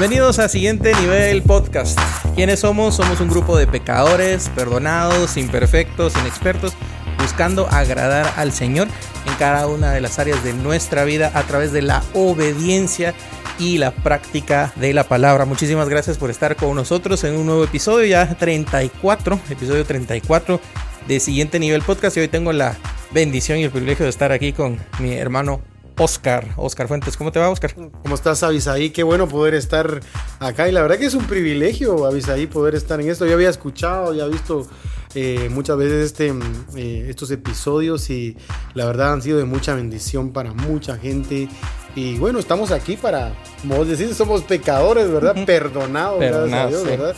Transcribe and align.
Bienvenidos 0.00 0.38
a 0.38 0.48
Siguiente 0.48 0.94
Nivel 0.94 1.42
Podcast. 1.42 2.00
¿Quiénes 2.34 2.60
somos? 2.60 2.96
Somos 2.96 3.20
un 3.20 3.28
grupo 3.28 3.58
de 3.58 3.66
pecadores, 3.66 4.48
perdonados, 4.54 5.36
imperfectos, 5.36 6.14
inexpertos, 6.16 6.72
buscando 7.18 7.68
agradar 7.68 8.32
al 8.38 8.50
Señor 8.52 8.88
en 9.26 9.34
cada 9.34 9.66
una 9.66 9.92
de 9.92 10.00
las 10.00 10.18
áreas 10.18 10.42
de 10.42 10.54
nuestra 10.54 11.04
vida 11.04 11.30
a 11.34 11.42
través 11.42 11.72
de 11.72 11.82
la 11.82 12.02
obediencia 12.14 13.12
y 13.58 13.76
la 13.76 13.90
práctica 13.90 14.72
de 14.76 14.94
la 14.94 15.04
palabra. 15.04 15.44
Muchísimas 15.44 15.90
gracias 15.90 16.16
por 16.16 16.30
estar 16.30 16.56
con 16.56 16.74
nosotros 16.74 17.22
en 17.24 17.36
un 17.36 17.44
nuevo 17.44 17.64
episodio, 17.64 18.06
ya 18.06 18.26
34, 18.26 19.38
episodio 19.50 19.84
34 19.84 20.60
de 21.08 21.20
Siguiente 21.20 21.58
Nivel 21.58 21.82
Podcast. 21.82 22.16
Y 22.16 22.20
hoy 22.20 22.28
tengo 22.28 22.54
la 22.54 22.74
bendición 23.10 23.58
y 23.58 23.64
el 23.64 23.70
privilegio 23.70 24.04
de 24.04 24.10
estar 24.10 24.32
aquí 24.32 24.54
con 24.54 24.78
mi 24.98 25.12
hermano 25.12 25.60
Oscar. 26.00 26.48
Oscar 26.56 26.88
Fuentes, 26.88 27.14
¿cómo 27.14 27.30
te 27.30 27.38
va, 27.38 27.50
Oscar? 27.50 27.74
¿Cómo 27.74 28.14
estás, 28.14 28.42
Avisaí? 28.42 28.88
Qué 28.88 29.02
bueno 29.02 29.28
poder 29.28 29.52
estar 29.52 30.00
acá. 30.38 30.66
Y 30.66 30.72
la 30.72 30.80
verdad 30.80 30.96
que 30.96 31.04
es 31.04 31.12
un 31.12 31.26
privilegio, 31.26 32.06
Avisaí, 32.06 32.46
poder 32.46 32.74
estar 32.74 32.98
en 33.02 33.10
esto. 33.10 33.26
Yo 33.26 33.34
había 33.34 33.50
escuchado, 33.50 34.14
ya 34.14 34.26
visto 34.26 34.66
eh, 35.14 35.50
muchas 35.50 35.76
veces 35.76 36.06
este, 36.06 36.32
eh, 36.74 37.06
estos 37.10 37.30
episodios 37.30 38.08
y 38.08 38.34
la 38.72 38.86
verdad 38.86 39.12
han 39.12 39.20
sido 39.20 39.36
de 39.36 39.44
mucha 39.44 39.74
bendición 39.74 40.32
para 40.32 40.54
mucha 40.54 40.96
gente. 40.96 41.50
Y 41.94 42.16
bueno, 42.16 42.38
estamos 42.38 42.70
aquí 42.70 42.96
para, 42.96 43.34
como 43.60 43.76
vos 43.76 43.86
decís, 43.86 44.16
somos 44.16 44.40
pecadores, 44.42 45.10
¿verdad? 45.10 45.44
Perdonados, 45.44 46.18
gracias 46.18 46.52
a 46.54 46.66
Dios, 46.66 46.84
¿verdad? 46.84 47.14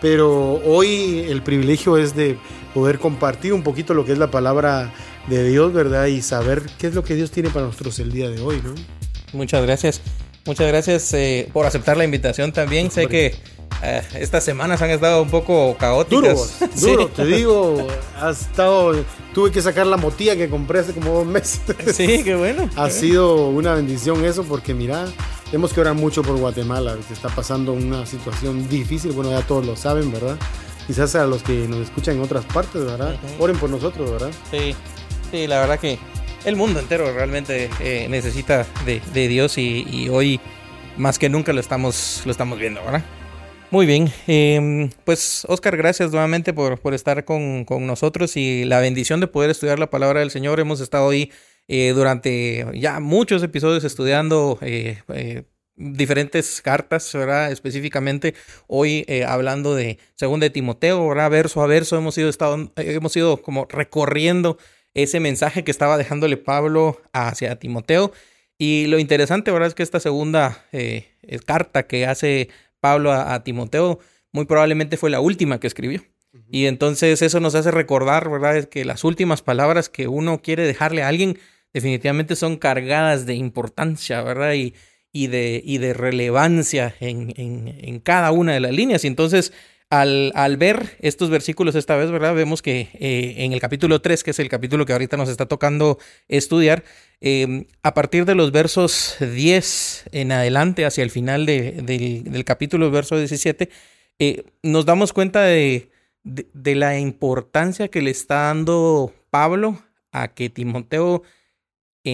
Pero 0.00 0.60
hoy 0.64 1.26
el 1.28 1.42
privilegio 1.42 1.96
es 1.96 2.16
de 2.16 2.36
poder 2.74 2.98
compartir 2.98 3.52
un 3.52 3.62
poquito 3.62 3.94
lo 3.94 4.04
que 4.04 4.12
es 4.12 4.18
la 4.18 4.32
palabra 4.32 4.92
de 5.28 5.48
Dios, 5.48 5.72
¿verdad? 5.72 6.06
Y 6.06 6.22
saber 6.22 6.62
qué 6.78 6.88
es 6.88 6.94
lo 6.94 7.02
que 7.02 7.14
Dios 7.14 7.30
tiene 7.30 7.50
para 7.50 7.66
nosotros 7.66 7.98
el 7.98 8.12
día 8.12 8.28
de 8.30 8.40
hoy, 8.40 8.60
¿no? 8.62 8.74
Muchas 9.32 9.62
gracias. 9.62 10.00
Muchas 10.46 10.68
gracias 10.68 11.12
eh, 11.14 11.48
por 11.52 11.66
aceptar 11.66 11.96
la 11.96 12.04
invitación 12.04 12.52
también. 12.52 12.90
Sé 12.90 13.08
que 13.08 13.34
eh, 13.82 14.02
estas 14.14 14.44
semanas 14.44 14.80
han 14.80 14.90
estado 14.90 15.22
un 15.22 15.30
poco 15.30 15.76
caóticas. 15.76 16.60
Duro, 16.80 16.92
duro, 16.92 17.08
te 17.08 17.26
digo, 17.26 17.86
has 18.20 18.42
estado, 18.42 19.04
tuve 19.34 19.50
que 19.50 19.60
sacar 19.60 19.86
la 19.86 19.96
motilla 19.96 20.36
que 20.36 20.48
compré 20.48 20.80
hace 20.80 20.92
como 20.92 21.12
dos 21.12 21.26
meses. 21.26 21.60
Sí, 21.92 22.22
qué 22.22 22.36
bueno. 22.36 22.70
ha 22.76 22.90
sido 22.90 23.48
una 23.48 23.74
bendición 23.74 24.24
eso 24.24 24.44
porque 24.44 24.72
mira, 24.72 25.06
tenemos 25.46 25.72
que 25.72 25.80
orar 25.80 25.94
mucho 25.94 26.22
por 26.22 26.36
Guatemala, 26.36 26.96
que 27.06 27.12
está 27.12 27.28
pasando 27.28 27.72
una 27.72 28.06
situación 28.06 28.68
difícil, 28.68 29.12
bueno, 29.12 29.30
ya 29.30 29.42
todos 29.42 29.66
lo 29.66 29.76
saben, 29.76 30.12
¿verdad? 30.12 30.36
Quizás 30.86 31.16
a 31.16 31.26
los 31.26 31.42
que 31.42 31.66
nos 31.68 31.80
escuchan 31.80 32.16
en 32.16 32.22
otras 32.22 32.44
partes, 32.44 32.84
¿verdad? 32.84 33.16
Oren 33.40 33.58
por 33.58 33.68
nosotros, 33.68 34.10
¿verdad? 34.10 34.30
Sí, 34.50 34.74
sí, 35.30 35.46
la 35.46 35.60
verdad 35.60 35.78
que 35.78 35.98
el 36.46 36.54
mundo 36.54 36.78
entero 36.78 37.12
realmente 37.12 37.68
eh, 37.80 38.06
necesita 38.08 38.66
de, 38.84 39.28
Dios 39.28 39.58
y, 39.58 40.08
hoy 40.08 40.40
más 40.96 41.18
que 41.18 41.28
nunca 41.28 41.52
lo 41.52 41.60
estamos, 41.60 42.22
lo 42.24 42.30
estamos 42.30 42.58
viendo, 42.58 42.82
¿verdad? 42.84 43.04
Muy 43.72 43.84
bien, 43.84 44.10
em, 44.28 44.90
pues 45.04 45.44
Oscar, 45.48 45.76
gracias 45.76 46.12
nuevamente 46.12 46.52
por, 46.52 46.78
por 46.78 46.94
estar 46.94 47.24
con, 47.24 47.66
nosotros 47.80 48.36
y 48.36 48.64
la 48.64 48.78
bendición 48.78 49.18
de 49.18 49.26
poder 49.26 49.50
estudiar 49.50 49.80
la 49.80 49.90
palabra 49.90 50.20
del 50.20 50.30
Señor. 50.30 50.60
Hemos 50.60 50.80
estado 50.80 51.06
hoy 51.06 51.32
eh, 51.66 51.92
durante 51.94 52.64
ya 52.74 53.00
muchos 53.00 53.42
episodios 53.42 53.82
estudiando 53.82 54.56
eh, 54.62 55.02
diferentes 55.74 56.62
cartas, 56.62 57.12
¿verdad? 57.12 57.50
Específicamente 57.50 58.34
hoy 58.68 59.04
hablando 59.26 59.74
de 59.74 59.98
Segunda 60.14 60.44
de 60.44 60.50
Timoteo, 60.50 61.08
¿verdad? 61.08 61.28
Verso 61.28 61.60
a 61.60 61.66
verso 61.66 61.98
hemos 61.98 62.16
ido, 62.16 62.28
estado, 62.28 62.70
hemos 62.76 63.16
ido 63.16 63.42
como 63.42 63.66
recorriendo 63.68 64.58
ese 64.96 65.20
mensaje 65.20 65.62
que 65.62 65.70
estaba 65.70 65.98
dejándole 65.98 66.38
Pablo 66.38 67.00
hacia 67.12 67.58
Timoteo. 67.58 68.12
Y 68.58 68.86
lo 68.86 68.98
interesante, 68.98 69.50
¿verdad? 69.50 69.68
Es 69.68 69.74
que 69.74 69.82
esta 69.82 70.00
segunda 70.00 70.64
eh, 70.72 71.10
carta 71.44 71.86
que 71.86 72.06
hace 72.06 72.48
Pablo 72.80 73.12
a, 73.12 73.44
Timoteo 73.44 73.98
muy 74.32 74.46
probablemente 74.46 74.96
fue 74.96 75.10
la 75.10 75.20
última 75.20 75.60
que 75.60 75.66
escribió. 75.66 76.02
Y 76.50 76.66
entonces 76.66 77.20
eso 77.20 77.40
nos 77.40 77.54
hace 77.54 77.70
recordar, 77.70 78.30
¿verdad? 78.30 78.56
Es 78.56 78.66
que 78.66 78.84
las 78.86 79.04
últimas 79.04 79.42
palabras 79.42 79.90
que 79.90 80.08
uno 80.08 80.40
quiere 80.40 80.66
dejarle 80.66 81.02
a 81.02 81.08
alguien 81.08 81.38
definitivamente 81.74 82.34
son 82.34 82.56
cargadas 82.56 83.26
de 83.26 83.34
importancia, 83.34 84.22
¿verdad? 84.22 84.54
Y, 84.54 84.74
y, 85.12 85.26
de, 85.26 85.60
y 85.62 85.76
de 85.78 85.92
relevancia 85.92 86.94
en, 87.00 87.34
en, 87.36 87.68
en 87.82 88.00
cada 88.00 88.32
una 88.32 88.54
de 88.54 88.60
las 88.60 88.72
líneas. 88.72 89.04
Y 89.04 89.08
entonces 89.08 89.52
al, 89.90 90.56
ver 90.56 90.96
estos 91.00 91.30
versículos 91.30 91.74
esta 91.74 91.96
vez, 91.96 92.10
¿verdad? 92.10 92.34
Vemos 92.34 92.62
que 92.62 92.88
eh, 92.94 93.34
en 93.38 93.52
el 93.52 93.60
capítulo 93.60 94.00
3, 94.00 94.24
que 94.24 94.30
es 94.32 94.38
el 94.38 94.48
capítulo 94.48 94.84
que 94.84 94.92
ahorita 94.92 95.16
nos 95.16 95.28
está 95.28 95.46
tocando 95.46 95.98
estudiar, 96.28 96.84
em, 97.20 97.66
a 97.82 97.94
partir 97.94 98.24
de 98.24 98.34
los 98.34 98.52
versos 98.52 99.16
10 99.20 100.04
en 100.12 100.32
adelante, 100.32 100.84
hacia 100.84 101.04
el 101.04 101.10
final 101.10 101.46
del 101.46 102.44
capítulo, 102.44 102.90
verso 102.90 103.16
17, 103.16 103.70
eh, 104.18 104.44
nos 104.62 104.86
damos 104.86 105.12
cuenta 105.12 105.42
de, 105.42 105.90
de, 106.24 106.74
la 106.74 106.98
importancia 106.98 107.88
que 107.88 108.02
le 108.02 108.10
está 108.10 108.46
dando 108.46 109.14
Pablo 109.30 109.78
a 110.10 110.28
que 110.28 110.48
Timoteo 110.48 111.22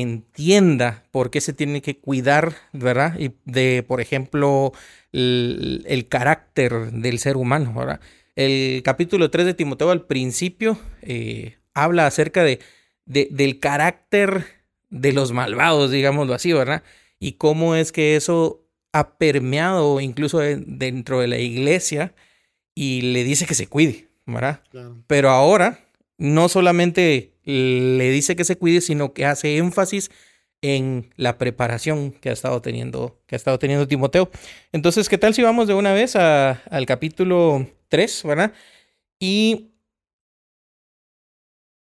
entienda 0.00 1.04
por 1.10 1.30
qué 1.30 1.40
se 1.40 1.52
tiene 1.52 1.82
que 1.82 1.98
cuidar, 1.98 2.54
¿verdad? 2.72 3.18
Y 3.18 3.32
de, 3.44 3.84
por 3.86 4.00
ejemplo, 4.00 4.72
el, 5.12 6.06
carácter 6.08 6.92
del 6.92 7.18
ser 7.18 7.36
humano. 7.36 7.72
¿verdad? 7.74 8.00
El 8.36 8.82
capítulo 8.82 9.30
3 9.30 9.46
de 9.46 9.54
Timoteo 9.54 9.90
al 9.90 10.06
principio 10.06 10.78
eh, 11.02 11.58
habla 11.74 12.06
acerca 12.06 12.42
de, 12.42 12.60
del 13.04 13.58
carácter 13.58 14.44
de 14.90 15.12
los 15.12 15.32
malvados, 15.32 15.90
digámoslo 15.90 16.34
así, 16.34 16.52
¿verdad? 16.52 16.82
Y 17.18 17.32
cómo 17.32 17.74
es 17.74 17.92
que 17.92 18.16
eso 18.16 18.66
ha 18.92 19.16
permeado 19.16 20.00
incluso 20.00 20.38
dentro 20.38 21.20
de 21.20 21.28
la 21.28 21.38
iglesia 21.38 22.14
y 22.74 23.00
le 23.12 23.24
dice 23.24 23.46
que 23.46 23.54
se 23.54 23.66
cuide, 23.66 24.08
¿verdad? 24.26 24.62
Pero 25.06 25.30
ahora 25.30 25.80
no 26.18 26.48
solamente 26.48 27.31
le 27.44 28.10
dice 28.10 28.36
que 28.36 28.44
se 28.44 28.56
cuide, 28.56 28.80
sino 28.80 29.12
que 29.12 29.26
hace 29.26 29.56
énfasis 29.56 30.10
en 30.60 31.12
la 31.16 31.38
preparación 31.38 32.12
que 32.12 32.30
ha 32.30 32.32
estado 32.32 32.62
teniendo, 32.62 33.20
que 33.26 33.34
ha 33.34 33.36
estado 33.36 33.58
teniendo 33.58 33.88
Timoteo. 33.88 34.30
Entonces, 34.70 35.08
¿qué 35.08 35.18
tal 35.18 35.34
si 35.34 35.42
vamos 35.42 35.66
de 35.66 35.74
una 35.74 35.92
vez 35.92 36.14
al 36.16 36.86
capítulo 36.86 37.66
3, 37.88 38.22
¿verdad? 38.24 38.52
Y 39.18 39.72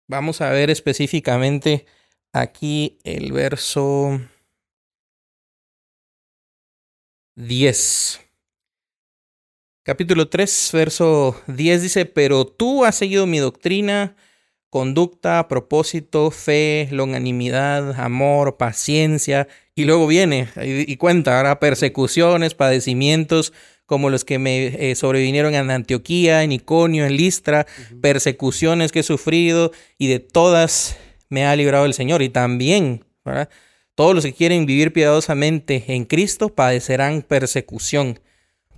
vamos 0.08 0.42
a 0.42 0.50
ver 0.52 0.70
específicamente 0.70 1.86
aquí 2.32 3.00
el 3.04 3.34
verso 3.34 4.20
10. 7.36 8.22
Capítulo 9.84 10.30
3, 10.30 10.70
verso 10.74 11.42
10 11.48 11.82
dice, 11.82 12.06
pero 12.06 12.46
tú 12.46 12.86
has 12.86 12.96
seguido 12.96 13.26
mi 13.26 13.40
doctrina, 13.40 14.16
conducta, 14.70 15.48
propósito, 15.48 16.32
fe, 16.32 16.88
longanimidad, 16.92 18.00
amor, 18.00 18.58
paciencia, 18.58 19.48
y 19.76 19.86
luego 19.86 20.08
viene 20.08 20.50
y, 20.62 20.96
cuenta 20.98 21.38
ahora 21.38 21.60
persecuciones, 21.60 22.54
padecimientos 22.54 23.54
como 23.86 24.10
los 24.10 24.24
que 24.24 24.38
me 24.38 24.92
eh, 24.92 24.96
sobrevinieron 24.96 25.56
en 25.56 25.72
Antioquía, 25.72 26.44
en 26.44 26.52
Iconio, 26.52 27.06
en 27.06 27.16
Listra, 27.18 27.66
persecuciones 28.02 28.92
que 28.92 29.00
he 29.00 29.04
sufrido 29.04 29.72
y 29.98 30.08
de 30.08 30.20
todas 30.20 30.98
me 31.30 31.46
ha 31.46 31.56
librado 31.56 31.86
el 31.86 31.94
Señor. 31.94 32.22
Y 32.22 32.30
también, 32.30 33.06
todos 33.96 34.14
los 34.14 34.24
que 34.24 34.34
quieren 34.34 34.66
vivir 34.66 34.94
piadosamente 34.94 35.86
en 35.88 36.06
Cristo 36.06 36.50
padecerán 36.50 37.24
persecución. 37.24 38.20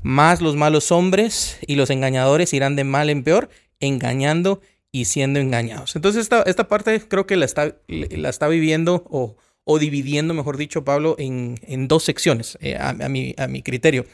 Más 0.01 0.39
los 0.39 0.55
malos 0.55 0.91
hombres 0.91 1.57
y 1.67 1.75
los 1.75 1.89
engañadores 1.89 2.53
irán 2.53 2.75
de 2.75 2.83
mal 2.83 3.09
en 3.09 3.23
peor, 3.23 3.49
engañando 3.79 4.61
y 4.91 5.05
siendo 5.05 5.39
engañados. 5.39 5.95
Entonces 5.95 6.23
esta, 6.23 6.43
esta 6.43 6.67
parte 6.67 7.07
creo 7.07 7.25
que 7.25 7.37
la 7.37 7.45
está, 7.45 7.77
la 7.87 8.29
está 8.29 8.47
viviendo 8.47 9.05
o, 9.09 9.37
o 9.63 9.79
dividiendo, 9.79 10.33
mejor 10.33 10.57
dicho, 10.57 10.83
Pablo 10.83 11.15
en, 11.17 11.59
en 11.63 11.87
dos 11.87 12.03
secciones, 12.03 12.57
eh, 12.61 12.77
a, 12.77 12.93
mi, 12.93 13.33
a 13.37 13.47
mi 13.47 13.61
criterio. 13.61 14.05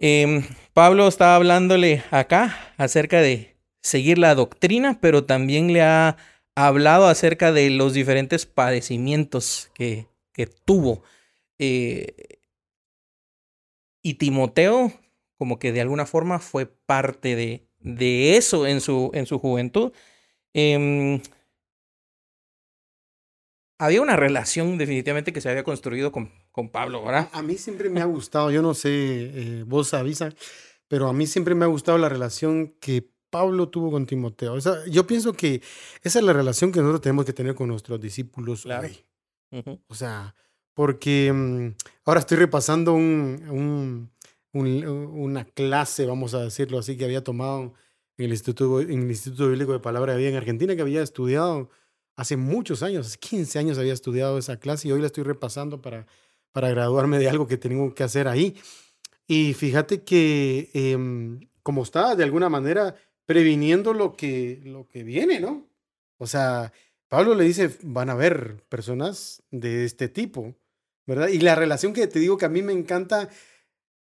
Em, 0.00 0.44
Pablo 0.74 1.08
está 1.08 1.34
hablándole 1.34 2.04
acá 2.10 2.74
acerca 2.76 3.20
de 3.20 3.56
seguir 3.82 4.18
la 4.18 4.34
doctrina, 4.34 4.98
pero 5.00 5.24
también 5.24 5.72
le 5.72 5.82
ha 5.82 6.16
hablado 6.54 7.06
acerca 7.06 7.52
de 7.52 7.70
los 7.70 7.94
diferentes 7.94 8.46
padecimientos 8.46 9.70
que, 9.74 10.06
que 10.32 10.46
tuvo. 10.46 11.02
Eh, 11.58 12.40
y 14.02 14.14
Timoteo, 14.14 14.92
como 15.36 15.58
que 15.58 15.72
de 15.72 15.80
alguna 15.80 16.06
forma 16.06 16.38
fue 16.38 16.66
parte 16.66 17.36
de, 17.36 17.67
de 17.80 18.36
eso 18.36 18.66
en 18.66 18.80
su, 18.80 19.10
en 19.14 19.26
su 19.26 19.38
juventud. 19.38 19.92
Em, 20.54 21.20
había 23.78 24.02
una 24.02 24.16
relación 24.16 24.76
definitivamente 24.76 25.32
que 25.32 25.40
se 25.40 25.48
había 25.48 25.64
construido 25.64 26.10
con, 26.10 26.32
con 26.50 26.68
Pablo, 26.70 27.04
¿verdad? 27.04 27.28
A, 27.32 27.42
mí 27.42 27.56
siempre 27.56 27.88
me 27.88 28.00
ha 28.00 28.06
gustado, 28.06 28.50
yo 28.50 28.60
no 28.60 28.74
sé, 28.74 28.90
eh, 28.90 29.64
vos 29.66 29.94
avisa, 29.94 30.30
pero 30.88 31.08
a 31.08 31.12
mí 31.12 31.26
siempre 31.26 31.54
me 31.54 31.64
ha 31.64 31.68
gustado 31.68 31.98
la 31.98 32.08
relación 32.08 32.74
que 32.80 33.08
Pablo 33.30 33.68
tuvo 33.68 33.90
con 33.90 34.06
Timoteo. 34.06 34.58
yo 34.90 35.06
pienso 35.06 35.32
que 35.32 35.62
esa 36.02 36.18
es 36.18 36.24
la 36.24 36.32
relación 36.32 36.72
que 36.72 36.80
nosotros 36.80 37.02
tenemos 37.02 37.24
que 37.24 37.32
tener 37.32 37.54
con 37.54 37.68
nuestros 37.68 38.00
discípulos 38.00 38.66
O 39.86 39.94
sea, 39.94 40.34
porque 40.74 41.32
mm, 41.32 41.74
ahora 42.04 42.20
estoy 42.20 42.38
repasando 42.38 42.94
un, 42.94 44.10
una 44.60 45.44
clase, 45.44 46.06
vamos 46.06 46.34
a 46.34 46.44
decirlo 46.44 46.78
así, 46.78 46.96
que 46.96 47.04
había 47.04 47.24
tomado 47.24 47.74
en 48.16 48.24
el, 48.24 48.30
Instituto, 48.30 48.80
en 48.80 49.02
el 49.02 49.10
Instituto 49.10 49.48
Bíblico 49.48 49.72
de 49.72 49.80
Palabra 49.80 50.12
de 50.12 50.18
Vida 50.18 50.30
en 50.30 50.36
Argentina, 50.36 50.74
que 50.74 50.82
había 50.82 51.02
estudiado 51.02 51.70
hace 52.16 52.36
muchos 52.36 52.82
años, 52.82 53.06
hace 53.06 53.18
15 53.18 53.58
años 53.58 53.78
había 53.78 53.92
estudiado 53.92 54.38
esa 54.38 54.58
clase 54.58 54.88
y 54.88 54.92
hoy 54.92 55.00
la 55.00 55.06
estoy 55.06 55.24
repasando 55.24 55.80
para, 55.80 56.06
para 56.52 56.70
graduarme 56.70 57.18
de 57.18 57.28
algo 57.28 57.46
que 57.46 57.56
tengo 57.56 57.94
que 57.94 58.02
hacer 58.02 58.26
ahí. 58.26 58.56
Y 59.26 59.54
fíjate 59.54 60.02
que 60.02 60.70
em, 60.74 61.48
como 61.62 61.82
está 61.82 62.16
de 62.16 62.24
alguna 62.24 62.48
manera 62.48 62.96
previniendo 63.26 63.92
lo 63.92 64.16
que, 64.16 64.60
lo 64.64 64.88
que 64.88 65.04
viene, 65.04 65.38
¿no? 65.38 65.68
O 66.16 66.26
sea, 66.26 66.72
Pablo 67.08 67.34
le 67.34 67.44
dice, 67.44 67.70
van 67.82 68.08
a 68.08 68.12
haber 68.12 68.64
personas 68.68 69.42
de 69.50 69.84
este 69.84 70.08
tipo, 70.08 70.54
¿verdad? 71.06 71.28
Y 71.28 71.38
la 71.40 71.54
relación 71.54 71.92
que 71.92 72.06
te 72.06 72.18
digo 72.18 72.36
que 72.36 72.46
a 72.46 72.48
mí 72.48 72.62
me 72.62 72.72
encanta 72.72 73.28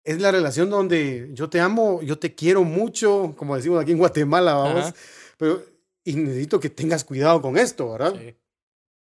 es 0.09 0.19
la 0.19 0.31
relación 0.31 0.71
donde 0.71 1.29
yo 1.33 1.51
te 1.51 1.59
amo, 1.59 2.01
yo 2.01 2.17
te 2.17 2.33
quiero 2.33 2.63
mucho, 2.63 3.35
como 3.37 3.55
decimos 3.55 3.79
aquí 3.79 3.91
en 3.91 3.99
Guatemala, 3.99 4.55
vamos, 4.55 4.91
pero 5.37 5.63
y 6.03 6.15
necesito 6.15 6.59
que 6.59 6.71
tengas 6.71 7.03
cuidado 7.03 7.43
con 7.43 7.57
esto, 7.57 7.91
¿verdad? 7.91 8.15
Sí. 8.19 8.35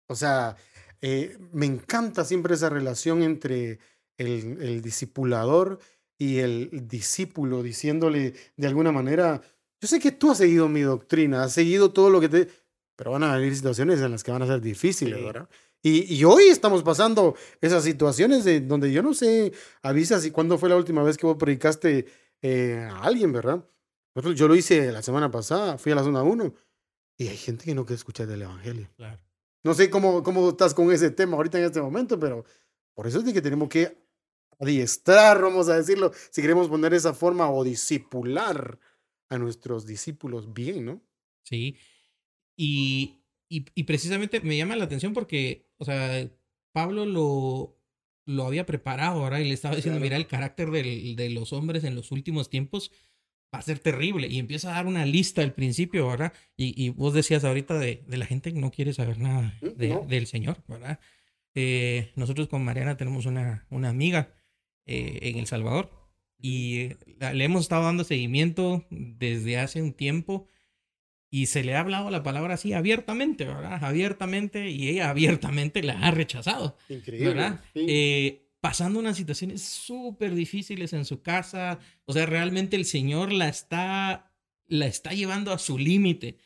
O 0.08 0.14
sea, 0.14 0.56
eh, 1.00 1.38
me 1.52 1.64
encanta 1.64 2.26
siempre 2.26 2.54
esa 2.54 2.68
relación 2.68 3.22
entre 3.22 3.78
el, 4.18 4.60
el 4.60 4.82
discipulador 4.82 5.78
y 6.18 6.40
el 6.40 6.86
discípulo, 6.86 7.62
diciéndole 7.62 8.34
de 8.58 8.66
alguna 8.66 8.92
manera, 8.92 9.40
yo 9.80 9.88
sé 9.88 10.00
que 10.00 10.12
tú 10.12 10.30
has 10.30 10.36
seguido 10.38 10.68
mi 10.68 10.82
doctrina, 10.82 11.44
has 11.44 11.54
seguido 11.54 11.92
todo 11.92 12.10
lo 12.10 12.20
que 12.20 12.28
te... 12.28 12.48
Pero 12.94 13.12
van 13.12 13.22
a 13.22 13.34
venir 13.34 13.56
situaciones 13.56 14.00
en 14.00 14.10
las 14.10 14.22
que 14.22 14.32
van 14.32 14.42
a 14.42 14.46
ser 14.46 14.60
difíciles, 14.60 15.24
¿verdad? 15.24 15.48
Y, 15.82 16.14
y, 16.14 16.24
hoy 16.24 16.44
estamos 16.44 16.82
pasando 16.82 17.34
esas 17.60 17.84
situaciones 17.84 18.44
de 18.44 18.60
donde 18.60 18.92
yo 18.92 19.02
no 19.02 19.14
sé, 19.14 19.52
avisas 19.82 20.26
y 20.26 20.30
cuándo 20.30 20.58
fue 20.58 20.68
la 20.68 20.76
última 20.76 21.02
vez 21.02 21.16
que 21.16 21.26
vos 21.26 21.36
predicaste 21.38 22.06
eh, 22.42 22.88
a 22.90 23.02
alguien, 23.02 23.32
¿verdad? 23.32 23.64
Yo 24.34 24.48
lo 24.48 24.54
hice 24.56 24.92
la 24.92 25.02
semana 25.02 25.30
pasada, 25.30 25.78
fui 25.78 25.92
a 25.92 25.94
la 25.94 26.02
zona 26.02 26.22
1 26.22 26.54
y 27.16 27.28
hay 27.28 27.36
gente 27.36 27.64
que 27.64 27.74
no 27.74 27.86
quiere 27.86 27.96
escuchar 27.96 28.26
del 28.26 28.42
Evangelio. 28.42 28.90
Claro. 28.96 29.18
No 29.62 29.74
sé 29.74 29.88
cómo, 29.88 30.22
cómo 30.22 30.50
estás 30.50 30.74
con 30.74 30.90
ese 30.90 31.10
tema 31.10 31.36
ahorita 31.36 31.58
en 31.58 31.64
este 31.64 31.80
momento, 31.80 32.18
pero 32.18 32.44
por 32.94 33.06
eso 33.06 33.18
es 33.18 33.24
de 33.24 33.32
que 33.32 33.42
tenemos 33.42 33.68
que 33.68 33.96
adiestrar, 34.58 35.40
vamos 35.40 35.68
a 35.68 35.76
decirlo, 35.76 36.12
si 36.30 36.42
queremos 36.42 36.68
poner 36.68 36.92
esa 36.92 37.14
forma 37.14 37.50
o 37.50 37.64
discipular 37.64 38.78
a 39.30 39.38
nuestros 39.38 39.86
discípulos 39.86 40.52
bien, 40.52 40.84
¿no? 40.84 41.02
Sí. 41.44 41.76
Y, 42.56 43.19
y, 43.50 43.82
precisamente 43.82 44.40
me 44.40 44.56
llama 44.56 44.76
la 44.76 44.84
atención 44.84 45.12
porque, 45.12 45.66
o 45.78 45.84
sea, 45.84 46.30
Pablo 46.72 47.04
lo, 47.04 47.76
lo 48.24 48.46
había 48.46 48.64
preparado, 48.64 49.22
¿verdad? 49.24 49.40
Y 49.40 49.48
le 49.48 49.54
estaba 49.54 49.74
diciendo, 49.74 49.98
mira, 49.98 50.16
el 50.16 50.28
carácter 50.28 50.70
del, 50.70 51.16
de 51.16 51.30
los 51.30 51.52
hombres 51.52 51.82
en 51.82 51.96
los 51.96 52.12
últimos 52.12 52.48
tiempos 52.48 52.92
va 53.52 53.58
a 53.58 53.62
ser 53.62 53.80
terrible. 53.80 54.28
Y 54.28 54.38
empieza 54.38 54.70
a 54.70 54.74
dar 54.74 54.86
una 54.86 55.04
lista 55.04 55.42
al 55.42 55.52
principio, 55.52 56.06
¿verdad? 56.06 56.32
Y, 56.56 56.80
y 56.80 56.90
vos 56.90 57.12
decías 57.12 57.42
ahorita 57.42 57.76
de, 57.76 58.04
de, 58.06 58.16
la 58.16 58.26
gente 58.26 58.52
que 58.52 58.60
no 58.60 58.70
quiere 58.70 58.92
saber 58.92 59.18
nada 59.18 59.58
mm, 59.60 60.06
del 60.06 60.26
Señor, 60.28 60.62
¿verdad? 60.68 61.00
Eh, 61.56 62.12
nosotros 62.14 62.46
con 62.46 62.64
Mariana 62.64 62.96
tenemos 62.96 63.26
una, 63.26 63.66
una 63.70 63.88
amiga 63.88 64.32
eh, 64.86 65.18
en 65.22 65.38
El 65.38 65.48
Salvador 65.48 65.90
y 66.38 66.90
le 67.18 67.44
hemos 67.44 67.62
estado 67.62 67.84
dando 67.84 68.04
seguimiento 68.04 68.86
desde 68.90 69.58
hace 69.58 69.82
un 69.82 69.92
tiempo 69.92 70.46
y 71.30 71.46
se 71.46 71.62
le 71.62 71.76
ha 71.76 71.80
hablado 71.80 72.10
la 72.10 72.24
palabra 72.24 72.54
así 72.54 72.72
abiertamente, 72.72 73.44
¿verdad? 73.44 73.82
Abiertamente 73.84 74.68
y 74.70 74.88
ella 74.88 75.10
abiertamente 75.10 75.82
la 75.82 76.00
ha 76.00 76.10
rechazado. 76.10 76.76
Increíble. 76.88 77.28
¿verdad? 77.28 77.64
Eh, 77.74 78.48
pasando 78.60 78.98
unas 78.98 79.16
situaciones 79.16 79.62
súper 79.62 80.34
difíciles 80.34 80.92
en 80.92 81.04
su 81.04 81.22
casa. 81.22 81.78
O 82.04 82.12
sea, 82.12 82.26
realmente 82.26 82.76
el 82.76 82.84
Señor 82.84 83.32
la 83.32 83.48
está, 83.48 84.32
la 84.66 84.86
está 84.86 85.12
llevando 85.12 85.52
a 85.52 85.58
su 85.58 85.78
límite. 85.78 86.36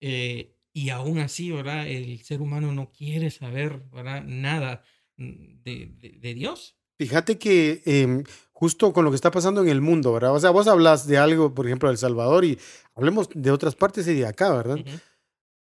Eh, 0.00 0.56
y 0.72 0.90
aún 0.90 1.18
así, 1.18 1.50
¿verdad? 1.50 1.88
El 1.88 2.22
ser 2.22 2.40
humano 2.40 2.72
no 2.72 2.92
quiere 2.92 3.30
saber, 3.30 3.82
¿verdad? 3.92 4.24
Nada 4.24 4.84
de, 5.16 5.86
de, 6.20 6.34
Dios. 6.34 6.77
Fíjate 6.98 7.38
que 7.38 7.82
em, 7.86 8.24
justo 8.52 8.92
con 8.92 9.04
lo 9.04 9.10
que 9.10 9.14
está 9.14 9.30
pasando 9.30 9.62
en 9.62 9.68
el 9.68 9.80
mundo, 9.80 10.12
¿verdad? 10.12 10.34
O 10.34 10.40
sea, 10.40 10.50
vos 10.50 10.66
hablas 10.66 11.06
de 11.06 11.16
algo, 11.16 11.54
por 11.54 11.66
ejemplo, 11.66 11.88
de 11.88 11.92
El 11.92 11.98
Salvador 11.98 12.44
y 12.44 12.58
hablemos 12.96 13.28
de 13.32 13.52
otras 13.52 13.76
partes 13.76 14.08
y 14.08 14.14
de 14.14 14.26
acá, 14.26 14.52
¿verdad? 14.52 14.78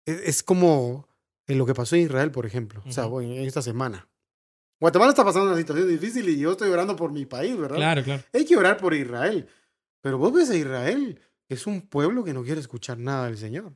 E, 0.06 0.22
es, 0.26 0.44
como 0.44 1.08
en 1.48 1.58
lo 1.58 1.66
que 1.66 1.74
pasó 1.74 1.96
en 1.96 2.04
Israel, 2.04 2.32
por 2.32 2.46
ejemplo, 2.46 2.84
o 2.86 2.92
sea, 2.92 3.06
en 3.06 3.32
esta 3.32 3.62
semana. 3.62 4.10
Guatemala 4.80 5.12
está 5.12 5.24
pasando 5.24 5.48
una 5.48 5.58
situación 5.58 5.88
difícil 5.88 6.28
y 6.28 6.38
yo 6.38 6.52
estoy 6.52 6.70
orando 6.70 6.96
por 6.96 7.12
mi 7.12 7.26
país, 7.26 7.56
¿verdad? 7.58 7.78
Claro, 7.78 8.04
claro. 8.04 8.24
Hay 8.34 8.46
que 8.46 8.58
orar 8.58 8.78
por 8.78 8.94
Israel. 8.94 9.48
Pero 10.02 10.18
vos 10.18 10.34
ves 10.34 10.50
a 10.50 10.58
Israel, 10.58 11.22
es 11.48 11.68
un 11.68 11.82
pueblo 11.82 12.24
que 12.24 12.34
no 12.34 12.44
quiere 12.44 12.60
escuchar 12.60 12.98
nada 12.98 13.28
del 13.28 13.38
Señor. 13.38 13.74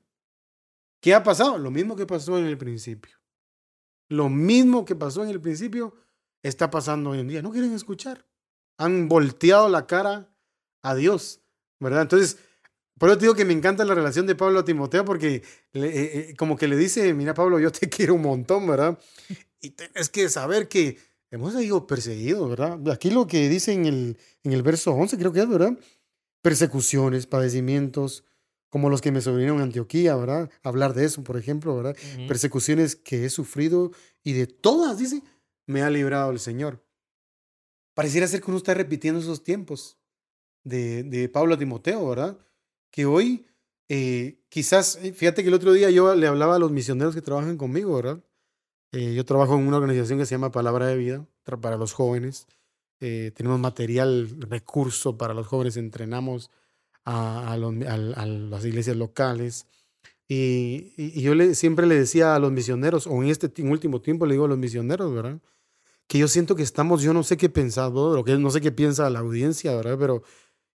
¿Qué 1.00 1.14
ha 1.14 1.24
pasado? 1.24 1.58
Lo 1.58 1.72
mismo 1.72 1.96
que 1.96 2.06
pasó 2.06 2.38
en 2.38 2.48
el 2.48 2.58
principio. 2.58 3.16
Lo 4.10 4.28
mismo 4.28 4.84
que 4.84 4.96
pasó 4.96 5.24
en 5.24 5.30
el 5.30 5.40
principio 5.40 5.94
está 6.48 6.70
pasando 6.70 7.12
hoy 7.12 7.20
en 7.20 7.28
día. 7.28 7.42
No 7.42 7.52
quieren 7.52 7.74
escuchar. 7.74 8.26
Han 8.78 9.08
volteado 9.08 9.68
la 9.70 9.88
cara 9.88 10.30
a 10.82 10.96
Dios, 10.96 11.42
¿verdad? 11.80 12.04
Entonces, 12.04 12.38
por 12.98 13.10
eso 13.10 13.18
te 13.18 13.26
digo 13.26 13.36
que 13.36 13.46
me 13.46 13.54
encanta 13.54 13.84
la 13.84 13.96
relación 13.96 14.28
de 14.28 14.36
Pablo 14.36 14.60
a 14.60 14.66
Timoteo 14.66 15.04
porque 15.04 15.36
eh, 15.36 15.44
eh, 15.74 16.34
como 16.38 16.56
que 16.56 16.68
le 16.68 16.78
dice, 16.78 17.14
mira 17.14 17.34
Pablo, 17.34 17.60
yo 17.60 17.72
te 17.72 17.90
quiero 17.90 18.14
un 18.16 18.22
montón, 18.22 18.68
¿verdad? 18.68 18.98
Y 19.60 19.72
tienes 19.72 20.10
que 20.10 20.30
saber 20.30 20.68
que 20.68 20.98
hemos 21.32 21.54
sido 21.54 21.88
perseguidos, 21.88 22.50
¿verdad? 22.50 22.80
Aquí 22.90 23.10
lo 23.10 23.26
que 23.28 23.50
dice 23.50 23.74
en 23.74 23.86
el, 23.86 24.18
en 24.44 24.54
el 24.54 24.62
verso 24.62 24.94
11, 24.94 25.18
creo 25.18 25.34
que 25.34 25.40
es, 25.40 25.50
¿verdad? 25.50 25.78
Persecuciones, 26.42 27.26
padecimientos, 27.26 28.24
como 28.70 28.90
los 28.90 29.02
que 29.02 29.12
me 29.12 29.22
sobrevivieron 29.22 29.58
en 29.58 29.64
Antioquía, 29.64 30.16
¿verdad? 30.16 30.50
Hablar 30.62 30.94
de 30.94 31.06
eso, 31.06 31.24
por 31.24 31.38
ejemplo, 31.38 31.76
¿verdad? 31.76 31.96
Persecuciones 32.28 32.96
que 32.96 33.26
he 33.26 33.30
sufrido 33.30 33.92
y 34.24 34.34
de 34.34 34.48
todas, 34.48 35.00
dice, 35.00 35.24
me 35.68 35.82
ha 35.82 35.90
librado 35.90 36.32
el 36.32 36.40
Señor. 36.40 36.84
Pareciera 37.94 38.28
ser 38.28 38.42
que 38.42 38.52
uno 38.52 38.58
está 38.58 38.74
repitiendo 38.74 39.22
esos 39.22 39.44
tiempos 39.44 39.98
de, 40.64 41.04
de 41.04 41.30
Pablo 41.30 41.56
a 41.56 41.58
Timoteo, 41.58 42.10
¿verdad? 42.10 42.38
Que 42.92 43.06
hoy, 43.06 43.46
eh, 43.88 44.44
quizás, 44.50 45.00
eh, 45.02 45.14
fíjate 45.14 45.44
que 45.44 45.48
el 45.48 45.54
otro 45.54 45.72
día 45.72 45.90
yo 45.90 46.14
le 46.14 46.28
hablaba 46.28 46.56
a 46.56 46.60
los 46.60 46.72
misioneros 46.72 47.16
que 47.16 47.22
trabajan 47.22 47.58
conmigo, 47.58 47.96
¿verdad? 47.96 48.22
Eh, 48.92 49.14
yo 49.14 49.24
trabajo 49.26 49.56
en 49.56 49.68
una 49.68 49.78
organización 49.78 50.20
que 50.20 50.26
se 50.26 50.36
llama 50.36 50.52
Palabra 50.52 50.88
de 50.88 50.98
Vida 50.98 51.26
para 51.62 51.78
los 51.78 51.94
jóvenes. 51.94 52.48
Tenemos 53.00 53.60
material, 53.60 54.28
recurso 54.50 55.16
para 55.16 55.36
los 55.36 55.46
jóvenes, 55.46 55.78
entrenamos 55.78 56.50
a, 57.04 57.54
a, 57.54 57.58
las 57.58 58.66
iglesias 58.66 58.96
locales. 58.96 59.68
Y, 60.28 60.94
y, 60.98 61.22
yo 61.22 61.36
siempre 61.54 61.86
le 61.86 62.00
decía 62.00 62.34
a 62.34 62.40
los 62.40 62.52
misioneros, 62.52 63.06
o 63.06 63.22
en 63.22 63.30
este 63.30 63.52
último 63.62 64.02
tiempo 64.02 64.26
le 64.26 64.34
digo 64.34 64.46
a 64.46 64.48
los 64.48 64.58
misioneros, 64.58 65.14
¿verdad? 65.14 65.40
Que 66.08 66.20
yo 66.20 66.28
siento 66.28 66.56
que 66.56 66.64
estamos, 66.64 67.02
yo 67.02 67.14
no 67.14 67.24
sé 67.24 67.38
qué 67.38 67.50
pensado, 67.50 68.24
que 68.24 68.38
no 68.38 68.52
sé 68.52 68.62
qué 68.62 68.72
piensa 68.72 69.10
la 69.10 69.20
audiencia, 69.20 69.76
¿verdad? 69.76 69.98
Pero 70.00 70.24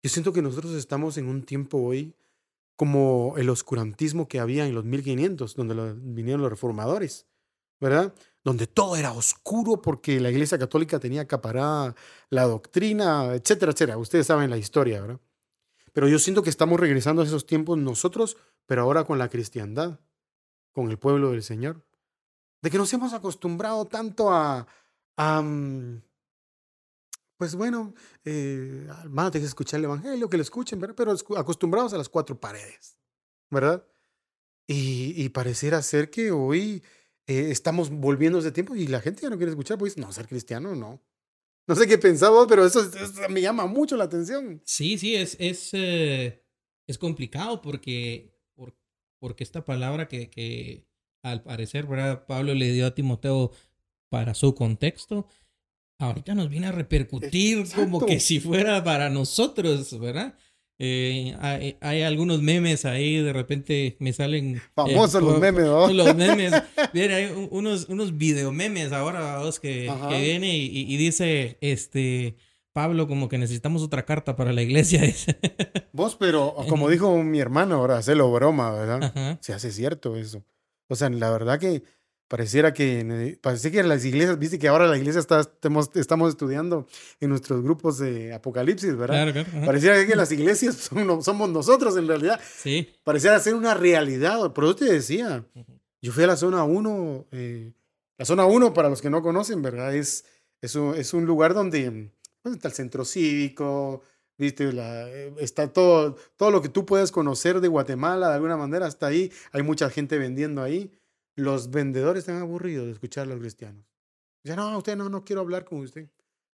yo 0.02 0.10
siento 0.10 0.34
que 0.34 0.42
nosotros 0.42 0.74
estamos 0.74 1.18
en 1.18 1.28
un 1.28 1.44
tiempo 1.44 1.78
hoy 1.78 2.16
como 2.76 3.36
el 3.38 3.50
oscurantismo 3.50 4.28
que 4.28 4.40
había 4.40 4.66
en 4.66 4.74
los 4.74 4.86
1500, 4.86 5.56
donde 5.56 5.94
vinieron 6.02 6.42
los 6.42 6.50
reformadores. 6.50 7.28
¿verdad? 7.80 8.14
Donde 8.44 8.68
todo 8.68 8.96
era 8.96 9.12
oscuro 9.14 9.82
porque 9.82 10.20
la 10.20 10.30
Iglesia 10.30 10.58
Católica 10.58 11.00
tenía 11.00 11.22
acaparada 11.22 11.96
la 12.30 12.44
doctrina, 12.44 13.34
etcétera, 13.34 13.72
etcétera. 13.72 13.98
Ustedes 13.98 14.28
saben 14.28 14.50
la 14.50 14.58
historia, 14.58 15.02
¿verdad? 15.02 15.20
Pero 15.94 16.08
yo 16.08 16.20
siento 16.20 16.44
que 16.44 16.50
estamos 16.50 16.80
regresando 16.80 17.22
a 17.22 17.26
esos 17.26 17.46
tiempos 17.46 17.78
nosotros, 17.78 18.38
pero 18.66 18.84
ahora 18.84 19.06
con 19.06 19.18
la 19.18 19.30
cristiandad, 19.30 20.00
con 20.74 20.90
el 20.90 21.00
pueblo 21.00 21.32
del 21.32 21.44
Señor. 21.44 21.86
De 22.62 22.70
que 22.70 22.78
nos 22.78 22.94
hemos 22.94 23.14
acostumbrado 23.14 23.86
tanto 23.86 24.32
a, 24.32 24.68
pues 27.38 27.56
bueno, 27.56 27.94
eh, 28.26 28.88
tener 28.88 29.32
que 29.32 29.40
escuchar 29.40 29.80
el 29.80 29.86
Evangelio, 29.86 30.30
que 30.30 30.38
lo 30.38 30.44
escuchen, 30.44 30.80
¿verdad? 30.80 30.96
pero 30.96 31.16
acostumbrados 31.38 31.94
a 31.94 31.98
las 31.98 32.10
cuatro 32.10 32.40
paredes, 32.40 32.98
¿verdad? 33.50 33.86
Y, 34.68 35.14
y 35.22 35.30
pareciera 35.30 35.82
ser 35.82 36.10
que 36.10 36.32
hoy 36.32 36.84
eh, 37.28 37.52
estamos 37.52 37.90
volviendo 37.90 38.40
ese 38.40 38.52
tiempo 38.52 38.76
y 38.76 38.88
la 38.88 39.02
gente 39.02 39.22
ya 39.22 39.30
no 39.30 39.38
quiere 39.38 39.52
escuchar, 39.52 39.78
pues 39.78 39.98
no, 39.98 40.12
ser 40.12 40.28
cristiano 40.28 40.76
no. 40.76 41.02
No 41.68 41.76
sé 41.76 41.88
qué 41.88 42.00
pensaba, 42.00 42.48
pero 42.48 42.66
eso, 42.66 42.82
me 43.30 43.42
llama 43.42 43.68
mucho 43.68 43.96
la 43.96 44.06
atención. 44.06 44.62
Sí, 44.66 44.98
sí, 44.98 45.16
es, 45.16 45.38
es, 45.40 45.70
eh, 45.74 46.44
es 46.88 46.98
complicado 46.98 47.62
porque, 47.62 48.36
porque 49.20 49.44
esta 49.44 49.64
palabra 49.64 50.08
que, 50.08 50.32
que 50.32 50.88
al 51.22 51.44
parecer 51.44 51.86
¿verdad? 51.86 52.26
Pablo 52.26 52.54
le 52.54 52.72
dio 52.72 52.88
a 52.88 52.96
Timoteo 52.96 53.52
para 54.10 54.34
su 54.34 54.56
contexto, 54.56 55.28
ahorita 56.00 56.36
nos 56.36 56.50
viene 56.50 56.68
a 56.68 56.72
repercutir 56.72 57.66
como 57.74 58.06
que 58.06 58.20
si 58.20 58.40
fuera 58.40 58.84
para 58.84 59.10
nosotros, 59.10 59.98
¿verdad? 60.00 60.36
Eh, 60.82 61.36
hay, 61.82 62.02
algunos 62.04 62.42
memes 62.42 62.86
ahí, 62.86 63.22
de 63.22 63.34
repente 63.34 63.98
me 64.00 64.14
salen. 64.14 64.56
Eh, 64.56 64.62
Famosos 64.76 65.22
los 65.22 65.38
memes, 65.38 65.66
¿no? 65.66 65.92
Los 65.92 66.16
memes. 66.16 66.54
Bien, 66.94 67.12
hay 67.12 67.48
unos, 67.52 67.90
unos 67.90 68.18
video 68.18 68.54
memes 68.54 68.94
ahora, 68.94 69.40
vos, 69.40 69.60
que, 69.60 69.92
que 70.10 70.22
viene 70.22 70.58
y, 70.58 70.94
y, 70.94 70.96
dice: 70.96 71.58
Este, 71.60 72.38
Pablo, 72.72 73.10
como 73.10 73.28
que 73.28 73.38
necesitamos 73.38 73.84
otra 73.84 74.06
carta 74.06 74.38
para 74.38 74.54
la 74.54 74.62
iglesia. 74.62 75.02
Vos, 75.92 76.16
pero 76.16 76.56
como 76.70 76.88
dijo 76.88 77.24
mi 77.24 77.40
hermano, 77.40 77.76
ahora 77.76 77.98
hacelo 77.98 78.32
broma, 78.32 78.72
¿verdad? 78.72 79.38
Se 79.42 79.54
hace 79.54 79.72
cierto 79.72 80.16
eso. 80.16 80.46
O 80.88 80.96
sea, 80.96 81.10
la 81.10 81.30
verdad 81.30 81.60
que 81.60 81.84
pareciera 82.30 82.74
que, 82.74 83.38
parece 83.42 83.72
que 83.72 83.84
las 83.84 84.06
iglesias, 84.06 84.38
viste 84.38 84.60
que 84.60 84.68
ahora 84.68 84.88
la 84.88 84.98
iglesia 84.98 85.20
está, 85.20 85.42
estamos, 85.42 85.90
estamos 85.96 86.30
estudiando 86.30 86.88
en 87.20 87.30
nuestros 87.30 87.62
grupos 87.64 87.98
de 87.98 88.34
Apocalipsis, 88.34 88.96
¿verdad? 88.96 89.34
Claro, 89.34 89.66
Pareciera 89.66 90.06
que 90.06 90.16
las 90.16 90.32
iglesias 90.32 90.76
somos 91.22 91.50
nosotros 91.50 91.98
en 91.98 92.08
realidad. 92.08 92.40
Sí. 92.58 92.88
Pareciera 93.04 93.40
ser 93.40 93.56
una 93.56 93.74
realidad. 93.74 94.54
Por 94.54 94.64
eso 94.64 94.76
te 94.76 94.86
decía, 94.86 95.44
yo 96.02 96.12
fui 96.12 96.24
a 96.24 96.28
la 96.28 96.38
zona 96.38 96.64
1, 96.64 97.28
eh, 97.32 97.74
la 98.18 98.26
zona 98.26 98.46
1 98.46 98.74
para 98.76 98.90
los 98.90 99.02
que 99.02 99.10
no 99.10 99.24
conocen, 99.24 99.64
¿verdad? 99.64 99.96
Es, 99.96 100.24
es, 100.62 100.76
un, 100.76 100.96
es 100.96 101.16
un 101.16 101.26
lugar 101.26 101.56
donde 101.56 102.12
pues, 102.44 102.56
está 102.56 102.68
el 102.68 102.76
centro 102.76 103.06
cívico, 103.06 104.04
¿viste? 104.38 104.72
La, 104.72 105.10
eh, 105.10 105.34
está 105.40 105.74
todo, 105.74 106.16
todo 106.38 106.52
lo 106.52 106.62
que 106.62 106.70
tú 106.70 106.86
puedes 106.86 107.12
conocer 107.12 107.60
de 107.60 107.70
Guatemala 107.70 108.30
de 108.30 108.36
alguna 108.36 108.56
manera, 108.56 108.88
está 108.88 109.08
ahí. 109.08 109.32
Hay 109.52 109.64
mucha 109.64 109.90
gente 109.90 110.20
vendiendo 110.20 110.62
ahí. 110.62 110.92
Los 111.40 111.72
vendedores 111.72 112.22
están 112.22 112.42
aburridos 112.42 112.86
de 112.86 112.92
escuchar 112.92 113.24
a 113.24 113.30
los 113.30 113.40
cristianos. 113.40 113.86
Ya 114.44 114.56
no, 114.56 114.78
usted 114.78 114.96
no, 114.96 115.10
no 115.10 115.24
quiero 115.24 115.42
hablar 115.42 115.66
con 115.66 115.80
usted. 115.80 116.10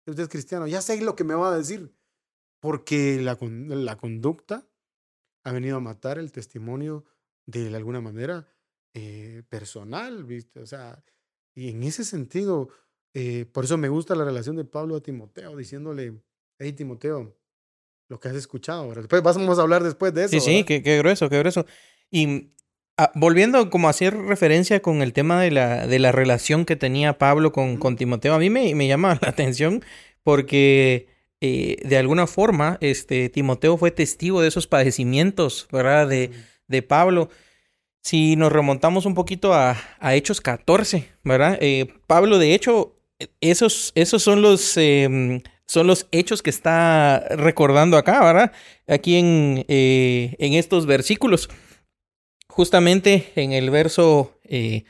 Usted 0.05 0.23
es 0.23 0.29
cristiano. 0.29 0.67
Ya 0.67 0.81
sé 0.81 1.01
lo 1.01 1.15
que 1.15 1.23
me 1.23 1.33
va 1.33 1.53
a 1.53 1.57
decir. 1.57 1.93
Porque 2.59 3.19
la, 3.21 3.37
la 3.41 3.97
conducta 3.97 4.67
ha 5.43 5.51
venido 5.51 5.77
a 5.77 5.79
matar 5.79 6.17
el 6.17 6.31
testimonio 6.31 7.05
de 7.45 7.75
alguna 7.75 8.01
manera 8.01 8.47
eh, 8.93 9.43
personal, 9.49 10.23
¿viste? 10.23 10.59
O 10.59 10.65
sea, 10.65 11.03
y 11.53 11.69
en 11.69 11.83
ese 11.83 12.03
sentido, 12.03 12.69
eh, 13.13 13.45
por 13.45 13.65
eso 13.65 13.77
me 13.77 13.89
gusta 13.89 14.15
la 14.15 14.25
relación 14.25 14.55
de 14.55 14.65
Pablo 14.65 14.95
a 14.95 15.01
Timoteo, 15.01 15.55
diciéndole, 15.55 16.21
hey 16.59 16.73
Timoteo, 16.73 17.37
lo 18.07 18.19
que 18.19 18.29
has 18.29 18.35
escuchado. 18.35 18.93
Después 18.93 19.21
vamos 19.21 19.59
a 19.59 19.61
hablar 19.61 19.83
después 19.83 20.13
de 20.13 20.25
eso. 20.25 20.31
Sí, 20.31 20.41
sí, 20.41 20.63
qué, 20.63 20.81
qué, 20.81 20.97
grueso, 20.97 21.29
qué 21.29 21.39
grueso. 21.39 21.65
Y 22.09 22.53
ah, 22.97 23.11
volviendo 23.15 23.69
como 23.69 23.87
a 23.87 23.91
hacer 23.91 24.15
referencia 24.17 24.81
con 24.81 25.01
el 25.01 25.13
tema 25.13 25.41
de 25.41 25.51
la, 25.51 25.87
de 25.87 25.99
la 25.99 26.11
relación 26.11 26.65
que 26.65 26.75
tenía 26.75 27.17
Pablo 27.17 27.51
con, 27.51 27.77
con 27.77 27.95
Timoteo, 27.95 28.33
a 28.33 28.39
mí 28.39 28.49
me, 28.49 28.73
me 28.75 28.87
llama 28.87 29.17
la 29.21 29.29
atención 29.29 29.83
porque 30.23 31.07
eh, 31.41 31.77
de 31.83 31.97
alguna 31.97 32.27
forma 32.27 32.77
este, 32.81 33.29
Timoteo 33.29 33.77
fue 33.77 33.91
testigo 33.91 34.41
de 34.41 34.47
esos 34.47 34.67
padecimientos, 34.67 35.67
¿verdad? 35.71 36.07
De, 36.07 36.31
de 36.67 36.81
Pablo. 36.81 37.29
Si 38.01 38.35
nos 38.35 38.51
remontamos 38.51 39.05
un 39.05 39.13
poquito 39.15 39.53
a, 39.53 39.77
a 39.99 40.15
Hechos 40.15 40.41
14, 40.41 41.09
¿verdad? 41.23 41.57
Eh, 41.61 41.87
Pablo, 42.07 42.39
de 42.39 42.53
hecho, 42.53 42.95
esos, 43.41 43.91
esos 43.95 44.23
son 44.23 44.41
los... 44.41 44.77
Em, 44.77 45.41
son 45.67 45.87
los 45.87 46.07
hechos 46.11 46.43
que 46.43 46.51
está 46.51 47.25
recordando 47.31 47.97
acá, 47.97 48.23
¿verdad? 48.23 48.51
Aquí 48.87 49.15
en, 49.17 49.65
eh, 49.67 50.35
en 50.37 50.53
estos 50.53 50.85
versículos. 50.85 51.49
Justamente 52.55 53.33
en 53.35 53.51
el 53.51 53.69
verso, 53.69 54.39
eh, 54.45 54.85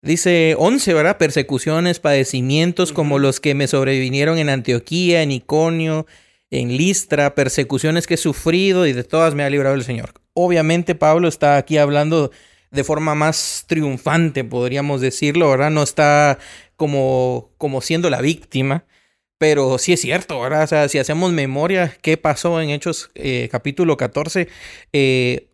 dice 0.00 0.54
11, 0.56 0.94
¿verdad? 0.94 1.18
Persecuciones, 1.18 1.98
padecimientos 1.98 2.92
como 2.92 3.18
los 3.18 3.40
que 3.40 3.56
me 3.56 3.66
sobrevinieron 3.66 4.38
en 4.38 4.48
Antioquía, 4.48 5.22
en 5.22 5.32
Iconio, 5.32 6.06
en 6.52 6.76
Listra, 6.76 7.34
persecuciones 7.34 8.06
que 8.06 8.14
he 8.14 8.16
sufrido 8.16 8.86
y 8.86 8.92
de 8.92 9.02
todas 9.02 9.34
me 9.34 9.42
ha 9.42 9.50
librado 9.50 9.74
el 9.74 9.82
Señor. 9.82 10.12
Obviamente 10.34 10.94
Pablo 10.94 11.26
está 11.26 11.56
aquí 11.56 11.78
hablando 11.78 12.30
de 12.70 12.84
forma 12.84 13.16
más 13.16 13.64
triunfante, 13.66 14.44
podríamos 14.44 15.00
decirlo, 15.00 15.50
¿verdad? 15.50 15.72
No 15.72 15.82
está 15.82 16.38
como, 16.76 17.50
como 17.58 17.80
siendo 17.80 18.08
la 18.08 18.20
víctima. 18.20 18.84
Pero 19.36 19.78
sí 19.78 19.92
es 19.92 20.00
cierto, 20.00 20.40
¿verdad? 20.40 20.64
O 20.64 20.66
sea, 20.66 20.88
si 20.88 20.98
hacemos 20.98 21.32
memoria, 21.32 21.96
¿qué 22.02 22.16
pasó 22.16 22.60
en 22.60 22.70
Hechos 22.70 23.10
eh, 23.14 23.48
capítulo 23.50 23.96
14? 23.96 24.48
Eh, 24.92 25.47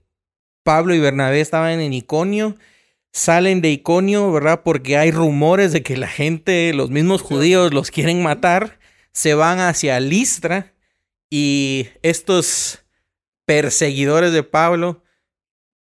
Pablo 0.65 0.95
y 0.95 0.99
Bernabé 0.99 1.41
estaban 1.41 1.79
en 1.79 1.93
Iconio, 1.93 2.57
salen 3.13 3.61
de 3.61 3.71
Iconio, 3.71 4.33
¿verdad? 4.33 4.63
Porque 4.65 4.97
hay 4.97 5.13
rumores 5.13 5.73
de 5.73 5.85
que 5.85 5.97
la 5.97 6.09
gente, 6.09 6.75
los 6.75 6.91
mismos 6.91 7.23
judíos, 7.23 7.73
los 7.73 7.93
quieren 7.93 8.23
matar, 8.23 8.81
se 9.13 9.35
van 9.35 9.61
hacia 9.61 10.01
Listra 10.01 10.75
y 11.31 11.89
estos 12.03 12.85
perseguidores 13.47 14.33
de 14.33 14.43
Pablo 14.43 15.05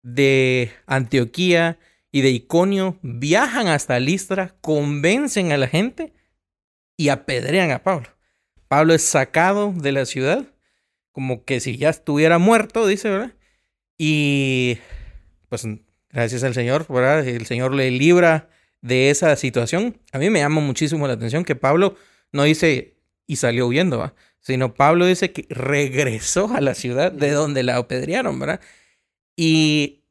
de 0.03 0.71
Antioquía 0.85 1.79
y 2.11 2.21
de 2.21 2.29
Iconio 2.29 2.97
viajan 3.01 3.67
hasta 3.67 3.99
Listra, 3.99 4.55
convencen 4.61 5.51
a 5.51 5.57
la 5.57 5.67
gente 5.67 6.13
y 6.95 7.09
apedrean 7.09 7.71
a 7.71 7.83
Pablo. 7.83 8.07
Pablo 8.67 8.93
es 8.93 9.03
sacado 9.03 9.73
de 9.75 9.91
la 9.91 10.05
ciudad, 10.05 10.45
como 11.11 11.45
que 11.45 11.59
si 11.59 11.77
ya 11.77 11.89
estuviera 11.89 12.37
muerto, 12.37 12.85
dice, 12.85 13.09
¿verdad? 13.09 13.33
Y 13.97 14.77
pues 15.49 15.67
gracias 16.11 16.43
al 16.43 16.53
Señor, 16.53 16.85
¿verdad? 16.87 17.27
El 17.27 17.45
Señor 17.45 17.73
le 17.73 17.91
libra 17.91 18.49
de 18.81 19.09
esa 19.09 19.35
situación. 19.35 19.99
A 20.11 20.19
mí 20.19 20.29
me 20.29 20.39
llama 20.39 20.61
muchísimo 20.61 21.07
la 21.07 21.13
atención 21.13 21.43
que 21.43 21.55
Pablo 21.55 21.95
no 22.31 22.43
dice 22.43 22.95
y 23.25 23.37
salió 23.37 23.67
huyendo, 23.67 23.97
¿verdad? 23.99 24.13
sino 24.47 24.73
Pablo 24.73 25.05
dice 25.05 25.33
que 25.33 25.45
regresó 25.49 26.53
a 26.53 26.61
la 26.61 26.73
ciudad 26.73 27.11
de 27.11 27.31
donde 27.31 27.63
la 27.63 27.75
apedrearon, 27.75 28.39
¿verdad? 28.39 28.61
Y 29.35 30.05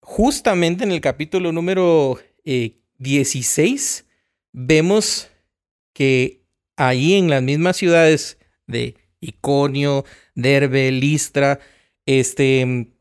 justamente 0.00 0.84
en 0.84 0.92
el 0.92 1.00
capítulo 1.00 1.50
número 1.50 2.18
16 2.44 4.00
eh, 4.00 4.12
vemos 4.52 5.30
que 5.94 6.42
ahí 6.76 7.14
en 7.14 7.30
las 7.30 7.42
mismas 7.42 7.78
ciudades 7.78 8.36
de 8.66 8.96
Iconio, 9.20 10.04
Derbe, 10.34 10.90
Listra, 10.92 11.58
este, 12.04 12.92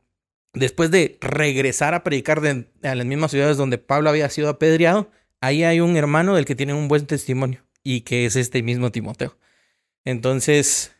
después 0.54 0.92
de 0.92 1.18
regresar 1.22 1.94
a 1.94 2.04
predicar 2.04 2.42
a 2.84 2.96
las 2.96 3.06
mismas 3.06 3.32
ciudades 3.32 3.58
donde 3.58 3.78
Pablo 3.78 4.10
había 4.10 4.30
sido 4.30 4.50
apedreado, 4.50 5.12
ahí 5.42 5.64
hay 5.64 5.80
un 5.80 5.98
hermano 5.98 6.36
del 6.36 6.46
que 6.46 6.56
tiene 6.56 6.74
un 6.74 6.88
buen 6.88 7.06
testimonio 7.06 7.66
y 7.84 8.02
que 8.02 8.26
es 8.26 8.36
este 8.36 8.64
mismo 8.64 8.92
Timoteo. 8.92 9.38
Entonces, 10.06 10.96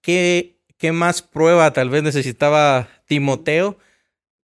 ¿qué, 0.00 0.58
¿qué 0.78 0.92
más 0.92 1.22
prueba 1.22 1.72
tal 1.72 1.90
vez 1.90 2.02
necesitaba 2.02 2.88
Timoteo 3.06 3.78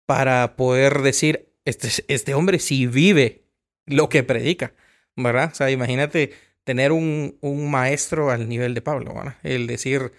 para 0.05 0.55
poder 0.55 1.01
decir, 1.01 1.49
este, 1.65 1.89
este 2.07 2.33
hombre 2.33 2.59
sí 2.59 2.87
vive 2.87 3.43
lo 3.85 4.09
que 4.09 4.23
predica, 4.23 4.73
¿verdad? 5.15 5.49
O 5.51 5.55
sea, 5.55 5.69
imagínate 5.71 6.33
tener 6.63 6.91
un, 6.91 7.37
un 7.41 7.71
maestro 7.71 8.29
al 8.29 8.47
nivel 8.47 8.73
de 8.73 8.81
Pablo, 8.81 9.13
¿verdad? 9.13 9.37
El 9.43 9.67
decir, 9.67 10.11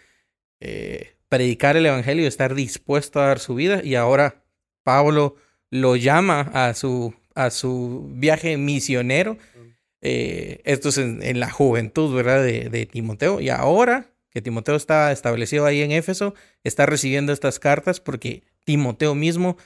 eh, 0.60 1.14
predicar 1.30 1.78
el 1.78 1.86
Evangelio, 1.86 2.28
estar 2.28 2.54
dispuesto 2.54 3.20
a 3.20 3.28
dar 3.28 3.38
su 3.38 3.54
vida 3.54 3.80
y 3.82 3.94
ahora 3.94 4.44
Pablo 4.82 5.36
lo 5.70 5.96
llama 5.96 6.50
a 6.52 6.74
su, 6.74 7.14
a 7.34 7.50
su 7.50 8.10
viaje 8.12 8.58
misionero. 8.58 9.38
Eh, 10.02 10.60
esto 10.64 10.90
es 10.90 10.98
en, 10.98 11.40
la 11.40 11.50
juventud, 11.50 12.14
¿verdad? 12.14 12.42
De, 12.42 12.68
de 12.68 12.84
Timoteo. 12.84 13.40
Y 13.40 13.48
ahora 13.48 14.10
que 14.30 14.42
Timoteo 14.42 14.76
está 14.76 15.12
establecido 15.12 15.64
ahí 15.64 15.80
en 15.80 15.92
Éfeso, 15.92 16.34
está 16.64 16.84
recibiendo 16.84 17.32
estas 17.32 17.58
cartas 17.58 18.00
porque 18.00 18.42
Timoteo 18.64 19.14
mismo 19.14 19.56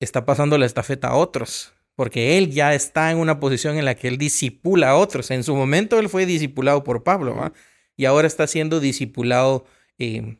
está 0.00 0.24
pasando 0.24 0.58
la 0.58 0.66
estafeta 0.66 1.08
a 1.08 1.16
otros, 1.16 1.72
porque 1.94 2.38
él 2.38 2.50
ya 2.50 2.74
está 2.74 3.10
en 3.10 3.18
una 3.18 3.40
posición 3.40 3.76
en 3.76 3.84
la 3.84 3.94
que 3.94 4.08
él 4.08 4.18
disipula 4.18 4.90
a 4.90 4.96
otros. 4.96 5.30
En 5.30 5.44
su 5.44 5.54
momento 5.54 5.98
él 5.98 6.08
fue 6.08 6.26
disipulado 6.26 6.84
por 6.84 7.04
Pablo, 7.04 7.36
¿va? 7.36 7.52
y 7.96 8.04
ahora 8.06 8.26
está 8.26 8.46
siendo 8.46 8.80
disipulado, 8.80 9.66
eh, 9.98 10.36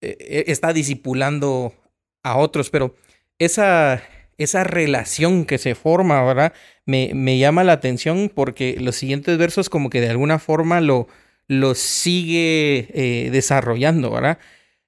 eh, 0.00 0.44
está 0.48 0.72
disipulando 0.72 1.74
a 2.22 2.36
otros, 2.36 2.70
pero 2.70 2.94
esa, 3.38 4.02
esa 4.36 4.64
relación 4.64 5.44
que 5.44 5.58
se 5.58 5.74
forma, 5.74 6.22
¿verdad? 6.24 6.52
Me, 6.86 7.12
me 7.14 7.38
llama 7.38 7.64
la 7.64 7.72
atención 7.72 8.30
porque 8.34 8.76
los 8.80 8.96
siguientes 8.96 9.36
versos 9.38 9.68
como 9.68 9.90
que 9.90 10.00
de 10.00 10.10
alguna 10.10 10.38
forma 10.38 10.80
lo, 10.80 11.08
lo 11.48 11.74
sigue 11.74 12.88
eh, 12.92 13.30
desarrollando, 13.30 14.10
¿verdad? 14.10 14.38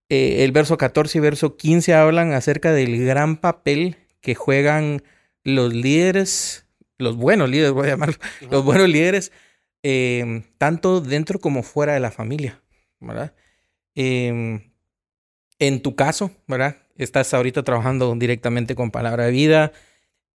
Eh, 0.09 0.45
el 0.45 0.53
verso 0.53 0.77
14 0.77 1.19
y 1.19 1.21
verso 1.21 1.57
15 1.57 1.95
hablan 1.95 2.33
acerca 2.33 2.73
del 2.73 3.05
gran 3.05 3.37
papel 3.37 3.97
que 4.21 4.35
juegan 4.35 5.03
los 5.43 5.73
líderes, 5.73 6.67
los 6.99 7.17
buenos 7.17 7.49
líderes, 7.49 7.73
voy 7.73 7.87
a 7.87 7.91
llamarlos, 7.91 8.19
los 8.51 8.65
buenos 8.65 8.89
líderes, 8.89 9.33
em, 9.83 10.43
tanto 10.59 11.01
dentro 11.01 11.39
como 11.39 11.63
fuera 11.63 11.95
de 11.95 12.01
la 12.01 12.11
familia, 12.11 12.63
¿verdad? 13.01 13.35
Em, 13.95 14.70
en 15.61 15.81
tu 15.81 15.95
caso, 15.95 16.33
¿verdad? 16.49 16.77
Estás 16.97 17.33
ahorita 17.33 17.63
trabajando 17.63 18.13
directamente 18.17 18.75
con 18.75 18.91
Palabra 18.91 19.27
de 19.27 19.31
Vida, 19.31 19.73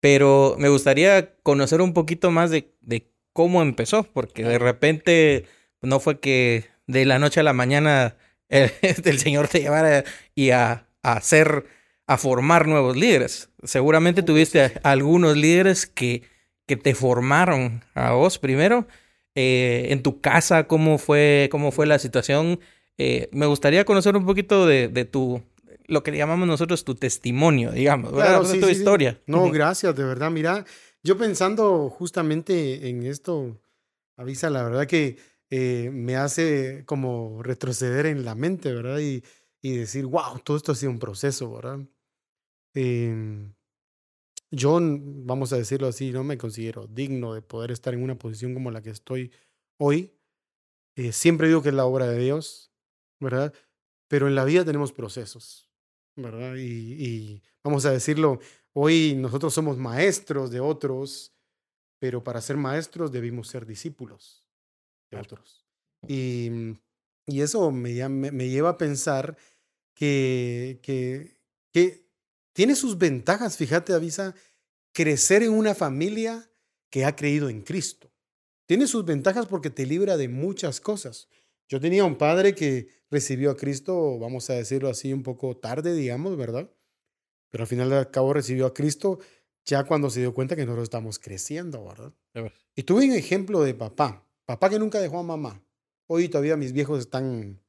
pero 0.01 0.55
me 0.59 0.67
gustaría 0.67 1.35
conocer 1.43 1.81
un 1.81 1.93
poquito 1.93 2.31
más 2.31 2.51
de, 2.51 2.73
de 2.81 3.09
cómo 3.31 3.61
empezó, 3.61 4.03
porque 4.03 4.43
de 4.43 4.59
repente 4.59 5.45
no 5.81 5.99
fue 5.99 6.19
que 6.19 6.65
de 6.87 7.05
la 7.05 7.19
noche 7.19 7.39
a 7.39 7.43
la 7.43 7.53
mañana 7.53 8.17
el, 8.49 9.19
Señor 9.19 9.47
te 9.47 9.61
llevara 9.61 10.03
y 10.35 10.49
a, 10.49 10.87
hacer, 11.03 11.65
a 12.07 12.17
formar 12.17 12.67
nuevos 12.67 12.97
líderes. 12.97 13.49
Seguramente 13.63 14.23
tuviste 14.23 14.73
algunos 14.83 15.37
líderes 15.37 15.85
que, 15.85 16.23
que 16.67 16.75
te 16.75 16.93
formaron 16.95 17.83
a 17.93 18.11
vos 18.11 18.39
primero 18.39 18.87
eh, 19.35 19.87
en 19.89 20.03
tu 20.03 20.19
casa, 20.19 20.67
cómo 20.67 20.97
fue, 20.97 21.47
cómo 21.51 21.71
fue 21.71 21.85
la 21.85 21.99
situación. 21.99 22.59
Eh, 23.03 23.29
me 23.31 23.47
gustaría 23.47 23.83
conocer 23.83 24.15
un 24.15 24.27
poquito 24.27 24.67
de, 24.67 24.87
de, 24.87 25.05
tu, 25.05 25.41
lo 25.87 26.03
que 26.03 26.15
llamamos 26.15 26.47
nosotros 26.47 26.83
tu 26.83 26.93
testimonio, 26.93 27.71
digamos, 27.71 28.11
Claro, 28.11 28.41
¿verdad? 28.41 28.51
sí, 28.53 28.59
tu 28.59 28.67
sí, 28.67 28.75
sí. 28.75 28.79
historia. 28.79 29.19
No, 29.25 29.49
gracias, 29.49 29.95
de 29.95 30.03
verdad. 30.03 30.29
Mira, 30.29 30.65
yo 31.01 31.17
pensando 31.17 31.89
justamente 31.89 32.87
en 32.89 33.01
esto, 33.03 33.59
Avisa, 34.17 34.51
la 34.51 34.61
verdad 34.61 34.85
que 34.85 35.17
eh, 35.49 35.89
me 35.91 36.15
hace 36.15 36.83
como 36.85 37.41
retroceder 37.41 38.05
en 38.05 38.23
la 38.23 38.35
mente, 38.35 38.71
¿verdad? 38.71 38.99
Y, 38.99 39.23
y 39.63 39.77
decir, 39.77 40.05
wow, 40.05 40.37
todo 40.43 40.57
esto 40.57 40.71
ha 40.73 40.75
sido 40.75 40.91
un 40.91 40.99
proceso, 40.99 41.51
¿verdad? 41.51 41.79
Em, 42.75 43.55
yo, 44.51 44.79
vamos 44.79 45.53
a 45.53 45.57
decirlo 45.57 45.87
así, 45.87 46.11
no 46.11 46.23
me 46.23 46.37
considero 46.37 46.85
digno 46.85 47.33
de 47.33 47.41
poder 47.41 47.71
estar 47.71 47.95
en 47.95 48.03
una 48.03 48.15
posición 48.19 48.53
como 48.53 48.69
la 48.69 48.83
que 48.83 48.91
estoy 48.91 49.31
hoy. 49.79 50.13
Eh, 50.95 51.11
siempre 51.13 51.47
digo 51.47 51.63
que 51.63 51.69
es 51.69 51.75
la 51.75 51.85
obra 51.85 52.05
de 52.05 52.19
Dios, 52.19 52.70
¿verdad? 53.21 53.53
Pero 54.09 54.27
en 54.27 54.35
la 54.35 54.43
vida 54.43 54.65
tenemos 54.65 54.91
procesos, 54.91 55.69
¿verdad? 56.17 56.55
Y, 56.55 57.05
y 57.05 57.43
vamos 57.63 57.85
a 57.85 57.91
decirlo, 57.91 58.39
hoy 58.73 59.15
nosotros 59.15 59.53
somos 59.53 59.77
maestros 59.77 60.51
de 60.51 60.59
otros, 60.59 61.33
pero 61.99 62.23
para 62.23 62.41
ser 62.41 62.57
maestros 62.57 63.11
debimos 63.11 63.47
ser 63.47 63.65
discípulos 63.65 64.45
de 65.09 65.17
otros. 65.17 65.65
Y, 66.07 66.49
y 67.27 67.41
eso 67.41 67.71
me, 67.71 68.09
me 68.09 68.49
lleva 68.49 68.71
a 68.71 68.77
pensar 68.77 69.37
que, 69.93 70.79
que, 70.81 71.37
que 71.71 72.07
tiene 72.53 72.75
sus 72.75 72.97
ventajas, 72.97 73.55
fíjate, 73.55 73.93
avisa, 73.93 74.35
crecer 74.93 75.43
en 75.43 75.51
una 75.51 75.75
familia 75.75 76.51
que 76.89 77.05
ha 77.05 77.15
creído 77.15 77.49
en 77.49 77.61
Cristo. 77.61 78.11
Tiene 78.65 78.87
sus 78.87 79.05
ventajas 79.05 79.45
porque 79.45 79.69
te 79.69 79.85
libra 79.85 80.17
de 80.17 80.27
muchas 80.27 80.81
cosas. 80.81 81.27
Yo 81.69 81.79
tenía 81.79 82.03
un 82.03 82.17
padre 82.17 82.55
que 82.55 83.00
recibió 83.11 83.51
a 83.51 83.57
Cristo, 83.57 84.17
vamos 84.17 84.49
a 84.49 84.53
decirlo 84.53 84.89
así, 84.89 85.13
un 85.13 85.21
poco 85.21 85.55
tarde, 85.57 85.93
digamos, 85.93 86.37
¿verdad? 86.37 86.71
Pero 87.51 87.63
al 87.63 87.67
final 87.67 87.89
de 87.89 88.09
cabo 88.09 88.33
recibió 88.33 88.65
a 88.65 88.73
Cristo 88.73 89.19
ya 89.65 89.83
cuando 89.83 90.09
se 90.09 90.21
dio 90.21 90.33
cuenta 90.33 90.55
que 90.55 90.65
nosotros 90.65 90.85
estamos 90.85 91.19
creciendo, 91.19 91.85
¿verdad? 91.85 92.13
Ver. 92.33 92.53
Y 92.73 92.83
tuve 92.83 93.05
un 93.05 93.11
ejemplo 93.11 93.61
de 93.61 93.73
papá, 93.73 94.25
papá 94.45 94.69
que 94.69 94.79
nunca 94.79 94.99
dejó 94.99 95.19
a 95.19 95.23
mamá. 95.23 95.61
Hoy 96.07 96.29
todavía 96.29 96.57
mis 96.57 96.71
viejos 96.71 96.99
están 97.01 97.61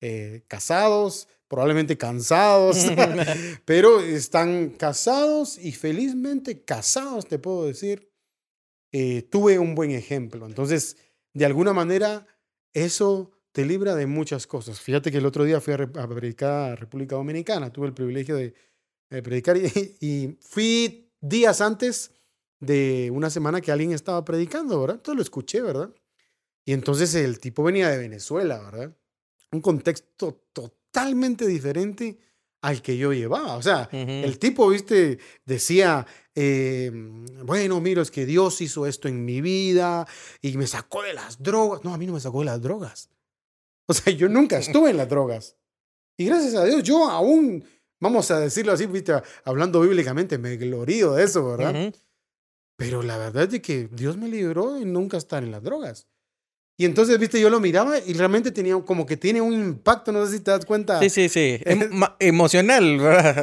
eh, 0.00 0.44
casados, 0.48 1.28
probablemente 1.48 1.98
cansados, 1.98 2.86
pero 3.64 4.00
están 4.00 4.70
casados 4.70 5.58
y 5.58 5.72
felizmente 5.72 6.62
casados, 6.64 7.26
te 7.26 7.38
puedo 7.38 7.66
decir. 7.66 8.10
Eh, 8.92 9.22
tuve 9.22 9.58
un 9.58 9.74
buen 9.74 9.90
ejemplo. 9.90 10.46
Entonces, 10.46 10.96
de 11.32 11.44
alguna 11.44 11.72
manera, 11.72 12.28
eso 12.72 13.33
te 13.54 13.64
libra 13.64 13.94
de 13.94 14.08
muchas 14.08 14.48
cosas. 14.48 14.80
Fíjate 14.80 15.12
que 15.12 15.18
el 15.18 15.26
otro 15.26 15.44
día 15.44 15.60
fui 15.60 15.74
a, 15.74 15.76
a 15.76 16.08
predicar 16.08 16.72
a 16.72 16.76
República 16.76 17.14
Dominicana, 17.14 17.72
tuve 17.72 17.86
el 17.86 17.94
privilegio 17.94 18.34
de, 18.34 18.52
de 19.10 19.22
predicar 19.22 19.56
y, 19.56 19.96
y 20.00 20.38
fui 20.40 21.08
días 21.20 21.60
antes 21.60 22.10
de 22.58 23.12
una 23.12 23.30
semana 23.30 23.60
que 23.60 23.70
alguien 23.70 23.92
estaba 23.92 24.24
predicando, 24.24 24.80
¿verdad? 24.80 24.96
Entonces 24.96 25.16
lo 25.16 25.22
escuché, 25.22 25.62
¿verdad? 25.62 25.94
Y 26.64 26.72
entonces 26.72 27.14
el 27.14 27.38
tipo 27.38 27.62
venía 27.62 27.90
de 27.90 27.98
Venezuela, 27.98 28.58
¿verdad? 28.58 28.96
Un 29.52 29.60
contexto 29.60 30.48
totalmente 30.52 31.46
diferente 31.46 32.18
al 32.60 32.82
que 32.82 32.96
yo 32.96 33.12
llevaba. 33.12 33.54
O 33.54 33.62
sea, 33.62 33.88
Ujú. 33.92 34.10
el 34.10 34.36
tipo, 34.40 34.68
viste, 34.68 35.20
decía, 35.44 36.04
eh, 36.34 36.90
bueno, 37.44 37.80
mira, 37.80 38.02
es 38.02 38.10
que 38.10 38.26
Dios 38.26 38.60
hizo 38.62 38.84
esto 38.84 39.06
en 39.06 39.24
mi 39.24 39.40
vida 39.40 40.08
y 40.42 40.56
me 40.56 40.66
sacó 40.66 41.02
de 41.02 41.14
las 41.14 41.40
drogas. 41.40 41.84
No, 41.84 41.94
a 41.94 41.98
mí 41.98 42.06
no 42.06 42.14
me 42.14 42.20
sacó 42.20 42.40
de 42.40 42.46
las 42.46 42.60
drogas. 42.60 43.10
O 43.86 43.92
sea, 43.92 44.12
yo 44.12 44.28
nunca 44.28 44.58
estuve 44.58 44.90
en 44.90 44.96
las 44.96 45.08
drogas. 45.08 45.56
Y 46.16 46.26
gracias 46.26 46.54
a 46.54 46.64
Dios, 46.64 46.82
yo 46.82 47.10
aún, 47.10 47.64
vamos 48.00 48.30
a 48.30 48.40
decirlo 48.40 48.72
así, 48.72 48.86
viste, 48.86 49.12
hablando 49.44 49.80
bíblicamente, 49.80 50.38
me 50.38 50.56
glorío 50.56 51.12
de 51.12 51.24
eso, 51.24 51.46
¿verdad? 51.48 51.92
Pero 52.76 53.02
la 53.02 53.18
verdad 53.18 53.52
es 53.52 53.60
que 53.60 53.88
Dios 53.92 54.16
me 54.16 54.28
libró 54.28 54.74
de 54.74 54.84
nunca 54.84 55.16
estar 55.16 55.42
en 55.42 55.50
las 55.50 55.62
drogas. 55.62 56.08
Y 56.76 56.84
entonces, 56.86 57.16
viste, 57.20 57.40
yo 57.40 57.50
lo 57.50 57.60
miraba 57.60 57.98
y 58.04 58.14
realmente 58.14 58.50
tenía 58.50 58.74
como 58.84 59.06
que 59.06 59.16
tiene 59.16 59.40
un 59.40 59.52
impacto, 59.52 60.10
no 60.10 60.26
sé 60.26 60.38
si 60.38 60.40
te 60.42 60.50
das 60.50 60.64
cuenta. 60.66 60.98
Sí, 61.00 61.08
sí, 61.08 61.28
sí. 61.28 61.60
Em- 61.64 61.88
emocional. 62.18 62.82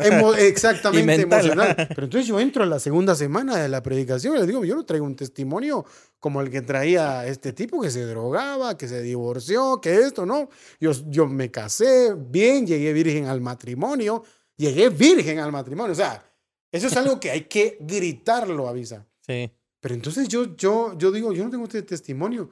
Emo- 0.04 0.36
exactamente 0.36 1.22
emocional. 1.22 1.74
Pero 1.96 2.04
entonces 2.04 2.28
yo 2.28 2.40
entro 2.42 2.64
a 2.64 2.66
la 2.66 2.80
segunda 2.80 3.16
semana 3.16 3.56
de 3.56 3.70
la 3.70 3.82
predicación 3.82 4.36
y 4.36 4.40
les 4.40 4.48
digo, 4.48 4.66
yo 4.66 4.76
no 4.76 4.84
traigo 4.86 5.06
un 5.06 5.16
testimonio 5.16 5.86
como 6.20 6.42
el 6.42 6.50
que 6.50 6.62
traía 6.62 7.26
este 7.26 7.54
tipo 7.54 7.82
que 7.82 7.90
se 7.90 8.06
drogaba, 8.06 8.78
que 8.78 8.90
se 8.90 9.02
divorció, 9.02 9.80
que 9.80 9.96
esto, 10.02 10.26
¿no? 10.26 10.50
Yo, 10.82 10.92
yo 11.08 11.26
me 11.26 11.50
casé 11.50 12.14
bien, 12.18 12.68
llegué 12.68 12.92
virgen 12.92 13.28
al 13.28 13.40
matrimonio, 13.40 14.24
llegué 14.58 14.90
virgen 14.90 15.40
al 15.40 15.54
matrimonio. 15.54 15.94
O 15.94 15.96
sea, 15.96 16.22
eso 16.70 16.88
es 16.88 16.98
algo 16.98 17.18
que 17.18 17.32
hay 17.32 17.42
que 17.46 17.78
gritarlo, 17.80 18.68
avisa. 18.68 19.08
Sí. 19.26 19.50
Pero 19.80 19.96
entonces 19.96 20.28
yo, 20.28 20.56
yo, 20.58 20.98
yo 20.98 21.12
digo, 21.14 21.32
yo 21.32 21.46
no 21.46 21.50
tengo 21.50 21.64
este 21.64 21.82
testimonio. 21.82 22.50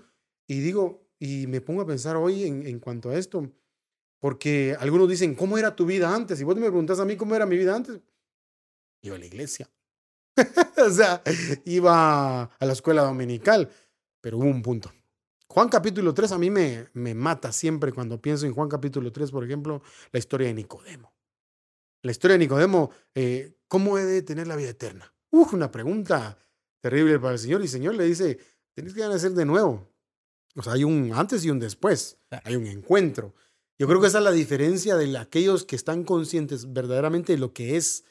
Y 0.50 0.62
digo, 0.62 1.08
y 1.20 1.46
me 1.46 1.62
pongo 1.62 1.84
a 1.84 1.86
pensar 1.86 2.16
hoy 2.16 2.44
en, 2.46 2.66
en 2.66 2.80
cuanto 2.80 3.12
a 3.12 3.16
esto, 3.16 3.54
porque 4.18 4.76
algunos 4.80 5.08
dicen, 5.08 5.36
¿cómo 5.36 5.60
era 5.60 5.76
tu 5.76 5.86
vida 5.86 6.14
antes? 6.14 6.42
Y 6.42 6.44
vos 6.44 6.56
me 6.56 6.64
preguntas 6.64 7.00
a 7.00 7.06
mí 7.06 7.16
cómo 7.16 7.36
era 7.36 7.46
mi 7.46 7.56
vida 7.56 7.76
antes. 7.76 8.00
Iba 9.04 9.16
a 9.16 9.20
la 9.20 9.28
iglesia. 9.28 9.70
o 10.88 10.90
sea, 10.90 11.22
iba 11.66 12.46
a 12.46 12.66
la 12.66 12.74
escuela 12.74 13.04
dominical, 13.04 13.70
pero 14.22 14.40
hubo 14.40 14.46
un 14.46 14.64
punto. 14.64 14.92
Juan 15.48 15.70
capítulo 15.70 16.16
3 16.16 16.32
a 16.32 16.40
mí 16.40 16.50
me, 16.50 16.88
me 16.94 17.14
mata 17.14 17.52
siempre 17.52 17.92
cuando 17.94 18.20
pienso 18.20 18.48
en 18.48 18.54
Juan 18.56 18.70
capítulo 18.70 19.12
3, 19.12 19.30
por 19.30 19.44
ejemplo, 19.44 19.84
la 20.12 20.18
historia 20.18 20.48
de 20.48 20.56
Nicodemo. 20.56 21.14
La 22.02 22.10
historia 22.10 22.34
de 22.34 22.40
Nicodemo, 22.40 22.90
eh, 23.14 23.56
¿cómo 23.68 24.00
he 24.00 24.04
de 24.04 24.24
tener 24.24 24.48
la 24.48 24.56
vida 24.56 24.70
eterna? 24.70 25.14
Uf, 25.30 25.54
una 25.54 25.70
pregunta 25.70 26.40
terrible 26.82 27.20
para 27.20 27.34
el 27.34 27.40
Señor. 27.40 27.62
Y 27.62 27.66
el 27.66 27.70
Señor 27.70 27.94
le 27.94 28.06
dice, 28.06 28.40
tenés 28.74 28.96
que 28.96 29.02
nacer 29.02 29.34
de 29.34 29.46
nuevo. 29.46 29.88
O 30.56 30.64
sea, 30.64 30.74
hay 30.74 30.84
un 30.84 31.12
antes 31.14 31.46
y 31.46 31.50
un 31.50 31.60
después. 31.60 32.18
Hay 32.44 32.56
un 32.56 32.68
encuentro. 32.68 33.36
Yo 33.78 33.88
creo 33.88 34.02
que 34.02 34.08
esa 34.08 34.18
es 34.18 34.24
la 34.24 34.32
diferencia 34.32 34.96
de 34.96 35.18
aquellos 35.18 35.64
que 35.64 35.76
están 35.76 36.04
conscientes 36.04 36.74
verdaderamente 36.74 37.34
de 37.34 37.40
lo 37.40 37.54
que 37.54 37.78
es 37.78 38.04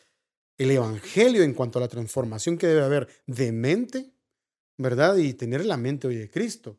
el 0.57 0.71
Evangelio 0.71 1.43
en 1.43 1.55
cuanto 1.55 1.79
a 1.79 1.83
la 1.83 1.89
transformación 1.89 2.59
que 2.59 2.67
debe 2.67 2.83
haber 2.83 3.09
de 3.27 3.53
mente, 3.53 4.13
¿verdad? 4.77 5.17
Y 5.17 5.35
tener 5.35 5.65
la 5.65 5.77
mente 5.77 6.09
hoy 6.09 6.17
de 6.17 6.31
Cristo. 6.31 6.79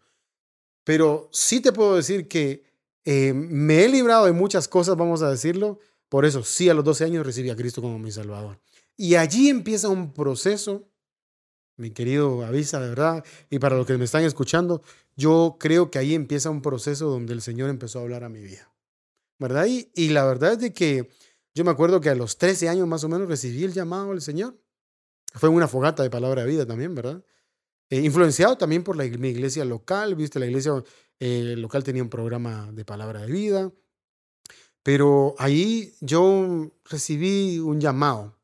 Pero 0.84 1.30
sí 1.32 1.62
te 1.62 1.72
puedo 1.72 1.96
decir 1.96 2.28
que 2.28 2.64
eh, 3.06 3.34
me 3.34 3.86
he 3.86 3.90
librado 3.90 4.26
de 4.26 4.32
muchas 4.34 4.68
cosas, 4.68 4.98
vamos 4.98 5.22
a 5.22 5.30
decirlo. 5.30 5.80
Por 6.10 6.26
eso, 6.26 6.44
sí, 6.44 6.68
a 6.70 6.74
los 6.74 6.84
12 6.84 7.06
años 7.06 7.26
recibí 7.26 7.50
a 7.50 7.56
Cristo 7.56 7.82
como 7.82 8.00
mi 8.00 8.12
Salvador. 8.12 8.60
Y 8.98 9.16
allí 9.16 9.50
empieza 9.50 9.88
un 9.88 10.14
proceso, 10.14 10.90
mi 11.80 11.92
querido 11.92 12.46
Avisa, 12.46 12.80
de 12.80 12.90
verdad, 12.90 13.24
y 13.50 13.60
para 13.60 13.78
los 13.78 13.88
que 13.88 13.98
me 13.98 14.06
están 14.06 14.24
escuchando, 14.24 14.82
yo 15.16 15.58
creo 15.60 15.90
que 15.90 15.98
ahí 15.98 16.14
empieza 16.14 16.50
un 16.50 16.62
proceso 16.62 17.08
donde 17.08 17.34
el 17.34 17.42
Señor 17.42 17.70
empezó 17.70 18.00
a 18.00 18.02
hablar 18.04 18.24
a 18.24 18.30
mi 18.30 18.42
vida, 18.42 18.72
¿verdad? 19.40 19.66
Y, 19.68 20.10
la 20.10 20.26
verdad 20.26 20.54
es 20.54 20.60
de 20.60 20.74
que 20.74 21.10
yo 21.56 21.64
me 21.64 21.72
acuerdo 21.72 22.02
que 22.02 22.10
a 22.10 22.16
los 22.16 22.38
13 22.38 22.70
años 22.70 22.88
más 22.88 23.04
o 23.04 23.10
menos 23.10 23.28
recibí 23.28 23.64
el 23.64 23.74
llamado 23.74 24.10
del 24.10 24.22
Señor. 24.22 24.58
Fue 25.34 25.50
una 25.50 25.68
fogata 25.68 26.04
de 26.04 26.10
palabra 26.10 26.44
de 26.44 26.50
vida 26.50 26.66
también, 26.66 26.96
¿verdad? 26.96 27.24
Eh, 27.90 28.02
influenciado 28.02 28.58
también 28.58 28.84
por 28.84 28.96
la, 28.96 29.06
mi 29.06 29.30
iglesia 29.30 29.66
local, 29.66 30.16
viste, 30.16 30.40
la 30.40 30.46
iglesia 30.46 30.84
eh, 31.20 31.56
local 31.58 31.84
tenía 31.84 32.04
un 32.04 32.10
programa 32.10 32.72
de 32.74 32.86
palabra 32.86 33.22
de 33.22 33.32
vida, 33.32 33.72
pero 34.84 35.36
ahí 35.38 35.94
yo 36.02 36.72
recibí 36.86 37.60
un 37.60 37.80
llamado 37.80 38.39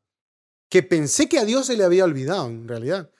que 0.68 0.82
pensé 0.82 1.28
que 1.28 1.38
a 1.38 1.44
Dios 1.44 1.66
se 1.66 1.76
le 1.76 1.84
había 1.84 2.04
olvidado 2.04 2.48
en 2.48 2.66
realidad. 2.68 3.10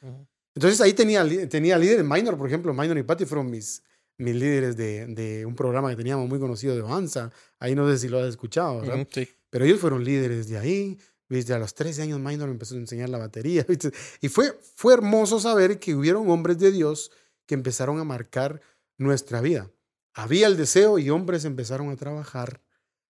Entonces 0.54 0.80
ahí 0.80 0.92
tenía, 0.92 1.24
tenía 1.48 1.78
líderes, 1.78 2.04
Minor, 2.04 2.36
por 2.36 2.48
ejemplo, 2.48 2.72
Minor 2.72 2.96
y 2.98 3.02
Patty 3.02 3.26
fueron 3.26 3.50
mis, 3.50 3.82
mis 4.18 4.34
líderes 4.34 4.76
de, 4.76 5.06
de 5.06 5.46
un 5.46 5.54
programa 5.54 5.90
que 5.90 5.96
teníamos 5.96 6.28
muy 6.28 6.38
conocido 6.38 6.74
de 6.74 6.80
Avanza. 6.80 7.30
Ahí 7.58 7.74
no 7.74 7.88
sé 7.90 7.98
si 7.98 8.08
lo 8.08 8.18
has 8.18 8.28
escuchado, 8.28 8.80
¿verdad? 8.80 9.06
Sí. 9.12 9.28
Pero 9.50 9.64
ellos 9.64 9.80
fueron 9.80 10.04
líderes 10.04 10.48
de 10.48 10.58
ahí. 10.58 10.98
¿Viste? 11.28 11.52
A 11.52 11.58
los 11.58 11.74
13 11.74 12.02
años 12.02 12.20
Minor 12.20 12.46
me 12.46 12.52
empezó 12.52 12.76
a 12.76 12.78
enseñar 12.78 13.08
la 13.08 13.18
batería. 13.18 13.64
¿viste? 13.68 13.92
Y 14.20 14.28
fue, 14.28 14.58
fue 14.74 14.94
hermoso 14.94 15.40
saber 15.40 15.78
que 15.78 15.94
hubieron 15.94 16.30
hombres 16.30 16.58
de 16.58 16.70
Dios 16.70 17.10
que 17.46 17.54
empezaron 17.54 17.98
a 17.98 18.04
marcar 18.04 18.60
nuestra 18.96 19.40
vida. 19.40 19.70
Había 20.14 20.46
el 20.46 20.56
deseo 20.56 20.98
y 20.98 21.10
hombres 21.10 21.44
empezaron 21.44 21.90
a 21.90 21.96
trabajar 21.96 22.62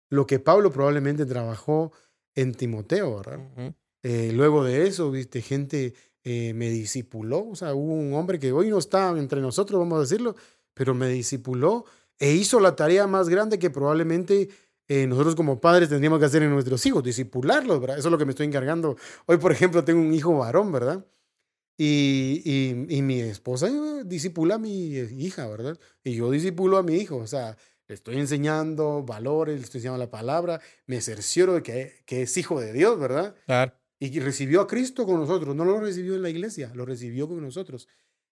lo 0.10 0.26
que 0.26 0.40
Pablo 0.40 0.72
probablemente 0.72 1.26
trabajó 1.26 1.92
en 2.36 2.54
Timoteo, 2.54 3.18
¿verdad? 3.18 3.40
Ujú. 3.40 3.76
Eh, 4.08 4.32
luego 4.32 4.64
de 4.64 4.86
eso, 4.86 5.10
viste, 5.10 5.42
gente 5.42 5.96
eh, 6.24 6.54
me 6.54 6.70
discipuló. 6.70 7.50
O 7.50 7.56
sea, 7.56 7.74
hubo 7.74 7.92
un 7.92 8.14
hombre 8.14 8.38
que 8.38 8.52
hoy 8.52 8.70
no 8.70 8.78
está 8.78 9.10
entre 9.18 9.42
nosotros, 9.42 9.80
vamos 9.80 9.98
a 9.98 10.02
decirlo, 10.02 10.36
pero 10.76 10.94
me 10.94 11.08
discipuló 11.10 11.86
e 12.20 12.34
hizo 12.34 12.60
la 12.60 12.76
tarea 12.76 13.08
más 13.08 13.30
grande 13.30 13.58
que 13.58 13.72
probablemente 13.72 14.50
eh, 14.88 15.08
nosotros 15.08 15.34
como 15.34 15.60
padres 15.60 15.90
tendríamos 15.90 16.20
que 16.20 16.26
hacer 16.26 16.44
en 16.44 16.52
nuestros 16.52 16.86
hijos, 16.86 17.04
discipularlos, 17.04 17.82
¿verdad? 17.82 17.98
Eso 17.98 18.10
es 18.10 18.12
lo 18.12 18.20
que 18.20 18.26
me 18.26 18.34
estoy 18.34 18.46
encargando. 18.46 18.96
Hoy, 19.26 19.38
por 19.38 19.52
ejemplo, 19.52 19.84
tengo 19.84 20.02
un 20.02 20.14
hijo 20.14 20.38
varón, 20.38 20.72
¿verdad? 20.72 21.04
Y, 21.76 22.44
y, 22.88 23.02
mi 23.02 23.20
esposa 23.22 23.68
disipula 24.06 24.56
a 24.56 24.60
mi 24.60 24.98
hija, 24.98 25.48
¿verdad? 25.48 25.80
Y 26.04 26.14
yo 26.14 26.30
disipulo 26.30 26.78
a 26.78 26.84
mi 26.84 26.98
hijo, 26.98 27.18
o 27.18 27.28
sea, 27.28 27.58
le 27.88 27.96
estoy 27.96 28.18
enseñando 28.18 29.04
valores, 29.04 29.58
le 29.58 29.64
estoy 29.64 29.80
enseñando 29.80 30.06
la 30.06 30.12
palabra, 30.12 30.62
me 30.86 31.02
cercioro 31.02 31.56
de 31.56 31.64
que, 31.64 32.04
que 32.06 32.22
es 32.22 32.38
hijo 32.38 32.62
de 32.62 32.72
Dios, 32.72 33.00
¿verdad? 33.00 33.36
Claro. 33.48 33.74
Y 34.00 34.20
recibió 34.20 34.62
a 34.62 34.68
Cristo 34.68 35.06
con 35.06 35.20
nosotros, 35.20 35.56
no 35.56 35.64
lo 35.64 35.80
recibió 35.80 36.16
en 36.16 36.22
la 36.22 36.30
iglesia, 36.30 36.72
lo 36.76 36.86
recibió 36.86 37.28
con 37.28 37.42
nosotros. 37.42 37.88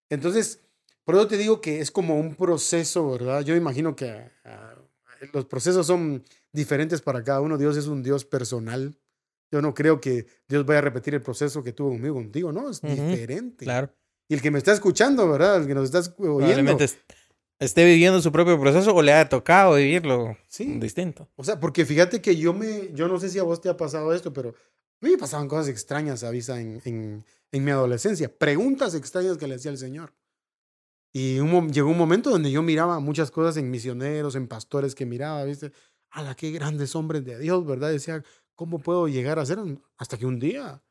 Entonces, 0.09 0.59
por 1.03 1.15
eso 1.15 1.27
te 1.27 1.37
digo 1.37 1.61
que 1.61 1.79
es 1.79 1.91
como 1.91 2.19
un 2.19 2.35
proceso, 2.35 3.11
¿verdad? 3.11 3.41
Yo 3.41 3.55
imagino 3.55 3.95
que 3.95 4.29
ah, 4.45 4.75
los 5.31 5.45
procesos 5.45 5.87
son 5.87 6.23
diferentes 6.51 7.01
para 7.01 7.23
cada 7.23 7.41
uno. 7.41 7.57
Dios 7.57 7.77
es 7.77 7.87
un 7.87 8.03
Dios 8.03 8.25
personal. 8.25 8.97
Yo 9.51 9.61
no 9.61 9.73
creo 9.73 10.01
que 10.01 10.25
Dios 10.47 10.65
vaya 10.65 10.79
a 10.79 10.81
repetir 10.81 11.13
el 11.13 11.21
proceso 11.21 11.63
que 11.63 11.73
tuvo 11.73 11.89
conmigo, 11.89 12.15
contigo, 12.15 12.51
¿no? 12.51 12.69
Es 12.69 12.81
diferente. 12.81 13.65
Claro. 13.65 13.93
Y 14.27 14.33
el 14.33 14.41
que 14.41 14.51
me 14.51 14.57
está 14.57 14.71
escuchando, 14.73 15.29
¿verdad? 15.29 15.61
El 15.61 15.67
que 15.67 15.75
nos 15.75 15.93
está 15.93 16.13
oyendo. 16.17 16.77
esté 17.59 17.85
viviendo 17.85 18.21
su 18.21 18.31
propio 18.31 18.59
proceso 18.59 18.95
o 18.95 19.01
le 19.01 19.13
haya 19.13 19.29
tocado 19.29 19.75
vivirlo 19.75 20.37
sí. 20.47 20.65
distinto. 20.79 21.29
O 21.35 21.43
sea, 21.43 21.59
porque 21.59 21.85
fíjate 21.85 22.21
que 22.21 22.35
yo 22.35 22.53
me, 22.53 22.91
yo 22.93 23.07
no 23.07 23.19
sé 23.19 23.29
si 23.29 23.39
a 23.39 23.43
vos 23.43 23.61
te 23.61 23.69
ha 23.69 23.77
pasado 23.77 24.13
esto, 24.13 24.33
pero 24.33 24.55
me 25.11 25.17
pasaban 25.17 25.47
cosas 25.47 25.67
extrañas, 25.67 26.23
avisa, 26.23 26.59
en, 26.59 26.81
en, 26.85 27.25
en 27.51 27.63
mi 27.63 27.71
adolescencia. 27.71 28.35
Preguntas 28.35 28.95
extrañas 28.95 29.37
que 29.37 29.47
le 29.47 29.55
hacía 29.55 29.71
el 29.71 29.77
Señor. 29.77 30.13
Y 31.11 31.35
llegó 31.35 31.89
un 31.89 31.97
momento 31.97 32.31
donde 32.31 32.51
yo 32.51 32.63
miraba 32.63 32.99
muchas 32.99 33.29
cosas 33.29 33.57
en 33.57 33.69
misioneros, 33.69 34.35
en 34.35 34.47
pastores 34.47 34.95
que 34.95 35.05
miraba, 35.05 35.43
¿viste? 35.43 35.71
¡Hala, 36.09 36.35
qué 36.35 36.51
grandes 36.51 36.95
hombres 36.95 37.23
de 37.23 37.37
Dios, 37.37 37.65
¿verdad? 37.65 37.91
Decía, 37.91 38.23
¿cómo 38.55 38.79
puedo 38.79 39.07
llegar 39.07 39.37
a 39.37 39.45
ser? 39.45 39.59
Hasta 39.97 40.17
que 40.17 40.25
un 40.25 40.39
día 40.39 40.81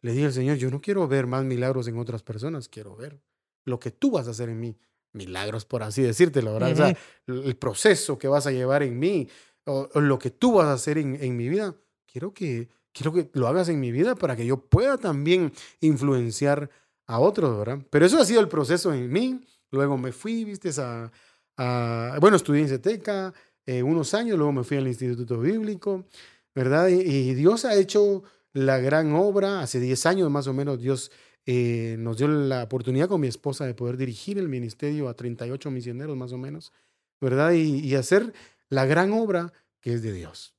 le 0.00 0.12
dije 0.12 0.26
al 0.26 0.32
Señor, 0.32 0.56
yo 0.56 0.70
no 0.70 0.80
quiero 0.80 1.06
ver 1.06 1.26
más 1.26 1.44
milagros 1.44 1.86
en 1.86 1.98
otras 1.98 2.22
personas, 2.22 2.68
quiero 2.68 2.96
ver 2.96 3.20
lo 3.64 3.78
que 3.78 3.90
tú 3.90 4.10
vas 4.10 4.26
a 4.26 4.32
hacer 4.32 4.48
en 4.48 4.58
mí. 4.60 4.76
Milagros, 5.12 5.64
por 5.64 5.82
así 5.82 6.02
decírtelo, 6.02 6.52
¿verdad? 6.54 6.72
O 6.72 6.76
sea, 6.76 6.96
el 7.26 7.56
proceso 7.56 8.18
que 8.18 8.28
vas 8.28 8.46
a 8.46 8.52
llevar 8.52 8.82
en 8.82 8.98
mí, 8.98 9.28
o, 9.64 9.88
lo 10.00 10.18
que 10.18 10.30
tú 10.30 10.54
vas 10.54 10.66
a 10.66 10.72
hacer 10.72 10.98
en, 10.98 11.16
en 11.22 11.36
mi 11.36 11.48
vida, 11.48 11.74
quiero 12.06 12.34
que, 12.34 12.68
quiero 12.98 13.12
que 13.14 13.30
lo 13.32 13.46
hagas 13.46 13.68
en 13.68 13.80
mi 13.80 13.92
vida 13.92 14.16
para 14.16 14.36
que 14.36 14.44
yo 14.44 14.56
pueda 14.58 14.98
también 14.98 15.52
influenciar 15.80 16.68
a 17.06 17.20
otros, 17.20 17.56
¿verdad? 17.56 17.78
Pero 17.90 18.04
eso 18.04 18.18
ha 18.18 18.24
sido 18.24 18.40
el 18.40 18.48
proceso 18.48 18.92
en 18.92 19.10
mí 19.10 19.40
Luego 19.70 19.98
me 19.98 20.12
fui, 20.12 20.44
viste, 20.44 20.70
a, 20.78 22.18
bueno, 22.20 22.36
estudié 22.36 22.62
en 22.62 22.68
CETECA 22.68 23.34
eh, 23.66 23.82
unos 23.82 24.14
años, 24.14 24.38
luego 24.38 24.52
me 24.52 24.64
fui 24.64 24.78
al 24.78 24.88
Instituto 24.88 25.38
Bíblico, 25.40 26.06
¿verdad? 26.54 26.88
Y, 26.88 27.34
Dios 27.34 27.64
ha 27.64 27.74
hecho 27.74 28.22
la 28.52 28.78
gran 28.78 29.12
obra, 29.12 29.60
hace 29.60 29.78
10 29.78 30.06
años 30.06 30.30
más 30.30 30.46
o 30.46 30.54
menos 30.54 30.80
Dios 30.80 31.10
eh, 31.44 31.96
nos 31.98 32.16
dio 32.16 32.28
la 32.28 32.64
oportunidad 32.64 33.08
con 33.08 33.20
mi 33.20 33.28
esposa 33.28 33.66
de 33.66 33.74
poder 33.74 33.96
dirigir 33.96 34.38
el 34.38 34.48
ministerio 34.48 35.08
a 35.08 35.14
38 35.14 35.70
misioneros 35.70 36.16
más 36.16 36.32
o 36.32 36.38
menos, 36.38 36.72
¿verdad? 37.20 37.52
Y 37.52 37.94
hacer 37.94 38.32
la 38.70 38.86
gran 38.86 39.12
obra 39.12 39.52
que 39.80 39.92
es 39.92 40.02
de 40.02 40.12
Dios. 40.12 40.57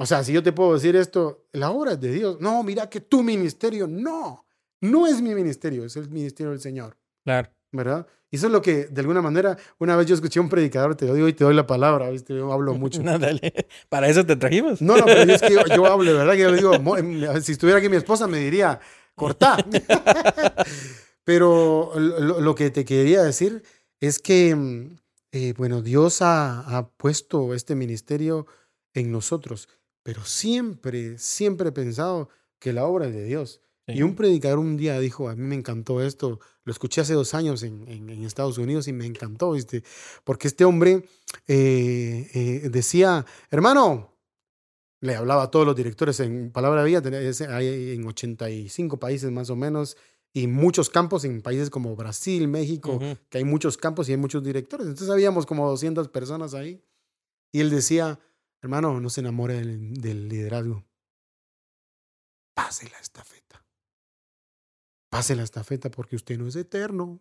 O 0.00 0.06
sea, 0.06 0.24
si 0.24 0.32
yo 0.32 0.42
te 0.42 0.52
puedo 0.52 0.72
decir 0.72 0.96
esto, 0.96 1.44
la 1.52 1.70
obra 1.70 1.92
es 1.92 2.00
de 2.00 2.10
Dios. 2.10 2.40
No, 2.40 2.62
mira 2.62 2.88
que 2.88 3.02
tu 3.02 3.22
ministerio, 3.22 3.86
no, 3.86 4.46
no 4.80 5.06
es 5.06 5.20
mi 5.20 5.34
ministerio, 5.34 5.84
es 5.84 5.94
el 5.96 6.08
ministerio 6.08 6.52
del 6.52 6.60
Señor. 6.60 6.96
Claro. 7.22 7.50
¿Verdad? 7.70 8.06
Y 8.30 8.36
eso 8.36 8.46
es 8.46 8.52
lo 8.52 8.62
que, 8.62 8.86
de 8.86 9.00
alguna 9.00 9.20
manera, 9.20 9.58
una 9.78 9.96
vez 9.96 10.06
yo 10.06 10.14
escuché 10.14 10.38
a 10.38 10.42
un 10.42 10.48
predicador, 10.48 10.94
te 10.94 11.06
lo 11.06 11.12
digo 11.14 11.28
y 11.28 11.34
te 11.34 11.44
doy 11.44 11.54
la 11.54 11.66
palabra, 11.66 12.08
¿viste? 12.08 12.34
Yo 12.34 12.50
hablo 12.50 12.72
mucho. 12.78 13.02
No, 13.02 13.18
dale. 13.18 13.52
¿Para 13.90 14.08
eso 14.08 14.24
te 14.24 14.36
trajimos? 14.36 14.80
No, 14.80 14.96
no, 14.96 15.04
pero 15.04 15.32
es 15.32 15.42
que 15.42 15.52
yo, 15.52 15.86
hablo, 15.86 16.14
¿verdad? 16.16 16.32
Que 16.32 16.40
yo 16.40 16.52
digo, 16.52 16.96
em, 16.96 17.42
si 17.42 17.52
estuviera 17.52 17.78
aquí 17.78 17.90
mi 17.90 17.96
esposa 17.96 18.26
me 18.26 18.38
diría, 18.38 18.80
cortá. 19.14 19.58
pero 21.24 21.92
lo, 21.96 22.54
que 22.54 22.70
te 22.70 22.86
quería 22.86 23.22
decir 23.22 23.62
es 24.00 24.18
que, 24.18 24.54
mm, 24.56 24.96
eh, 25.32 25.54
bueno, 25.58 25.82
Dios 25.82 26.22
ha, 26.22 26.78
ha 26.78 26.88
puesto 26.88 27.52
este 27.52 27.74
ministerio 27.74 28.46
en 28.94 29.12
nosotros, 29.12 29.68
pero 30.02 30.24
siempre, 30.24 31.18
siempre 31.18 31.68
he 31.68 31.72
pensado 31.72 32.28
que 32.58 32.72
la 32.72 32.84
obra 32.84 33.06
es 33.06 33.14
de 33.14 33.24
Dios. 33.24 33.60
Y 33.86 34.02
un 34.02 34.14
predicador 34.14 34.60
un 34.60 34.76
día 34.76 35.00
dijo, 35.00 35.28
a 35.28 35.34
mí 35.34 35.42
me 35.42 35.56
encantó 35.56 36.00
esto, 36.00 36.38
lo 36.62 36.72
escuché 36.72 37.00
hace 37.00 37.14
dos 37.14 37.34
años 37.34 37.64
en, 37.64 37.88
en, 37.88 38.24
Estados 38.24 38.56
Unidos 38.56 38.86
y 38.86 38.92
me 38.92 39.04
encantó, 39.04 39.50
¿viste? 39.50 39.82
porque 40.22 40.46
este 40.46 40.64
hombre 40.64 41.04
eh, 41.48 42.30
eh, 42.32 42.68
decía, 42.70 43.26
hermano, 43.50 44.16
le 45.00 45.16
hablaba 45.16 45.44
a 45.44 45.50
todos 45.50 45.66
los 45.66 45.74
directores 45.74 46.20
en 46.20 46.52
Palabra 46.52 46.84
Vía, 46.84 47.02
hay 47.48 47.92
en 47.94 48.06
85 48.06 49.00
países 49.00 49.30
más 49.32 49.50
o 49.50 49.56
menos, 49.56 49.96
y 50.32 50.46
muchos 50.46 50.90
campos 50.90 51.24
en 51.24 51.42
países 51.42 51.70
como 51.70 51.96
Brasil, 51.96 52.46
México, 52.46 53.00
que 53.28 53.38
hay 53.38 53.44
muchos 53.44 53.76
campos 53.76 54.08
y 54.08 54.12
hay 54.12 54.18
muchos 54.18 54.44
directores. 54.44 54.86
Entonces 54.86 55.10
habíamos 55.10 55.44
como 55.44 55.68
200 55.68 56.08
personas 56.08 56.54
ahí. 56.54 56.84
Y 57.52 57.60
él 57.60 57.70
decía, 57.70 58.20
hermano, 58.62 59.00
no 59.00 59.10
se 59.10 59.20
enamore 59.20 59.54
del, 59.54 59.94
del 59.94 60.28
liderazgo. 60.28 60.84
Pase 62.54 62.88
la 62.90 62.98
estafeta. 62.98 63.64
Pase 65.10 65.34
la 65.34 65.42
estafeta 65.42 65.90
porque 65.90 66.16
usted 66.16 66.38
no 66.38 66.46
es 66.46 66.56
eterno. 66.56 67.20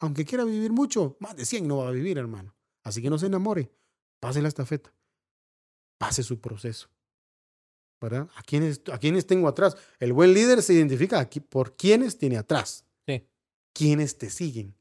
Aunque 0.00 0.24
quiera 0.24 0.44
vivir 0.44 0.72
mucho, 0.72 1.16
más 1.20 1.36
de 1.36 1.44
100 1.44 1.66
no 1.66 1.78
va 1.78 1.88
a 1.88 1.92
vivir, 1.92 2.18
hermano. 2.18 2.54
Así 2.82 3.00
que 3.00 3.10
no 3.10 3.18
se 3.18 3.26
enamore. 3.26 3.72
Pase 4.20 4.42
la 4.42 4.48
estafeta. 4.48 4.94
Pase 5.98 6.22
su 6.22 6.40
proceso. 6.40 6.88
¿Verdad? 8.00 8.28
¿A 8.34 8.42
quiénes, 8.42 8.82
a 8.92 8.98
quiénes 8.98 9.26
tengo 9.26 9.48
atrás? 9.48 9.76
El 9.98 10.12
buen 10.12 10.34
líder 10.34 10.62
se 10.62 10.74
identifica 10.74 11.18
aquí 11.18 11.40
por 11.40 11.76
quiénes 11.76 12.18
tiene 12.18 12.36
atrás. 12.36 12.84
Sí. 13.06 13.26
Quiénes 13.72 14.18
te 14.18 14.28
siguen. 14.28 14.76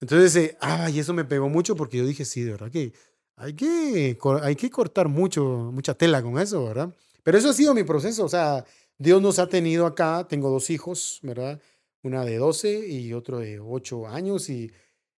Entonces, 0.00 0.36
eh, 0.36 0.58
y 0.92 0.98
eso 0.98 1.14
me 1.14 1.24
pegó 1.24 1.48
mucho 1.48 1.76
porque 1.76 1.96
yo 1.96 2.04
dije, 2.04 2.24
sí, 2.24 2.42
de 2.42 2.50
verdad 2.50 2.70
que 2.70 2.92
hay 3.36 3.54
que, 3.54 4.18
hay 4.42 4.56
que 4.56 4.70
cortar 4.70 5.08
mucho, 5.08 5.70
mucha 5.72 5.94
tela 5.94 6.22
con 6.22 6.38
eso, 6.38 6.64
¿verdad? 6.64 6.94
Pero 7.22 7.38
eso 7.38 7.50
ha 7.50 7.54
sido 7.54 7.74
mi 7.74 7.84
proceso. 7.84 8.24
O 8.24 8.28
sea, 8.28 8.64
Dios 8.98 9.20
nos 9.22 9.38
ha 9.38 9.48
tenido 9.48 9.86
acá. 9.86 10.26
Tengo 10.28 10.50
dos 10.50 10.70
hijos, 10.70 11.20
¿verdad? 11.22 11.60
una 12.02 12.24
de 12.24 12.36
12 12.36 12.88
y 12.88 13.12
otro 13.12 13.38
de 13.38 13.60
8 13.60 14.08
años 14.08 14.50
y, 14.50 14.72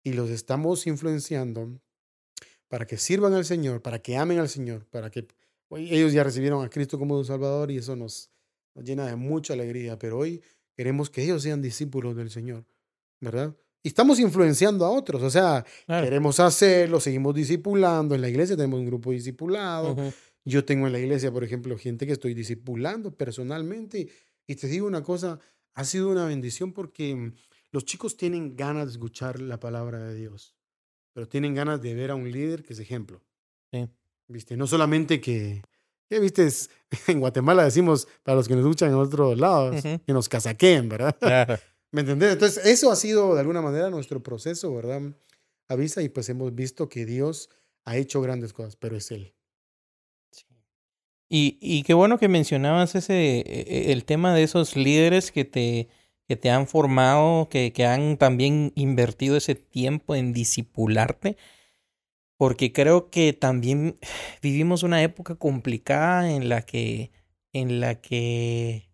y 0.02 0.12
los 0.12 0.30
estamos 0.30 0.86
influenciando 0.86 1.80
para 2.68 2.86
que 2.86 2.96
sirvan 2.96 3.34
al 3.34 3.44
Señor, 3.44 3.82
para 3.82 4.00
que 4.00 4.16
amen 4.16 4.38
al 4.38 4.48
Señor, 4.48 4.86
para 4.86 5.10
que 5.10 5.26
ellos 5.70 6.12
ya 6.12 6.24
recibieron 6.24 6.64
a 6.64 6.70
Cristo 6.70 6.98
como 6.98 7.18
su 7.18 7.24
Salvador 7.24 7.70
y 7.70 7.78
eso 7.78 7.96
nos, 7.96 8.30
nos 8.74 8.84
llena 8.84 9.06
de 9.06 9.16
mucha 9.16 9.52
alegría, 9.52 9.98
pero 9.98 10.18
hoy 10.18 10.42
queremos 10.74 11.10
que 11.10 11.22
ellos 11.22 11.42
sean 11.42 11.62
discípulos 11.62 12.16
del 12.16 12.30
Señor, 12.30 12.64
¿verdad? 13.20 13.54
Y 13.82 13.88
estamos 13.88 14.20
influenciando 14.20 14.84
a 14.84 14.90
otros, 14.90 15.22
o 15.22 15.30
sea, 15.30 15.64
queremos 15.86 16.38
hacerlo, 16.38 17.00
seguimos 17.00 17.34
discipulando, 17.34 18.14
en 18.14 18.20
la 18.20 18.28
iglesia 18.28 18.56
tenemos 18.56 18.78
un 18.78 18.86
grupo 18.86 19.10
discipulado, 19.10 19.96
yo 20.44 20.64
tengo 20.64 20.86
en 20.86 20.92
la 20.92 21.00
iglesia, 21.00 21.32
por 21.32 21.42
ejemplo, 21.42 21.76
gente 21.76 22.06
que 22.06 22.12
estoy 22.12 22.32
discipulando 22.32 23.16
personalmente, 23.16 24.08
y 24.46 24.54
te 24.54 24.68
digo 24.68 24.86
una 24.86 25.02
cosa, 25.02 25.40
ha 25.74 25.84
sido 25.84 26.10
una 26.10 26.26
bendición 26.26 26.72
porque 26.72 27.14
mm, 27.14 27.34
los 27.72 27.84
chicos 27.84 28.16
tienen 28.16 28.56
ganas 28.56 28.86
de 28.86 28.92
escuchar 28.92 29.40
la 29.40 29.58
palabra 29.58 29.98
de 29.98 30.14
Dios, 30.14 30.54
pero 31.12 31.28
tienen 31.28 31.54
ganas 31.54 31.82
de 31.82 31.94
ver 31.94 32.12
a 32.12 32.14
un 32.14 32.30
líder 32.30 32.62
que 32.62 32.74
es 32.74 32.78
ejemplo. 32.78 33.20
Sí. 33.72 33.88
¿Viste? 34.28 34.56
No 34.56 34.66
solamente 34.66 35.20
que, 35.20 35.62
¿qué 36.08 36.20
viste? 36.20 36.48
En 37.08 37.20
Guatemala 37.20 37.64
decimos, 37.64 38.06
para 38.22 38.36
los 38.36 38.46
que 38.46 38.54
nos 38.54 38.64
escuchan 38.64 38.90
en 38.90 38.96
otros 38.96 39.38
lados, 39.38 39.82
que 39.82 40.12
nos 40.12 40.28
casaqueen, 40.28 40.88
¿verdad? 40.88 41.60
¿Me 41.92 42.00
entendés? 42.00 42.32
Entonces, 42.32 42.64
eso 42.64 42.90
ha 42.90 42.96
sido 42.96 43.34
de 43.34 43.40
alguna 43.40 43.60
manera 43.60 43.90
nuestro 43.90 44.22
proceso, 44.22 44.74
¿verdad? 44.74 45.02
Avisa 45.68 46.02
y 46.02 46.08
pues 46.08 46.28
hemos 46.30 46.54
visto 46.54 46.88
que 46.88 47.04
Dios 47.04 47.50
ha 47.84 47.96
hecho 47.96 48.22
grandes 48.22 48.54
cosas, 48.54 48.76
pero 48.76 48.96
es 48.96 49.10
Él. 49.10 49.34
Y, 51.28 51.58
y 51.60 51.82
qué 51.82 51.94
bueno 51.94 52.18
que 52.18 52.28
mencionabas 52.28 52.94
ese, 52.94 53.40
e, 53.40 53.42
e, 53.46 53.92
el 53.92 54.04
tema 54.04 54.34
de 54.34 54.42
esos 54.42 54.76
líderes 54.76 55.32
que 55.32 55.44
te, 55.44 55.88
que 56.28 56.36
te 56.36 56.50
han 56.50 56.66
formado, 56.66 57.48
que, 57.48 57.72
que 57.72 57.84
han 57.86 58.16
también 58.16 58.72
invertido 58.74 59.36
ese 59.36 59.54
tiempo 59.54 60.14
en 60.14 60.32
disipularte, 60.32 61.36
porque 62.38 62.72
creo 62.72 63.10
que 63.10 63.32
también 63.32 63.98
vivimos 64.42 64.82
una 64.82 65.02
época 65.02 65.34
complicada 65.36 66.30
en 66.30 66.48
la 66.48 66.62
que, 66.62 67.12
en 67.52 67.80
la 67.80 68.00
que 68.00 68.91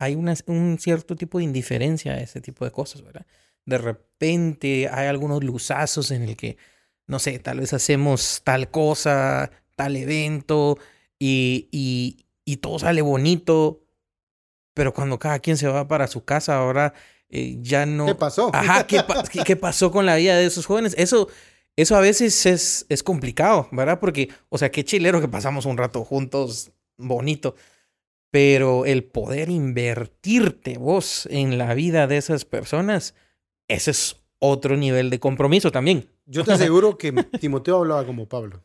hay 0.00 0.14
una, 0.14 0.34
un 0.46 0.78
cierto 0.80 1.14
tipo 1.14 1.38
de 1.38 1.44
indiferencia 1.44 2.14
a 2.14 2.20
ese 2.20 2.40
tipo 2.40 2.64
de 2.64 2.70
cosas, 2.70 3.02
¿verdad? 3.02 3.26
De 3.66 3.76
repente 3.76 4.88
hay 4.90 5.06
algunos 5.06 5.44
luzazos 5.44 6.10
en 6.10 6.22
el 6.22 6.36
que, 6.36 6.56
no 7.06 7.18
sé, 7.18 7.38
tal 7.38 7.60
vez 7.60 7.74
hacemos 7.74 8.40
tal 8.42 8.70
cosa, 8.70 9.50
tal 9.76 9.96
evento, 9.96 10.78
y, 11.18 11.68
y, 11.70 12.24
y 12.46 12.56
todo 12.56 12.78
sale 12.78 13.02
bonito, 13.02 13.82
pero 14.72 14.94
cuando 14.94 15.18
cada 15.18 15.38
quien 15.38 15.58
se 15.58 15.68
va 15.68 15.86
para 15.86 16.06
su 16.06 16.24
casa, 16.24 16.56
ahora 16.56 16.94
eh, 17.28 17.58
ya 17.60 17.84
no... 17.84 18.06
¿Qué 18.06 18.14
pasó? 18.14 18.50
Ajá, 18.54 18.86
¿qué, 18.86 19.04
¿qué, 19.44 19.56
pasó 19.56 19.90
con 19.90 20.06
la 20.06 20.16
vida 20.16 20.34
de 20.38 20.46
esos 20.46 20.64
jóvenes? 20.64 20.94
Eso, 20.96 21.28
eso 21.76 21.94
a 21.94 22.00
veces 22.00 22.46
es, 22.46 22.86
es 22.88 23.02
complicado, 23.02 23.68
¿verdad? 23.70 24.00
Porque, 24.00 24.30
o 24.48 24.56
sea, 24.56 24.70
qué 24.70 24.82
chilero 24.82 25.20
que 25.20 25.28
pasamos 25.28 25.66
un 25.66 25.76
rato 25.76 26.06
juntos, 26.06 26.72
bonito. 26.96 27.54
Pero 28.30 28.86
el 28.86 29.04
poder 29.04 29.50
invertirte 29.50 30.78
vos 30.78 31.26
en 31.30 31.58
la 31.58 31.74
vida 31.74 32.06
de 32.06 32.16
esas 32.16 32.44
personas, 32.44 33.14
ese 33.68 33.90
es 33.90 34.16
otro 34.38 34.76
nivel 34.76 35.10
de 35.10 35.20
compromiso 35.20 35.70
también. 35.70 36.08
Yo 36.26 36.44
te 36.44 36.52
aseguro 36.52 36.96
que 36.96 37.12
Timoteo 37.40 37.78
hablaba 37.78 38.06
como 38.06 38.28
Pablo. 38.28 38.64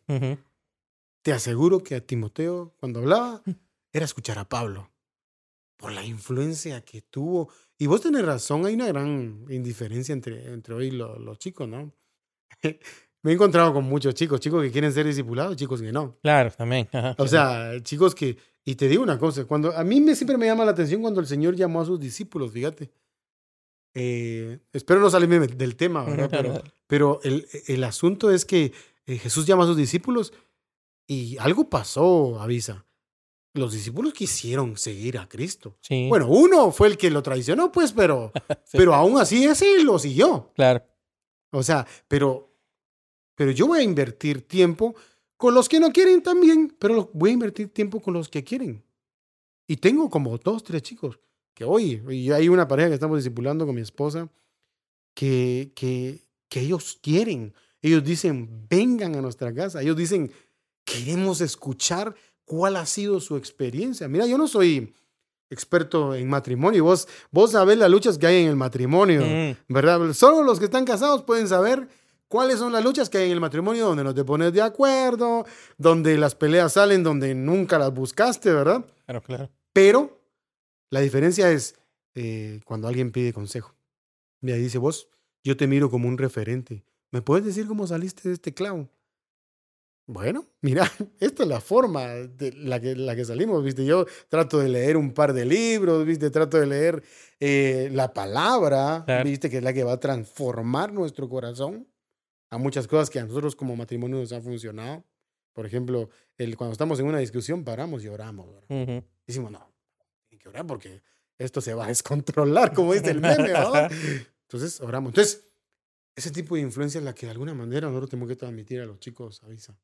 Te 1.22 1.34
aseguro 1.34 1.82
que 1.82 1.96
a 1.96 2.02
Timoteo, 2.02 2.76
cuando 2.80 3.00
hablaba, 3.00 3.42
era 3.92 4.06
escuchar 4.06 4.38
a 4.38 4.48
Pablo. 4.48 4.92
Por 5.78 5.92
la 5.92 6.06
influencia 6.06 6.82
que 6.82 7.02
tuvo. 7.02 7.50
Y 7.78 7.88
vos 7.88 8.02
tenés 8.02 8.24
razón, 8.24 8.66
hay 8.66 8.76
una 8.76 8.88
gran 8.88 9.46
indiferencia 9.50 10.14
entre, 10.14 10.54
entre 10.54 10.74
hoy 10.74 10.92
los 10.92 11.38
chicos, 11.40 11.68
¿no? 11.68 11.92
Me 13.24 13.32
he 13.32 13.34
encontrado 13.34 13.74
con 13.74 13.84
muchos 13.86 14.14
chicos, 14.14 14.40
chicos 14.40 14.62
que 14.62 14.72
quieren 14.72 14.94
ser 14.94 15.08
discipulados, 15.08 15.56
chicos 15.56 15.82
que 15.82 15.92
no. 15.92 16.16
Claro, 16.22 16.52
también. 16.52 16.88
o 17.18 17.28
sea, 17.28 17.72
chicos 17.82 18.14
que, 18.14 18.38
y 18.66 18.76
te 18.76 18.88
digo 18.88 19.04
una 19.04 19.20
cosa, 19.20 19.46
cuando 19.46 19.76
a 19.78 19.84
mí 19.84 20.02
me, 20.02 20.16
siempre 20.16 20.38
me 20.38 20.48
llama 20.48 20.66
la 20.66 20.72
atención 20.72 21.02
cuando 21.02 21.22
el 21.22 21.28
Señor 21.28 21.56
llamó 21.56 21.82
a 21.82 21.86
sus 21.86 22.00
discípulos, 22.00 22.52
fíjate. 22.52 22.92
Eh, 23.94 24.60
espero 24.74 25.00
no 25.00 25.10
salirme 25.10 25.40
del 25.40 25.76
tema, 25.76 26.04
¿verdad? 26.04 26.30
Pero, 26.30 26.64
pero 26.88 27.20
el, 27.24 27.48
el, 27.68 27.84
asunto 27.84 28.32
es 28.32 28.44
que 28.44 28.74
eh, 29.06 29.18
Jesús 29.20 29.46
llama 29.46 29.64
a 29.64 29.68
sus 29.68 29.78
discípulos 29.78 30.34
y 31.08 31.38
algo 31.38 31.70
pasó, 31.70 32.42
avisa. 32.42 32.86
Los 33.54 33.72
discípulos 33.72 34.14
quisieron 34.14 34.78
seguir 34.78 35.18
a 35.18 35.30
Cristo. 35.30 35.78
Sí. 35.80 36.08
Bueno, 36.10 36.28
uno 36.28 36.72
fue 36.72 36.88
el 36.90 36.98
que 36.98 37.10
lo 37.10 37.24
traicionó, 37.24 37.72
pues, 37.72 37.94
pero, 37.94 38.34
pero 38.74 38.94
aún 38.94 39.18
así 39.18 39.46
ese 39.46 39.82
lo 39.84 39.98
siguió. 40.00 40.52
Claro. 40.56 40.84
O 41.52 41.64
sea, 41.64 41.88
pero 42.10 42.56
pero 43.36 43.52
yo 43.52 43.68
voy 43.68 43.80
a 43.80 43.84
invertir 43.84 44.48
tiempo 44.48 44.96
con 45.38 45.54
los 45.54 45.68
que 45.68 45.80
no 45.80 45.92
quieren 45.92 46.22
también, 46.22 46.76
pero 46.80 47.10
voy 47.14 47.32
a 47.32 47.34
invertir 47.34 47.70
tiempo 47.70 48.02
con 48.02 48.14
los 48.14 48.30
que 48.30 48.44
quieren. 48.44 48.84
Y 49.68 49.78
tengo 49.78 50.10
como 50.10 50.38
dos, 50.38 50.64
tres 50.64 50.82
chicos 50.82 51.20
que 51.54 51.64
hoy, 51.64 52.02
y 52.10 52.32
hay 52.32 52.50
una 52.50 52.68
pareja 52.68 52.90
que 52.90 52.96
estamos 52.96 53.18
discipulando 53.18 53.66
con 53.66 53.76
mi 53.76 53.82
esposa, 53.82 54.30
que, 55.14 55.72
que, 55.76 56.22
que 56.50 56.60
ellos 56.60 57.00
quieren. 57.02 57.54
Ellos 57.82 58.04
dicen, 58.04 58.68
vengan 58.70 59.16
a 59.16 59.22
nuestra 59.22 59.54
casa. 59.54 59.82
Ellos 59.82 59.96
dicen, 59.96 60.32
queremos 60.84 61.42
escuchar 61.42 62.16
cuál 62.44 62.76
ha 62.76 62.86
sido 62.86 63.20
su 63.20 63.38
experiencia. 63.38 64.08
Mira, 64.08 64.28
yo 64.28 64.38
no 64.38 64.48
soy 64.48 64.94
experto 65.50 66.14
en 66.14 66.28
matrimonio. 66.28 66.84
Vos, 66.84 67.08
vos 67.32 67.52
sabés 67.52 67.78
las 67.78 67.90
luchas 67.90 68.18
que 68.18 68.28
hay 68.28 68.44
en 68.44 68.50
el 68.50 68.56
matrimonio, 68.56 69.22
mm. 69.22 69.74
¿verdad? 69.74 70.14
Solo 70.14 70.44
los 70.44 70.60
que 70.60 70.66
están 70.66 70.86
casados 70.86 71.24
pueden 71.24 71.48
saber 71.48 71.88
¿Cuáles 72.36 72.60
son 72.60 72.74
las 72.74 72.84
luchas 72.84 73.10
que 73.10 73.20
hay 73.20 73.28
en 73.28 73.32
el 73.32 73.40
matrimonio 73.40 73.86
donde 73.86 74.04
no 74.04 74.14
te 74.14 74.26
pones 74.26 74.52
de 74.52 74.62
acuerdo, 74.62 75.46
donde 75.78 76.18
las 76.18 76.36
peleas 76.36 76.74
salen 76.74 77.02
donde 77.02 77.34
nunca 77.34 77.80
las 77.80 77.94
buscaste, 77.94 78.52
¿verdad? 78.52 78.84
Claro, 79.06 79.22
claro. 79.22 79.50
Pero 79.72 80.20
la 80.90 81.00
diferencia 81.00 81.50
es 81.50 81.76
eh, 82.14 82.60
cuando 82.66 82.90
alguien 82.90 83.14
pide 83.14 83.32
consejo. 83.32 83.74
Mira, 84.42 84.58
dice 84.58 84.80
vos, 84.80 85.08
yo 85.46 85.56
te 85.56 85.66
miro 85.66 85.90
como 85.90 86.10
un 86.10 86.18
referente. 86.18 86.84
¿Me 87.10 87.22
puedes 87.22 87.46
decir 87.46 87.68
cómo 87.68 87.88
saliste 87.88 88.28
de 88.28 88.34
este 88.34 88.54
clavo? 88.54 88.90
Bueno, 90.06 90.46
mira, 90.62 90.92
esta 91.22 91.44
es 91.44 91.48
la 91.48 91.62
forma 91.62 92.06
de 92.06 92.52
la 92.52 92.82
que, 92.82 92.98
la 92.98 93.16
que 93.16 93.24
salimos, 93.24 93.64
¿viste? 93.64 93.86
Yo 93.86 94.08
trato 94.28 94.60
de 94.60 94.68
leer 94.68 94.98
un 94.98 95.14
par 95.14 95.32
de 95.32 95.46
libros, 95.46 96.06
¿viste? 96.06 96.30
Trato 96.32 96.60
de 96.60 96.68
leer 96.68 97.02
eh, 97.40 97.90
la 97.94 98.14
palabra, 98.14 99.06
¿viste? 99.24 99.50
Que 99.50 99.60
es 99.60 99.64
la 99.64 99.72
que 99.72 99.86
va 99.86 99.94
a 99.94 100.00
transformar 100.02 100.92
nuestro 100.92 101.30
corazón 101.30 101.88
a 102.56 102.58
muchas 102.58 102.88
cosas 102.88 103.10
que 103.10 103.20
a 103.20 103.26
nosotros 103.26 103.56
como 103.56 103.76
matrimonio 103.76 104.18
nos 104.18 104.32
han 104.32 104.42
funcionado. 104.42 105.04
Por 105.54 105.66
ejemplo, 105.66 106.10
el, 106.38 106.58
cuando 106.58 106.74
estamos 106.74 107.00
en 107.00 107.06
una 107.06 107.20
discusión, 107.20 107.64
paramos 107.64 108.04
y 108.04 108.08
oramos. 108.08 108.48
Uh 108.70 109.02
Decimos, 109.28 109.52
no, 109.52 109.68
hay 110.32 110.38
que 110.38 110.50
orar 110.50 110.68
porque 110.68 111.02
esto 111.38 111.62
se 111.62 111.74
va 111.74 111.86
a 111.86 111.88
descontrolar, 111.88 112.74
como 112.74 112.94
dice 112.94 113.12
el 113.12 113.22
meme. 113.22 113.52
Entonces, 114.44 114.80
oramos. 114.82 115.10
Entonces, 115.10 115.44
ese 116.16 116.32
tipo 116.32 116.56
de 116.56 116.62
influencia 116.62 117.00
es 117.00 117.04
la 117.04 117.14
que 117.14 117.26
de 117.26 117.32
alguna 117.32 117.54
manera 117.54 117.88
nosotros 117.88 118.10
tenemos 118.10 118.30
que 118.30 118.36
transmitir 118.36 118.82
a 118.82 118.86
los 118.86 119.00
chicos, 119.00 119.42
avisa. 119.44 119.78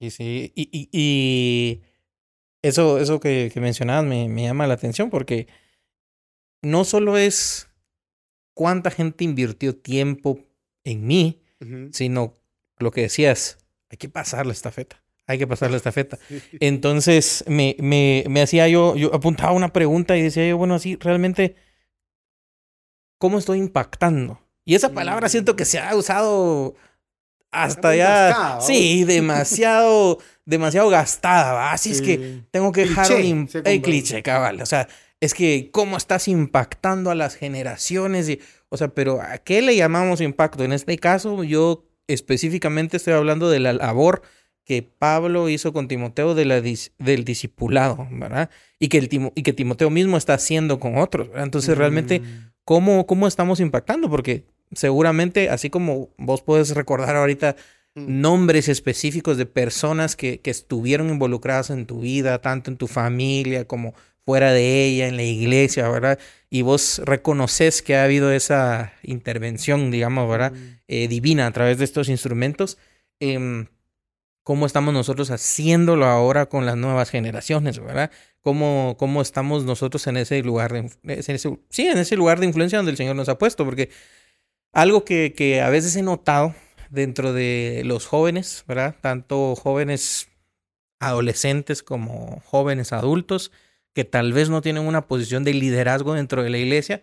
Sí, 0.00 0.10
sí. 0.10 0.52
Y, 0.54 0.68
y, 0.72 0.88
y 0.92 1.82
eso, 2.62 2.98
eso 2.98 3.20
que, 3.20 3.50
que 3.52 3.60
mencionabas 3.60 4.04
me, 4.04 4.28
me 4.28 4.42
llama 4.42 4.66
la 4.66 4.74
atención 4.74 5.10
porque 5.10 5.48
no 6.62 6.84
solo 6.84 7.16
es 7.16 7.68
cuánta 8.54 8.90
gente 8.90 9.24
invirtió 9.24 9.76
tiempo 9.76 10.38
en 10.84 11.06
mí, 11.06 11.39
sino 11.92 12.36
lo 12.78 12.90
que 12.90 13.02
decías, 13.02 13.58
hay 13.90 13.98
que 13.98 14.08
pasar 14.08 14.46
la 14.46 14.52
estafeta. 14.52 15.02
Hay 15.26 15.38
que 15.38 15.46
pasar 15.46 15.70
la 15.70 15.76
estafeta. 15.78 16.18
Entonces 16.58 17.44
me, 17.46 17.76
me, 17.78 18.24
me 18.28 18.42
hacía 18.42 18.68
yo, 18.68 18.96
yo 18.96 19.14
apuntaba 19.14 19.52
una 19.52 19.72
pregunta 19.72 20.16
y 20.16 20.22
decía 20.22 20.48
yo, 20.48 20.56
bueno, 20.56 20.74
así 20.74 20.96
realmente, 20.96 21.56
¿cómo 23.18 23.38
estoy 23.38 23.58
impactando? 23.58 24.40
Y 24.64 24.74
esa 24.74 24.92
palabra 24.92 25.26
mm. 25.26 25.30
siento 25.30 25.56
que 25.56 25.64
se 25.64 25.78
ha 25.78 25.94
usado 25.96 26.74
hasta 27.50 27.94
ya. 27.94 28.58
Sí, 28.60 29.04
demasiado, 29.04 30.18
demasiado 30.44 30.88
gastada. 30.88 31.72
Así 31.72 31.92
es 31.92 32.02
que 32.02 32.42
tengo 32.50 32.72
que 32.72 32.82
dejar 32.82 33.10
el 33.10 33.82
cliché, 33.82 34.22
cabal. 34.22 34.60
O 34.60 34.66
sea, 34.66 34.88
es 35.20 35.34
que 35.34 35.70
cómo 35.72 35.96
estás 35.96 36.28
impactando 36.28 37.10
a 37.10 37.14
las 37.14 37.34
generaciones 37.34 38.28
y 38.28 38.40
o 38.70 38.76
sea, 38.76 38.88
pero 38.88 39.20
¿a 39.20 39.38
qué 39.38 39.62
le 39.62 39.76
llamamos 39.76 40.20
impacto? 40.20 40.64
En 40.64 40.72
este 40.72 40.96
caso, 40.96 41.44
yo 41.44 41.84
específicamente 42.06 42.96
estoy 42.96 43.12
hablando 43.14 43.50
de 43.50 43.60
la 43.60 43.72
labor 43.72 44.22
que 44.64 44.82
Pablo 44.82 45.48
hizo 45.48 45.72
con 45.72 45.88
Timoteo 45.88 46.36
de 46.36 46.44
la 46.44 46.60
del 46.60 47.24
discipulado, 47.24 48.06
¿verdad? 48.12 48.50
Y 48.78 48.88
que, 48.88 48.98
el 48.98 49.32
y 49.34 49.42
que 49.42 49.52
Timoteo 49.52 49.90
mismo 49.90 50.16
está 50.16 50.34
haciendo 50.34 50.78
con 50.78 50.96
otros, 50.96 51.28
¿verdad? 51.28 51.44
Entonces, 51.44 51.76
realmente, 51.76 52.20
mm. 52.20 52.52
¿cómo, 52.64 53.06
¿cómo 53.06 53.26
estamos 53.26 53.58
impactando? 53.58 54.08
Porque 54.08 54.44
seguramente, 54.72 55.50
así 55.50 55.68
como 55.70 56.10
vos 56.16 56.42
puedes 56.42 56.70
recordar 56.76 57.16
ahorita 57.16 57.56
mm. 57.96 58.20
nombres 58.20 58.68
específicos 58.68 59.36
de 59.36 59.46
personas 59.46 60.14
que, 60.14 60.38
que 60.38 60.50
estuvieron 60.52 61.10
involucradas 61.10 61.70
en 61.70 61.86
tu 61.86 62.00
vida, 62.02 62.40
tanto 62.40 62.70
en 62.70 62.76
tu 62.76 62.86
familia 62.86 63.66
como 63.66 63.94
fuera 64.24 64.52
de 64.52 64.84
ella, 64.84 65.08
en 65.08 65.16
la 65.16 65.22
iglesia, 65.22 65.88
¿verdad? 65.88 66.18
Y 66.50 66.62
vos 66.62 67.00
reconoces 67.04 67.82
que 67.82 67.96
ha 67.96 68.04
habido 68.04 68.32
esa 68.32 68.92
intervención, 69.02 69.90
digamos, 69.90 70.28
¿verdad? 70.28 70.52
Eh, 70.88 71.08
divina 71.08 71.46
a 71.46 71.52
través 71.52 71.78
de 71.78 71.84
estos 71.84 72.08
instrumentos. 72.08 72.78
Em, 73.20 73.66
¿Cómo 74.42 74.66
estamos 74.66 74.94
nosotros 74.94 75.30
haciéndolo 75.30 76.06
ahora 76.06 76.46
con 76.46 76.66
las 76.66 76.76
nuevas 76.76 77.10
generaciones, 77.10 77.78
¿verdad? 77.78 78.10
¿Cómo, 78.40 78.96
cómo 78.98 79.22
estamos 79.22 79.64
nosotros 79.64 80.06
en 80.06 80.16
ese 80.16 80.42
lugar, 80.42 80.72
de, 80.72 81.22
sí, 81.68 81.86
en 81.86 81.98
ese 81.98 82.16
lugar 82.16 82.40
de 82.40 82.46
influencia 82.46 82.78
donde 82.78 82.90
el 82.92 82.96
Señor 82.96 83.16
nos 83.16 83.28
ha 83.28 83.38
puesto? 83.38 83.64
Porque 83.64 83.90
algo 84.72 85.04
que, 85.04 85.34
que 85.36 85.60
a 85.60 85.68
veces 85.68 85.94
he 85.96 86.02
notado 86.02 86.54
dentro 86.90 87.32
de 87.32 87.82
los 87.84 88.06
jóvenes, 88.06 88.64
¿verdad? 88.66 88.96
Tanto 89.00 89.54
jóvenes 89.56 90.28
adolescentes 91.00 91.82
como 91.82 92.40
jóvenes 92.44 92.92
adultos, 92.92 93.52
que 93.94 94.04
tal 94.04 94.32
vez 94.32 94.50
no 94.50 94.62
tienen 94.62 94.86
una 94.86 95.06
posición 95.06 95.44
de 95.44 95.54
liderazgo 95.54 96.14
dentro 96.14 96.42
de 96.42 96.50
la 96.50 96.58
iglesia, 96.58 97.02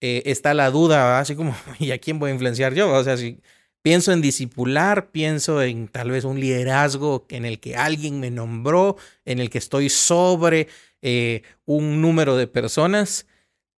eh, 0.00 0.22
está 0.26 0.54
la 0.54 0.70
duda, 0.70 1.18
así 1.18 1.34
como, 1.34 1.54
¿y 1.78 1.90
a 1.90 1.98
quién 1.98 2.18
voy 2.18 2.30
a 2.30 2.34
influenciar 2.34 2.74
yo? 2.74 2.92
O 2.92 3.04
sea, 3.04 3.16
si 3.16 3.40
pienso 3.82 4.12
en 4.12 4.20
discipular, 4.20 5.10
pienso 5.10 5.62
en 5.62 5.88
tal 5.88 6.10
vez 6.10 6.24
un 6.24 6.40
liderazgo 6.40 7.26
en 7.30 7.44
el 7.44 7.60
que 7.60 7.76
alguien 7.76 8.20
me 8.20 8.30
nombró, 8.30 8.96
en 9.24 9.40
el 9.40 9.50
que 9.50 9.58
estoy 9.58 9.88
sobre 9.88 10.68
eh, 11.02 11.42
un 11.64 12.00
número 12.00 12.36
de 12.36 12.46
personas, 12.46 13.26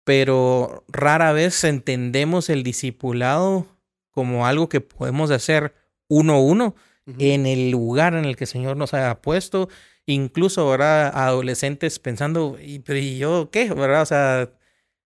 pero 0.04 0.84
rara 0.88 1.32
vez 1.34 1.64
entendemos 1.64 2.50
el 2.50 2.64
discipulado 2.64 3.68
como 4.12 4.48
algo 4.48 4.68
que 4.70 4.82
podemos 4.82 5.32
hacer 5.32 5.74
uno 6.08 6.34
a 6.34 6.42
uno 6.42 6.76
en 7.18 7.46
el 7.46 7.72
lugar 7.72 8.14
en 8.14 8.26
el 8.26 8.36
que 8.36 8.44
el 8.44 8.50
Señor 8.50 8.78
nos 8.78 8.94
haya 8.94 9.22
puesto 9.22 9.70
incluso, 10.14 10.68
¿verdad? 10.70 11.12
Adolescentes 11.14 12.00
pensando, 12.00 12.58
¿y, 12.62 12.80
pero 12.80 13.00
¿y 13.00 13.18
yo 13.18 13.50
qué? 13.52 13.72
¿Verdad? 13.74 14.02
O 14.02 14.06
sea, 14.06 14.50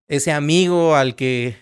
ese 0.08 0.32
amigo 0.32 0.96
al 0.96 1.16
que, 1.16 1.56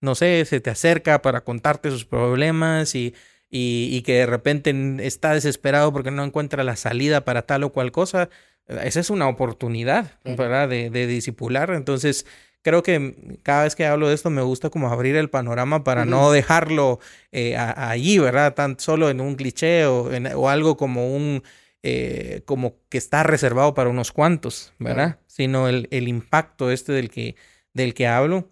no 0.00 0.14
sé, 0.14 0.44
se 0.44 0.60
te 0.60 0.70
acerca 0.70 1.22
para 1.22 1.42
contarte 1.42 1.90
sus 1.90 2.04
problemas 2.04 2.94
y, 2.94 3.14
y, 3.50 4.02
que 4.02 4.14
de 4.14 4.26
repente 4.26 4.74
está 5.00 5.34
desesperado 5.34 5.92
porque 5.92 6.10
no 6.10 6.24
encuentra 6.24 6.64
la 6.64 6.76
salida 6.76 7.24
para 7.24 7.42
tal 7.42 7.64
o 7.64 7.72
cual 7.72 7.92
cosa, 7.92 8.28
esa 8.66 9.00
es 9.00 9.10
una 9.10 9.28
oportunidad, 9.28 10.12
¿verdad? 10.24 10.68
De, 10.68 10.90
de 10.90 11.06
disipular. 11.06 11.70
Entonces, 11.70 12.26
creo 12.62 12.82
que 12.82 13.38
cada 13.42 13.64
vez 13.64 13.76
que 13.76 13.86
hablo 13.86 14.08
de 14.08 14.14
esto 14.14 14.28
me 14.30 14.42
gusta 14.42 14.70
como 14.70 14.90
abrir 14.90 15.16
el 15.16 15.30
panorama 15.30 15.84
para 15.84 16.04
no 16.04 16.32
dejarlo 16.32 16.98
eh, 17.30 17.56
allí, 17.56 18.18
¿verdad? 18.18 18.54
Tan 18.54 18.78
solo 18.80 19.08
en 19.08 19.20
un 19.20 19.36
cliché 19.36 19.86
o, 19.86 20.10
o 20.34 20.48
algo 20.48 20.76
como 20.76 21.14
un 21.14 21.42
eh, 21.88 22.42
como 22.46 22.80
que 22.88 22.98
está 22.98 23.22
reservado 23.22 23.72
para 23.72 23.90
unos 23.90 24.10
cuantos, 24.10 24.72
¿verdad? 24.80 25.20
Sino 25.28 25.68
el, 25.68 25.86
el, 25.92 26.08
impacto 26.08 26.72
este 26.72 26.90
del 26.90 27.10
que, 27.10 27.36
del 27.74 27.94
que 27.94 28.08
hablo 28.08 28.50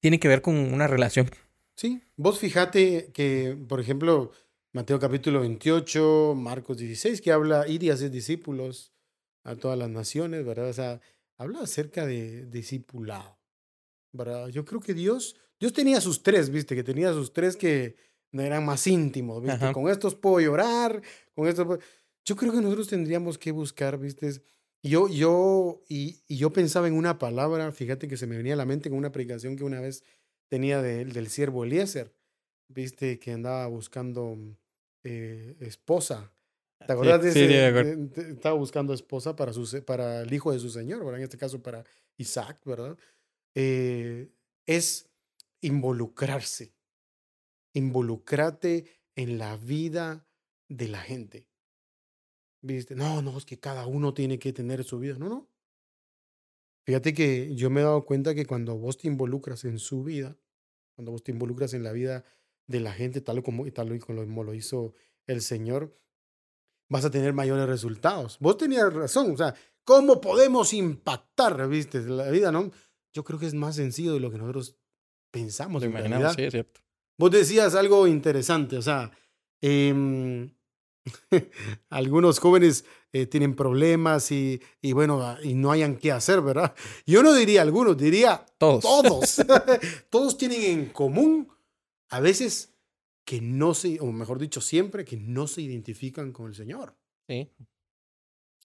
tiene 0.00 0.20
que 0.20 0.28
ver 0.28 0.42
con 0.42 0.54
una 0.54 0.86
relación. 0.86 1.30
Sí, 1.76 2.02
vos 2.16 2.38
fíjate 2.38 3.10
que, 3.14 3.56
por 3.66 3.80
ejemplo, 3.80 4.32
Mateo 4.74 5.00
capítulo 5.00 5.40
28, 5.40 6.34
Marcos 6.36 6.76
16, 6.76 7.22
que 7.22 7.32
habla 7.32 7.66
ir 7.66 7.82
y 7.84 7.88
hacer 7.88 8.10
discípulos. 8.10 8.92
a 9.42 9.56
todas 9.56 9.78
las 9.78 9.88
naciones, 9.88 10.44
¿verdad? 10.44 10.68
O 10.68 10.74
sea, 10.74 11.00
habla 11.38 11.60
acerca 11.62 12.04
de 12.04 12.44
discipulado, 12.44 13.38
¿verdad? 14.12 14.48
Yo 14.48 14.66
creo 14.66 14.82
que 14.82 14.92
Dios, 14.92 15.36
Dios 15.58 15.72
tenía 15.72 16.02
sus 16.02 16.22
tres, 16.22 16.50
¿viste? 16.50 16.74
Que 16.74 16.84
tenía 16.84 17.14
sus 17.14 17.32
tres 17.32 17.56
que 17.56 17.96
eran 18.32 18.66
más 18.66 18.86
íntimos, 18.86 19.42
¿viste? 19.42 19.72
Con 19.72 19.88
estos 19.88 20.14
puedo 20.14 20.38
llorar, 20.38 21.00
con 21.34 21.48
estos 21.48 21.80
Yo 22.24 22.36
creo 22.36 22.52
que 22.52 22.60
nosotros 22.60 22.88
tendríamos 22.88 23.38
que 23.38 23.52
buscar, 23.52 23.98
¿viste? 23.98 24.42
Yo, 24.82 25.08
yo, 25.08 25.82
y, 25.88 26.22
y, 26.26 26.36
yo 26.38 26.52
pensaba 26.52 26.88
en 26.88 26.94
una 26.94 27.18
palabra, 27.18 27.70
fíjate 27.72 28.08
que 28.08 28.16
se 28.16 28.26
me 28.26 28.36
venía 28.36 28.54
a 28.54 28.56
la 28.56 28.64
mente 28.64 28.88
con 28.88 28.98
una 28.98 29.12
predicación 29.12 29.56
que 29.56 29.64
una 29.64 29.80
vez 29.80 30.04
tenía 30.48 30.80
de, 30.80 31.04
del 31.04 31.28
siervo 31.28 31.64
Eliezer, 31.64 32.14
viste, 32.68 33.18
que 33.18 33.32
andaba 33.32 33.66
buscando 33.66 34.38
eh, 35.04 35.56
esposa. 35.60 36.32
¿Te 36.86 36.92
acuerdas 36.92 37.22
de 37.22 37.30
ese? 37.30 38.32
estaba 38.32 38.56
buscando 38.56 38.94
esposa 38.94 39.36
para, 39.36 39.52
su, 39.52 39.84
para 39.84 40.22
el 40.22 40.32
hijo 40.32 40.50
de 40.50 40.58
su 40.58 40.70
señor, 40.70 41.04
¿verdad? 41.04 41.18
En 41.18 41.24
este 41.24 41.36
caso 41.36 41.62
para 41.62 41.84
Isaac, 42.16 42.58
¿verdad? 42.64 42.96
Eh, 43.54 44.30
es 44.66 45.10
involucrarse. 45.60 46.72
Involucrate 47.74 48.86
en 49.14 49.38
la 49.38 49.56
vida 49.56 50.26
de 50.68 50.88
la 50.88 51.00
gente. 51.00 51.49
¿Viste? 52.62 52.94
No, 52.94 53.22
no, 53.22 53.36
es 53.38 53.44
que 53.44 53.58
cada 53.58 53.86
uno 53.86 54.12
tiene 54.12 54.38
que 54.38 54.52
tener 54.52 54.84
su 54.84 54.98
vida. 54.98 55.16
No, 55.18 55.28
no. 55.28 55.48
Fíjate 56.84 57.14
que 57.14 57.54
yo 57.54 57.70
me 57.70 57.80
he 57.80 57.84
dado 57.84 58.04
cuenta 58.04 58.34
que 58.34 58.46
cuando 58.46 58.76
vos 58.76 58.98
te 58.98 59.08
involucras 59.08 59.64
en 59.64 59.78
su 59.78 60.02
vida, 60.02 60.36
cuando 60.94 61.12
vos 61.12 61.22
te 61.22 61.30
involucras 61.30 61.74
en 61.74 61.82
la 61.82 61.92
vida 61.92 62.24
de 62.66 62.80
la 62.80 62.92
gente, 62.92 63.20
tal 63.20 63.42
como, 63.42 63.70
tal 63.72 63.98
como 64.00 64.44
lo 64.44 64.54
hizo 64.54 64.94
el 65.26 65.40
Señor, 65.40 65.96
vas 66.88 67.04
a 67.04 67.10
tener 67.10 67.32
mayores 67.32 67.66
resultados. 67.66 68.38
Vos 68.40 68.56
tenías 68.56 68.92
razón, 68.92 69.32
o 69.32 69.36
sea, 69.36 69.54
¿cómo 69.84 70.20
podemos 70.20 70.72
impactar, 70.72 71.68
viste, 71.68 72.00
la 72.00 72.30
vida, 72.30 72.50
no? 72.52 72.70
Yo 73.12 73.24
creo 73.24 73.38
que 73.38 73.46
es 73.46 73.54
más 73.54 73.76
sencillo 73.76 74.12
de 74.12 74.20
lo 74.20 74.30
que 74.30 74.38
nosotros 74.38 74.76
pensamos. 75.30 75.82
En 75.82 75.92
realidad. 75.92 76.34
Sí, 76.34 76.44
es 76.44 76.52
cierto. 76.52 76.80
Vos 77.16 77.30
decías 77.30 77.74
algo 77.74 78.06
interesante, 78.06 78.76
o 78.76 78.82
sea, 78.82 79.10
eh, 79.60 80.50
Algunos 81.90 82.38
jóvenes 82.38 82.84
eh, 83.12 83.26
tienen 83.26 83.56
problemas 83.56 84.30
y, 84.30 84.60
y, 84.80 84.92
bueno, 84.92 85.22
ah, 85.22 85.38
y 85.42 85.54
no 85.54 85.70
hayan 85.70 85.96
qué 85.96 86.12
hacer, 86.12 86.40
¿verdad? 86.40 86.74
Yo 87.06 87.22
no 87.22 87.32
diría 87.34 87.62
algunos, 87.62 87.96
diría 87.96 88.44
todos. 88.58 88.82
Todos, 88.82 89.36
todos 90.10 90.38
tienen 90.38 90.62
en 90.62 90.86
común 90.86 91.48
a 92.10 92.20
veces 92.20 92.74
que 93.24 93.40
no 93.40 93.74
se, 93.74 94.00
o 94.00 94.06
mejor 94.06 94.38
dicho, 94.38 94.60
siempre 94.60 95.04
que 95.04 95.16
no 95.16 95.46
se 95.46 95.62
identifican 95.62 96.32
con 96.32 96.48
el 96.48 96.54
Señor. 96.54 96.96
Sí. 97.28 97.50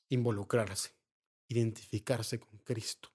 Involucrarse, 0.10 0.91
identificarse 1.48 2.39
con 2.39 2.58
Cristo. 2.60 3.10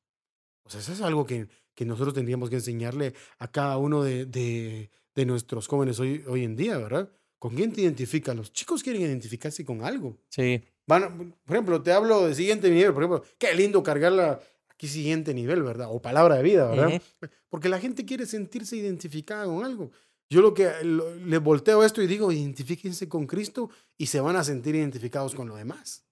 O 0.63 0.71
sea, 0.71 0.81
eso 0.81 0.93
es 0.93 1.01
algo 1.01 1.27
que, 1.27 1.49
que 1.75 1.85
nosotros 1.85 2.15
tendríamos 2.15 2.51
que 2.51 2.57
enseñarle 2.57 3.15
a 3.39 3.51
cada 3.51 3.77
uno 3.79 4.03
de, 4.03 4.27
de, 4.27 4.91
de 5.15 5.27
nuestros 5.27 5.67
jóvenes 5.67 5.99
hoy, 5.99 6.25
hoy 6.29 6.45
en 6.45 6.55
día, 6.55 6.79
¿verdad? 6.79 7.11
¿Con 7.41 7.55
quién 7.55 7.73
te 7.73 7.81
identificas? 7.81 8.37
Los 8.37 8.53
chicos 8.53 8.83
quieren 8.83 9.01
identificarse 9.01 9.65
con 9.65 9.83
algo. 9.83 10.19
Sí. 10.29 10.63
Van, 10.87 11.35
por 11.47 11.57
ejemplo, 11.57 11.83
te 11.83 11.91
hablo 11.91 12.27
de 12.27 12.35
siguiente 12.35 12.71
nivel, 12.71 12.93
por 12.93 13.03
ejemplo, 13.03 13.25
qué 13.39 13.55
lindo 13.55 13.83
cargarla 13.83 14.39
aquí 14.69 14.87
siguiente 14.87 15.33
nivel, 15.33 15.63
¿verdad? 15.63 15.89
O 15.91 16.03
palabra 16.03 16.37
de 16.37 16.43
vida, 16.43 16.69
¿verdad? 16.69 17.01
Porque 17.49 17.71
la 17.71 17.81
gente 17.81 18.05
quiere 18.05 18.27
sentirse 18.27 18.77
identificada 18.77 19.47
con 19.47 19.65
algo. 19.65 19.91
Yo 20.29 20.43
lo 20.43 20.53
que 20.53 20.71
le 20.85 21.39
volteo 21.39 21.83
esto 21.83 22.03
y 22.03 22.07
digo, 22.07 22.31
identifíquense 22.31 23.09
con 23.09 23.27
Cristo 23.27 23.71
y 23.97 24.07
se 24.07 24.21
van 24.21 24.37
a 24.37 24.45
sentir 24.45 24.75
identificados 24.75 25.35
con 25.35 25.49
lo 25.49 25.57
demás. 25.57 26.05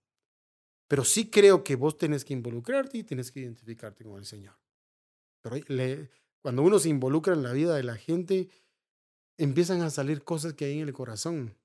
Pero 0.89 1.05
sí 1.05 1.29
creo 1.29 1.63
que 1.63 1.77
vos 1.77 1.99
tenés 1.99 2.25
que 2.25 2.33
involucrarte 2.33 2.97
y 2.97 3.05
tenés 3.05 3.31
que 3.31 3.41
identificarte 3.41 4.03
con 4.03 4.17
el 4.17 4.25
Señor. 4.25 4.55
Pero 5.43 5.57
cuando 6.41 6.63
uno 6.63 6.79
se 6.79 6.89
involucra 6.89 7.35
en 7.35 7.43
la 7.43 7.53
vida 7.53 7.77
de 7.77 7.83
la 7.83 7.97
gente, 7.97 8.49
empiezan 9.39 9.81
a 9.83 9.91
salir 9.91 10.23
cosas 10.25 10.53
que 10.53 10.67
hay 10.67 10.81
en 10.81 10.87
el 10.89 10.93
corazón. 10.93 11.57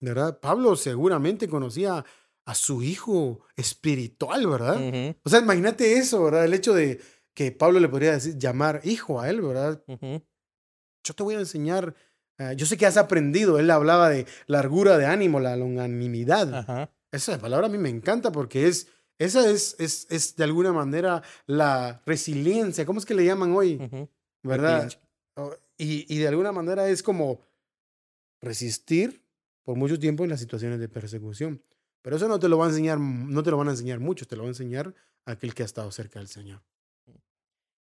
¿Verdad? 0.00 0.40
Pablo 0.40 0.76
seguramente 0.76 1.46
conocía 1.48 2.04
a 2.46 2.54
su 2.54 2.82
hijo 2.82 3.40
espiritual, 3.54 4.46
¿verdad? 4.46 4.76
O 5.22 5.28
sea, 5.28 5.40
imagínate 5.40 5.98
eso, 5.98 6.24
¿verdad? 6.24 6.46
El 6.46 6.54
hecho 6.54 6.72
de 6.74 7.00
que 7.34 7.52
Pablo 7.52 7.78
le 7.80 7.88
podría 7.88 8.12
decir, 8.12 8.36
llamar 8.38 8.80
hijo 8.84 9.20
a 9.20 9.28
él, 9.28 9.40
¿verdad? 9.42 9.84
Yo 11.04 11.14
te 11.14 11.22
voy 11.22 11.34
a 11.34 11.40
enseñar, 11.40 11.94
ah, 12.38 12.54
yo 12.54 12.66
sé 12.66 12.76
que 12.76 12.86
has 12.86 12.96
aprendido, 12.96 13.58
él 13.58 13.70
hablaba 13.70 14.08
de 14.08 14.26
largura 14.46 14.96
de 14.98 15.06
ánimo, 15.06 15.38
la 15.38 15.54
longanimidad. 15.56 16.88
Esa 17.12 17.38
palabra 17.38 17.66
a 17.66 17.70
mí 17.70 17.78
me 17.78 17.88
encanta 17.90 18.32
porque 18.32 18.68
es, 18.68 18.88
esa 19.18 19.48
es, 19.50 19.76
es, 19.78 20.06
es 20.10 20.34
de 20.36 20.44
alguna 20.44 20.72
manera 20.72 21.22
la 21.46 22.02
resiliencia, 22.06 22.86
¿cómo 22.86 22.98
es 23.00 23.06
que 23.06 23.14
le 23.14 23.24
llaman 23.26 23.52
hoy? 23.52 23.78
¿Verdad? 24.42 24.90
Y, 25.82 26.18
de 26.18 26.28
alguna 26.28 26.52
manera 26.52 26.88
es 26.88 27.02
como 27.02 27.40
resistir 28.42 29.24
por 29.62 29.76
mucho 29.76 29.98
tiempo 29.98 30.24
en 30.24 30.30
las 30.30 30.40
situaciones 30.40 30.78
de 30.78 30.88
persecución. 30.88 31.62
Pero 32.02 32.16
eso 32.16 32.28
no 32.28 32.38
te 32.38 32.48
lo 32.48 32.58
va 32.58 32.66
a 32.66 32.68
enseñar, 32.68 32.98
no 32.98 33.42
te 33.42 33.50
lo 33.50 33.56
van 33.56 33.68
a 33.68 33.70
enseñar 33.70 33.98
muchos, 33.98 34.28
te 34.28 34.36
lo 34.36 34.42
va 34.42 34.48
a 34.48 34.50
enseñar 34.50 34.94
aquel 35.24 35.54
que 35.54 35.62
ha 35.62 35.66
estado 35.66 35.90
cerca 35.90 36.18
del 36.18 36.28
Señor. 36.28 36.62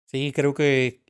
Sí, 0.05 0.31
creo 0.33 0.53
que 0.53 1.03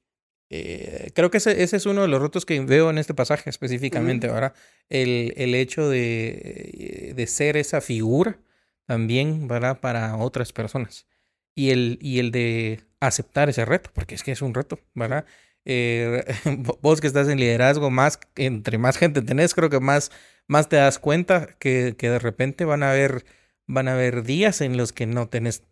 eh, 0.50 1.12
creo 1.13 1.30
que 1.30 1.39
ese, 1.39 1.62
ese, 1.62 1.76
es 1.76 1.86
uno 1.86 2.04
de 2.04 2.08
los 2.08 2.21
retos 2.21 2.45
que 2.45 2.60
veo 2.62 2.89
en 2.89 2.97
este 2.97 3.13
pasaje 3.13 3.50
específicamente, 3.50 4.28
¿verdad? 4.28 4.54
El, 4.88 5.34
el 5.36 5.56
hecho 5.56 5.89
de, 5.89 7.13
de, 7.15 7.28
ser 7.28 7.58
esa 7.58 7.82
figura 7.82 8.39
también, 8.86 9.50
¿verdad? 9.50 9.82
Para 9.82 10.15
otras 10.15 10.54
personas. 10.54 11.06
Y 11.54 11.71
el, 11.71 12.00
y 12.02 12.19
el 12.19 12.32
de 12.32 12.82
aceptar 13.02 13.50
ese 13.50 13.65
reto, 13.65 13.89
porque 13.93 14.15
es 14.15 14.23
que 14.23 14.32
es 14.32 14.41
un 14.41 14.54
reto, 14.54 14.80
¿verdad? 14.93 15.26
Eh, 15.69 16.23
vos 16.82 17.01
que 17.01 17.08
estás 17.08 17.27
en 17.27 17.39
liderazgo, 17.39 17.89
más, 17.89 18.19
entre 18.38 18.77
más 18.77 18.97
gente 18.97 19.21
tenés, 19.21 19.53
creo 19.53 19.69
que 19.69 19.82
más, 19.82 20.12
más 20.47 20.69
te 20.69 20.77
das 20.77 20.97
cuenta 20.97 21.58
que, 21.60 21.95
que 21.97 22.10
de 22.10 22.19
repente 22.19 22.63
van 22.63 22.84
a 22.84 22.91
haber, 22.91 23.25
van 23.67 23.89
a 23.89 23.93
haber 23.93 24.23
días 24.23 24.62
en 24.62 24.77
los 24.77 24.93
que 24.93 25.06
no 25.06 25.27
tenés 25.27 25.63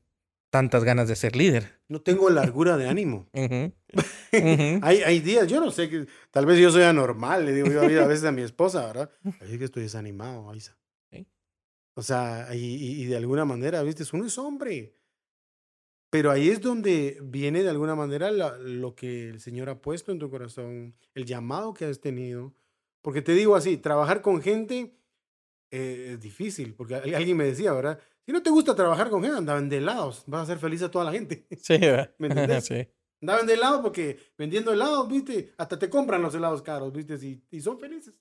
tantas 0.50 0.84
ganas 0.84 1.08
de 1.08 1.16
ser 1.16 1.38
líder. 1.38 1.80
No 1.88 2.02
tengo 2.02 2.30
largura 2.30 2.76
de 2.76 2.90
ánimo. 2.90 3.30
hay, 4.84 5.02
hay 5.02 5.20
días, 5.22 5.48
yo 5.48 5.62
no 5.62 5.72
sé, 5.72 5.90
que 5.90 6.08
tal 6.30 6.46
vez 6.46 6.60
yo 6.60 6.72
soy 6.72 6.84
anormal, 6.84 7.46
le 7.46 7.54
digo 7.54 7.70
yo 7.70 8.04
a 8.04 8.08
veces 8.08 8.26
a 8.26 8.34
mi 8.34 8.42
esposa, 8.42 8.86
¿verdad? 8.86 9.10
Así 9.40 9.58
que 9.58 9.64
estoy 9.64 9.84
desanimado, 9.84 10.52
Aisa. 10.52 10.78
O 11.98 12.02
sea, 12.02 12.54
y, 12.54 13.04
y, 13.04 13.06
de 13.06 13.16
alguna 13.16 13.46
manera, 13.46 13.82
viste, 13.82 14.04
uno 14.12 14.26
es 14.26 14.38
hombre. 14.38 14.94
Pero 16.16 16.32
ahí 16.32 16.48
es 16.48 16.62
donde 16.62 17.20
viene 17.22 17.62
de 17.62 17.70
alguna 17.70 17.94
manera 17.94 18.32
lo 18.32 18.96
que 18.96 19.28
el 19.28 19.42
Señor 19.42 19.68
ha 19.68 19.82
puesto 19.82 20.14
en 20.14 20.20
tu 20.20 20.30
corazón, 20.30 20.96
el 21.14 21.26
llamado 21.26 21.74
que 21.74 21.84
has 21.84 22.00
tenido. 22.00 22.56
Porque 23.02 23.22
te 23.22 23.34
digo 23.34 23.54
así, 23.54 23.76
trabajar 23.76 24.22
con 24.22 24.42
gente 24.42 24.98
eh, 25.72 26.12
es 26.14 26.22
difícil, 26.22 26.74
porque 26.74 26.96
alguien 26.96 27.36
me 27.36 27.44
decía, 27.44 27.74
¿verdad? 27.74 28.00
Si 28.26 28.32
no 28.32 28.42
te 28.42 28.50
gusta 28.50 28.74
trabajar 28.74 29.10
con 29.10 29.24
gente, 29.24 29.38
anda 29.38 29.60
de 29.60 29.76
helados, 29.76 30.24
vas 30.26 30.40
a 30.40 30.44
hacer 30.44 30.58
feliz 30.58 30.82
a 30.84 30.90
toda 30.90 31.04
la 31.04 31.12
gente. 31.12 31.48
Sí, 31.60 31.78
¿me 32.18 32.28
entiendes? 32.28 32.64
sí. 32.68 32.88
Anda 33.20 33.44
de 33.44 33.54
helados 33.54 33.82
porque 33.82 34.18
vendiendo 34.38 34.72
helados, 34.72 35.10
¿viste? 35.10 35.54
Hasta 35.58 35.78
te 35.78 35.90
compran 35.90 36.22
los 36.22 36.34
helados 36.34 36.62
caros, 36.62 36.94
¿viste? 36.94 37.16
Y, 37.16 37.44
y 37.52 37.60
son 37.60 37.78
felices. 37.78 38.16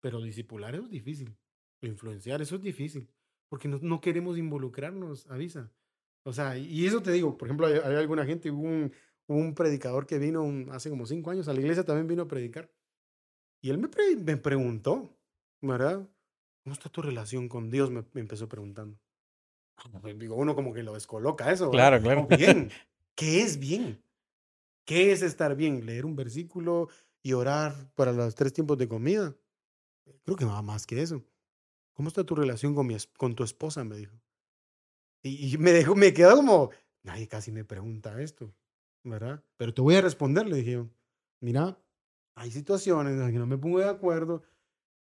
Pero 0.00 0.22
discipular 0.22 0.74
eso 0.74 0.84
es 0.84 0.90
difícil. 0.90 1.36
Influenciar 1.82 2.40
eso 2.40 2.54
es 2.54 2.62
difícil. 2.62 3.06
Porque 3.50 3.68
no, 3.68 3.80
no 3.82 4.00
queremos 4.00 4.38
involucrarnos, 4.38 5.26
avisa. 5.26 5.70
O 6.26 6.32
sea, 6.32 6.58
y 6.58 6.84
eso 6.84 7.00
te 7.02 7.12
digo, 7.12 7.38
por 7.38 7.46
ejemplo, 7.46 7.68
hay, 7.68 7.94
alguna 7.94 8.26
gente, 8.26 8.50
hubo 8.50 8.62
un, 8.62 8.92
un 9.28 9.54
predicador 9.54 10.08
que 10.08 10.18
vino 10.18 10.44
hace 10.72 10.90
como 10.90 11.06
cinco 11.06 11.30
años 11.30 11.46
a 11.46 11.52
la 11.52 11.60
iglesia, 11.60 11.84
también 11.84 12.08
vino 12.08 12.24
a 12.24 12.28
predicar. 12.28 12.68
Y 13.62 13.70
él 13.70 13.78
me, 13.78 13.88
me 14.16 14.36
preguntó, 14.36 15.16
¿verdad? 15.60 16.04
¿Cómo 16.64 16.74
está 16.74 16.88
tu 16.88 17.00
relación 17.00 17.48
con 17.48 17.70
Dios? 17.70 17.92
Me, 17.92 18.04
empezó 18.14 18.48
preguntando. 18.48 18.98
Digo, 20.16 20.34
uno 20.34 20.56
como 20.56 20.74
que 20.74 20.82
lo 20.82 20.94
descoloca 20.94 21.52
eso. 21.52 21.70
Claro, 21.70 22.02
claro. 22.02 22.26
Bien. 22.26 22.72
¿Qué 23.14 23.42
es 23.42 23.60
bien? 23.60 24.02
¿Qué 24.84 25.12
es 25.12 25.22
estar 25.22 25.54
bien? 25.54 25.86
¿Leer 25.86 26.04
un 26.04 26.16
versículo 26.16 26.88
y 27.22 27.34
orar 27.34 27.88
para 27.94 28.10
los 28.10 28.34
tres 28.34 28.52
tiempos 28.52 28.78
de 28.78 28.88
comida? 28.88 29.32
Creo 30.24 30.36
que 30.36 30.44
va 30.44 30.60
más 30.60 30.88
que 30.88 31.00
eso. 31.00 31.22
¿Cómo 31.92 32.08
está 32.08 32.24
tu 32.24 32.34
relación 32.34 32.74
con, 32.74 32.88
mi, 32.88 32.96
con 33.16 33.36
tu 33.36 33.44
esposa? 33.44 33.84
Me 33.84 33.96
dijo. 33.96 34.16
Y, 35.26 35.58
me 35.58 35.72
dejó, 35.72 35.94
me 35.94 36.12
quedó 36.12 36.36
como, 36.36 36.70
nadie 37.02 37.28
casi 37.28 37.52
me 37.52 37.64
pregunta 37.64 38.20
esto, 38.22 38.54
¿verdad? 39.04 39.42
Pero 39.56 39.74
te 39.74 39.82
voy 39.82 39.96
a 39.96 40.00
responder, 40.00 40.46
le 40.46 40.56
dije, 40.56 40.84
mira, 41.40 41.78
hay 42.34 42.50
situaciones 42.50 43.14
en 43.14 43.20
las 43.20 43.32
que 43.32 43.38
no 43.38 43.46
me 43.46 43.58
pongo 43.58 43.78
de 43.78 43.88
acuerdo, 43.88 44.42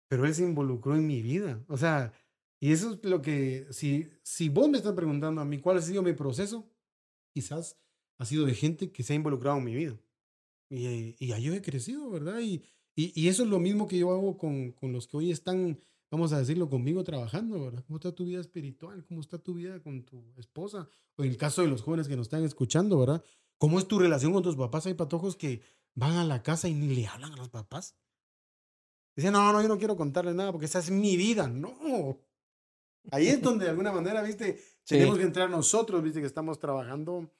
pero 0.07 0.25
él 0.25 0.33
se 0.33 0.43
involucró 0.43 0.95
en 0.95 1.07
mi 1.07 1.21
vida. 1.21 1.63
O 1.67 1.77
sea, 1.77 2.13
y 2.59 2.71
eso 2.71 2.93
es 2.93 3.03
lo 3.03 3.21
que, 3.21 3.67
si, 3.71 4.09
si 4.23 4.49
vos 4.49 4.69
me 4.69 4.77
estás 4.77 4.93
preguntando 4.93 5.41
a 5.41 5.45
mí 5.45 5.59
cuál 5.59 5.77
ha 5.77 5.81
sido 5.81 6.03
mi 6.03 6.13
proceso, 6.13 6.69
quizás 7.33 7.79
ha 8.17 8.25
sido 8.25 8.45
de 8.45 8.53
gente 8.53 8.91
que 8.91 9.03
se 9.03 9.13
ha 9.13 9.15
involucrado 9.15 9.57
en 9.57 9.63
mi 9.63 9.73
vida. 9.73 9.99
Y, 10.69 11.15
y 11.19 11.41
yo 11.41 11.53
he 11.53 11.61
crecido, 11.61 12.09
¿verdad? 12.09 12.39
Y, 12.39 12.63
y, 12.95 13.11
y, 13.19 13.27
eso 13.29 13.43
es 13.43 13.49
lo 13.49 13.59
mismo 13.59 13.87
que 13.87 13.97
yo 13.97 14.11
hago 14.11 14.37
con, 14.37 14.71
con 14.73 14.93
los 14.93 15.07
que 15.07 15.17
hoy 15.17 15.31
están 15.31 15.81
vamos 16.11 16.33
a 16.33 16.39
decirlo 16.39 16.69
conmigo 16.69 17.03
trabajando, 17.03 17.63
¿verdad? 17.63 17.83
¿Cómo 17.87 17.97
está 17.97 18.11
tu 18.11 18.25
vida 18.25 18.41
espiritual? 18.41 19.05
¿Cómo 19.05 19.21
está 19.21 19.37
tu 19.37 19.53
vida 19.53 19.79
con 19.79 20.03
tu 20.03 20.21
esposa? 20.37 20.87
O 21.15 21.23
en 21.23 21.31
el 21.31 21.37
caso 21.37 21.61
de 21.61 21.69
los 21.69 21.81
jóvenes 21.81 22.07
que 22.07 22.17
nos 22.17 22.27
están 22.27 22.43
escuchando, 22.43 22.99
¿verdad? 22.99 23.23
¿Cómo 23.57 23.79
es 23.79 23.87
tu 23.87 23.97
relación 23.97 24.33
con 24.33 24.43
tus 24.43 24.57
papás? 24.57 24.85
Hay 24.85 24.93
patojos 24.93 25.37
que 25.37 25.61
van 25.95 26.13
a 26.13 26.25
la 26.25 26.43
casa 26.43 26.67
y 26.67 26.73
ni 26.73 26.93
le 26.93 27.07
hablan 27.07 27.31
a 27.31 27.37
los 27.37 27.49
papás. 27.49 27.95
Dicen, 29.15 29.33
no, 29.33 29.51
no, 29.53 29.61
yo 29.61 29.67
no 29.67 29.77
quiero 29.77 29.95
contarle 29.95 30.33
nada 30.33 30.51
porque 30.51 30.65
esa 30.65 30.79
es 30.79 30.91
mi 30.91 31.15
vida. 31.15 31.47
No. 31.47 32.19
Ahí 33.09 33.27
es 33.27 33.41
donde 33.41 33.65
de 33.65 33.71
alguna 33.71 33.91
manera, 33.91 34.21
viste, 34.21 34.59
tenemos 34.85 35.17
que 35.17 35.23
entrar 35.23 35.49
nosotros, 35.49 36.03
viste, 36.03 36.19
que 36.19 36.27
estamos 36.27 36.59
trabajando 36.59 37.31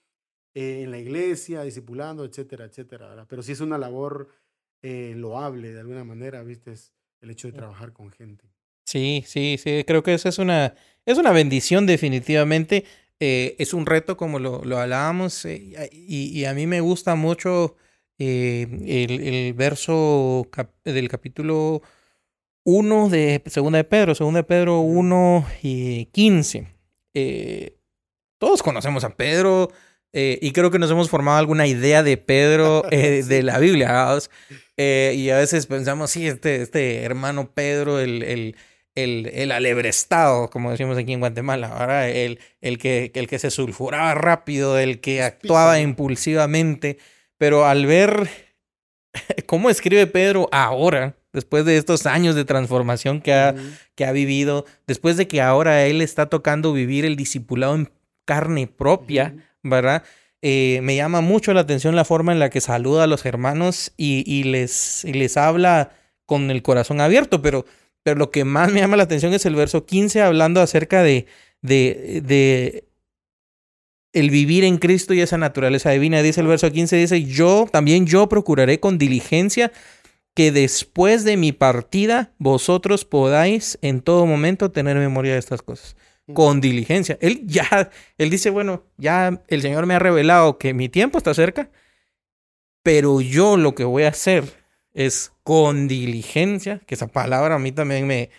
eh, 0.53 0.83
en 0.83 0.91
la 0.91 0.97
iglesia, 0.97 1.63
discipulando, 1.63 2.23
etcétera, 2.23 2.65
etcétera. 2.65 3.09
¿verdad? 3.09 3.27
Pero 3.29 3.43
sí 3.43 3.51
es 3.51 3.59
una 3.59 3.77
labor 3.77 4.29
eh, 4.81 5.13
loable 5.17 5.73
de 5.73 5.79
alguna 5.81 6.05
manera, 6.05 6.41
viste, 6.43 6.71
es 6.71 6.93
el 7.19 7.31
hecho 7.31 7.47
de 7.47 7.53
trabajar 7.53 7.93
con 7.93 8.09
gente. 8.11 8.51
Sí, 8.91 9.23
sí, 9.25 9.57
sí, 9.57 9.85
creo 9.87 10.03
que 10.03 10.13
eso 10.13 10.27
es 10.27 10.37
una, 10.37 10.75
es 11.05 11.17
una 11.17 11.31
bendición 11.31 11.85
definitivamente. 11.85 12.83
Eh, 13.21 13.55
es 13.57 13.73
un 13.73 13.85
reto 13.85 14.17
como 14.17 14.37
lo, 14.37 14.65
lo 14.65 14.79
hablábamos 14.79 15.45
y, 15.45 15.73
y, 15.93 16.43
a 16.43 16.53
mí 16.53 16.67
me 16.67 16.81
gusta 16.81 17.15
mucho 17.15 17.77
el, 18.17 18.83
el, 18.85 19.53
verso 19.53 20.49
del 20.83 21.07
capítulo 21.07 21.81
1 22.65 23.09
de 23.09 23.41
Segunda 23.45 23.77
de 23.77 23.85
Pedro, 23.85 24.13
Segunda 24.13 24.39
de 24.39 24.43
Pedro 24.43 24.81
1 24.81 25.47
y 25.63 26.05
15. 26.07 26.67
todos 28.39 28.61
conocemos 28.61 29.05
a 29.05 29.15
Pedro, 29.15 29.69
eh, 30.13 30.39
y 30.41 30.51
creo 30.51 30.71
que 30.71 30.79
nos 30.79 30.91
hemos 30.91 31.09
formado 31.09 31.37
alguna 31.37 31.67
idea 31.67 32.03
de 32.03 32.17
Pedro 32.17 32.83
eh, 32.91 33.23
de 33.27 33.43
la 33.43 33.59
Biblia. 33.59 34.17
Eh, 34.77 35.13
y 35.15 35.29
a 35.29 35.37
veces 35.37 35.65
pensamos, 35.67 36.11
sí, 36.11 36.27
este, 36.27 36.61
este 36.61 37.03
hermano 37.03 37.51
Pedro, 37.53 37.99
el, 37.99 38.23
el, 38.23 38.55
el, 38.95 39.29
el 39.33 39.51
alebrestado, 39.51 40.49
como 40.49 40.71
decimos 40.71 40.97
aquí 40.97 41.13
en 41.13 41.19
Guatemala, 41.19 41.69
¿verdad? 41.69 42.09
El, 42.09 42.39
el, 42.61 42.77
que, 42.77 43.11
el 43.15 43.27
que 43.27 43.39
se 43.39 43.51
sulfuraba 43.51 44.13
rápido, 44.15 44.77
el 44.77 44.99
que 44.99 45.23
actuaba 45.23 45.79
impulsivamente. 45.79 46.97
Pero 47.37 47.65
al 47.65 47.85
ver 47.85 48.29
cómo 49.45 49.69
escribe 49.69 50.07
Pedro 50.07 50.49
ahora, 50.51 51.15
después 51.33 51.65
de 51.65 51.77
estos 51.77 52.05
años 52.05 52.35
de 52.35 52.45
transformación 52.45 53.21
que 53.21 53.33
ha, 53.33 53.55
que 53.95 54.05
ha 54.05 54.11
vivido, 54.11 54.65
después 54.87 55.17
de 55.17 55.27
que 55.27 55.41
ahora 55.41 55.85
él 55.85 56.01
está 56.01 56.27
tocando 56.27 56.73
vivir 56.73 57.05
el 57.05 57.15
discipulado 57.15 57.75
en 57.75 57.91
carne 58.25 58.67
propia, 58.67 59.35
¿verdad? 59.63 60.03
Eh, 60.41 60.79
me 60.81 60.95
llama 60.95 61.21
mucho 61.21 61.53
la 61.53 61.61
atención 61.61 61.95
la 61.95 62.05
forma 62.05 62.31
en 62.31 62.39
la 62.39 62.49
que 62.49 62.61
saluda 62.61 63.03
a 63.03 63.07
los 63.07 63.25
hermanos 63.25 63.93
y, 63.95 64.43
les, 64.43 65.03
les 65.03 65.37
habla 65.37 65.91
con 66.25 66.49
el 66.49 66.63
corazón 66.63 66.99
abierto, 66.99 67.41
pero, 67.41 67.65
pero 68.03 68.17
lo 68.17 68.31
que 68.31 68.45
más 68.45 68.71
me 68.71 68.79
llama 68.79 68.97
la 68.97 69.03
atención 69.03 69.33
es 69.33 69.45
el 69.45 69.55
verso 69.55 69.85
15 69.85 70.21
hablando 70.21 70.61
acerca 70.61 71.03
de, 71.03 71.27
de, 71.61 72.21
de 72.23 72.85
el 74.13 74.29
vivir 74.29 74.63
en 74.63 74.77
Cristo 74.77 75.13
y 75.13 75.21
esa 75.21 75.37
naturaleza 75.37 75.91
divina. 75.91 76.21
Dice 76.21 76.41
el 76.41 76.47
verso 76.47 76.71
15, 76.71 76.95
dice, 76.95 77.23
yo 77.23 77.67
también 77.71 78.05
yo 78.05 78.27
procuraré 78.27 78.79
con 78.79 78.97
diligencia 78.97 79.71
que 80.33 80.51
después 80.51 81.23
de 81.23 81.37
mi 81.37 81.51
partida 81.51 82.33
vosotros 82.37 83.05
podáis 83.05 83.77
en 83.81 84.01
todo 84.01 84.25
momento 84.25 84.71
tener 84.71 84.97
memoria 84.97 85.33
de 85.33 85.39
estas 85.39 85.61
cosas 85.61 85.95
con 86.33 86.61
diligencia. 86.61 87.17
Él 87.21 87.41
ya, 87.45 87.91
él 88.17 88.29
dice, 88.29 88.49
bueno, 88.49 88.83
ya 88.97 89.43
el 89.47 89.61
Señor 89.61 89.85
me 89.85 89.95
ha 89.95 89.99
revelado 89.99 90.57
que 90.57 90.73
mi 90.73 90.87
tiempo 90.87 91.17
está 91.17 91.33
cerca, 91.33 91.69
pero 92.83 93.21
yo 93.21 93.57
lo 93.57 93.75
que 93.75 93.83
voy 93.83 94.03
a 94.03 94.09
hacer 94.09 94.60
es 94.93 95.33
con 95.43 95.87
diligencia, 95.87 96.79
que 96.85 96.95
esa 96.95 97.07
palabra 97.07 97.55
a 97.55 97.59
mí 97.59 97.71
también 97.71 98.07
me... 98.07 98.29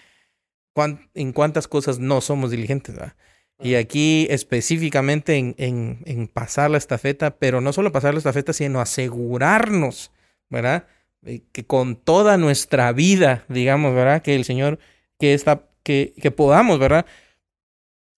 en 1.15 1.33
cuántas 1.33 1.69
cosas 1.69 1.99
no 1.99 2.21
somos 2.21 2.51
diligentes, 2.51 2.95
¿verdad? 2.95 3.17
Y 3.59 3.77
aquí 3.77 4.27
específicamente 4.29 5.37
en, 5.37 5.55
en, 5.57 6.03
en, 6.05 6.27
pasar 6.27 6.71
la 6.71 6.79
estafeta, 6.79 7.37
pero 7.37 7.61
no 7.61 7.73
solo 7.73 7.93
pasar 7.93 8.13
la 8.13 8.19
estafeta, 8.19 8.53
sino 8.53 8.81
asegurarnos, 8.81 10.11
¿verdad? 10.51 10.89
Eh, 11.25 11.43
que 11.53 11.65
con 11.65 11.95
toda 11.95 12.37
nuestra 12.39 12.93
vida, 12.93 13.45
digamos, 13.49 13.95
¿verdad? 13.95 14.21
Que 14.23 14.35
el 14.35 14.45
Señor, 14.45 14.81
que, 15.19 15.35
está, 15.35 15.69
que, 15.85 16.13
que 16.21 16.33
podamos, 16.33 16.81
¿verdad? 16.81 17.07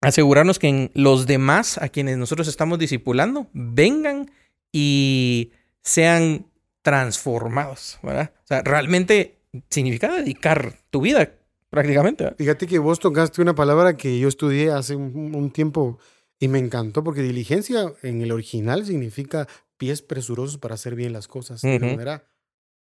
asegurarnos 0.04 0.58
que 0.58 0.90
los 0.94 1.26
demás 1.26 1.78
a 1.78 1.88
quienes 1.88 2.18
nosotros 2.18 2.46
estamos 2.48 2.78
discipulando 2.78 3.48
vengan 3.52 4.30
y 4.72 5.52
sean 5.82 6.46
transformados, 6.84 7.98
¿verdad? 8.02 8.30
O 8.44 8.46
sea, 8.46 8.62
realmente 8.62 9.38
significa 9.70 10.12
dedicar 10.12 10.78
tu 10.90 11.00
vida 11.00 11.32
prácticamente. 11.70 12.30
Fíjate 12.36 12.66
que 12.66 12.78
vos 12.78 13.00
tocaste 13.00 13.40
una 13.40 13.54
palabra 13.54 13.96
que 13.96 14.18
yo 14.18 14.28
estudié 14.28 14.70
hace 14.70 14.94
un, 14.94 15.50
tiempo 15.50 15.98
y 16.38 16.48
me 16.48 16.58
encantó 16.58 17.02
porque 17.02 17.22
diligencia 17.22 17.94
en 18.02 18.20
el 18.20 18.32
original 18.32 18.84
significa 18.84 19.48
pies 19.78 20.02
presurosos 20.02 20.58
para 20.58 20.74
hacer 20.74 20.94
bien 20.94 21.14
las 21.14 21.26
cosas 21.26 21.62
de 21.62 21.78
manera 21.78 22.28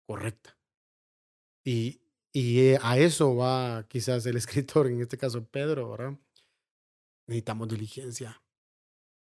correcta. 0.08 0.58
Y, 1.64 2.02
y 2.34 2.62
eh, 2.62 2.80
a 2.82 2.98
eso 2.98 3.36
va 3.36 3.86
quizás 3.88 4.26
el 4.26 4.36
escritor, 4.38 4.88
en 4.88 5.00
este 5.00 5.20
caso 5.20 5.46
Pedro, 5.46 5.92
¿verdad? 5.92 6.18
necesitamos 7.28 7.68
diligencia. 7.68 8.42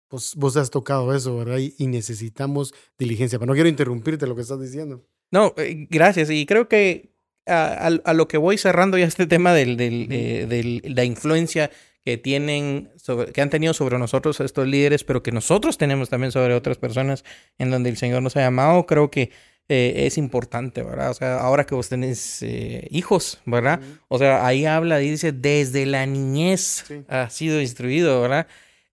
Pues 0.09 0.35
vos 0.37 0.57
has 0.57 0.71
tocado 0.71 1.15
eso, 1.15 1.37
¿verdad? 1.37 1.59
Y, 1.59 1.87
necesitamos 1.87 2.75
diligencia. 2.99 3.39
Pero 3.39 3.49
no 3.49 3.55
quiero 3.55 3.69
interrumpirte 3.69 4.27
lo 4.27 4.35
que 4.35 4.43
estás 4.43 4.61
diciendo. 4.61 5.05
No, 5.31 5.53
eh, 5.57 5.87
gracias. 5.91 6.31
Y 6.31 6.47
creo 6.47 6.69
que 6.69 7.17
a, 7.47 7.91
lo 8.15 8.29
que 8.29 8.39
voy 8.39 8.59
cerrando 8.59 8.99
ya 8.99 9.07
este 9.07 9.27
tema 9.27 9.55
del, 9.55 9.77
del, 9.77 10.09
de 10.09 10.83
la 10.85 11.05
influencia 11.05 11.71
que 12.05 12.17
tienen 12.17 12.93
sobre, 12.97 13.33
que 13.33 13.41
han 13.41 13.51
tenido 13.51 13.75
sobre 13.75 13.99
nosotros 13.99 14.39
estos 14.41 14.67
líderes, 14.69 15.03
pero 15.03 15.25
que 15.25 15.33
nosotros 15.33 15.77
tenemos 15.77 16.09
también 16.09 16.31
sobre 16.31 16.55
otras 16.55 16.79
personas 16.79 17.25
en 17.59 17.71
donde 17.71 17.91
el 17.91 17.97
Señor 17.97 18.23
nos 18.23 18.37
ha 18.37 18.41
llamado, 18.41 18.87
creo 18.87 19.11
que 19.11 19.33
eh, 19.69 20.07
es 20.07 20.17
importante, 20.17 20.85
¿verdad? 20.85 21.11
O 21.11 21.15
sea, 21.15 21.41
ahora 21.41 21.67
que 21.67 21.75
vos 21.75 21.89
tenés 21.89 22.41
eh, 22.45 22.87
hijos, 22.91 23.41
¿verdad? 23.45 23.81
O 24.07 24.19
sea, 24.19 24.47
ahí 24.47 24.65
habla 24.65 25.03
y 25.03 25.11
dice, 25.11 25.33
desde 25.33 25.85
la 25.87 26.07
niñez 26.07 26.85
ha 27.09 27.29
sido 27.31 27.61
instruido, 27.61 28.23
¿verdad? 28.23 28.47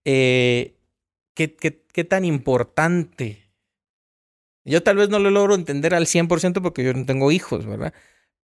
Eh, 0.04 0.74
¿qué, 1.34 1.54
qué, 1.54 1.82
qué 1.92 2.04
tan 2.04 2.24
importante? 2.24 3.44
Yo 4.64 4.82
tal 4.82 4.96
vez 4.96 5.10
no 5.10 5.18
lo 5.18 5.30
logro 5.30 5.54
entender 5.54 5.94
al 5.94 6.06
100% 6.06 6.62
porque 6.62 6.84
yo 6.84 6.94
no 6.94 7.04
tengo 7.04 7.30
hijos, 7.30 7.66
¿verdad? 7.66 7.92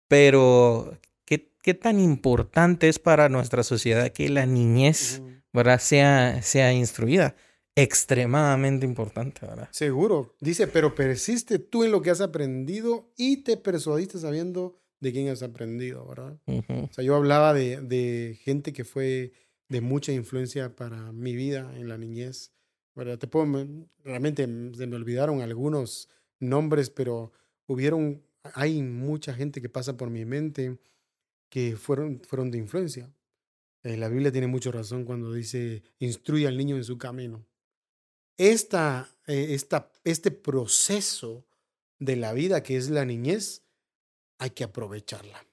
Pero, 0.07 0.97
¿qué, 1.25 1.51
qué 1.61 1.73
tan 1.73 1.99
importante 1.99 2.89
es 2.89 2.99
para 2.99 3.29
nuestra 3.29 3.63
sociedad 3.63 4.11
que 4.11 4.29
la 4.29 4.45
niñez, 4.45 5.21
¿verdad? 5.53 5.79
Sea, 5.79 6.41
sea 6.41 6.73
instruida 6.73 7.35
extremadamente 7.75 8.85
importante, 8.85 9.45
¿verdad? 9.45 9.69
Seguro. 9.71 10.35
Dice, 10.41 10.67
pero 10.67 10.93
persiste 10.93 11.59
tú 11.59 11.83
en 11.83 11.91
lo 11.91 12.01
que 12.01 12.09
has 12.09 12.21
aprendido 12.21 13.11
y 13.15 13.37
te 13.37 13.57
persuadiste 13.57 14.19
sabiendo 14.19 14.77
de 14.99 15.11
quién 15.11 15.29
has 15.29 15.41
aprendido, 15.41 16.05
¿verdad? 16.05 16.39
O 16.45 16.93
sea, 16.93 17.03
yo 17.03 17.15
hablaba 17.15 17.53
de, 17.53 17.81
de, 17.81 18.37
gente 18.43 18.73
que 18.73 18.83
fue 18.83 19.31
de 19.67 19.81
mucha 19.81 20.11
influencia 20.11 20.75
para 20.75 21.11
mi 21.11 21.35
vida 21.35 21.71
en 21.75 21.87
la 21.87 21.97
niñez, 21.97 22.51
Te 22.93 23.27
puedo, 23.27 23.67
realmente 24.03 24.43
se 24.43 24.87
me 24.87 24.95
olvidaron 24.95 25.41
algunos 25.41 26.09
nombres, 26.39 26.89
pero 26.89 27.31
hubieron, 27.67 28.21
hay 28.43 28.81
mucha 28.81 29.33
gente 29.33 29.61
que 29.61 29.69
pasa 29.69 29.95
por 29.95 30.09
mi 30.09 30.25
mente 30.25 30.77
que 31.49 31.75
fueron, 31.75 32.21
fueron 32.27 32.51
de 32.51 32.57
influencia. 32.57 33.13
Eh, 33.83 33.97
la 33.97 34.09
Biblia 34.09 34.31
tiene 34.31 34.47
mucha 34.47 34.71
razón 34.71 35.05
cuando 35.05 35.33
dice, 35.33 35.83
instruye 35.99 36.47
al 36.47 36.57
niño 36.57 36.75
en 36.75 36.83
su 36.83 36.97
camino 36.97 37.45
esta, 38.49 39.07
eh, 39.27 39.53
esta, 39.53 39.91
este 40.03 40.31
proceso 40.31 41.45
de 41.99 42.15
la 42.15 42.33
vida 42.33 42.63
que 42.63 42.75
es 42.75 42.89
la 42.89 43.05
niñez, 43.05 43.63
hay 44.39 44.49
que 44.51 44.63
aprovecharla. 44.63 45.45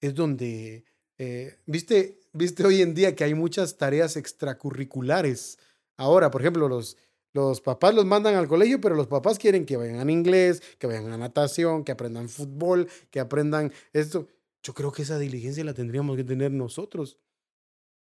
Es 0.00 0.14
donde, 0.14 0.84
eh, 1.18 1.58
viste, 1.66 2.20
viste 2.32 2.64
hoy 2.64 2.82
en 2.82 2.94
día 2.94 3.14
que 3.14 3.22
hay 3.22 3.34
muchas 3.34 3.78
tareas 3.78 4.16
extracurriculares. 4.16 5.58
Ahora, 5.96 6.30
por 6.30 6.40
ejemplo, 6.40 6.68
los, 6.68 6.96
los 7.32 7.60
papás 7.60 7.94
los 7.94 8.04
mandan 8.04 8.34
al 8.34 8.48
colegio, 8.48 8.80
pero 8.80 8.94
los 8.94 9.06
papás 9.06 9.38
quieren 9.38 9.66
que 9.66 9.76
vayan 9.76 10.06
a 10.06 10.12
inglés, 10.12 10.62
que 10.78 10.86
vayan 10.86 11.12
a 11.12 11.16
natación, 11.16 11.84
que 11.84 11.92
aprendan 11.92 12.28
fútbol, 12.28 12.88
que 13.10 13.20
aprendan 13.20 13.72
esto. 13.92 14.28
Yo 14.62 14.74
creo 14.74 14.92
que 14.92 15.02
esa 15.02 15.18
diligencia 15.18 15.64
la 15.64 15.74
tendríamos 15.74 16.16
que 16.16 16.24
tener 16.24 16.50
nosotros 16.52 17.18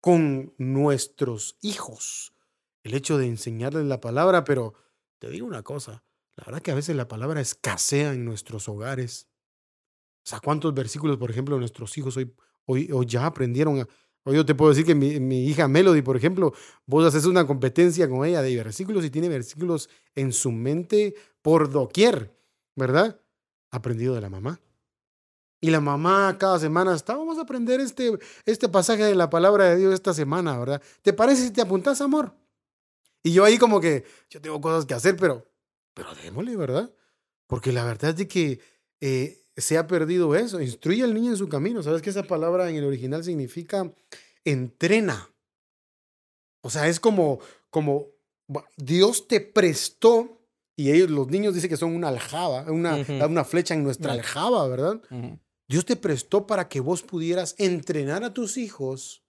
con 0.00 0.54
nuestros 0.58 1.56
hijos, 1.62 2.32
el 2.84 2.94
hecho 2.94 3.18
de 3.18 3.26
enseñarles 3.26 3.86
la 3.86 4.00
palabra, 4.00 4.44
pero 4.44 4.74
te 5.18 5.28
digo 5.30 5.46
una 5.46 5.62
cosa, 5.62 6.04
la 6.36 6.44
verdad 6.44 6.62
que 6.62 6.70
a 6.70 6.74
veces 6.76 6.94
la 6.94 7.08
palabra 7.08 7.40
escasea 7.40 8.12
en 8.12 8.24
nuestros 8.24 8.68
hogares. 8.68 9.28
O 10.24 10.28
sea, 10.28 10.40
¿cuántos 10.40 10.74
versículos, 10.74 11.16
por 11.16 11.30
ejemplo, 11.30 11.58
nuestros 11.58 11.96
hijos 11.98 12.16
hoy, 12.16 12.32
hoy, 12.66 13.06
ya 13.06 13.26
aprendieron? 13.26 13.88
Hoy 14.26 14.34
yo 14.34 14.44
te 14.44 14.56
puedo 14.56 14.70
decir 14.70 14.84
que 14.84 14.94
mi, 14.94 15.46
hija 15.46 15.68
Melody, 15.68 16.02
por 16.02 16.16
ejemplo, 16.16 16.52
vos 16.84 17.06
haces 17.06 17.26
una 17.26 17.46
competencia 17.46 18.08
con 18.08 18.26
ella 18.26 18.42
de 18.42 18.56
versículos 18.56 19.04
y 19.04 19.10
tiene 19.10 19.28
versículos 19.28 19.88
en 20.16 20.32
su 20.32 20.50
mente 20.50 21.14
por 21.42 21.70
doquier, 21.70 22.36
¿verdad? 22.74 23.20
Aprendido 23.70 24.16
de 24.16 24.20
la 24.20 24.28
mamá. 24.28 24.60
Y 25.60 25.70
la 25.70 25.80
mamá 25.80 26.36
cada 26.38 26.58
semana 26.58 26.94
está, 26.94 27.16
vamos 27.16 27.38
a 27.38 27.42
aprender 27.42 27.80
este, 27.80 28.18
este 28.44 28.68
pasaje 28.68 29.04
de 29.04 29.14
la 29.14 29.30
palabra 29.30 29.66
de 29.66 29.76
Dios 29.76 29.94
esta 29.94 30.12
semana, 30.12 30.58
¿verdad? 30.58 30.82
¿Te 31.02 31.12
parece 31.12 31.44
si 31.44 31.50
te 31.52 31.62
apuntas, 31.62 32.00
amor? 32.00 32.34
Y 33.22 33.32
yo 33.32 33.44
ahí 33.44 33.58
como 33.58 33.80
que, 33.80 34.04
yo 34.28 34.40
tengo 34.40 34.60
cosas 34.60 34.86
que 34.86 34.94
hacer, 34.94 35.16
pero, 35.16 35.46
pero 35.94 36.14
démosle, 36.16 36.56
¿verdad? 36.56 36.92
Porque 37.46 37.72
la 37.72 37.84
verdad 37.84 38.10
es 38.10 38.16
de 38.16 38.28
que 38.28 38.60
eh, 39.00 39.45
se 39.56 39.78
ha 39.78 39.86
perdido 39.86 40.34
eso. 40.34 40.60
Instruye 40.60 41.02
al 41.02 41.14
niño 41.14 41.30
en 41.30 41.36
su 41.36 41.48
camino. 41.48 41.82
¿Sabes 41.82 42.02
que 42.02 42.10
esa 42.10 42.24
palabra 42.24 42.68
en 42.68 42.76
el 42.76 42.84
original 42.84 43.24
significa 43.24 43.92
entrena? 44.44 45.30
O 46.62 46.70
sea, 46.70 46.88
es 46.88 47.00
como, 47.00 47.38
como 47.70 48.08
Dios 48.76 49.28
te 49.28 49.40
prestó, 49.40 50.42
y 50.76 50.90
ellos, 50.90 51.10
los 51.10 51.28
niños 51.28 51.54
dicen 51.54 51.70
que 51.70 51.76
son 51.76 51.94
una 51.94 52.08
aljaba, 52.08 52.70
una, 52.70 52.96
una 53.26 53.44
flecha 53.44 53.74
en 53.74 53.82
nuestra 53.82 54.12
aljaba, 54.12 54.66
¿verdad? 54.68 55.00
Dios 55.68 55.84
te 55.84 55.96
prestó 55.96 56.46
para 56.46 56.68
que 56.68 56.80
vos 56.80 57.02
pudieras 57.02 57.54
entrenar 57.58 58.24
a 58.24 58.34
tus 58.34 58.56
hijos, 58.56 59.24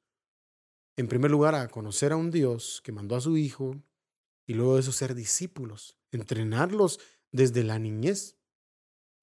en 0.98 1.08
primer 1.08 1.32
lugar, 1.32 1.56
a 1.56 1.68
conocer 1.68 2.12
a 2.12 2.18
un 2.18 2.32
Dios 2.32 2.82
que 2.84 2.92
mandó 2.92 3.16
a 3.16 3.22
su 3.22 3.38
hijo, 3.38 3.76
y 4.46 4.54
luego 4.54 4.76
de 4.76 4.82
eso 4.82 4.92
ser 4.92 5.14
discípulos, 5.14 5.98
entrenarlos 6.12 7.00
desde 7.32 7.64
la 7.64 7.80
niñez. 7.80 8.37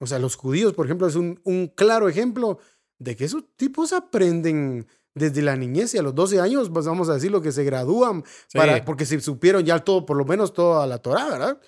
O 0.05 0.07
sea, 0.07 0.19
los 0.19 0.37
judíos, 0.37 0.75
por 0.75 0.87
ejemplo, 0.87 1.07
es 1.07 1.17
un, 1.17 1.41
un 1.45 1.67
claro 1.67 2.09
ejemplo 2.09 2.59
de 2.99 3.17
que 3.17 3.25
esos 3.25 3.45
tipos 3.57 3.93
aprenden 3.93 4.87
desde 5.15 5.43
la 5.43 5.57
niñez 5.57 5.95
y 5.95 5.99
a 5.99 6.03
los 6.03 6.15
12 6.15 6.41
años, 6.41 6.71
pues 6.71 6.87
vamos 6.87 7.09
a 7.09 7.15
decir 7.15 7.31
lo 7.31 7.41
que 7.41 7.53
se 7.53 7.65
gradúan, 7.65 8.23
para, 8.53 8.85
porque 8.85 9.07
se 9.07 9.19
supieron 9.21 9.65
ya 9.65 9.79
todo, 9.79 10.05
por 10.05 10.17
lo 10.17 10.25
menos 10.25 10.53
toda 10.53 10.87
la 10.87 10.99
Torah, 10.99 11.29
¿verdad? 11.29 11.61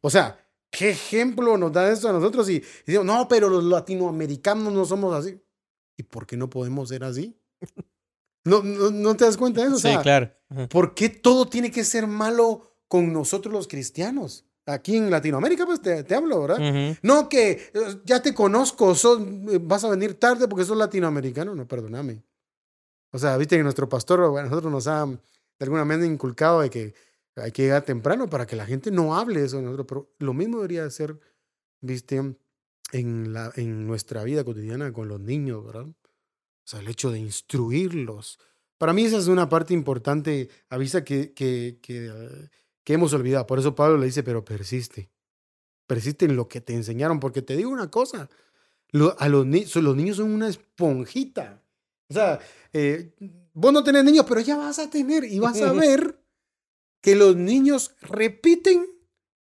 O 0.00 0.08
sea, 0.08 0.38
¿qué 0.70 0.90
ejemplo 0.90 1.58
nos 1.58 1.72
da 1.72 1.90
esto 1.90 2.08
a 2.08 2.12
nosotros? 2.12 2.48
Y, 2.48 2.62
y 2.86 2.92
no, 3.04 3.28
pero 3.28 3.48
los 3.48 3.64
latinoamericanos 3.64 4.72
no 4.72 4.84
somos 4.84 5.14
así. 5.14 5.40
¿Y 5.98 6.04
por 6.04 6.26
qué 6.26 6.36
no 6.36 6.48
podemos 6.48 6.88
ser 6.88 7.04
así? 7.04 7.36
¿No, 8.44 8.62
no, 8.62 9.16
te 9.16 9.24
das 9.24 9.36
cuenta 9.36 9.60
de 9.60 9.68
eso? 9.68 9.78
sí, 9.78 9.94
claro. 10.02 10.32
¿Por 10.68 10.94
qué 10.94 11.08
todo 11.08 11.46
tiene 11.46 11.70
que 11.70 11.84
ser 11.84 12.06
malo 12.06 12.76
con 12.88 13.12
nosotros 13.12 13.52
los 13.52 13.68
cristianos? 13.68 14.46
Aquí 14.66 14.96
en 14.96 15.10
Latinoamérica, 15.10 15.66
pues 15.66 15.80
te, 15.80 16.04
te 16.04 16.14
hablo, 16.14 16.42
¿verdad? 16.42 16.96
No 17.02 17.28
que 17.28 17.50
eh, 17.50 18.00
ya 18.04 18.22
te 18.22 18.32
conozco, 18.32 18.92
eh, 18.92 19.58
vas 19.60 19.82
a 19.82 19.90
venir 19.90 20.14
tarde 20.14 20.46
porque 20.46 20.64
sos 20.64 20.76
latinoamericano. 20.76 21.54
No, 21.54 21.66
perdóname. 21.66 22.22
O 23.10 23.18
sea, 23.18 23.36
viste 23.36 23.56
que 23.56 23.62
nuestro 23.62 23.88
pastor 23.88 24.20
a 24.38 24.42
nosotros 24.42 24.72
nos 24.72 24.86
ha 24.86 25.04
de 25.04 25.18
alguna 25.60 25.84
manera 25.84 26.06
inculcado 26.06 26.60
de 26.60 26.70
que 26.70 26.94
hay 27.36 27.50
que 27.50 27.62
llegar 27.62 27.82
temprano 27.82 28.28
para 28.28 28.46
que 28.46 28.56
la 28.56 28.66
gente 28.66 28.90
no 28.90 29.16
hable 29.16 29.44
eso 29.44 29.56
de 29.56 29.62
nosotros, 29.62 29.86
pero 29.88 30.14
lo 30.18 30.34
mismo 30.34 30.58
debería 30.58 30.88
ser, 30.90 31.18
viste, 31.80 32.16
en, 32.92 33.32
la, 33.32 33.52
en 33.56 33.86
nuestra 33.86 34.22
vida 34.24 34.44
cotidiana 34.44 34.92
con 34.92 35.08
los 35.08 35.20
niños, 35.20 35.64
¿verdad? 35.64 35.86
O 35.86 36.64
sea, 36.64 36.80
el 36.80 36.88
hecho 36.88 37.10
de 37.10 37.18
instruirlos. 37.18 38.38
Para 38.78 38.92
mí 38.92 39.04
esa 39.04 39.18
es 39.18 39.28
una 39.28 39.48
parte 39.48 39.74
importante, 39.74 40.48
avisa 40.68 41.04
que, 41.04 41.32
que, 41.32 41.78
que, 41.80 42.10
que 42.84 42.94
hemos 42.94 43.12
olvidado. 43.12 43.46
Por 43.46 43.58
eso 43.58 43.74
Pablo 43.74 43.98
le 43.98 44.06
dice, 44.06 44.22
pero 44.22 44.44
persiste. 44.44 45.10
Persiste 45.86 46.24
en 46.24 46.36
lo 46.36 46.48
que 46.48 46.60
te 46.60 46.74
enseñaron, 46.74 47.20
porque 47.20 47.42
te 47.42 47.56
digo 47.56 47.70
una 47.70 47.90
cosa, 47.90 48.28
a 49.18 49.28
los, 49.28 49.76
los 49.76 49.96
niños 49.96 50.16
son 50.16 50.32
una 50.32 50.48
esponjita. 50.48 51.62
O 52.08 52.14
sea, 52.14 52.40
eh, 52.72 53.14
vos 53.52 53.72
no 53.72 53.82
tenés 53.82 54.04
niños, 54.04 54.26
pero 54.28 54.40
ya 54.40 54.56
vas 54.56 54.78
a 54.78 54.90
tener 54.90 55.24
y 55.24 55.38
vas 55.38 55.60
a 55.60 55.72
ver 55.72 56.18
que 57.00 57.14
los 57.14 57.36
niños 57.36 57.94
repiten 58.00 58.86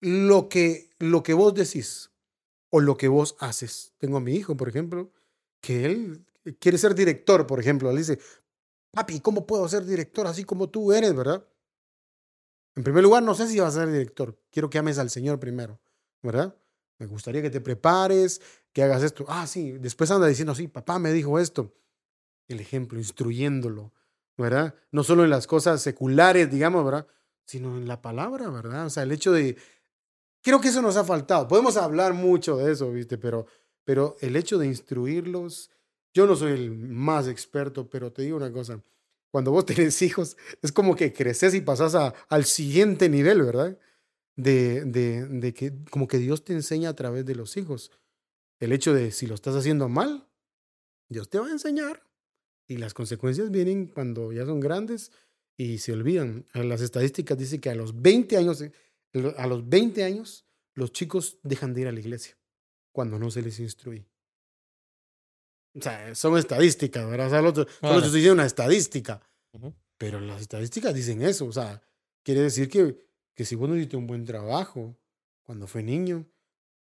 lo 0.00 0.48
que, 0.48 0.90
lo 0.98 1.22
que 1.22 1.34
vos 1.34 1.54
decís 1.54 2.10
o 2.70 2.80
lo 2.80 2.96
que 2.96 3.08
vos 3.08 3.36
haces. 3.38 3.94
Tengo 3.98 4.18
a 4.18 4.20
mi 4.20 4.34
hijo, 4.34 4.56
por 4.56 4.68
ejemplo, 4.68 5.12
que 5.60 5.84
él 5.86 6.24
quiere 6.58 6.78
ser 6.78 6.94
director, 6.94 7.46
por 7.46 7.60
ejemplo. 7.60 7.90
Le 7.92 7.98
dice, 7.98 8.18
papi, 8.90 9.20
¿cómo 9.20 9.46
puedo 9.46 9.68
ser 9.68 9.84
director 9.84 10.26
así 10.26 10.44
como 10.44 10.70
tú 10.70 10.92
eres, 10.92 11.14
verdad? 11.14 11.46
En 12.74 12.84
primer 12.84 13.02
lugar, 13.02 13.22
no 13.22 13.34
sé 13.34 13.48
si 13.48 13.60
vas 13.60 13.76
a 13.76 13.80
ser 13.80 13.92
director. 13.92 14.38
Quiero 14.50 14.70
que 14.70 14.78
ames 14.78 14.98
al 14.98 15.10
Señor 15.10 15.38
primero, 15.38 15.80
¿verdad? 16.22 16.56
Me 16.98 17.06
gustaría 17.06 17.42
que 17.42 17.50
te 17.50 17.60
prepares, 17.60 18.40
que 18.72 18.82
hagas 18.82 19.02
esto. 19.02 19.24
Ah, 19.28 19.46
sí. 19.46 19.72
Después 19.72 20.10
anda 20.10 20.26
diciendo, 20.26 20.54
sí, 20.54 20.68
papá 20.68 20.98
me 20.98 21.12
dijo 21.12 21.38
esto 21.38 21.74
el 22.48 22.60
ejemplo, 22.60 22.98
instruyéndolo, 22.98 23.92
¿verdad? 24.36 24.74
No 24.90 25.02
solo 25.02 25.24
en 25.24 25.30
las 25.30 25.46
cosas 25.46 25.82
seculares, 25.82 26.50
digamos, 26.50 26.84
¿verdad? 26.84 27.06
Sino 27.44 27.76
en 27.76 27.88
la 27.88 28.00
palabra, 28.00 28.48
¿verdad? 28.50 28.86
O 28.86 28.90
sea, 28.90 29.02
el 29.02 29.12
hecho 29.12 29.32
de... 29.32 29.56
Creo 30.42 30.60
que 30.60 30.68
eso 30.68 30.82
nos 30.82 30.96
ha 30.96 31.04
faltado. 31.04 31.46
Podemos 31.46 31.76
hablar 31.76 32.14
mucho 32.14 32.56
de 32.56 32.72
eso, 32.72 32.90
¿viste? 32.90 33.16
Pero, 33.18 33.46
pero 33.84 34.16
el 34.20 34.36
hecho 34.36 34.58
de 34.58 34.66
instruirlos, 34.66 35.70
yo 36.12 36.26
no 36.26 36.34
soy 36.34 36.52
el 36.52 36.70
más 36.72 37.28
experto, 37.28 37.88
pero 37.88 38.12
te 38.12 38.22
digo 38.22 38.36
una 38.36 38.52
cosa. 38.52 38.80
Cuando 39.32 39.50
vos 39.50 39.66
tenés 39.66 40.00
hijos, 40.02 40.36
es 40.62 40.70
como 40.70 40.94
que 40.94 41.12
creces 41.12 41.54
y 41.54 41.60
pasas 41.60 41.96
a, 41.96 42.14
al 42.28 42.44
siguiente 42.44 43.08
nivel, 43.08 43.42
¿verdad? 43.42 43.78
De, 44.36 44.84
de, 44.84 45.26
de 45.26 45.52
que 45.52 45.72
como 45.90 46.06
que 46.06 46.18
Dios 46.18 46.44
te 46.44 46.52
enseña 46.52 46.90
a 46.90 46.94
través 46.94 47.26
de 47.26 47.34
los 47.34 47.56
hijos. 47.56 47.90
El 48.60 48.72
hecho 48.72 48.94
de 48.94 49.10
si 49.10 49.26
lo 49.26 49.34
estás 49.34 49.56
haciendo 49.56 49.88
mal, 49.88 50.28
Dios 51.08 51.28
te 51.28 51.38
va 51.38 51.48
a 51.48 51.50
enseñar. 51.50 52.06
Y 52.68 52.76
las 52.76 52.94
consecuencias 52.94 53.50
vienen 53.50 53.86
cuando 53.86 54.32
ya 54.32 54.46
son 54.46 54.60
grandes 54.60 55.10
y 55.56 55.78
se 55.78 55.92
olvidan. 55.92 56.46
Las 56.54 56.80
estadísticas 56.80 57.36
dicen 57.36 57.60
que 57.60 57.70
a 57.70 57.74
los 57.74 58.00
20 58.00 58.36
años, 58.36 58.62
eh, 58.62 58.72
a 59.36 59.46
los 59.46 59.68
20 59.68 60.04
años, 60.04 60.46
los 60.74 60.92
chicos 60.92 61.38
dejan 61.42 61.74
de 61.74 61.82
ir 61.82 61.88
a 61.88 61.92
la 61.92 62.00
iglesia 62.00 62.38
cuando 62.92 63.18
no 63.18 63.30
se 63.30 63.42
les 63.42 63.58
instruye. 63.60 64.11
O 65.74 65.80
sea, 65.80 66.14
son 66.14 66.36
estadísticas, 66.36 67.08
¿verdad? 67.08 67.26
O 67.26 67.30
sea, 67.30 67.38
solo, 67.40 67.68
solo 67.80 68.06
estoy 68.06 68.28
una 68.28 68.46
estadística. 68.46 69.20
Pero 69.98 70.20
las 70.20 70.40
estadísticas 70.40 70.94
dicen 70.94 71.22
eso. 71.22 71.46
O 71.46 71.52
sea, 71.52 71.80
quiere 72.22 72.42
decir 72.42 72.68
que, 72.68 72.96
que 73.34 73.44
si 73.44 73.54
vos 73.54 73.68
no 73.68 73.76
hiciste 73.76 73.96
un 73.96 74.06
buen 74.06 74.24
trabajo 74.24 74.96
cuando 75.44 75.66
fue 75.66 75.82
niño, 75.82 76.26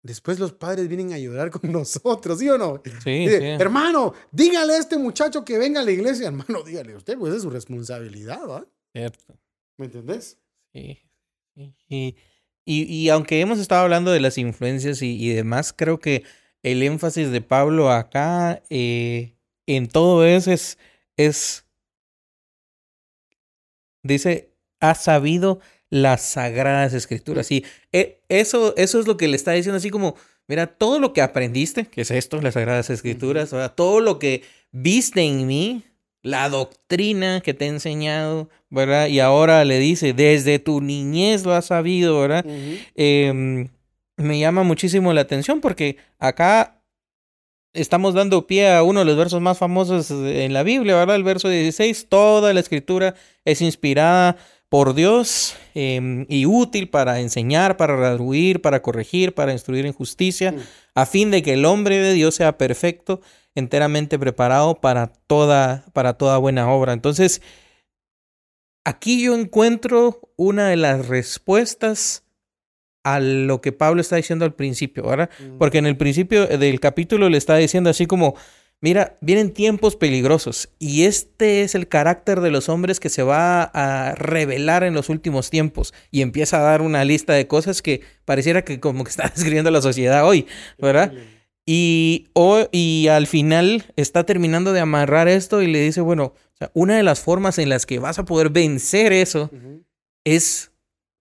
Después 0.03 0.37
los 0.37 0.51
padres 0.51 0.89
vienen 0.89 1.13
a 1.13 1.17
llorar 1.17 1.49
con 1.49 1.61
nosotros, 1.71 2.37
¿sí 2.37 2.49
o 2.49 2.57
no? 2.57 2.81
Sí, 3.03 3.25
Hermano, 3.25 4.13
dígale 4.31 4.73
a 4.73 4.77
este 4.77 4.97
muchacho 4.97 5.45
que 5.45 5.57
venga 5.57 5.79
a 5.79 5.83
la 5.83 5.91
iglesia. 5.91 6.27
Hermano, 6.27 6.61
dígale 6.63 6.93
a 6.93 6.97
usted, 6.97 7.17
pues 7.17 7.33
es 7.33 7.41
su 7.41 7.49
responsabilidad, 7.49 8.45
¿va? 8.47 8.67
Cierto. 8.91 9.39
¿Me 9.77 9.85
entendés? 9.85 10.37
Sí. 10.73 10.99
Y, 11.87 12.15
y, 12.65 13.09
aunque 13.09 13.39
hemos 13.39 13.59
estado 13.59 13.83
hablando 13.83 14.11
de 14.11 14.19
las 14.19 14.37
influencias 14.37 15.01
y, 15.01 15.29
demás, 15.29 15.73
creo 15.73 15.99
que 15.99 16.23
el 16.63 16.81
énfasis 16.81 17.29
de 17.31 17.41
Pablo 17.41 17.91
acá 17.91 18.63
eh, 18.69 19.35
en 19.67 19.87
todo 19.87 20.25
eso 20.25 20.51
es, 20.51 20.77
es, 21.17 21.65
dice, 24.01 24.49
ha 24.79 24.95
sabido 24.95 25.59
las 25.89 26.21
sagradas 26.21 26.93
escrituras. 26.93 27.51
Y 27.51 27.65
eh, 27.91 28.21
eso, 28.29 28.73
eso 28.77 28.99
es 28.99 29.07
lo 29.07 29.17
que 29.17 29.27
le 29.27 29.35
está 29.35 29.51
diciendo 29.51 29.77
así 29.77 29.89
como, 29.89 30.15
mira, 30.47 30.67
todo 30.67 30.99
lo 30.99 31.13
que 31.13 31.21
aprendiste, 31.21 31.85
que 31.85 32.01
es 32.01 32.11
esto, 32.11 32.41
las 32.41 32.55
sagradas 32.55 32.89
escrituras, 32.89 33.53
todo 33.75 33.99
lo 33.99 34.17
que 34.17 34.43
viste 34.71 35.21
en 35.21 35.45
mí, 35.45 35.83
la 36.21 36.49
doctrina 36.49 37.41
que 37.41 37.53
te 37.53 37.65
he 37.65 37.67
enseñado, 37.67 38.49
¿verdad? 38.69 39.07
Y 39.07 39.19
ahora 39.19 39.65
le 39.65 39.77
dice, 39.79 40.13
desde 40.13 40.57
tu 40.57 40.79
niñez 40.81 41.43
lo 41.43 41.53
has 41.53 41.65
sabido, 41.65 42.21
¿verdad? 42.21 42.45
Me 44.17 44.39
llama 44.39 44.63
muchísimo 44.63 45.13
la 45.13 45.21
atención 45.21 45.61
porque 45.61 45.97
acá 46.19 46.81
estamos 47.73 48.13
dando 48.13 48.45
pie 48.47 48.71
a 48.71 48.83
uno 48.83 48.99
de 48.99 49.05
los 49.05 49.17
versos 49.17 49.41
más 49.41 49.57
famosos 49.57 50.11
en 50.11 50.53
la 50.53 50.63
Biblia, 50.63 50.95
¿verdad? 50.95 51.15
El 51.15 51.23
verso 51.23 51.49
16, 51.49 52.07
toda 52.07 52.53
la 52.53 52.59
escritura 52.59 53.15
es 53.45 53.61
inspirada 53.61 54.37
por 54.69 54.95
Dios 54.95 55.55
em, 55.75 56.25
y 56.29 56.45
útil 56.45 56.89
para 56.89 57.19
enseñar, 57.19 57.77
para 57.77 57.95
redarguir, 57.95 58.61
para 58.61 58.81
corregir, 58.81 59.33
para 59.33 59.53
instruir 59.53 59.85
en 59.85 59.93
justicia, 59.93 60.51
mm. 60.51 60.59
a 60.95 61.05
fin 61.05 61.31
de 61.31 61.43
que 61.43 61.53
el 61.53 61.65
hombre 61.65 61.99
de 61.99 62.13
Dios 62.13 62.35
sea 62.35 62.57
perfecto, 62.57 63.21
enteramente 63.55 64.17
preparado 64.17 64.81
para 64.81 65.07
toda, 65.27 65.85
para 65.93 66.13
toda 66.13 66.37
buena 66.39 66.71
obra. 66.71 66.93
Entonces, 66.93 67.41
aquí 68.83 69.23
yo 69.23 69.35
encuentro 69.35 70.21
una 70.37 70.67
de 70.69 70.75
las 70.75 71.07
respuestas 71.07 72.23
a 73.03 73.19
lo 73.19 73.61
que 73.61 73.71
Pablo 73.71 74.01
está 74.01 74.15
diciendo 74.15 74.45
al 74.45 74.53
principio, 74.53 75.03
¿verdad? 75.03 75.29
Mm. 75.39 75.57
Porque 75.57 75.77
en 75.77 75.85
el 75.85 75.97
principio 75.97 76.47
del 76.47 76.79
capítulo 76.79 77.29
le 77.29 77.37
está 77.37 77.57
diciendo 77.57 77.89
así 77.89 78.05
como, 78.05 78.35
Mira, 78.83 79.17
vienen 79.21 79.53
tiempos 79.53 79.95
peligrosos 79.95 80.67
y 80.77 81.05
este 81.05 81.61
es 81.61 81.73
el 81.73 81.87
carácter 81.87 82.41
de 82.41 82.51
los 82.51 82.67
hombres 82.67 82.99
que 82.99 83.07
se 83.07 83.23
va 83.23 83.63
a 83.63 84.13
revelar 84.13 84.83
en 84.83 84.93
los 84.93 85.07
últimos 85.07 85.49
tiempos 85.49 85.93
y 86.11 86.21
empieza 86.21 86.57
a 86.57 86.63
dar 86.63 86.81
una 86.81 87.05
lista 87.05 87.31
de 87.31 87.47
cosas 87.47 87.81
que 87.81 88.01
pareciera 88.25 88.65
que 88.65 88.81
como 88.81 89.05
que 89.05 89.09
está 89.11 89.31
describiendo 89.33 89.71
la 89.71 89.81
sociedad 89.81 90.27
hoy, 90.27 90.47
¿verdad? 90.77 91.13
Y, 91.65 92.27
y 92.73 93.07
al 93.07 93.25
final 93.25 93.85
está 93.95 94.25
terminando 94.25 94.73
de 94.73 94.81
amarrar 94.81 95.29
esto 95.29 95.61
y 95.61 95.67
le 95.67 95.79
dice, 95.79 96.01
bueno, 96.01 96.33
una 96.73 96.97
de 96.97 97.03
las 97.03 97.21
formas 97.21 97.59
en 97.59 97.69
las 97.69 97.85
que 97.85 97.99
vas 97.99 98.19
a 98.19 98.25
poder 98.25 98.49
vencer 98.49 99.13
eso 99.13 99.49
es 100.25 100.72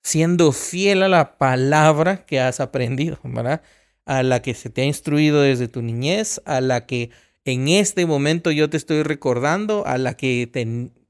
siendo 0.03 0.53
fiel 0.53 1.03
a 1.03 1.09
la 1.09 1.39
palabra 1.39 2.25
que 2.27 2.41
has 2.41 2.61
aprendido, 2.61 3.19
¿verdad? 3.25 3.63
a 4.05 4.23
la 4.23 4.43
que 4.43 4.55
se 4.55 4.71
te 4.71 4.83
ha 4.83 4.85
instruido 4.85 5.43
desde 5.43 5.69
tu 5.69 5.83
niñez, 5.83 6.41
a 6.45 6.61
la 6.61 6.87
que 6.87 7.11
en 7.45 7.69
este 7.69 8.07
momento 8.07 8.51
yo 8.51 8.71
te 8.71 8.77
estoy 8.77 9.03
recordando, 9.03 9.87
a 9.87 9.99
la 9.99 10.15
que 10.15 10.49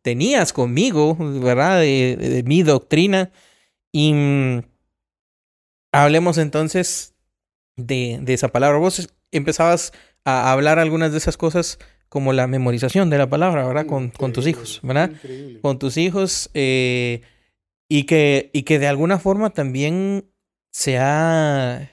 tenías 0.03 0.53
conmigo, 0.53 1.16
¿verdad? 1.18 1.80
De, 1.80 2.43
mi 2.47 2.62
doctrina. 2.62 3.30
Y 3.93 4.12
mm, 4.14 4.62
hablemos 5.93 6.38
entonces 6.38 7.14
de, 7.76 8.18
de, 8.22 8.34
esa 8.34 8.49
palabra. 8.49 8.78
Vos 8.78 9.12
empezabas 9.30 9.93
a 10.24 10.53
hablar 10.53 10.78
algunas 10.78 11.12
de 11.12 11.18
esas 11.18 11.36
cosas 11.36 11.78
como 12.09 12.32
la 12.32 12.47
memorización 12.47 13.11
de 13.11 13.18
la 13.18 13.28
palabra, 13.28 13.66
¿verdad? 13.66 13.86
Con, 13.86 14.11
con 14.11 14.32
tus 14.32 14.47
hijos, 14.47 14.80
¿verdad? 14.82 15.12
Con 15.62 15.78
tus 15.78 15.97
hijos 15.97 16.51
eh, 16.55 17.22
y, 17.95 18.05
que, 18.05 18.49
y 18.55 18.62
que 18.62 18.78
de 18.78 18.86
alguna 18.86 19.18
forma 19.18 19.51
también 19.51 20.32
se 20.70 20.97
ha, 20.97 21.93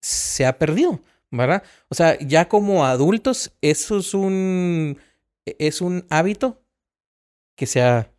se 0.00 0.44
ha 0.44 0.58
perdido, 0.58 1.00
¿verdad? 1.30 1.62
O 1.88 1.94
sea, 1.94 2.18
ya 2.18 2.48
como 2.48 2.84
adultos, 2.84 3.52
eso 3.60 3.98
es 3.98 4.14
un, 4.14 4.98
es 5.44 5.80
un 5.80 6.04
hábito 6.10 6.60
que 7.54 7.66
se 7.66 7.82
ha, 7.82 8.12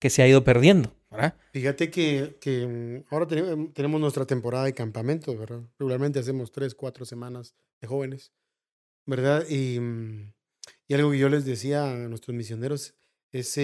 que 0.00 0.10
se 0.10 0.20
ha 0.20 0.26
ido 0.26 0.42
perdiendo, 0.42 0.92
¿verdad? 1.12 1.36
Fíjate 1.52 1.92
que, 1.92 2.38
que 2.40 2.66
mm, 2.66 3.14
ahora 3.14 3.28
tenemos, 3.28 3.72
tenemos 3.72 4.00
nuestra 4.00 4.26
temporada 4.26 4.64
de 4.64 4.74
campamento, 4.74 5.38
¿verdad? 5.38 5.62
Regularmente 5.78 6.18
hacemos 6.18 6.50
tres, 6.50 6.74
cuatro 6.74 7.04
semanas 7.04 7.54
de 7.80 7.86
jóvenes, 7.86 8.32
¿verdad? 9.06 9.48
Y, 9.48 9.78
mm, 9.78 10.32
y 10.88 10.94
algo 10.94 11.12
que 11.12 11.18
yo 11.18 11.28
les 11.28 11.44
decía 11.44 11.88
a 11.88 11.94
nuestros 12.08 12.36
misioneros 12.36 12.96
es, 13.30 13.56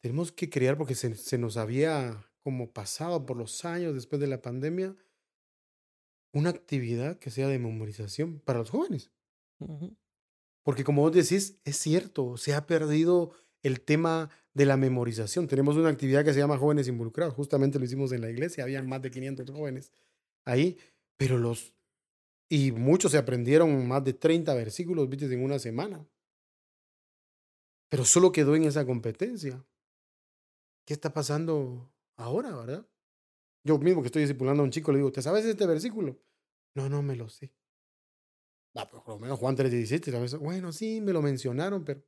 tenemos 0.00 0.32
que 0.32 0.50
crear, 0.50 0.76
porque 0.76 0.94
se, 0.94 1.14
se 1.14 1.38
nos 1.38 1.56
había 1.56 2.26
como 2.42 2.72
pasado 2.72 3.26
por 3.26 3.36
los 3.36 3.64
años 3.64 3.94
después 3.94 4.20
de 4.20 4.26
la 4.26 4.42
pandemia, 4.42 4.96
una 6.32 6.50
actividad 6.50 7.18
que 7.18 7.30
sea 7.30 7.48
de 7.48 7.58
memorización 7.58 8.40
para 8.40 8.60
los 8.60 8.70
jóvenes. 8.70 9.10
Porque 10.62 10.84
como 10.84 11.02
vos 11.02 11.12
decís, 11.12 11.60
es 11.64 11.76
cierto, 11.76 12.36
se 12.36 12.54
ha 12.54 12.66
perdido 12.66 13.32
el 13.62 13.80
tema 13.80 14.30
de 14.54 14.66
la 14.66 14.76
memorización. 14.76 15.46
Tenemos 15.46 15.76
una 15.76 15.90
actividad 15.90 16.24
que 16.24 16.32
se 16.32 16.38
llama 16.38 16.58
Jóvenes 16.58 16.88
Involucrados, 16.88 17.34
justamente 17.34 17.78
lo 17.78 17.84
hicimos 17.84 18.12
en 18.12 18.22
la 18.22 18.30
iglesia, 18.30 18.64
habían 18.64 18.88
más 18.88 19.02
de 19.02 19.10
500 19.10 19.50
jóvenes 19.50 19.92
ahí, 20.44 20.78
pero 21.16 21.38
los... 21.38 21.74
Y 22.48 22.72
muchos 22.72 23.12
se 23.12 23.18
aprendieron 23.18 23.86
más 23.86 24.02
de 24.02 24.12
30 24.12 24.52
versículos, 24.54 25.08
viste, 25.08 25.26
en 25.26 25.44
una 25.44 25.58
semana. 25.60 26.04
Pero 27.88 28.04
solo 28.04 28.32
quedó 28.32 28.56
en 28.56 28.64
esa 28.64 28.84
competencia. 28.84 29.64
¿Qué 30.84 30.94
está 30.94 31.12
pasando 31.12 31.92
ahora, 32.16 32.54
verdad? 32.56 32.86
Yo 33.64 33.78
mismo 33.78 34.02
que 34.02 34.06
estoy 34.06 34.22
discipulando 34.22 34.62
a 34.62 34.64
un 34.64 34.70
chico 34.70 34.92
le 34.92 34.98
digo, 34.98 35.12
¿te 35.12 35.22
sabes 35.22 35.44
este 35.44 35.66
versículo? 35.66 36.18
No, 36.74 36.88
no 36.88 37.02
me 37.02 37.16
lo 37.16 37.28
sé. 37.28 37.52
Ah, 38.74 38.88
pues 38.88 39.02
por 39.02 39.14
lo 39.14 39.20
menos 39.20 39.38
Juan 39.38 39.56
3.17, 39.56 40.12
¿sabes? 40.12 40.36
Bueno, 40.36 40.72
sí, 40.72 41.00
me 41.00 41.12
lo 41.12 41.22
mencionaron, 41.22 41.84
pero 41.84 42.02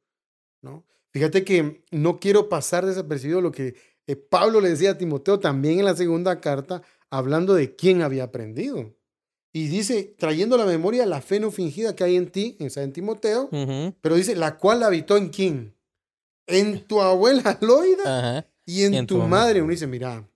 no. 0.63 0.87
Fíjate 1.11 1.45
que 1.45 1.85
no 1.91 2.19
quiero 2.21 2.49
pasar 2.49 2.87
desapercibido 2.87 3.41
lo 3.41 3.53
que 3.53 3.75
eh, 4.07 4.17
Pablo 4.17 4.61
le 4.61 4.71
decía 4.71 4.93
a 4.93 4.99
Timoteo 4.99 5.41
también 5.41 5.81
en 5.81 5.85
la 5.85 5.97
segunda 5.97 6.41
carta, 6.41 6.83
hablando 7.11 7.55
de 7.55 7.75
quién 7.77 8.01
había 8.03 8.25
aprendido. 8.25 8.95
Y 9.53 9.69
dice, 9.69 10.15
trayendo 10.19 10.57
la 10.57 10.65
memoria 10.65 11.05
la 11.05 11.21
fe 11.21 11.39
no 11.39 11.51
fingida 11.51 11.95
que 11.95 12.05
hay 12.05 12.17
en 12.17 12.31
ti, 12.31 12.57
en 12.59 12.93
Timoteo, 12.93 13.51
pero 14.01 14.15
dice, 14.15 14.35
la 14.35 14.57
cual 14.57 14.83
habitó 14.83 15.19
en 15.19 15.29
quién? 15.29 15.77
En 16.47 16.87
tu 16.87 17.03
abuela 17.03 17.59
Loida 17.61 18.49
y 18.65 18.85
en, 18.85 19.07
tu, 19.07 19.19
madre. 19.19 19.63
Uno 19.63 19.71
dice, 19.71 19.87
mira, 19.87 20.29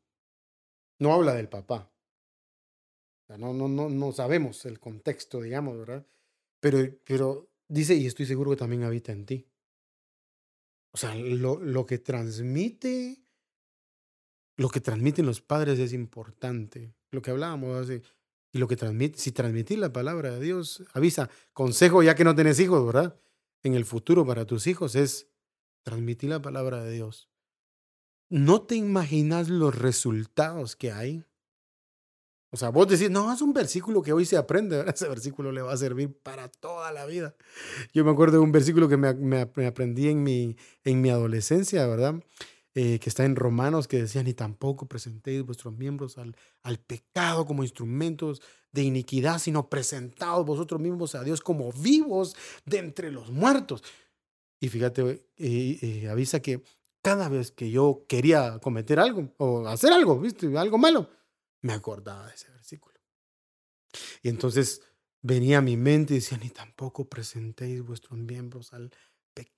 no 0.98 1.12
habla 1.12 1.34
del 1.34 1.48
papá. 1.48 1.90
no, 3.28 3.52
no, 3.52 3.68
no, 3.68 3.88
no 3.88 4.12
sabemos 4.12 4.64
el 4.66 4.80
contexto, 4.80 5.40
digamos, 5.40 5.78
¿verdad? 5.78 6.06
Pero, 6.60 6.78
pero 7.04 7.48
dice, 7.68 7.94
y 7.94 8.06
estoy 8.06 8.26
seguro 8.26 8.50
que 8.50 8.56
también 8.56 8.82
habita 8.82 9.12
en 9.12 9.26
ti. 9.26 9.46
O 10.92 10.98
sea, 10.98 11.14
lo, 11.14 11.60
lo 11.60 11.84
que 11.86 11.98
transmite, 11.98 13.22
lo 14.56 14.68
que 14.70 14.80
transmiten 14.80 15.26
los 15.26 15.40
padres 15.40 15.78
es 15.78 15.92
importante. 15.92 16.94
Lo 17.10 17.22
que 17.22 17.30
hablábamos 17.30 17.76
hace, 17.76 18.02
y 18.52 18.58
lo 18.58 18.68
que 18.68 18.76
transmite, 18.76 19.18
si 19.18 19.32
transmitir 19.32 19.78
la 19.78 19.92
palabra 19.92 20.30
de 20.30 20.40
Dios, 20.40 20.82
avisa, 20.94 21.28
consejo 21.52 22.02
ya 22.02 22.14
que 22.14 22.24
no 22.24 22.34
tenés 22.34 22.58
hijos, 22.58 22.84
¿verdad? 22.86 23.20
En 23.62 23.74
el 23.74 23.84
futuro 23.84 24.26
para 24.26 24.46
tus 24.46 24.66
hijos 24.66 24.94
es 24.94 25.28
transmitir 25.82 26.30
la 26.30 26.40
palabra 26.40 26.82
de 26.82 26.92
Dios. 26.92 27.28
No 28.28 28.62
te 28.62 28.74
imaginas 28.74 29.48
los 29.48 29.76
resultados 29.76 30.76
que 30.76 30.92
hay. 30.92 31.24
O 32.50 32.56
sea, 32.56 32.70
vos 32.70 32.88
decís, 32.88 33.10
no, 33.10 33.32
es 33.32 33.42
un 33.42 33.52
versículo 33.52 34.02
que 34.02 34.12
hoy 34.12 34.24
se 34.24 34.36
aprende, 34.36 34.84
ese 34.94 35.08
versículo 35.08 35.52
le 35.52 35.62
va 35.62 35.72
a 35.72 35.76
servir 35.76 36.16
para 36.22 36.48
toda 36.48 36.92
la 36.92 37.06
vida. 37.06 37.34
Yo 37.92 38.04
me 38.04 38.10
acuerdo 38.10 38.38
de 38.38 38.44
un 38.44 38.52
versículo 38.52 38.88
que 38.88 38.96
me, 38.96 39.14
me, 39.14 39.66
aprendí 39.66 40.08
en 40.08 40.22
mi, 40.22 40.56
en 40.84 41.00
mi 41.00 41.10
adolescencia, 41.10 41.86
¿verdad? 41.86 42.22
Eh, 42.74 42.98
que 42.98 43.08
está 43.08 43.24
en 43.24 43.36
Romanos, 43.36 43.88
que 43.88 44.02
decía, 44.02 44.22
ni 44.22 44.34
tampoco 44.34 44.86
presentéis 44.86 45.42
vuestros 45.42 45.74
miembros 45.76 46.18
al, 46.18 46.36
al 46.62 46.78
pecado 46.78 47.46
como 47.46 47.62
instrumentos 47.62 48.42
de 48.72 48.82
iniquidad, 48.82 49.38
sino 49.38 49.70
presentados 49.70 50.44
vosotros 50.44 50.80
mismos 50.80 51.14
a 51.14 51.24
Dios 51.24 51.40
como 51.40 51.72
vivos 51.72 52.36
de 52.64 52.78
entre 52.78 53.10
los 53.10 53.30
muertos. 53.30 53.82
Y 54.60 54.68
fíjate, 54.68 55.26
eh, 55.38 55.78
eh, 55.82 56.08
avisa 56.08 56.40
que 56.40 56.62
cada 57.06 57.28
vez 57.28 57.52
que 57.52 57.70
yo 57.70 58.04
quería 58.08 58.58
cometer 58.58 58.98
algo 58.98 59.32
o 59.36 59.68
hacer 59.68 59.92
algo, 59.92 60.18
¿viste? 60.18 60.58
Algo 60.58 60.76
malo, 60.76 61.08
me 61.62 61.72
acordaba 61.72 62.26
de 62.26 62.34
ese 62.34 62.50
versículo. 62.50 62.98
Y 64.24 64.28
entonces 64.28 64.82
venía 65.22 65.58
a 65.58 65.62
mi 65.62 65.76
mente 65.76 66.14
y 66.14 66.16
decía, 66.16 66.36
ni 66.36 66.50
tampoco 66.50 67.08
presentéis 67.08 67.80
vuestros 67.82 68.18
miembros 68.18 68.72
al, 68.72 68.90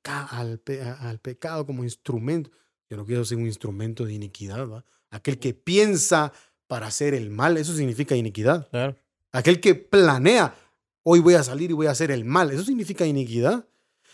al, 0.03 0.61
al 1.01 1.21
pecado 1.21 1.65
como 1.65 1.85
instrumento. 1.85 2.51
Yo 2.91 2.99
no 2.99 3.07
quiero 3.07 3.25
ser 3.25 3.39
un 3.39 3.47
instrumento 3.47 4.05
de 4.05 4.13
iniquidad, 4.13 4.69
¿va? 4.69 4.85
Aquel 5.09 5.39
que 5.39 5.55
piensa 5.55 6.35
para 6.67 6.89
hacer 6.89 7.15
el 7.15 7.31
mal, 7.31 7.57
eso 7.57 7.75
significa 7.75 8.15
iniquidad. 8.15 8.69
Aquel 9.33 9.59
que 9.59 9.75
planea, 9.75 10.55
hoy 11.03 11.21
voy 11.21 11.33
a 11.33 11.43
salir 11.43 11.71
y 11.71 11.73
voy 11.73 11.87
a 11.87 11.93
hacer 11.93 12.11
el 12.11 12.27
mal, 12.27 12.51
eso 12.51 12.63
significa 12.63 13.07
iniquidad. 13.07 13.67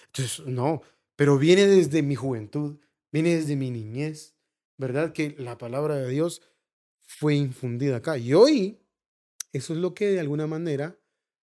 Entonces, 0.07 0.47
no, 0.47 0.83
pero 1.17 1.37
viene 1.37 1.67
desde 1.67 2.01
mi 2.03 2.15
juventud, 2.15 2.79
viene 3.15 3.37
desde 3.37 3.55
mi 3.55 3.71
niñez, 3.71 4.35
¿verdad? 4.77 5.13
Que 5.13 5.37
la 5.39 5.57
palabra 5.57 5.95
de 5.95 6.09
Dios 6.09 6.43
fue 6.99 7.37
infundida 7.37 7.99
acá. 7.99 8.19
Y 8.19 8.35
hoy, 8.35 8.81
eso 9.53 9.73
es 9.73 9.79
lo 9.79 9.95
que 9.95 10.11
de 10.11 10.19
alguna 10.19 10.49
manera 10.49 10.99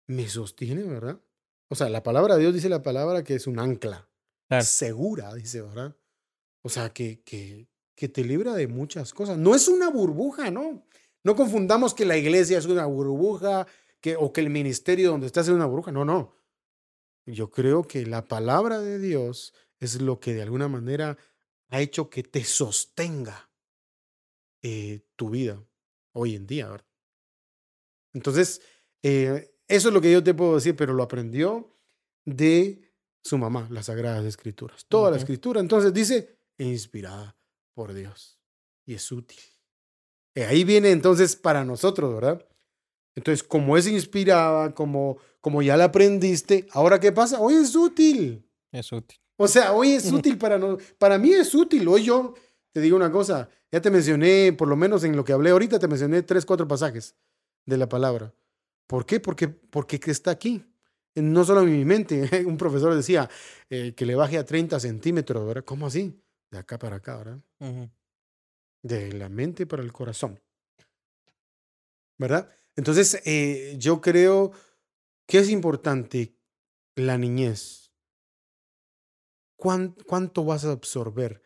me 0.06 0.28
sostiene, 0.28 0.84
¿verdad? 0.84 1.22
O 1.70 1.76
sea, 1.76 1.88
la 1.88 2.04
palabra 2.04 2.36
de 2.36 2.42
Dios 2.42 2.54
dice 2.54 2.68
la 2.68 2.84
palabra 2.84 3.24
que 3.24 3.36
es 3.36 3.48
un 3.48 3.58
ancla, 3.58 4.10
segura, 4.60 5.34
dice, 5.34 5.62
¿verdad? 5.62 5.96
O 6.62 6.68
sea, 6.68 6.90
que, 6.90 7.22
que, 7.22 7.70
que 7.96 8.10
te 8.10 8.26
libra 8.26 8.54
de 8.54 8.68
muchas 8.68 9.14
cosas. 9.14 9.38
No 9.38 9.56
es 9.56 9.70
una 9.70 9.90
burbuja, 9.90 10.52
¿no? 10.52 10.86
No 11.24 11.38
confundamos 11.38 11.94
que 11.94 12.04
la 12.04 12.18
iglesia 12.18 12.58
es 12.58 12.66
una 12.66 12.86
burbuja 12.86 13.66
que, 14.02 14.18
o 14.18 14.34
que 14.34 14.42
el 14.42 14.50
ministerio 14.50 15.12
donde 15.12 15.28
estás 15.28 15.48
es 15.48 15.54
una 15.54 15.68
burbuja. 15.68 15.94
No, 15.94 16.04
no. 16.04 16.36
Yo 17.26 17.50
creo 17.50 17.84
que 17.84 18.06
la 18.06 18.28
palabra 18.28 18.82
de 18.82 19.00
Dios 19.00 19.54
es 19.80 20.02
lo 20.02 20.20
que 20.20 20.34
de 20.34 20.42
alguna 20.42 20.68
manera 20.68 21.18
ha 21.72 21.82
hecho 21.82 22.10
que 22.10 22.22
te 22.22 22.44
sostenga 22.44 23.50
eh, 24.62 25.02
tu 25.16 25.30
vida 25.32 25.64
hoy 26.14 26.36
en 26.36 26.46
día, 26.46 26.70
¿verdad? 26.70 26.88
Entonces, 28.14 28.62
eh, 29.02 29.56
eso 29.68 29.88
es 29.88 29.94
lo 29.94 30.02
que 30.02 30.12
yo 30.12 30.22
te 30.22 30.34
puedo 30.34 30.56
decir, 30.56 30.76
pero 30.76 30.94
lo 30.94 31.02
aprendió 31.02 31.74
de 32.26 32.94
su 33.24 33.38
mamá, 33.38 33.68
las 33.72 33.86
Sagradas 33.86 34.26
Escrituras. 34.26 34.86
Toda 34.86 35.12
la 35.12 35.18
escritura, 35.18 35.62
entonces 35.62 35.94
dice, 35.94 36.38
inspirada 36.58 37.38
por 37.74 37.94
Dios 37.94 38.38
y 38.86 38.94
es 38.94 39.12
útil. 39.12 39.40
Eh, 40.36 40.44
ahí 40.44 40.66
viene 40.66 40.92
entonces 40.92 41.38
para 41.38 41.64
nosotros, 41.64 42.14
¿verdad? 42.14 42.46
Entonces, 43.16 43.44
como 43.44 43.78
es 43.78 43.88
inspirada, 43.88 44.74
como, 44.74 45.18
como 45.40 45.62
ya 45.62 45.78
la 45.78 45.86
aprendiste, 45.86 46.68
ahora 46.72 47.00
qué 47.00 47.14
pasa? 47.14 47.40
Hoy 47.40 47.56
es 47.56 47.76
útil. 47.76 48.46
Es 48.72 48.92
útil. 48.92 49.21
O 49.42 49.48
sea, 49.48 49.74
hoy 49.74 49.94
es 49.94 50.12
útil 50.12 50.38
para 50.38 50.60
no, 50.60 50.78
para 51.00 51.18
mí 51.18 51.34
es 51.34 51.56
útil. 51.56 51.88
Hoy 51.88 52.04
yo 52.04 52.36
te 52.72 52.80
digo 52.80 52.96
una 52.96 53.12
cosa, 53.12 53.50
ya 53.72 53.82
te 53.82 53.90
mencioné, 53.90 54.54
por 54.54 54.68
lo 54.68 54.76
menos 54.76 55.04
en 55.04 55.16
lo 55.16 55.24
que 55.24 55.34
hablé 55.34 55.50
ahorita, 55.50 55.80
te 55.80 55.88
mencioné 55.88 56.22
tres, 56.22 56.46
cuatro 56.46 56.68
pasajes 56.68 57.16
de 57.66 57.78
la 57.78 57.90
palabra. 57.90 58.32
¿Por 58.86 59.04
qué? 59.04 59.20
Porque, 59.20 59.48
porque 59.48 60.00
está 60.06 60.30
aquí. 60.30 60.64
No 61.16 61.44
solo 61.44 61.62
en 61.62 61.76
mi 61.76 61.86
mente. 61.86 62.30
Un 62.46 62.56
profesor 62.56 62.94
decía 62.94 63.28
eh, 63.68 63.96
que 63.96 64.06
le 64.06 64.14
baje 64.14 64.38
a 64.38 64.46
30 64.46 64.80
centímetros, 64.80 65.44
¿verdad? 65.48 65.66
¿Cómo 65.66 65.88
así? 65.88 66.22
De 66.52 66.60
acá 66.60 66.78
para 66.78 66.98
acá, 66.98 67.18
¿verdad? 67.18 67.40
De 68.84 69.12
la 69.14 69.28
mente 69.28 69.66
para 69.66 69.82
el 69.82 69.92
corazón. 69.92 70.40
¿Verdad? 72.20 72.48
Entonces, 72.76 73.20
eh, 73.26 73.76
yo 73.80 74.02
creo 74.02 74.52
que 75.26 75.40
es 75.40 75.50
importante 75.50 76.36
la 76.96 77.18
niñez 77.18 77.81
¿cuánto 79.62 80.44
vas 80.44 80.66
a 80.66 80.72
absorber? 80.72 81.42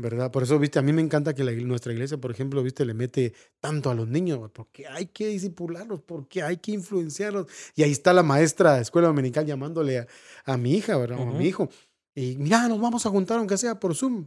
¿verdad? 0.00 0.30
Por 0.30 0.42
eso, 0.42 0.58
viste, 0.58 0.78
a 0.78 0.82
mí 0.82 0.92
me 0.92 1.02
encanta 1.02 1.34
que 1.34 1.44
nuestra 1.44 1.92
iglesia, 1.92 2.18
por 2.18 2.30
ejemplo, 2.30 2.62
viste, 2.62 2.84
le 2.84 2.94
mete 2.94 3.34
tanto 3.60 3.90
a 3.90 3.94
los 3.94 4.08
niños, 4.08 4.50
porque 4.52 4.86
hay 4.86 5.06
que 5.06 5.28
disipularlos, 5.28 6.00
porque 6.00 6.42
hay 6.42 6.56
que 6.56 6.72
influenciarlos. 6.72 7.46
Y 7.74 7.82
ahí 7.82 7.92
está 7.92 8.12
la 8.12 8.22
maestra 8.22 8.74
de 8.74 8.82
escuela 8.82 9.08
dominical 9.08 9.46
llamándole 9.46 10.06
a, 10.44 10.56
mi 10.56 10.74
hija, 10.74 10.96
¿verdad? 10.96 11.18
O 11.20 11.22
a 11.22 11.32
mi 11.32 11.46
hijo. 11.46 11.68
Y 12.14 12.36
mira, 12.36 12.66
nos 12.68 12.80
vamos 12.80 13.06
a 13.06 13.10
juntar, 13.10 13.38
aunque 13.38 13.56
sea 13.56 13.78
por 13.78 13.94
Zoom. 13.94 14.26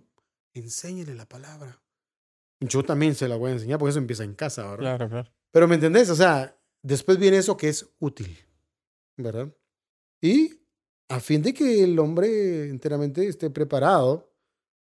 Enséñele 0.53 1.15
la 1.15 1.27
palabra. 1.27 1.81
Yo 2.59 2.83
también 2.83 3.15
se 3.15 3.27
la 3.27 3.35
voy 3.35 3.51
a 3.51 3.53
enseñar, 3.53 3.79
porque 3.79 3.91
eso 3.91 3.99
empieza 3.99 4.23
en 4.23 4.35
casa, 4.35 4.63
¿verdad? 4.63 4.97
Claro, 4.97 5.09
claro. 5.09 5.31
Pero 5.51 5.67
¿me 5.67 5.75
entendés? 5.75 6.09
O 6.09 6.15
sea, 6.15 6.57
después 6.81 7.17
viene 7.17 7.37
eso 7.37 7.57
que 7.57 7.69
es 7.69 7.89
útil, 7.99 8.37
¿verdad? 9.17 9.53
Y 10.21 10.62
a 11.14 11.20
fin 11.20 11.41
de 11.43 11.53
que 11.53 11.84
el 11.84 11.97
hombre 11.99 12.70
enteramente 12.70 13.28
esté 13.28 13.49
preparado 13.49 14.32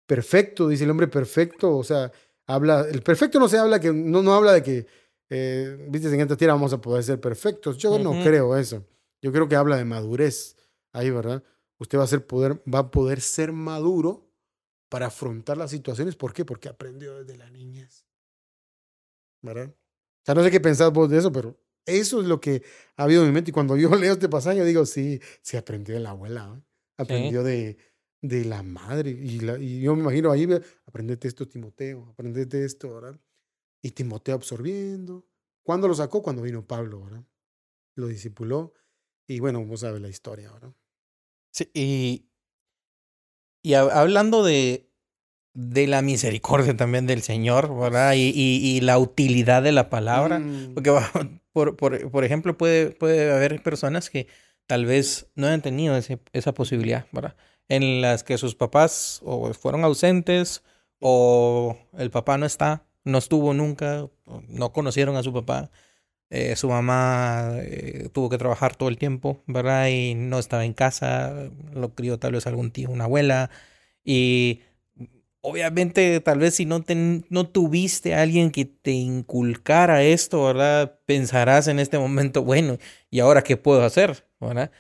perfecto, 0.06 0.68
dice 0.68 0.84
el 0.84 0.92
hombre 0.92 1.08
perfecto, 1.08 1.76
o 1.76 1.84
sea, 1.84 2.12
habla, 2.46 2.82
el 2.90 3.02
perfecto 3.02 3.40
no 3.40 3.48
se 3.48 3.58
habla 3.58 3.80
que, 3.80 3.92
no, 3.92 4.22
no 4.22 4.34
habla 4.34 4.54
de 4.54 4.64
que, 4.64 4.88
eh, 5.30 5.88
viste, 5.90 6.08
en 6.14 6.22
esta 6.22 6.38
tierra 6.38 6.54
vamos 6.54 6.74
a 6.74 6.82
poder 6.82 7.04
ser 7.04 7.20
perfectos. 7.20 7.78
Yo 7.78 7.98
no 8.00 8.12
creo 8.24 8.58
eso. 8.58 8.86
Yo 9.22 9.32
creo 9.32 9.48
que 9.48 9.56
habla 9.56 9.78
de 9.78 9.86
madurez 9.86 10.56
ahí, 10.94 11.10
¿verdad? 11.10 11.44
Usted 11.78 11.98
va 11.98 12.04
a, 12.04 12.08
ser 12.08 12.26
poder, 12.26 12.62
va 12.72 12.80
a 12.80 12.92
poder 12.92 13.22
ser 13.22 13.52
maduro 13.52 14.30
para 14.90 15.08
afrontar 15.08 15.58
las 15.58 15.72
situaciones. 15.72 16.16
¿Por 16.16 16.34
qué? 16.34 16.46
Porque 16.46 16.70
aprendió 16.70 17.24
desde 17.24 17.38
la 17.38 17.50
niñez. 17.50 18.06
¿Verdad? 19.42 19.70
O 19.70 20.26
sea, 20.26 20.36
no 20.36 20.44
sé 20.44 20.52
qué 20.52 20.60
pensás 20.60 20.92
vos 20.92 21.10
de 21.10 21.18
eso, 21.18 21.32
pero 21.32 21.56
eso 21.90 22.22
es 22.22 22.28
lo 22.28 22.40
que 22.40 22.64
ha 22.96 23.04
habido 23.04 23.22
en 23.22 23.30
mi 23.30 23.34
mente. 23.34 23.52
Y 23.52 23.54
cuando 23.54 23.76
yo 23.78 23.96
leo 23.96 24.14
este 24.14 24.30
pasaje, 24.30 24.64
digo, 24.64 24.86
sí, 24.86 25.20
sí 25.42 25.58
aprendió 25.58 25.96
de 25.96 26.02
la 26.02 26.12
abuela. 26.12 26.54
¿eh? 26.58 26.62
Aprendió 26.98 27.44
de, 27.44 27.78
de 28.22 28.46
la 28.46 28.64
madre. 28.64 29.12
Y, 29.12 29.40
la, 29.40 29.58
y 29.58 29.82
yo 29.82 29.96
me 29.96 30.02
imagino 30.02 30.32
ahí, 30.32 30.48
aprendete 30.86 31.28
esto, 31.28 31.48
Timoteo, 31.48 32.08
aprendete 32.10 32.64
esto, 32.64 32.94
¿verdad? 32.96 33.20
Y 33.82 33.92
Timoteo 33.92 34.36
absorbiendo. 34.36 35.26
¿Cuándo 35.64 35.88
lo 35.88 35.94
sacó? 35.94 36.22
Cuando 36.22 36.42
vino 36.42 36.66
Pablo, 36.66 37.04
¿verdad? 37.04 37.24
Lo 37.96 38.08
discipuló. 38.08 38.74
Y 39.28 39.40
bueno, 39.40 39.60
a 39.60 39.92
ver 39.92 40.02
la 40.02 40.10
historia, 40.10 40.52
¿verdad? 40.52 40.74
Sí, 41.52 41.70
y, 41.74 42.30
y 43.62 43.74
hablando 43.76 44.44
de, 44.44 44.90
de 45.54 45.88
la 45.88 46.02
misericordia 46.02 46.76
también 46.76 47.06
del 47.06 47.22
Señor, 47.22 47.76
¿verdad? 47.78 48.14
Y, 48.16 48.32
y, 48.36 48.82
la 48.82 48.98
utilidad 48.98 49.62
de 49.62 49.72
la 49.72 49.90
palabra. 49.90 50.40
Mm. 50.40 50.74
Porque, 50.74 50.92
por, 51.60 51.76
por, 51.78 52.12
por, 52.12 52.24
ejemplo, 52.24 52.57
puede, 52.57 52.91
puede 52.91 53.32
haber 53.32 53.62
personas 53.62 54.10
que 54.10 54.28
tal 54.68 54.86
vez 54.86 55.28
no 55.36 55.47
han 55.47 55.62
tenido 55.62 55.97
ese, 55.97 56.20
esa 56.34 56.53
posibilidad, 56.53 57.05
¿verdad? 57.12 57.36
en 57.70 58.01
las 58.01 58.24
que 58.24 58.38
sus 58.38 58.55
papás 58.55 59.22
o 59.24 59.53
fueron 59.53 59.84
ausentes 59.86 60.64
o 60.99 61.78
el 61.97 62.12
papá 62.12 62.38
no 62.38 62.45
está, 62.45 62.86
no 63.05 63.20
estuvo 63.20 63.53
nunca, 63.53 64.10
no 64.49 64.74
conocieron 64.74 65.16
a 65.16 65.24
su 65.24 65.34
papá. 65.34 65.72
Eh, 66.32 66.55
su 66.55 66.70
mamá 66.70 67.53
eh, 67.57 68.10
tuvo 68.14 68.30
que 68.30 68.38
trabajar 68.38 68.76
todo 68.76 68.89
el 68.89 68.97
tiempo, 68.97 69.41
¿verdad? 69.47 69.88
Y 69.89 70.16
no 70.16 70.39
estaba 70.39 70.66
en 70.66 70.74
casa, 70.74 71.49
lo 71.74 71.95
crió 71.95 72.20
tal 72.20 72.34
vez 72.34 72.47
algún 72.47 72.72
tío, 72.72 72.89
una 72.89 73.05
abuela. 73.05 73.49
Y 74.03 74.62
obviamente 75.42 76.20
tal 76.22 76.40
vez 76.40 76.56
si 76.56 76.66
no, 76.66 76.84
no 77.30 77.48
tuviste 77.48 78.16
a 78.16 78.22
alguien 78.22 78.52
que 78.52 78.66
te 78.66 78.92
inculcara 78.92 80.04
esto, 80.04 80.44
¿verdad? 80.46 81.00
Pensarás 81.06 81.68
en 81.68 81.80
este 81.80 81.98
momento, 81.98 82.44
bueno, 82.44 82.78
¿y 83.10 83.20
ahora 83.20 83.44
qué 83.44 83.58
puedo 83.58 83.84
hacer? 83.84 84.26
¿verdad? 84.40 84.72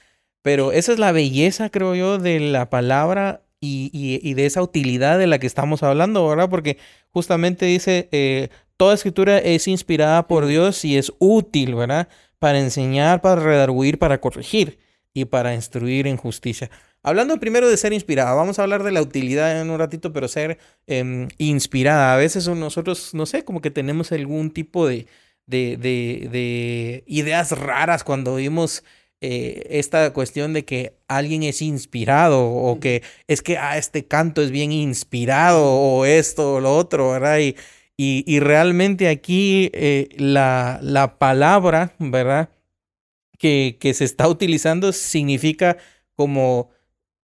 Pero 0.41 0.71
esa 0.71 0.93
es 0.93 0.99
la 0.99 1.11
belleza, 1.11 1.69
creo 1.69 1.95
yo, 1.95 2.17
de 2.17 2.39
la 2.39 2.69
palabra 2.69 3.43
y, 3.59 3.89
y, 3.93 4.33
de 4.35 4.45
esa 4.45 4.61
utilidad 4.61 5.19
de 5.19 5.27
la 5.27 5.39
que 5.39 5.47
estamos 5.47 5.83
hablando, 5.83 6.27
¿verdad? 6.27 6.49
Porque 6.49 6.77
justamente 7.11 7.65
dice, 7.65 8.07
eh, 8.11 8.49
toda 8.77 8.95
escritura 8.95 9.37
es 9.39 9.67
inspirada 9.67 10.27
por 10.27 10.45
Dios 10.45 10.85
y 10.85 10.97
es 10.97 11.11
útil, 11.19 11.75
¿verdad? 11.75 12.07
Para 12.39 12.59
enseñar, 12.59 13.21
para 13.21 13.41
redarguir, 13.41 13.99
para 13.99 14.21
corregir 14.21 14.79
y 15.13 15.25
para 15.25 15.53
instruir 15.53 16.07
en 16.07 16.15
justicia. 16.15 16.69
Hablando 17.03 17.39
primero 17.39 17.69
de 17.69 17.77
ser 17.77 17.93
inspirada, 17.93 18.33
vamos 18.33 18.59
a 18.59 18.63
hablar 18.63 18.83
de 18.83 18.91
la 18.91 19.01
utilidad 19.01 19.61
en 19.61 19.69
un 19.69 19.79
ratito, 19.79 20.11
pero 20.11 20.27
ser 20.27 20.57
em, 20.87 21.27
inspirada. 21.37 22.13
A 22.13 22.17
veces 22.17 22.47
nosotros, 22.47 23.13
no 23.13 23.25
sé, 23.25 23.43
como 23.45 23.61
que 23.61 23.71
tenemos 23.71 24.11
algún 24.11 24.51
tipo 24.51 24.87
de, 24.87 25.07
de, 25.47 25.77
de, 25.77 26.29
de 26.31 27.03
ideas 27.07 27.51
raras 27.57 28.03
cuando 28.03 28.33
oímos 28.33 28.83
eh, 29.21 29.67
esta 29.71 30.13
cuestión 30.13 30.53
de 30.53 30.63
que 30.63 30.93
alguien 31.09 31.43
es 31.43 31.61
inspirado 31.61 32.49
o 32.49 32.79
que 32.79 33.03
es 33.27 33.41
que 33.41 33.57
ah, 33.57 33.77
este 33.77 34.05
canto 34.05 34.41
es 34.41 34.49
bien 34.49 34.71
inspirado 34.71 35.65
o 35.65 36.05
esto 36.05 36.55
o 36.55 36.59
lo 36.61 36.75
otro, 36.77 37.11
¿verdad? 37.11 37.39
Y, 37.39 37.55
y, 37.97 38.39
realmente 38.39 39.09
aquí 39.09 39.71
eh, 39.73 40.07
la, 40.17 40.79
la, 40.81 41.17
palabra, 41.19 41.95
¿verdad? 41.99 42.49
Que, 43.37 43.77
que, 43.79 43.93
se 43.93 44.05
está 44.05 44.27
utilizando 44.29 44.93
significa 44.93 45.77
como 46.15 46.69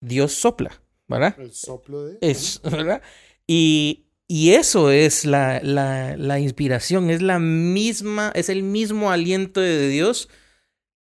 Dios 0.04 0.34
sopla, 0.34 0.82
¿verdad? 1.08 1.36
El 1.39 1.51
soplo 1.54 2.06
de... 2.06 2.18
Es, 2.22 2.62
¿verdad? 2.64 3.01
Y, 3.47 4.06
y 4.28 4.51
eso 4.51 4.91
es 4.91 5.26
la, 5.26 5.62
la, 5.62 6.16
la, 6.18 6.39
inspiración, 6.39 7.10
es 7.10 7.22
la 7.22 7.39
misma, 7.39 8.32
es 8.36 8.49
el 8.49 8.64
mismo 8.64 9.12
aliento 9.12 9.62
de 9.62 9.88
Dios 9.88 10.30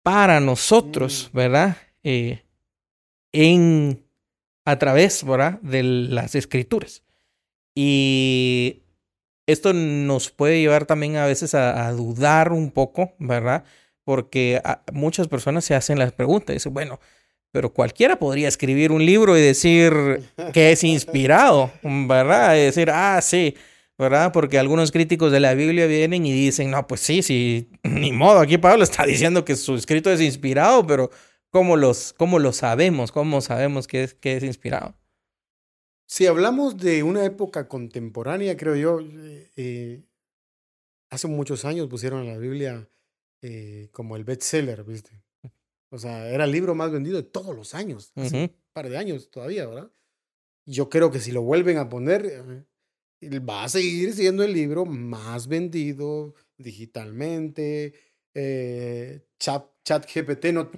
para 0.04 0.40
nosotros, 0.40 1.30
mm. 1.32 1.38
¿verdad? 1.38 1.78
Eh, 2.04 2.44
en, 3.32 4.06
a 4.66 4.78
través, 4.78 5.24
¿verdad? 5.24 5.60
De 5.62 5.84
las 5.84 6.36
escrituras. 6.36 7.04
Y 7.76 8.84
esto 9.48 9.74
nos 9.74 10.30
puede 10.32 10.60
llevar 10.60 10.86
también 10.86 11.18
a 11.18 11.26
veces 11.26 11.54
a, 11.54 11.92
dudar 11.92 12.52
un 12.52 12.72
poco, 12.72 13.14
¿verdad? 13.20 13.64
Porque 14.04 14.62
muchas 14.94 15.28
personas 15.28 15.66
se 15.66 15.76
hacen 15.76 16.00
las 16.00 16.14
preguntas, 16.14 16.54
dicen, 16.54 16.74
bueno, 16.74 17.00
pero 17.56 17.72
cualquiera 17.72 18.20
podría 18.20 18.50
escribir 18.50 18.92
un 18.92 19.06
libro 19.06 19.38
y 19.38 19.42
decir 19.42 19.94
que 20.52 20.74
es 20.74 20.84
inspirado, 20.84 21.72
¿verdad? 21.84 22.54
Y 22.58 22.64
decir, 22.64 22.90
ah, 22.92 23.22
sí, 23.22 23.56
¿verdad? 23.98 24.34
Porque 24.34 24.60
algunos 24.60 24.92
críticos 24.92 25.32
de 25.32 25.40
la 25.40 25.54
Biblia 25.54 25.88
vienen 25.88 26.26
y 26.26 26.34
dicen, 26.34 26.70
no, 26.70 26.86
pues 26.86 27.00
sí, 27.00 27.24
sí, 27.24 27.70
ni 27.84 28.12
modo, 28.12 28.40
aquí 28.40 28.58
Pablo 28.58 28.84
está 28.84 29.06
diciendo 29.06 29.46
que 29.46 29.56
su 29.56 29.76
escrito 29.76 30.12
es 30.12 30.20
inspirado, 30.20 30.86
pero 30.86 31.12
¿cómo, 31.50 31.78
los, 31.78 32.12
cómo 32.12 32.40
lo 32.40 32.52
sabemos? 32.52 33.14
¿Cómo 33.14 33.40
sabemos 33.40 33.88
que 33.88 34.04
es, 34.04 34.14
que 34.16 34.36
es 34.36 34.44
inspirado? 34.44 34.94
Si 36.08 36.28
hablamos 36.28 36.76
de 36.76 37.04
una 37.04 37.24
época 37.24 37.70
contemporánea, 37.70 38.58
creo 38.58 38.76
yo, 38.76 39.00
eh, 39.00 39.50
eh, 39.56 40.04
hace 41.10 41.30
muchos 41.30 41.64
años 41.64 41.88
pusieron 41.88 42.28
a 42.28 42.34
la 42.34 42.38
Biblia 42.38 42.90
eh, 43.42 43.88
como 43.94 44.18
el 44.18 44.26
bestseller, 44.26 44.84
¿viste? 44.84 45.25
O 45.96 45.98
sea, 45.98 46.30
era 46.30 46.44
el 46.44 46.52
libro 46.52 46.76
más 46.76 46.92
vendido 46.92 47.16
de 47.16 47.24
todos 47.24 47.56
los 47.56 47.74
años, 47.74 48.12
hace 48.16 48.44
un 48.44 48.52
par 48.74 48.90
de 48.90 48.98
años 48.98 49.32
todavía, 49.32 49.66
¿verdad? 49.66 49.90
Yo 50.66 50.90
creo 50.90 51.10
que 51.10 51.22
si 51.22 51.32
lo 51.32 51.42
vuelven 51.42 51.78
a 51.78 51.88
poner, 51.88 52.66
va 53.24 53.64
a 53.64 53.70
seguir 53.70 54.14
siendo 54.14 54.44
el 54.44 54.52
libro 54.52 54.86
más 54.86 55.48
vendido 55.48 56.36
digitalmente. 56.58 57.94
Eh, 58.34 59.22
chat, 59.40 59.70
chat, 59.86 60.06
GPT 60.06 60.48
no, 60.48 60.70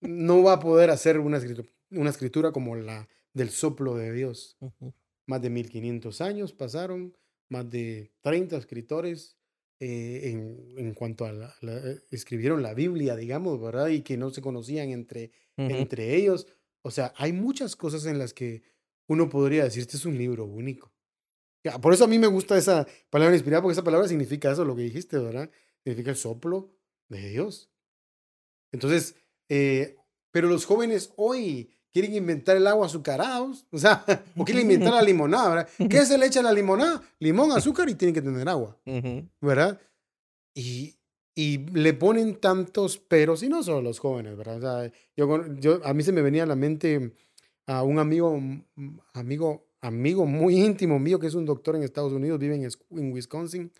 no 0.00 0.42
va 0.44 0.52
a 0.52 0.60
poder 0.60 0.90
hacer 0.90 1.18
una 1.18 1.38
escritura, 1.38 1.68
una 1.90 2.10
escritura 2.10 2.52
como 2.52 2.76
la 2.76 3.08
del 3.32 3.50
soplo 3.50 3.96
de 3.96 4.12
Dios. 4.12 4.56
Más 5.26 5.42
de 5.42 5.50
1500 5.50 6.20
años 6.20 6.52
pasaron, 6.52 7.16
más 7.48 7.68
de 7.68 8.12
30 8.20 8.56
escritores 8.56 9.35
eh, 9.78 10.30
en, 10.30 10.74
en, 10.78 10.94
cuanto 10.94 11.24
a 11.24 11.32
la, 11.32 11.54
eh, 11.62 12.00
escribieron 12.10 12.62
la 12.62 12.74
Biblia, 12.74 13.16
digamos, 13.16 13.60
¿verdad? 13.60 13.88
Y 13.88 14.02
que 14.02 14.16
no 14.16 14.30
se 14.30 14.40
conocían 14.40 14.90
entre, 14.90 15.32
entre 15.56 16.16
ellos. 16.16 16.46
O 16.82 16.90
sea, 16.90 17.12
hay 17.16 17.32
muchas 17.32 17.76
cosas 17.76 18.06
en 18.06 18.18
las 18.18 18.32
que 18.32 18.62
uno 19.06 19.28
podría 19.28 19.64
decir, 19.64 19.82
este 19.82 19.96
es 19.96 20.06
un 20.06 20.16
libro 20.16 20.44
único. 20.44 20.92
Por 21.82 21.92
eso 21.92 22.04
a 22.04 22.08
mí 22.08 22.18
me 22.18 22.26
gusta 22.26 22.56
esa 22.56 22.86
palabra 23.10 23.34
inspirada, 23.34 23.62
porque 23.62 23.72
esa 23.72 23.84
palabra 23.84 24.08
significa 24.08 24.50
eso, 24.50 24.64
lo 24.64 24.76
que 24.76 24.82
dijiste, 24.82 25.18
¿verdad? 25.18 25.50
Significa 25.82 26.10
el 26.10 26.16
soplo 26.16 26.76
de 27.08 27.28
Dios. 27.28 27.70
Entonces, 28.72 29.16
eh, 29.48 29.96
pero 30.30 30.48
los 30.48 30.64
jóvenes 30.64 31.12
hoy 31.16 31.75
quieren 31.96 32.14
inventar 32.14 32.58
el 32.58 32.66
agua 32.66 32.84
azucarados, 32.84 33.64
o 33.70 33.78
sea, 33.78 34.04
o 34.36 34.44
quieren 34.44 34.64
inventar 34.64 34.92
la 34.92 35.02
limonada, 35.02 35.48
¿verdad? 35.48 35.68
¿Qué 35.90 36.04
se 36.04 36.18
le 36.18 36.26
echa 36.26 36.40
a 36.40 36.42
la 36.42 36.52
limonada? 36.52 37.02
Limón, 37.20 37.52
azúcar 37.52 37.88
y 37.88 37.94
tienen 37.94 38.14
que 38.14 38.20
tener 38.20 38.46
agua, 38.48 38.76
¿verdad? 39.40 39.80
Y, 40.54 40.94
y 41.34 41.58
le 41.70 41.94
ponen 41.94 42.36
tantos 42.36 42.98
peros, 42.98 43.42
y 43.42 43.48
no 43.48 43.62
solo 43.62 43.80
los 43.80 43.98
jóvenes, 43.98 44.36
¿verdad? 44.36 44.58
O 44.58 44.60
sea, 44.60 44.92
yo, 45.16 45.54
yo, 45.54 45.80
a 45.86 45.94
mí 45.94 46.02
se 46.02 46.12
me 46.12 46.20
venía 46.20 46.42
a 46.42 46.46
la 46.46 46.54
mente 46.54 47.14
a 47.66 47.82
un 47.82 47.98
amigo, 47.98 48.42
amigo 49.14 49.66
amigo 49.80 50.26
muy 50.26 50.56
íntimo 50.62 50.98
mío, 50.98 51.18
que 51.18 51.28
es 51.28 51.34
un 51.34 51.46
doctor 51.46 51.76
en 51.76 51.82
Estados 51.82 52.12
Unidos, 52.12 52.38
vive 52.38 52.56
en, 52.56 53.12
Wisconsin, 53.12 53.72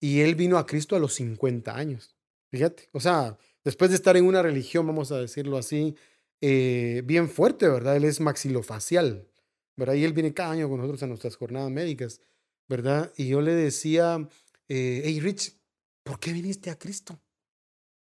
y 0.00 0.20
él 0.20 0.34
vino 0.34 0.58
a 0.58 0.66
Cristo 0.66 0.96
a 0.96 0.98
los 0.98 1.14
50 1.14 1.76
años. 1.76 2.16
Fíjate, 2.50 2.88
o 2.92 3.00
sea, 3.00 3.38
después 3.64 3.90
de 3.90 3.96
estar 3.96 4.16
en 4.16 4.24
una 4.24 4.42
religión, 4.42 4.86
vamos 4.86 5.12
a 5.12 5.20
decirlo 5.20 5.58
así, 5.58 5.94
eh, 6.40 7.02
bien 7.04 7.28
fuerte, 7.28 7.68
¿verdad? 7.68 7.96
Él 7.96 8.04
es 8.04 8.20
maxilofacial, 8.20 9.28
¿verdad? 9.76 9.94
Y 9.94 10.04
él 10.04 10.12
viene 10.12 10.34
cada 10.34 10.52
año 10.52 10.68
con 10.68 10.78
nosotros 10.78 11.02
a 11.02 11.06
nuestras 11.06 11.36
jornadas 11.36 11.70
médicas, 11.70 12.20
¿verdad? 12.68 13.12
Y 13.16 13.28
yo 13.28 13.40
le 13.40 13.54
decía, 13.54 14.28
eh, 14.68 15.02
hey 15.04 15.20
Rich, 15.20 15.56
¿por 16.02 16.18
qué 16.18 16.32
viniste 16.32 16.70
a 16.70 16.78
Cristo? 16.78 17.20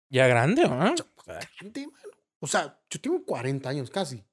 Ya 0.10 0.28
grande, 0.28 0.64
¿no? 0.64 0.96
Grande, 1.26 1.88
mano. 1.88 2.18
O 2.40 2.48
sea, 2.48 2.80
yo 2.90 3.02
tengo 3.02 3.26
40 3.26 3.70
años 3.70 3.90
casi. 3.90 4.24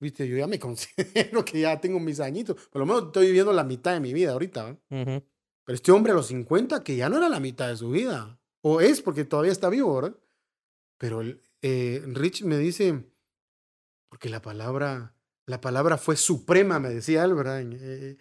Viste, 0.00 0.26
yo 0.26 0.36
ya 0.36 0.46
me 0.46 0.58
considero 0.58 1.44
que 1.44 1.60
ya 1.60 1.80
tengo 1.80 2.00
mis 2.00 2.20
añitos. 2.20 2.68
Por 2.68 2.80
lo 2.80 2.86
menos 2.86 3.06
estoy 3.06 3.26
viviendo 3.26 3.52
la 3.52 3.64
mitad 3.64 3.92
de 3.92 4.00
mi 4.00 4.12
vida 4.12 4.32
ahorita. 4.32 4.64
¿verdad? 4.64 5.22
Pero 5.64 5.76
este 5.76 5.92
hombre 5.92 6.12
a 6.12 6.16
los 6.16 6.26
50, 6.28 6.82
que 6.82 6.96
ya 6.96 7.08
no 7.08 7.18
era 7.18 7.28
la 7.28 7.40
mitad 7.40 7.68
de 7.68 7.76
su 7.76 7.90
vida. 7.90 8.40
O 8.62 8.80
es 8.80 9.00
porque 9.00 9.24
todavía 9.24 9.52
está 9.52 9.68
vivo, 9.68 9.94
¿verdad? 9.94 10.16
Pero 10.98 11.22
eh, 11.62 12.02
Rich 12.06 12.42
me 12.44 12.58
dice, 12.58 13.04
porque 14.08 14.28
la 14.28 14.42
palabra, 14.42 15.14
la 15.46 15.60
palabra 15.60 15.98
fue 15.98 16.16
suprema, 16.16 16.78
me 16.80 16.90
decía 16.90 17.24
él, 17.24 17.34
¿verdad? 17.34 17.62
Eh, 17.62 18.16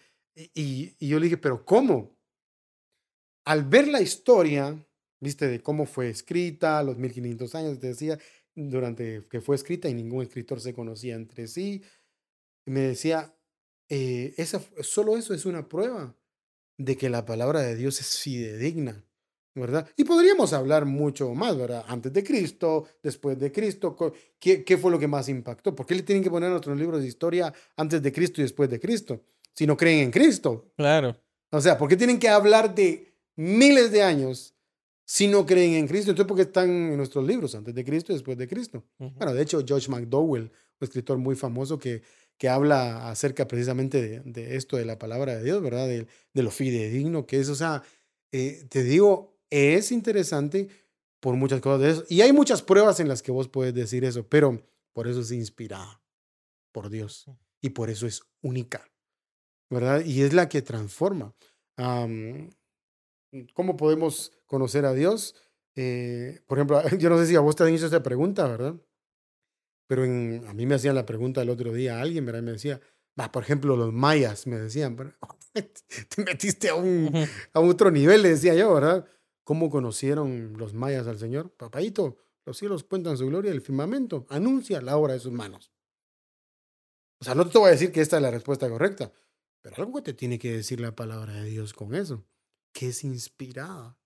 y, 0.53 0.95
y, 0.99 1.07
yo 1.07 1.19
le 1.19 1.25
dije, 1.25 1.37
pero 1.37 1.65
¿cómo? 1.65 2.17
Al 3.45 3.63
ver 3.63 3.87
la 3.87 4.01
historia, 4.01 4.85
viste, 5.19 5.47
de 5.47 5.61
cómo 5.61 5.85
fue 5.85 6.09
escrita, 6.09 6.83
los 6.83 6.97
1500 6.97 7.55
años, 7.55 7.79
te 7.79 7.87
decía, 7.87 8.19
durante 8.55 9.27
que 9.29 9.41
fue 9.41 9.55
escrita 9.55 9.89
y 9.89 9.93
ningún 9.93 10.23
escritor 10.23 10.59
se 10.59 10.73
conocía 10.73 11.15
entre 11.15 11.47
sí, 11.47 11.83
me 12.65 12.81
decía, 12.81 13.35
eh, 13.89 14.33
esa, 14.37 14.61
solo 14.81 15.17
eso 15.17 15.33
es 15.33 15.45
una 15.45 15.67
prueba 15.67 16.15
de 16.77 16.95
que 16.97 17.09
la 17.09 17.25
palabra 17.25 17.61
de 17.61 17.75
Dios 17.75 17.99
es 17.99 18.19
fidedigna. 18.19 19.03
¿Verdad? 19.59 19.87
Y 19.97 20.03
podríamos 20.03 20.53
hablar 20.53 20.85
mucho 20.85 21.33
más, 21.33 21.57
¿verdad? 21.57 21.85
Antes 21.87 22.11
de 22.13 22.23
Cristo, 22.23 22.85
después 23.03 23.37
de 23.39 23.51
Cristo, 23.51 23.95
¿qué, 24.39 24.63
qué 24.63 24.77
fue 24.77 24.91
lo 24.91 24.99
que 24.99 25.07
más 25.07 25.29
impactó? 25.29 25.75
¿Por 25.75 25.85
qué 25.85 25.95
le 25.95 26.03
tienen 26.03 26.23
que 26.23 26.29
poner 26.29 26.49
nuestros 26.49 26.77
libros 26.77 27.01
de 27.01 27.07
historia 27.07 27.53
antes 27.75 28.01
de 28.01 28.11
Cristo 28.11 28.41
y 28.41 28.43
después 28.43 28.69
de 28.69 28.79
Cristo? 28.79 29.21
Si 29.53 29.67
no 29.67 29.75
creen 29.75 29.99
en 29.99 30.11
Cristo. 30.11 30.71
Claro. 30.77 31.15
O 31.51 31.61
sea, 31.61 31.77
¿por 31.77 31.89
qué 31.89 31.97
tienen 31.97 32.19
que 32.19 32.29
hablar 32.29 32.73
de 32.73 33.13
miles 33.35 33.91
de 33.91 34.03
años 34.03 34.53
si 35.05 35.27
no 35.27 35.45
creen 35.45 35.73
en 35.73 35.87
Cristo? 35.87 36.11
Entonces, 36.11 36.27
¿por 36.27 36.37
qué 36.37 36.43
están 36.43 36.69
en 36.69 36.97
nuestros 36.97 37.25
libros 37.25 37.55
antes 37.55 37.73
de 37.73 37.83
Cristo 37.83 38.11
y 38.11 38.15
después 38.15 38.37
de 38.37 38.47
Cristo? 38.47 38.83
Bueno, 38.97 39.33
de 39.33 39.41
hecho, 39.41 39.63
George 39.65 39.89
McDowell, 39.89 40.43
un 40.43 40.51
escritor 40.79 41.17
muy 41.17 41.35
famoso 41.35 41.79
que, 41.79 42.03
que 42.37 42.47
habla 42.47 43.09
acerca 43.09 43.47
precisamente 43.47 44.01
de, 44.01 44.19
de 44.21 44.55
esto, 44.55 44.77
de 44.77 44.85
la 44.85 44.99
palabra 44.99 45.35
de 45.35 45.43
Dios, 45.43 45.61
¿verdad? 45.61 45.87
De, 45.87 46.07
de 46.33 46.43
lo 46.43 46.51
fidedigno 46.51 47.25
que 47.25 47.39
es. 47.39 47.49
O 47.49 47.55
sea, 47.55 47.83
eh, 48.31 48.65
te 48.69 48.83
digo, 48.83 49.28
es 49.49 49.91
interesante 49.91 50.69
por 51.19 51.35
muchas 51.35 51.61
cosas 51.61 51.81
de 51.81 51.89
eso. 51.91 52.05
Y 52.09 52.21
hay 52.21 52.33
muchas 52.33 52.61
pruebas 52.61 52.99
en 52.99 53.07
las 53.07 53.21
que 53.21 53.31
vos 53.31 53.47
puedes 53.47 53.73
decir 53.73 54.03
eso, 54.05 54.27
pero 54.27 54.61
por 54.93 55.07
eso 55.07 55.21
es 55.21 55.31
inspirada 55.31 56.01
por 56.71 56.89
Dios 56.89 57.25
y 57.61 57.71
por 57.71 57.89
eso 57.89 58.07
es 58.07 58.23
única, 58.41 58.89
¿verdad? 59.69 60.03
Y 60.05 60.21
es 60.21 60.33
la 60.33 60.49
que 60.49 60.61
transforma. 60.61 61.35
¿Cómo 63.53 63.77
podemos 63.77 64.31
conocer 64.45 64.85
a 64.85 64.93
Dios? 64.93 65.35
Eh, 65.75 66.41
por 66.47 66.57
ejemplo, 66.57 66.81
yo 66.97 67.09
no 67.09 67.17
sé 67.17 67.27
si 67.27 67.35
a 67.35 67.39
vos 67.39 67.55
te 67.55 67.63
han 67.63 67.69
hecho 67.69 67.85
esta 67.85 68.03
pregunta, 68.03 68.47
¿verdad? 68.47 68.75
Pero 69.87 70.05
en, 70.05 70.45
a 70.47 70.53
mí 70.53 70.65
me 70.65 70.75
hacían 70.75 70.95
la 70.95 71.05
pregunta 71.05 71.41
el 71.41 71.49
otro 71.49 71.73
día 71.73 71.97
a 71.97 72.01
alguien, 72.01 72.25
¿verdad? 72.25 72.43
Me 72.43 72.51
decía, 72.51 72.79
va, 73.19 73.31
por 73.31 73.43
ejemplo, 73.43 73.75
los 73.75 73.91
mayas, 73.91 74.45
me 74.45 74.57
decían, 74.59 74.95
te 75.53 76.23
metiste 76.23 76.69
a 76.69 76.75
un, 76.75 77.11
a 77.53 77.59
otro 77.59 77.91
nivel, 77.91 78.21
le 78.21 78.29
decía 78.29 78.53
yo, 78.53 78.73
¿verdad? 78.73 79.05
¿Cómo 79.49 79.71
conocieron 79.71 80.53
los 80.59 80.75
mayas 80.75 81.07
al 81.07 81.17
Señor? 81.17 81.49
Papaito, 81.49 82.17
los 82.45 82.55
cielos 82.55 82.83
cuentan 82.83 83.17
su 83.17 83.25
gloria, 83.25 83.51
el 83.51 83.61
firmamento 83.61 84.27
anuncia 84.29 84.79
la 84.79 84.95
obra 84.95 85.13
de 85.13 85.19
sus 85.19 85.31
manos. 85.31 85.71
O 87.19 87.25
sea, 87.25 87.33
no 87.33 87.49
te 87.49 87.57
voy 87.57 87.69
a 87.69 87.71
decir 87.71 87.91
que 87.91 88.01
esta 88.01 88.17
es 88.17 88.21
la 88.21 88.29
respuesta 88.29 88.69
correcta, 88.69 89.11
pero 89.59 89.77
algo 89.77 90.03
te 90.03 90.13
tiene 90.13 90.37
que 90.37 90.53
decir 90.53 90.79
la 90.79 90.95
palabra 90.95 91.33
de 91.33 91.49
Dios 91.49 91.73
con 91.73 91.95
eso, 91.95 92.23
que 92.71 92.89
es 92.89 93.03
inspirada. 93.03 93.97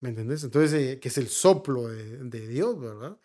¿Me 0.00 0.08
entendés? 0.08 0.42
Entonces, 0.42 0.72
eh, 0.72 1.00
que 1.00 1.08
es 1.08 1.18
el 1.18 1.28
soplo 1.28 1.88
de, 1.88 2.24
de, 2.24 2.48
Dios, 2.48 2.80
¿verdad? 2.80 3.20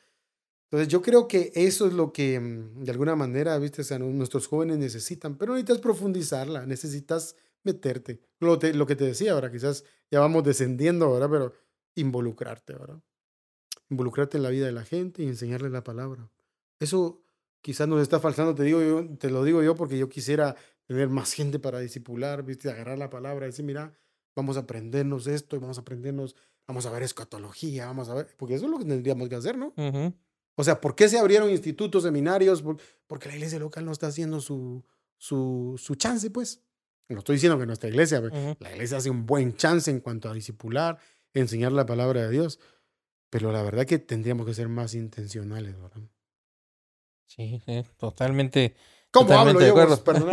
Entonces, 0.66 0.90
yo 0.90 1.02
creo 1.02 1.30
que 1.30 1.54
eso 1.56 1.88
es 1.88 1.94
lo 1.94 2.12
que, 2.12 2.42
mm, 2.42 2.84
de 2.84 2.92
alguna 2.92 3.16
manera, 3.16 3.58
viste, 3.58 3.84
o 3.94 4.00
nuestros 4.00 4.48
jóvenes 4.48 4.80
necesitan, 4.80 5.38
pero 5.38 5.54
necesitas 5.54 5.80
profundizarla, 5.80 6.66
necesitas 6.66 7.38
meterte. 7.64 8.22
Lo, 8.40 8.60
lo 8.62 8.86
que 8.86 8.96
te 8.96 9.06
decía 9.06 9.34
ahora, 9.34 9.52
quizás 9.52 9.84
ya 10.10 10.20
vamos 10.20 10.44
descendiendo 10.44 11.06
ahora, 11.06 11.30
pero 11.30 11.54
involucrarte, 11.96 12.74
¿verdad? 12.74 13.02
Involucrarte 13.90 14.38
en 14.38 14.44
la 14.44 14.50
vida 14.50 14.66
de 14.66 14.72
la 14.72 14.84
gente 14.84 15.24
y 15.24 15.28
enseñarle 15.28 15.70
la 15.70 15.84
palabra. 15.84 16.30
Eso 16.80 17.22
quizás 17.62 17.88
nos 17.88 18.02
está 18.02 18.20
faltando, 18.20 18.56
te 18.56 18.64
digo 18.64 18.82
yo, 18.82 19.18
te 19.18 19.30
lo 19.30 19.44
digo 19.44 19.62
yo 19.62 19.76
porque 19.76 19.98
yo 19.98 20.10
quisiera 20.10 20.56
tener 20.86 21.10
más 21.10 21.34
gente 21.34 21.60
para 21.60 21.80
discipular, 21.80 22.44
¿viste? 22.44 22.70
agarrar 22.70 22.98
la 22.98 23.10
palabra 23.10 23.46
y 23.46 23.50
decir, 23.50 23.66
mira, 23.66 23.94
vamos 24.36 24.58
a 24.58 24.62
aprendernos 24.62 25.28
esto 25.28 25.56
y 25.56 25.60
vamos 25.60 25.78
a 25.78 25.82
aprendernos, 25.82 26.36
vamos 26.68 26.86
a 26.86 26.92
ver 26.92 27.04
escatología, 27.04 27.86
vamos 27.86 28.10
a 28.10 28.16
ver, 28.16 28.36
porque 28.38 28.56
eso 28.56 28.66
es 28.66 28.72
lo 28.72 28.80
que 28.80 28.86
tendríamos 28.86 29.30
que 29.30 29.36
hacer, 29.36 29.58
¿no? 29.58 29.74
O 30.56 30.64
sea, 30.64 30.82
¿por 30.82 30.96
qué 30.96 31.08
se 31.08 31.18
abrieron 31.18 31.50
institutos, 31.50 32.04
seminarios? 32.04 32.64
Porque 33.08 33.30
la 33.30 33.36
iglesia 33.36 33.60
local 33.60 33.86
no 33.86 33.92
está 33.92 34.08
haciendo 34.08 34.42
su, 34.42 34.84
su, 35.18 35.76
su 35.78 35.96
chance, 35.96 36.30
pues. 36.30 36.62
No 37.12 37.20
estoy 37.20 37.36
diciendo 37.36 37.60
que 37.60 37.66
nuestra 37.66 37.90
iglesia, 37.90 38.22
la 38.60 38.72
iglesia 38.72 38.98
hace 38.98 39.10
un 39.10 39.26
buen 39.26 39.56
chance 39.56 39.90
en 39.92 40.00
cuanto 40.00 40.30
a 40.30 40.34
discipular, 40.34 40.98
enseñar 41.34 41.72
la 41.72 41.86
palabra 41.86 42.22
de 42.22 42.30
Dios, 42.30 42.60
pero 43.30 43.52
la 43.52 43.64
verdad 43.64 43.86
que 43.86 44.00
tendríamos 44.00 44.46
que 44.46 44.54
ser 44.54 44.68
más 44.68 44.94
intencionales, 44.94 45.80
¿verdad? 45.82 46.02
Sí, 47.28 47.62
totalmente. 47.98 48.76
¿Cómo 49.10 49.28
totalmente 49.28 49.70
hablo 49.70 49.88
de 49.88 49.94
acuerdo. 49.94 50.30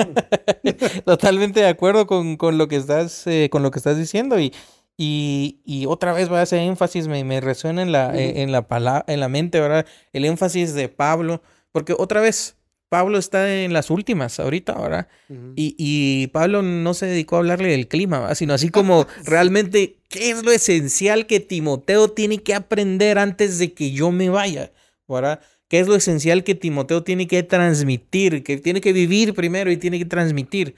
totalmente 1.04 1.60
de 1.60 1.68
acuerdo 1.68 2.06
con, 2.06 2.36
con 2.36 2.58
lo 2.58 2.68
que 2.68 2.76
estás, 2.76 3.26
eh, 3.26 3.48
con 3.50 3.62
lo 3.62 3.70
que 3.70 3.78
estás 3.78 3.96
diciendo 3.96 4.38
y, 4.38 4.52
y, 4.96 5.60
y, 5.64 5.86
otra 5.86 6.12
vez 6.12 6.30
va 6.30 6.40
a 6.40 6.42
hacer 6.42 6.58
énfasis, 6.60 7.06
me, 7.06 7.22
me 7.22 7.40
resuena 7.40 7.82
en 7.82 7.92
la, 7.92 8.16
eh, 8.16 8.42
en, 8.42 8.50
la 8.50 9.04
en 9.06 9.20
la 9.20 9.28
mente, 9.28 9.60
¿verdad? 9.60 9.86
El 10.12 10.24
énfasis 10.24 10.74
de 10.74 10.88
Pablo, 10.88 11.40
porque 11.70 11.94
otra 11.96 12.20
vez, 12.20 12.56
Pablo 12.88 13.18
está 13.18 13.62
en 13.62 13.72
las 13.72 13.90
últimas 13.90 14.40
ahorita, 14.40 14.74
¿verdad? 14.80 15.08
y, 15.56 15.74
y, 15.78 16.28
Pablo 16.28 16.62
no 16.62 16.94
se 16.94 17.06
dedicó 17.06 17.36
a 17.36 17.40
hablarle 17.40 17.68
del 17.68 17.86
clima, 17.86 18.34
sino 18.34 18.54
así 18.54 18.70
como 18.70 19.06
realmente 19.24 19.98
qué 20.08 20.30
es 20.30 20.42
lo 20.42 20.52
esencial 20.52 21.26
que 21.26 21.40
Timoteo 21.40 22.10
tiene 22.10 22.38
que 22.38 22.54
aprender 22.54 23.18
antes 23.18 23.58
de 23.58 23.74
que 23.74 23.90
yo 23.90 24.10
me 24.10 24.30
vaya, 24.30 24.72
¿verdad? 25.06 25.40
¿Qué 25.68 25.80
es 25.80 25.86
lo 25.86 25.96
esencial 25.96 26.44
que 26.44 26.54
Timoteo 26.54 27.02
tiene 27.02 27.26
que 27.26 27.42
transmitir, 27.42 28.42
que 28.42 28.56
tiene 28.56 28.80
que 28.80 28.94
vivir 28.94 29.34
primero 29.34 29.70
y 29.70 29.76
tiene 29.76 29.98
que 29.98 30.06
transmitir? 30.06 30.74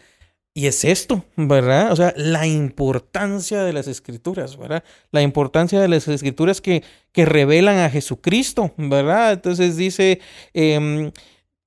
Y 0.52 0.66
es 0.66 0.84
esto, 0.84 1.24
¿verdad? 1.36 1.92
O 1.92 1.96
sea, 1.96 2.12
la 2.16 2.44
importancia 2.44 3.62
de 3.62 3.72
las 3.72 3.86
escrituras, 3.86 4.56
¿verdad? 4.56 4.82
La 5.12 5.22
importancia 5.22 5.80
de 5.80 5.86
las 5.86 6.08
escrituras 6.08 6.61
que, 6.61 6.82
que 7.12 7.24
revelan 7.24 7.78
a 7.78 7.88
Jesucristo, 7.88 8.74
¿verdad? 8.76 9.34
Entonces 9.34 9.76
dice, 9.76 10.20
eh, 10.52 11.12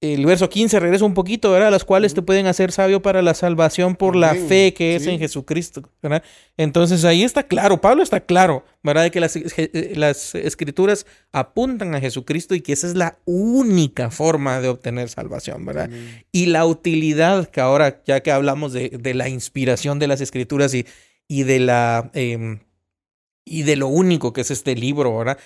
el 0.04 0.26
verso 0.26 0.50
15 0.50 0.82
regresa 0.82 1.06
un 1.06 1.14
poquito, 1.14 1.52
¿verdad? 1.52 1.72
Las 1.72 1.86
cuales 1.86 2.14
te 2.14 2.22
pueden 2.22 2.46
hacer 2.46 2.74
sabio 2.74 3.02
para 3.02 3.22
la 3.22 3.34
salvación 3.34 3.96
por 3.96 4.18
la 4.18 4.36
fe 4.36 4.74
que 4.74 4.98
es 4.98 5.08
en 5.08 5.18
Jesucristo, 5.18 5.90
¿verdad? 6.02 6.22
Entonces 6.58 7.06
ahí 7.06 7.24
está 7.24 7.44
claro, 7.44 7.80
Pablo 7.80 8.04
está 8.04 8.20
claro, 8.20 8.66
¿verdad? 8.84 9.04
De 9.04 9.12
que 9.12 9.22
las, 9.22 9.38
eh, 9.38 9.94
las, 9.96 10.36
escrituras 10.36 11.06
apuntan 11.32 11.96
a 11.96 12.02
Jesucristo 12.02 12.54
y 12.54 12.60
que 12.60 12.74
esa 12.74 12.88
es 12.88 12.96
la 12.96 13.18
única 13.24 14.12
forma 14.12 14.60
de 14.60 14.68
obtener 14.68 15.08
salvación, 15.08 15.66
¿verdad? 15.66 15.90
Y 16.34 16.48
la 16.48 16.66
utilidad 16.66 17.48
que 17.50 17.62
ahora, 17.62 18.02
ya 18.06 18.20
que 18.20 18.32
hablamos 18.32 18.74
de, 18.74 18.90
de 18.90 19.14
la 19.14 19.30
inspiración 19.30 20.00
de 20.00 20.08
las 20.08 20.20
escrituras 20.20 20.74
y, 20.74 20.86
y 21.30 21.44
de 21.44 21.60
la... 21.60 22.12
Eh, 22.14 22.60
y 23.46 23.64
de 23.64 23.76
lo 23.76 23.88
único 23.88 24.32
que 24.32 24.40
es 24.42 24.52
este 24.52 24.74
libro, 24.74 25.18
¿verdad? 25.18 25.38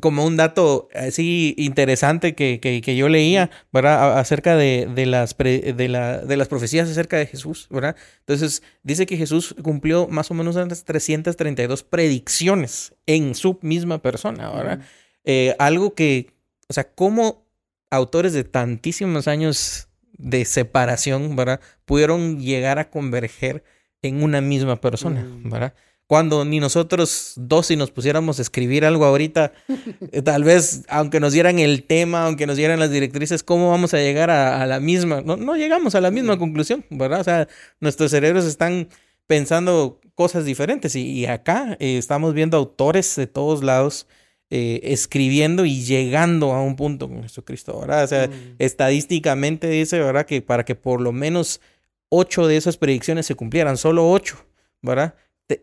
Como 0.00 0.24
un 0.24 0.36
dato 0.36 0.88
así 0.94 1.54
interesante 1.58 2.34
que, 2.34 2.60
que, 2.60 2.96
yo 2.96 3.08
leía, 3.08 3.50
¿verdad? 3.72 4.18
Acerca 4.18 4.56
de, 4.56 4.88
de 4.92 5.04
las 5.04 5.36
de, 5.36 5.88
la, 5.88 6.18
de 6.18 6.36
las 6.36 6.48
profecías 6.48 6.88
acerca 6.88 7.18
de 7.18 7.26
Jesús, 7.26 7.68
¿verdad? 7.70 7.94
Entonces, 8.20 8.62
dice 8.82 9.04
que 9.04 9.18
Jesús 9.18 9.54
cumplió 9.62 10.08
más 10.08 10.30
o 10.30 10.34
menos 10.34 10.56
unas 10.56 10.84
332 10.84 11.82
predicciones 11.82 12.94
en 13.06 13.34
su 13.34 13.58
misma 13.60 14.00
persona, 14.00 14.50
¿verdad? 14.50 14.80
Eh, 15.24 15.54
algo 15.58 15.94
que, 15.94 16.32
o 16.68 16.72
sea, 16.72 16.84
como 16.84 17.46
autores 17.90 18.32
de 18.32 18.44
tantísimos 18.44 19.28
años 19.28 19.88
de 20.12 20.46
separación, 20.46 21.36
¿verdad? 21.36 21.60
Pudieron 21.84 22.40
llegar 22.40 22.78
a 22.78 22.88
converger 22.88 23.62
en 24.00 24.22
una 24.22 24.40
misma 24.40 24.80
persona, 24.80 25.26
¿verdad? 25.44 25.74
Cuando 26.12 26.44
ni 26.44 26.60
nosotros 26.60 27.32
dos 27.36 27.68
si 27.68 27.76
nos 27.76 27.90
pusiéramos 27.90 28.38
a 28.38 28.42
escribir 28.42 28.84
algo 28.84 29.06
ahorita, 29.06 29.54
eh, 30.12 30.20
tal 30.20 30.44
vez 30.44 30.82
aunque 30.90 31.20
nos 31.20 31.32
dieran 31.32 31.58
el 31.58 31.84
tema, 31.84 32.26
aunque 32.26 32.46
nos 32.46 32.58
dieran 32.58 32.78
las 32.78 32.90
directrices, 32.90 33.42
¿cómo 33.42 33.70
vamos 33.70 33.94
a 33.94 33.96
llegar 33.96 34.28
a, 34.28 34.66
la 34.66 34.78
misma? 34.78 35.22
No, 35.22 35.38
no, 35.38 35.56
llegamos 35.56 35.94
a 35.94 36.02
la 36.02 36.10
misma 36.10 36.38
conclusión, 36.38 36.84
¿verdad? 36.90 37.20
O 37.20 37.24
sea, 37.24 37.48
nuestros 37.80 38.10
cerebros 38.10 38.44
están 38.44 38.90
pensando 39.26 40.02
cosas 40.14 40.44
diferentes 40.44 40.94
y, 40.96 41.24
acá 41.24 41.78
eh, 41.80 41.96
estamos 41.96 42.34
viendo 42.34 42.58
autores 42.58 43.16
de 43.16 43.26
todos 43.26 43.64
lados 43.64 44.06
eh, 44.50 44.80
escribiendo 44.92 45.64
y 45.64 45.82
llegando 45.82 46.52
a 46.52 46.60
un 46.60 46.76
punto 46.76 47.08
con 47.08 47.22
Jesucristo, 47.22 47.80
¿verdad? 47.80 48.04
O 48.04 48.06
sea, 48.06 48.26
Mm. 48.26 48.56
estadísticamente 48.58 49.66
dice, 49.66 49.98
¿verdad? 49.98 50.26
Que 50.26 50.42
para 50.42 50.66
que 50.66 50.74
por 50.74 51.00
lo 51.00 51.12
menos 51.12 51.62
ocho 52.10 52.46
de 52.46 52.58
esas 52.58 52.76
predicciones 52.76 53.24
se 53.24 53.34
cumplieran, 53.34 53.78
solo 53.78 54.10
ocho, 54.10 54.44
¿verdad? 54.82 55.14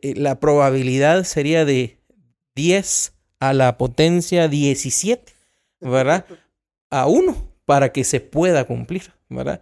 Eh, 0.01 0.13
La 0.15 0.39
probabilidad 0.39 1.23
sería 1.23 1.65
de 1.65 1.97
10 2.55 3.13
a 3.39 3.53
la 3.53 3.77
potencia 3.77 4.47
17, 4.47 5.33
¿verdad? 5.81 6.25
A 6.89 7.07
uno 7.07 7.49
para 7.65 7.91
que 7.91 8.03
se 8.03 8.19
pueda 8.19 8.65
cumplir, 8.65 9.13
¿verdad? 9.29 9.61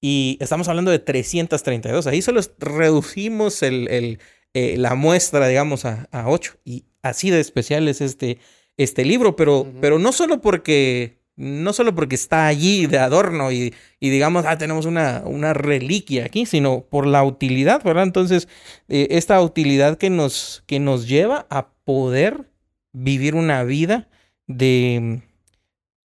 Y 0.00 0.38
estamos 0.40 0.68
hablando 0.68 0.90
de 0.90 0.98
332. 0.98 2.06
Ahí 2.06 2.22
solo 2.22 2.40
reducimos 2.58 3.62
el, 3.62 3.88
el, 3.88 4.18
eh, 4.54 4.76
la 4.78 4.94
muestra, 4.94 5.46
digamos, 5.46 5.84
a, 5.84 6.08
a 6.10 6.28
8. 6.28 6.58
Y 6.64 6.86
así 7.02 7.30
de 7.30 7.40
especial 7.40 7.86
es 7.88 8.00
este, 8.00 8.38
este 8.76 9.04
libro, 9.04 9.36
pero, 9.36 9.66
pero 9.80 9.98
no 9.98 10.12
solo 10.12 10.40
porque 10.40 11.19
no 11.40 11.72
solo 11.72 11.94
porque 11.94 12.16
está 12.16 12.46
allí 12.46 12.86
de 12.86 12.98
adorno 12.98 13.50
y, 13.50 13.74
digamos, 13.98 14.44
ah, 14.46 14.58
tenemos 14.58 14.84
una, 14.84 15.22
una 15.24 15.54
reliquia 15.54 16.26
aquí, 16.26 16.44
sino 16.44 16.82
por 16.82 17.06
la 17.06 17.24
utilidad, 17.24 17.82
¿verdad? 17.82 18.04
Entonces, 18.04 18.46
eh, 18.88 19.08
esta 19.12 19.40
utilidad 19.40 19.96
que 19.96 20.10
nos, 20.10 20.62
que 20.66 20.80
nos 20.80 21.08
lleva 21.08 21.46
a 21.48 21.70
poder 21.84 22.50
vivir 22.92 23.34
una 23.34 23.64
vida 23.64 24.08
de, 24.46 25.22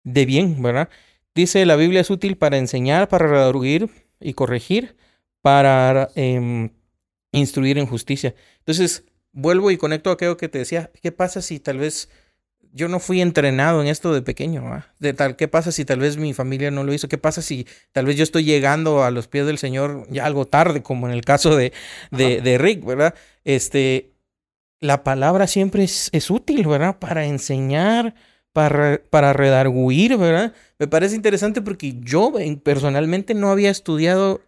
de 0.05 0.25
bien, 0.25 0.63
¿verdad? 0.63 0.89
Dice, 1.35 1.67
la 1.67 1.75
Biblia 1.75 2.03
es 2.03 2.11
útil 2.11 2.37
para 2.37 2.57
enseñar, 2.57 3.09
para 3.09 3.27
redarguir 3.27 3.91
y 4.21 4.35
corregir, 4.35 4.95
para 5.43 6.11
em, 6.15 6.71
instruir 7.33 7.79
en 7.79 7.87
justicia. 7.87 8.37
Entonces, 8.61 9.05
vuelvo 9.33 9.73
y 9.73 9.79
conecto 9.79 10.11
a 10.11 10.13
aquello 10.13 10.37
que 10.37 10.49
te 10.49 10.59
decía, 10.59 10.93
¿qué 11.03 11.11
pasa 11.11 11.43
si 11.43 11.59
tal 11.59 11.79
vez 11.79 12.09
yo 12.75 12.89
no 12.89 12.99
fui 13.01 13.21
entrenado 13.23 13.81
en 13.81 13.87
esto 13.89 14.13
de 14.13 14.21
pequeño? 14.21 14.65
ah? 14.67 14.87
De 14.99 15.13
tal, 15.15 15.37
¿qué 15.37 15.49
pasa 15.49 15.73
si 15.73 15.85
tal 15.85 16.01
vez 16.01 16.17
mi 16.19 16.35
familia 16.35 16.71
no 16.71 16.85
lo 16.85 16.93
hizo? 16.93 17.09
¿Qué 17.09 17.19
pasa 17.19 17.41
si 17.41 17.67
tal 17.93 18.05
vez 18.07 18.17
yo 18.17 18.25
estoy 18.25 18.45
llegando 18.45 19.05
a 19.05 19.11
los 19.11 19.29
pies 19.29 19.47
del 19.47 19.59
Señor 19.59 20.07
ya 20.11 20.27
algo 20.27 20.45
tarde, 20.47 20.83
como 20.83 21.07
en 21.09 21.15
el 21.15 21.25
caso 21.25 21.57
de, 21.57 21.73
de, 22.11 22.41
de 22.43 22.59
Rick, 22.59 22.85
¿verdad? 22.85 23.15
Este, 23.45 24.11
la 24.81 25.03
palabra 25.05 25.47
siempre 25.47 25.85
es, 25.85 26.11
es 26.13 26.31
útil, 26.31 26.67
¿verdad? 26.67 26.99
Para 26.99 27.25
enseñar, 27.27 28.15
para, 28.53 29.01
para 29.11 29.33
redarguir, 29.33 30.17
¿verdad? 30.19 30.53
Me 30.79 30.87
parece 30.87 31.15
interesante 31.17 31.63
porque 31.63 31.95
yo 32.01 32.33
en- 32.39 32.59
personalmente 32.61 33.35
no 33.35 33.51
había 33.51 33.71
estudiado 33.71 34.43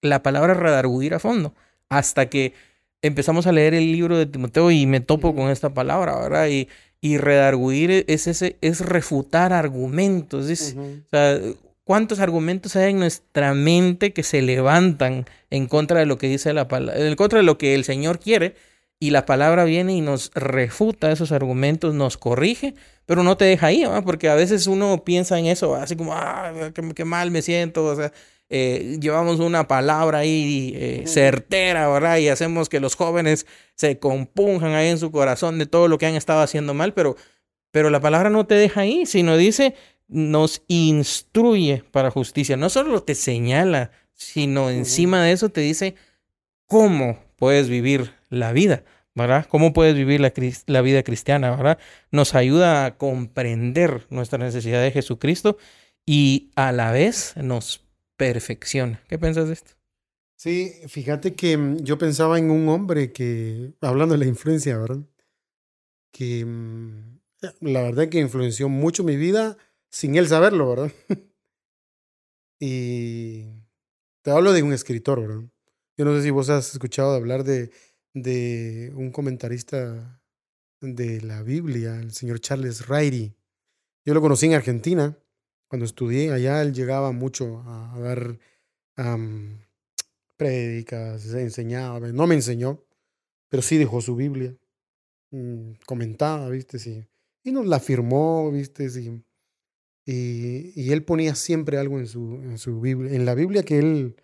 la 0.00 0.22
palabra 0.22 0.54
redarguir 0.54 1.14
a 1.14 1.18
fondo 1.18 1.54
hasta 1.88 2.26
que 2.30 2.54
empezamos 3.02 3.46
a 3.46 3.52
leer 3.52 3.74
el 3.74 3.92
libro 3.92 4.16
de 4.16 4.26
Timoteo 4.26 4.70
y 4.70 4.86
me 4.86 5.00
topo 5.00 5.34
con 5.34 5.50
esta 5.50 5.74
palabra, 5.74 6.18
¿verdad? 6.18 6.48
Y, 6.48 6.68
y 7.00 7.18
redarguir 7.18 8.04
es, 8.06 8.26
ese, 8.28 8.56
es 8.60 8.80
refutar 8.80 9.52
argumentos, 9.52 10.48
es, 10.48 10.74
Ujú. 10.76 11.02
o 11.04 11.08
sea, 11.10 11.38
¿cuántos 11.84 12.20
argumentos 12.20 12.76
hay 12.76 12.92
en 12.92 13.00
nuestra 13.00 13.54
mente 13.54 14.12
que 14.12 14.22
se 14.22 14.40
levantan 14.40 15.26
en 15.50 15.66
contra 15.66 15.98
de 15.98 16.06
lo 16.06 16.16
que 16.16 16.28
dice 16.28 16.52
la 16.52 16.68
palabra, 16.68 17.04
en 17.04 17.16
contra 17.16 17.40
de 17.40 17.44
lo 17.44 17.58
que 17.58 17.74
el 17.74 17.84
Señor 17.84 18.20
quiere? 18.20 18.54
Y 19.00 19.10
la 19.10 19.26
palabra 19.26 19.64
viene 19.64 19.96
y 19.96 20.00
nos 20.00 20.30
refuta 20.32 21.10
esos 21.10 21.32
argumentos, 21.32 21.92
nos 21.92 22.16
corrige, 22.16 22.76
pero 23.04 23.24
no 23.24 23.36
te 23.36 23.44
deja 23.44 23.66
ahí, 23.66 23.84
¿va? 23.84 24.02
porque 24.02 24.28
a 24.28 24.36
veces 24.36 24.68
uno 24.68 25.02
piensa 25.04 25.36
en 25.40 25.46
eso, 25.46 25.74
así 25.74 25.96
como, 25.96 26.14
ah, 26.14 26.70
qué, 26.72 26.88
qué 26.94 27.04
mal 27.04 27.32
me 27.32 27.42
siento, 27.42 27.84
o 27.84 27.96
sea, 27.96 28.12
eh, 28.54 28.98
llevamos 29.00 29.40
una 29.40 29.66
palabra 29.66 30.18
ahí 30.18 30.74
eh, 30.76 31.04
certera, 31.06 31.88
¿verdad? 31.88 32.18
Y 32.18 32.28
hacemos 32.28 32.68
que 32.68 32.80
los 32.80 32.96
jóvenes 32.96 33.46
se 33.76 33.98
compunjan 33.98 34.74
ahí 34.74 34.88
en 34.88 34.98
su 34.98 35.10
corazón 35.10 35.58
de 35.58 35.64
todo 35.64 35.88
lo 35.88 35.96
que 35.96 36.04
han 36.04 36.16
estado 36.16 36.42
haciendo 36.42 36.74
mal, 36.74 36.92
pero, 36.92 37.16
pero 37.70 37.88
la 37.88 38.00
palabra 38.00 38.28
no 38.28 38.46
te 38.46 38.54
deja 38.54 38.82
ahí, 38.82 39.06
sino 39.06 39.38
dice, 39.38 39.74
nos 40.06 40.64
instruye 40.68 41.82
para 41.92 42.10
justicia. 42.10 42.58
No 42.58 42.68
solo 42.68 43.02
te 43.02 43.14
señala, 43.14 43.90
sino 44.12 44.68
encima 44.68 45.24
de 45.24 45.32
eso 45.32 45.48
te 45.48 45.62
dice 45.62 45.94
cómo 46.66 47.18
puedes 47.36 47.70
vivir 47.70 48.12
la 48.28 48.52
vida, 48.52 48.84
¿verdad? 49.14 49.46
Cómo 49.48 49.72
puedes 49.72 49.94
vivir 49.94 50.20
la, 50.20 50.30
la 50.66 50.82
vida 50.82 51.02
cristiana, 51.02 51.52
¿verdad? 51.52 51.78
Nos 52.10 52.34
ayuda 52.34 52.84
a 52.84 52.98
comprender 52.98 54.06
nuestra 54.10 54.38
necesidad 54.38 54.82
de 54.82 54.90
Jesucristo 54.90 55.56
y 56.04 56.50
a 56.54 56.70
la 56.72 56.92
vez 56.92 57.32
nos 57.36 57.81
perfecciona. 58.22 59.02
¿Qué 59.08 59.18
piensas 59.18 59.48
de 59.48 59.54
esto? 59.54 59.72
Sí, 60.38 60.72
fíjate 60.86 61.34
que 61.34 61.56
mm, 61.56 61.78
yo 61.78 61.98
pensaba 61.98 62.38
en 62.38 62.52
un 62.52 62.68
hombre 62.68 63.12
que, 63.12 63.74
hablando 63.80 64.14
de 64.14 64.20
la 64.20 64.26
influencia, 64.26 64.78
¿verdad? 64.78 65.04
Que 66.12 66.44
mm, 66.44 67.18
la 67.62 67.82
verdad 67.82 68.08
que 68.08 68.20
influenció 68.20 68.68
mucho 68.68 69.02
mi 69.02 69.16
vida 69.16 69.56
sin 69.90 70.14
él 70.14 70.28
saberlo, 70.28 70.68
¿verdad? 70.68 70.92
y 72.60 73.42
te 74.22 74.30
hablo 74.30 74.52
de 74.52 74.62
un 74.62 74.72
escritor, 74.72 75.20
¿verdad? 75.20 75.42
Yo 75.96 76.04
no 76.04 76.14
sé 76.16 76.22
si 76.22 76.30
vos 76.30 76.48
has 76.48 76.72
escuchado 76.72 77.14
hablar 77.14 77.42
de, 77.42 77.72
de 78.14 78.92
un 78.94 79.10
comentarista 79.10 80.22
de 80.80 81.20
la 81.22 81.42
Biblia, 81.42 81.98
el 81.98 82.12
señor 82.12 82.38
Charles 82.38 82.86
Riley. 82.86 83.34
Yo 84.04 84.14
lo 84.14 84.20
conocí 84.20 84.46
en 84.46 84.54
Argentina. 84.54 85.18
Cuando 85.72 85.86
estudié 85.86 86.30
allá, 86.30 86.60
él 86.60 86.74
llegaba 86.74 87.12
mucho 87.12 87.60
a, 87.64 87.94
a 87.94 87.98
dar 87.98 88.38
am, 88.96 89.56
prédicas, 90.36 91.32
enseñaba. 91.32 91.98
No 92.12 92.26
me 92.26 92.34
enseñó, 92.34 92.84
pero 93.48 93.62
sí 93.62 93.78
dejó 93.78 94.02
su 94.02 94.14
Biblia. 94.14 94.54
mm, 95.30 95.70
comentaba, 95.86 96.50
¿viste? 96.50 96.78
Sí. 96.78 97.06
Y 97.42 97.52
nos 97.52 97.66
la 97.66 97.80
firmó, 97.80 98.50
¿viste? 98.52 98.90
Sí. 98.90 99.24
Y, 100.04 100.78
y 100.78 100.92
él 100.92 101.04
ponía 101.06 101.34
siempre 101.34 101.78
algo 101.78 101.98
en 101.98 102.06
su, 102.06 102.34
en 102.42 102.58
su 102.58 102.78
Biblia, 102.82 103.14
en 103.14 103.24
la 103.24 103.34
Biblia 103.34 103.62
que 103.62 103.78
él, 103.78 104.16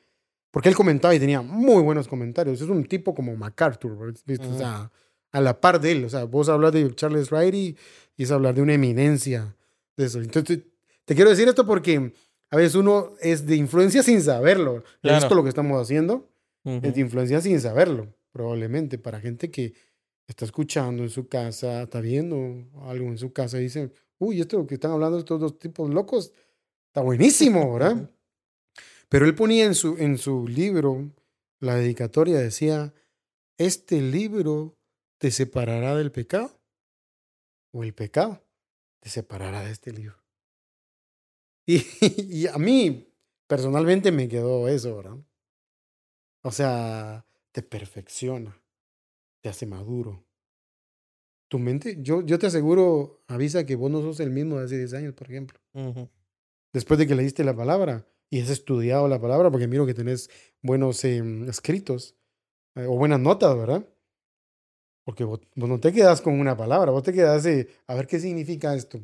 porque 0.50 0.68
él 0.68 0.74
comentaba 0.74 1.14
y 1.14 1.18
tenía 1.18 1.40
muy 1.40 1.82
buenos 1.82 2.08
comentarios. 2.08 2.60
Es 2.60 2.68
un 2.68 2.84
tipo 2.84 3.14
como 3.14 3.34
MacArthur, 3.36 4.12
¿viste? 4.26 4.46
O 4.46 4.50
Ujú. 4.50 4.58
sea, 4.58 4.92
a 5.32 5.40
la 5.40 5.62
par 5.62 5.80
de 5.80 5.92
él. 5.92 6.04
O 6.04 6.10
sea, 6.10 6.24
vos 6.24 6.50
hablas 6.50 6.72
de 6.74 6.94
Charles 6.94 7.30
Riley 7.30 7.74
y 8.18 8.22
es 8.22 8.30
hablar 8.32 8.54
de 8.54 8.60
una 8.60 8.74
eminencia 8.74 9.56
de 9.96 10.04
eso. 10.04 10.20
Entonces, 10.20 10.58
te, 11.08 11.14
quiero 11.14 11.30
decir 11.30 11.48
esto 11.48 11.66
porque 11.66 12.12
a 12.50 12.56
veces 12.56 12.74
uno 12.74 13.14
es 13.20 13.46
de 13.46 13.56
influencia 13.56 14.02
sin 14.02 14.20
saberlo. 14.20 14.84
Claro. 15.00 15.18
Esto 15.18 15.34
lo 15.34 15.42
que 15.42 15.48
estamos 15.48 15.80
haciendo 15.80 16.28
es 16.64 16.94
de 16.94 17.00
influencia 17.00 17.40
sin 17.40 17.58
saberlo, 17.60 18.14
probablemente 18.30 18.98
para 18.98 19.20
gente 19.20 19.50
que 19.50 19.72
está 20.26 20.44
escuchando 20.44 21.02
en 21.02 21.08
su 21.08 21.26
casa, 21.26 21.82
está 21.82 22.00
viendo 22.02 22.68
algo 22.82 23.06
en 23.06 23.16
su 23.16 23.32
casa 23.32 23.58
y 23.58 23.62
dice, 23.62 23.90
uy, 24.18 24.40
esto 24.40 24.66
que 24.66 24.74
están 24.74 24.90
hablando 24.90 25.18
estos 25.18 25.40
dos 25.40 25.58
tipos 25.58 25.88
locos 25.88 26.32
está 26.88 27.00
buenísimo, 27.00 27.72
¿verdad? 27.78 28.10
Pero 29.08 29.24
él 29.24 29.34
ponía 29.34 29.64
en 29.64 29.74
su, 29.74 29.96
en 29.96 30.18
su 30.18 30.46
libro, 30.46 31.10
la 31.60 31.76
dedicatoria 31.76 32.38
decía, 32.38 32.92
este 33.56 34.02
libro 34.02 34.76
te 35.16 35.30
separará 35.30 35.96
del 35.96 36.12
pecado 36.12 36.60
o 37.72 37.82
el 37.82 37.94
pecado 37.94 38.44
te 39.00 39.08
separará 39.08 39.62
de 39.62 39.70
este 39.70 39.92
libro. 39.92 40.27
Y, 41.68 41.84
y 42.30 42.46
a 42.46 42.56
mí 42.56 43.12
personalmente 43.46 44.10
me 44.10 44.26
quedó 44.26 44.68
eso, 44.68 44.96
¿verdad? 44.96 45.18
O 46.42 46.50
sea, 46.50 47.26
te 47.52 47.62
perfecciona, 47.62 48.58
te 49.42 49.50
hace 49.50 49.66
maduro. 49.66 50.24
Tu 51.48 51.58
mente, 51.58 51.98
yo, 52.00 52.22
yo 52.22 52.38
te 52.38 52.46
aseguro, 52.46 53.22
avisa 53.26 53.66
que 53.66 53.76
vos 53.76 53.90
no 53.90 54.00
sos 54.00 54.18
el 54.20 54.30
mismo 54.30 54.58
de 54.58 54.64
hace 54.64 54.78
10 54.78 54.94
años, 54.94 55.14
por 55.14 55.30
ejemplo. 55.30 55.60
Después 56.72 56.98
de 56.98 57.06
que 57.06 57.14
leíste 57.14 57.44
la 57.44 57.54
palabra 57.54 58.06
y 58.30 58.40
has 58.40 58.48
estudiado 58.48 59.06
la 59.06 59.20
palabra, 59.20 59.50
porque 59.50 59.66
miro 59.66 59.84
que 59.84 59.94
tenés 59.94 60.30
buenos 60.62 61.04
em, 61.04 61.46
escritos 61.50 62.16
eh, 62.76 62.86
o 62.86 62.96
buenas 62.96 63.20
notas, 63.20 63.54
¿verdad? 63.56 63.86
Porque 65.04 65.24
vos, 65.24 65.40
vos 65.54 65.68
no 65.68 65.80
te 65.80 65.92
quedas 65.92 66.22
con 66.22 66.40
una 66.40 66.56
palabra, 66.56 66.92
vos 66.92 67.02
te 67.02 67.12
quedas 67.12 67.42
de, 67.42 67.68
a 67.86 67.94
ver 67.94 68.06
qué 68.06 68.20
significa 68.20 68.74
esto. 68.74 69.00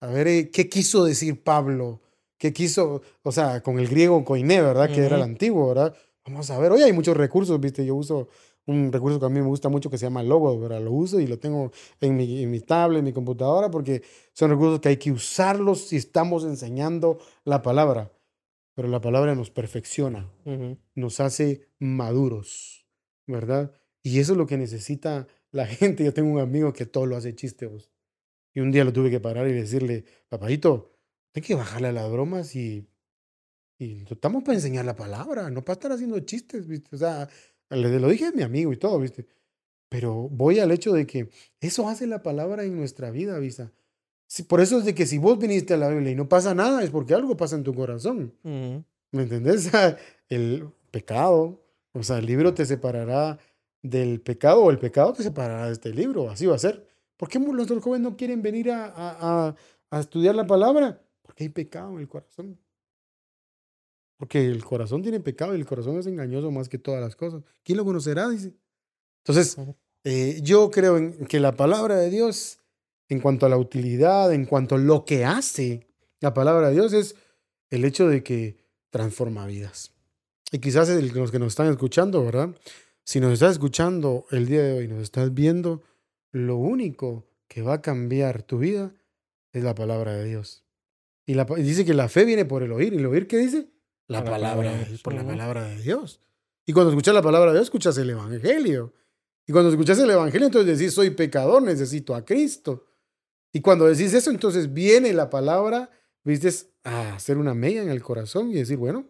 A 0.00 0.08
ver, 0.08 0.28
eh, 0.28 0.50
¿qué 0.50 0.68
quiso 0.68 1.04
decir 1.04 1.42
Pablo? 1.42 2.02
¿Qué 2.38 2.52
quiso, 2.52 3.02
o 3.22 3.32
sea, 3.32 3.62
con 3.62 3.78
el 3.78 3.88
griego 3.88 4.24
koiné, 4.24 4.60
¿verdad? 4.60 4.90
Que 4.90 5.04
era 5.04 5.16
el 5.16 5.22
antiguo, 5.22 5.68
¿verdad? 5.68 5.96
Vamos 6.26 6.50
a 6.50 6.58
ver, 6.58 6.72
hoy 6.72 6.82
hay 6.82 6.92
muchos 6.92 7.16
recursos, 7.16 7.58
¿viste? 7.60 7.86
Yo 7.86 7.94
uso 7.94 8.28
un 8.66 8.92
recurso 8.92 9.18
que 9.20 9.26
a 9.26 9.28
mí 9.28 9.40
me 9.40 9.46
gusta 9.46 9.68
mucho 9.68 9.88
que 9.88 9.96
se 9.96 10.06
llama 10.06 10.22
Logos, 10.22 10.60
¿verdad? 10.60 10.82
Lo 10.82 10.92
uso 10.92 11.20
y 11.20 11.26
lo 11.26 11.38
tengo 11.38 11.70
en 12.00 12.16
mi, 12.16 12.42
en 12.42 12.50
mi 12.50 12.60
tablet, 12.60 12.98
en 12.98 13.04
mi 13.04 13.12
computadora, 13.12 13.70
porque 13.70 14.02
son 14.32 14.50
recursos 14.50 14.80
que 14.80 14.88
hay 14.90 14.96
que 14.96 15.12
usarlos 15.12 15.88
si 15.88 15.96
estamos 15.96 16.44
enseñando 16.44 17.18
la 17.44 17.62
palabra. 17.62 18.12
Pero 18.74 18.88
la 18.88 19.00
palabra 19.00 19.34
nos 19.34 19.50
perfecciona, 19.50 20.30
nos 20.94 21.20
hace 21.20 21.68
maduros, 21.78 22.86
¿verdad? 23.26 23.72
Y 24.02 24.18
eso 24.18 24.32
es 24.32 24.38
lo 24.38 24.46
que 24.46 24.58
necesita 24.58 25.26
la 25.50 25.66
gente. 25.66 26.04
Yo 26.04 26.12
tengo 26.12 26.30
un 26.30 26.40
amigo 26.40 26.72
que 26.74 26.84
todo 26.84 27.06
lo 27.06 27.16
hace 27.16 27.34
chiste, 27.34 27.66
vos. 27.66 27.90
Y 28.56 28.60
un 28.60 28.72
día 28.72 28.84
lo 28.84 28.92
tuve 28.92 29.10
que 29.10 29.20
parar 29.20 29.46
y 29.48 29.52
decirle, 29.52 30.06
papadito, 30.30 30.96
hay 31.34 31.42
que 31.42 31.54
bajarle 31.54 31.88
a 31.88 31.92
las 31.92 32.10
bromas 32.10 32.56
y, 32.56 32.88
y 33.78 34.02
estamos 34.10 34.42
para 34.42 34.54
enseñar 34.54 34.86
la 34.86 34.96
palabra, 34.96 35.50
no 35.50 35.62
para 35.62 35.74
estar 35.74 35.92
haciendo 35.92 36.18
chistes, 36.20 36.66
¿viste? 36.66 36.96
O 36.96 36.98
sea, 36.98 37.28
le, 37.68 38.00
lo 38.00 38.08
dije 38.08 38.24
a 38.24 38.32
mi 38.32 38.42
amigo 38.42 38.72
y 38.72 38.78
todo, 38.78 38.98
¿viste? 38.98 39.26
pero 39.88 40.28
voy 40.30 40.58
al 40.58 40.72
hecho 40.72 40.92
de 40.92 41.06
que 41.06 41.30
eso 41.60 41.88
hace 41.88 42.06
la 42.06 42.22
palabra 42.22 42.64
en 42.64 42.76
nuestra 42.76 43.10
vida, 43.10 43.38
Visa. 43.38 43.72
por 44.48 44.60
eso 44.60 44.78
es 44.78 44.84
de 44.84 44.94
que 44.94 45.06
si 45.06 45.18
vos 45.18 45.38
viniste 45.38 45.74
a 45.74 45.76
la 45.76 45.88
Biblia 45.88 46.12
y 46.12 46.16
no 46.16 46.28
pasa 46.28 46.54
nada, 46.54 46.82
es 46.82 46.90
porque 46.90 47.14
algo 47.14 47.36
pasa 47.36 47.56
en 47.56 47.62
tu 47.62 47.74
corazón. 47.74 48.34
¿Me 48.42 49.22
entendés? 49.22 49.70
El 50.28 50.68
pecado, 50.90 51.62
o 51.92 52.02
sea, 52.02 52.18
el 52.18 52.26
libro 52.26 52.52
te 52.52 52.66
separará 52.66 53.38
del 53.82 54.20
pecado 54.20 54.64
o 54.64 54.70
el 54.70 54.78
pecado 54.78 55.12
te 55.12 55.22
separará 55.22 55.66
de 55.66 55.72
este 55.72 55.90
libro. 55.94 56.28
Así 56.30 56.46
va 56.46 56.56
a 56.56 56.58
ser. 56.58 56.84
¿Por 57.16 57.28
qué 57.28 57.38
los 57.38 57.68
jóvenes 57.82 58.02
no 58.02 58.16
quieren 58.16 58.42
venir 58.42 58.70
a, 58.70 59.56
a 59.90 60.00
estudiar 60.00 60.34
la 60.34 60.46
palabra? 60.46 61.02
Porque 61.22 61.44
hay 61.44 61.50
pecado 61.50 61.92
en 61.92 62.00
el 62.00 62.08
corazón. 62.08 62.58
Porque 64.16 64.46
el 64.46 64.64
corazón 64.64 65.02
tiene 65.02 65.20
pecado 65.20 65.54
y 65.54 65.60
el 65.60 65.66
corazón 65.66 65.98
es 65.98 66.06
engañoso 66.06 66.50
más 66.50 66.68
que 66.68 66.78
todas 66.78 67.00
las 67.00 67.16
cosas. 67.16 67.42
¿Quién 67.62 67.78
lo 67.78 67.84
conocerá? 67.84 68.28
Dice. 68.28 68.54
Entonces, 69.24 69.56
eh, 70.04 70.40
yo 70.42 70.70
creo 70.70 70.96
en 70.96 71.26
que 71.26 71.40
la 71.40 71.56
palabra 71.56 71.96
de 71.96 72.10
Dios, 72.10 72.58
en 73.08 73.20
cuanto 73.20 73.44
a 73.44 73.48
la 73.48 73.58
utilidad, 73.58 74.32
en 74.32 74.46
cuanto 74.46 74.76
a 74.76 74.78
lo 74.78 75.04
que 75.04 75.24
hace 75.24 75.86
la 76.20 76.32
palabra 76.32 76.68
de 76.68 76.74
Dios, 76.74 76.92
es 76.92 77.16
el 77.70 77.84
hecho 77.84 78.08
de 78.08 78.22
que 78.22 78.56
transforma 78.90 79.46
vidas. 79.46 79.92
Y 80.52 80.60
quizás 80.60 80.88
los 80.88 81.30
que 81.30 81.38
nos 81.38 81.48
están 81.48 81.68
escuchando, 81.68 82.24
¿verdad? 82.24 82.54
Si 83.04 83.20
nos 83.20 83.32
estás 83.32 83.52
escuchando 83.52 84.26
el 84.30 84.46
día 84.46 84.62
de 84.62 84.72
hoy, 84.78 84.88
nos 84.88 85.02
estás 85.02 85.34
viendo, 85.34 85.82
lo 86.32 86.56
único 86.56 87.28
que 87.48 87.62
va 87.62 87.74
a 87.74 87.82
cambiar 87.82 88.42
tu 88.42 88.58
vida 88.58 88.94
es 89.52 89.64
la 89.64 89.74
palabra 89.74 90.14
de 90.14 90.24
Dios. 90.24 90.64
Y, 91.24 91.34
la, 91.34 91.44
dice 91.44 91.84
que 91.84 91.94
la 91.94 92.08
fe 92.08 92.24
viene 92.24 92.44
por 92.44 92.62
el 92.62 92.72
oír. 92.72 92.92
¿Y 92.92 92.98
el 92.98 93.06
oír 93.06 93.26
qué 93.26 93.38
dice? 93.38 93.68
La, 94.06 94.24
palabra, 94.24 94.72
por 95.02 95.14
la 95.14 95.26
palabra 95.26 95.64
de 95.64 95.82
Dios. 95.82 96.20
Y 96.66 96.72
cuando 96.72 96.90
escuchas 96.90 97.14
la 97.14 97.22
palabra 97.22 97.50
de 97.50 97.58
Dios, 97.58 97.66
escuchas 97.66 97.96
el 97.98 98.10
Evangelio. 98.10 98.92
Y 99.46 99.52
cuando 99.52 99.70
escuchas 99.70 99.98
el 99.98 100.10
Evangelio, 100.10 100.46
entonces 100.46 100.78
decís, 100.78 100.92
soy 100.92 101.10
pecador, 101.10 101.62
necesito 101.62 102.14
a 102.14 102.24
Cristo. 102.24 102.84
Y 103.52 103.60
cuando 103.60 103.86
decís 103.86 104.12
eso, 104.14 104.30
entonces 104.30 104.72
viene 104.72 105.12
la 105.12 105.30
palabra, 105.30 105.90
viste, 106.24 106.50
a 106.84 107.14
hacer 107.14 107.38
una 107.38 107.54
mella 107.54 107.82
en 107.82 107.88
el 107.88 108.02
corazón 108.02 108.50
y 108.50 108.54
decir, 108.54 108.76
bueno, 108.76 109.06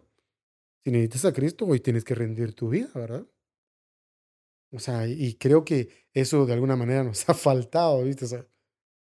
si 0.83 0.91
necesitas 0.91 1.25
a 1.25 1.33
Cristo, 1.33 1.65
hoy 1.65 1.79
tienes 1.79 2.03
que 2.03 2.15
rendir 2.15 2.53
tu 2.53 2.69
vida, 2.69 2.89
¿verdad? 2.93 3.25
O 4.71 4.79
sea, 4.79 5.07
y 5.07 5.35
creo 5.35 5.63
que 5.63 5.89
eso 6.13 6.45
de 6.45 6.53
alguna 6.53 6.75
manera 6.75 7.03
nos 7.03 7.27
ha 7.29 7.33
faltado, 7.33 8.03
¿viste? 8.03 8.25
O 8.25 8.27
sea, 8.27 8.45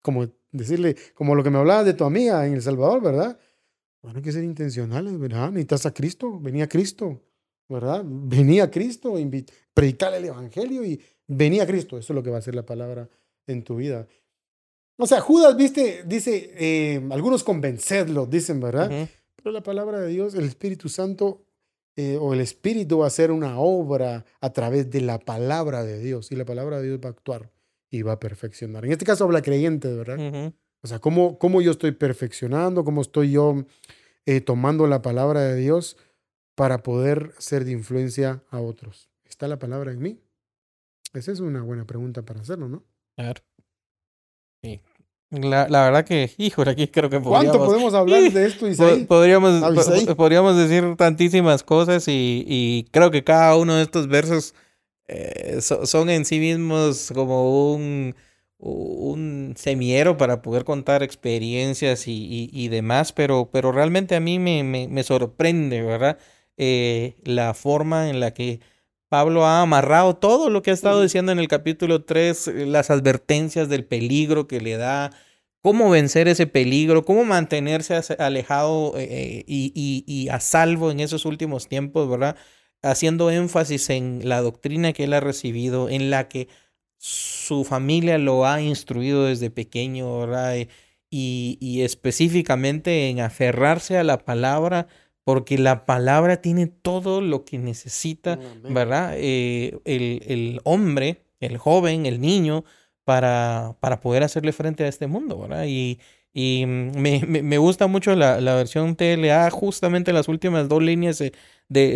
como 0.03 0.27
decirle, 0.53 0.97
como 1.15 1.35
lo 1.35 1.43
que 1.43 1.51
me 1.51 1.59
hablabas 1.59 1.85
de 1.85 1.95
tu 1.95 2.05
amiga 2.05 2.47
en 2.47 2.55
El 2.55 2.63
Salvador, 2.63 3.03
¿verdad? 3.03 3.39
Bueno, 4.03 4.19
hay 4.19 4.23
que 4.23 4.33
ser 4.33 4.45
intencionales, 4.45 5.19
¿verdad? 5.19 5.51
Necesitas 5.51 5.87
a 5.87 5.95
Cristo, 5.95 6.39
venía 6.39 6.69
Cristo, 6.69 7.23
¿verdad? 7.69 8.03
Venía 8.05 8.71
Cristo, 8.71 9.15
predicarle 9.75 10.19
el 10.19 10.27
Evangelio 10.27 10.85
y 10.85 11.01
venía 11.27 11.67
Cristo. 11.67 11.99
Eso 11.99 12.13
es 12.13 12.15
lo 12.15 12.23
que 12.23 12.31
va 12.31 12.39
a 12.39 12.43
ser 12.43 12.55
la 12.55 12.65
palabra 12.65 13.09
en 13.47 13.65
tu 13.65 13.77
vida. 13.77 14.07
O 14.99 15.07
sea, 15.07 15.21
Judas, 15.21 15.57
viste, 15.57 16.05
dice, 16.07 16.53
eh, 16.57 17.07
algunos 17.11 17.45
convencerlo, 17.45 18.27
dicen, 18.27 18.61
¿verdad? 18.61 19.09
Pero 19.37 19.51
la 19.51 19.63
palabra 19.63 20.01
de 20.01 20.09
Dios, 20.09 20.35
el 20.35 20.45
Espíritu 20.45 20.89
Santo 20.89 21.46
eh, 21.97 22.19
o 22.21 22.35
el 22.35 22.41
Espíritu 22.41 22.99
va 22.99 23.05
a 23.05 23.09
hacer 23.09 23.31
una 23.31 23.59
obra 23.59 24.25
a 24.41 24.53
través 24.53 24.91
de 24.91 25.01
la 25.01 25.19
palabra 25.19 25.85
de 25.85 25.99
Dios 25.99 26.31
y 26.31 26.37
la 26.37 26.45
palabra 26.45 26.79
de 26.79 26.89
Dios 26.89 27.01
va 27.03 27.09
a 27.09 27.13
actuar 27.13 27.51
y 27.91 28.03
va 28.03 28.13
a 28.13 28.21
perfeccionar. 28.21 28.85
En 28.85 28.93
este 28.93 29.05
caso 29.05 29.25
habla 29.25 29.43
creyente, 29.43 29.93
¿verdad? 29.93 30.53
O 30.83 30.87
sea, 30.87 30.99
¿cómo, 30.99 31.39
¿cómo, 31.39 31.63
yo 31.63 31.71
estoy 31.73 31.93
perfeccionando, 31.93 32.85
cómo 32.85 33.01
estoy 33.01 33.33
yo 33.33 33.65
eh, 34.27 34.41
tomando 34.41 34.87
la 34.87 35.03
palabra 35.03 35.41
de 35.41 35.57
Dios 35.57 35.97
para 36.57 36.83
poder 36.83 37.33
ser 37.39 37.65
de 37.65 37.71
influencia 37.71 38.43
a 38.51 38.61
otros. 38.61 39.09
¿Está 39.25 39.47
la 39.47 39.59
palabra 39.59 39.93
en 39.93 40.01
mí? 40.01 40.21
Esa 41.13 41.31
es 41.31 41.39
una 41.39 41.63
buena 41.63 41.87
pregunta 41.87 42.23
para 42.23 42.41
hacerlo, 42.41 42.69
¿no? 42.69 42.85
Claro. 43.15 43.43
La, 45.31 45.69
la, 45.69 45.85
verdad 45.85 46.05
que, 46.05 46.31
híjole, 46.39 46.71
aquí 46.71 46.87
creo 46.87 47.11
que 47.11 47.19
podríamos... 47.19 47.57
¿Cuánto 47.57 47.67
podemos 47.67 47.95
hablar 47.95 48.23
de 48.31 48.47
esto, 48.47 48.69
Isaí? 48.69 49.05
Podríamos, 49.05 49.61
podríamos 50.17 50.57
decir 50.57 50.95
tantísimas 50.97 51.65
cosas 51.65 52.07
y, 52.07 52.45
y, 52.47 52.85
creo 52.93 53.11
que 53.11 53.25
cada 53.25 53.57
uno 53.57 53.75
de 53.75 53.83
estos 53.83 54.07
versos 54.07 54.55
eh, 55.09 55.59
son 55.61 56.11
en 56.11 56.25
sí 56.25 56.39
mismos 56.39 57.11
como 57.13 57.73
un, 57.75 58.15
un 58.59 59.55
semillero 59.57 60.17
para 60.17 60.43
poder 60.43 60.65
contar 60.65 61.03
experiencias 61.03 62.07
y, 62.07 62.49
y, 62.53 62.69
demás, 62.69 63.13
pero, 63.13 63.51
pero 63.53 63.73
realmente 63.73 64.15
a 64.15 64.21
mí 64.21 64.39
me, 64.39 64.63
me, 64.63 64.87
me 64.87 65.03
sorprende, 65.03 65.83
¿verdad? 65.83 66.19
Eh, 66.57 67.17
la 67.25 67.53
forma 67.53 68.09
en 68.09 68.21
la 68.21 68.33
que 68.33 68.61
Pablo 69.09 69.47
ha 69.47 69.61
amarrado 69.63 70.17
todo 70.17 70.51
lo 70.51 70.63
que 70.63 70.71
ha 70.71 70.75
estado 70.75 71.03
diciendo 71.03 71.33
en 71.33 71.39
el 71.39 71.49
capítulo 71.49 72.05
3, 72.05 72.49
eh, 72.49 72.67
las 72.67 72.91
advertencias 72.91 73.69
del 73.69 73.85
peligro 73.85 74.49
que 74.49 74.61
le 74.61 74.77
da, 74.77 75.13
cómo 75.63 75.91
vencer 75.91 76.29
ese 76.29 76.47
peligro, 76.47 77.05
cómo 77.05 77.25
mantenerse 77.25 78.01
alejado 78.19 78.95
eh, 78.97 79.45
y, 79.47 79.73
y, 79.75 80.05
y, 80.07 80.29
a 80.29 80.41
salvo 80.41 80.91
en 80.91 81.01
esos 81.01 81.25
últimos 81.25 81.69
tiempos, 81.69 82.09
¿verdad? 82.09 82.37
Haciendo 82.83 83.31
énfasis 83.31 83.91
en 83.91 84.29
la 84.29 84.41
doctrina 84.43 84.93
que 84.93 85.05
él 85.05 85.13
ha 85.13 85.21
recibido, 85.21 85.89
en 85.89 86.11
la 86.11 86.29
que 86.29 86.49
su 86.99 87.65
familia 87.65 88.19
lo 88.19 88.47
ha 88.47 88.61
instruido 88.61 89.27
desde 89.27 89.51
pequeño, 89.51 90.21
¿verdad? 90.21 90.57
Eh, 90.57 90.69
y, 91.11 91.59
y 91.61 91.83
específicamente 91.83 93.09
en 93.09 93.21
aferrarse 93.21 93.99
a 93.99 94.05
la 94.05 94.19
palabra, 94.25 94.89
porque 95.27 95.59
la 95.59 95.87
palabra 95.87 96.41
tiene 96.41 96.69
todo 96.69 97.21
lo 97.21 97.45
que 97.45 97.59
necesita, 97.59 98.39
¿verdad? 98.63 99.15
Eh, 99.17 99.77
el, 99.85 100.23
el, 100.25 100.61
hombre, 100.63 101.25
el 101.41 101.59
joven, 101.59 102.07
el 102.07 102.21
niño, 102.21 102.65
para, 103.03 103.75
para 103.81 103.99
poder 103.99 104.23
hacerle 104.23 104.53
frente 104.53 104.85
a 104.85 104.89
este 104.89 105.09
mundo, 105.09 105.37
¿verdad? 105.37 105.65
Y, 105.67 105.99
y 106.33 106.63
me, 106.67 107.25
me, 107.27 107.43
me 107.43 107.59
gusta 107.59 107.89
mucho 107.89 108.15
la, 108.15 108.41
la, 108.41 108.55
versión 108.55 108.95
TLA, 108.95 109.51
justamente 109.51 110.13
las 110.13 110.29
últimas 110.29 110.69
dos 110.69 110.81
líneas 110.81 111.19
de, 111.19 111.33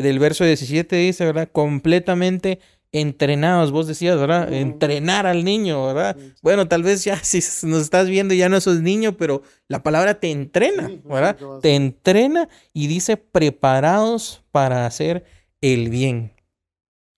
del 0.02 0.18
verso 0.18 0.44
17 0.44 0.96
dice, 0.96 1.24
¿verdad? 1.24 1.48
Completamente 1.52 2.58
entrenados, 2.92 3.70
vos 3.70 3.86
decías, 3.86 4.18
¿verdad? 4.18 4.52
Entrenar 4.52 5.26
al 5.26 5.44
niño, 5.44 5.86
¿verdad? 5.86 6.16
Bueno, 6.42 6.66
tal 6.68 6.82
vez 6.82 7.04
ya 7.04 7.16
si 7.22 7.38
nos 7.66 7.82
estás 7.82 8.08
viendo 8.08 8.34
ya 8.34 8.48
no 8.48 8.60
sos 8.60 8.80
niño, 8.80 9.16
pero 9.16 9.42
la 9.68 9.82
palabra 9.82 10.18
te 10.18 10.30
entrena, 10.30 10.90
¿verdad? 11.04 11.36
Te 11.60 11.74
entrena 11.74 12.48
y 12.72 12.88
dice 12.88 13.16
preparados 13.16 14.42
para 14.50 14.86
hacer 14.86 15.24
el 15.60 15.90
bien. 15.90 16.32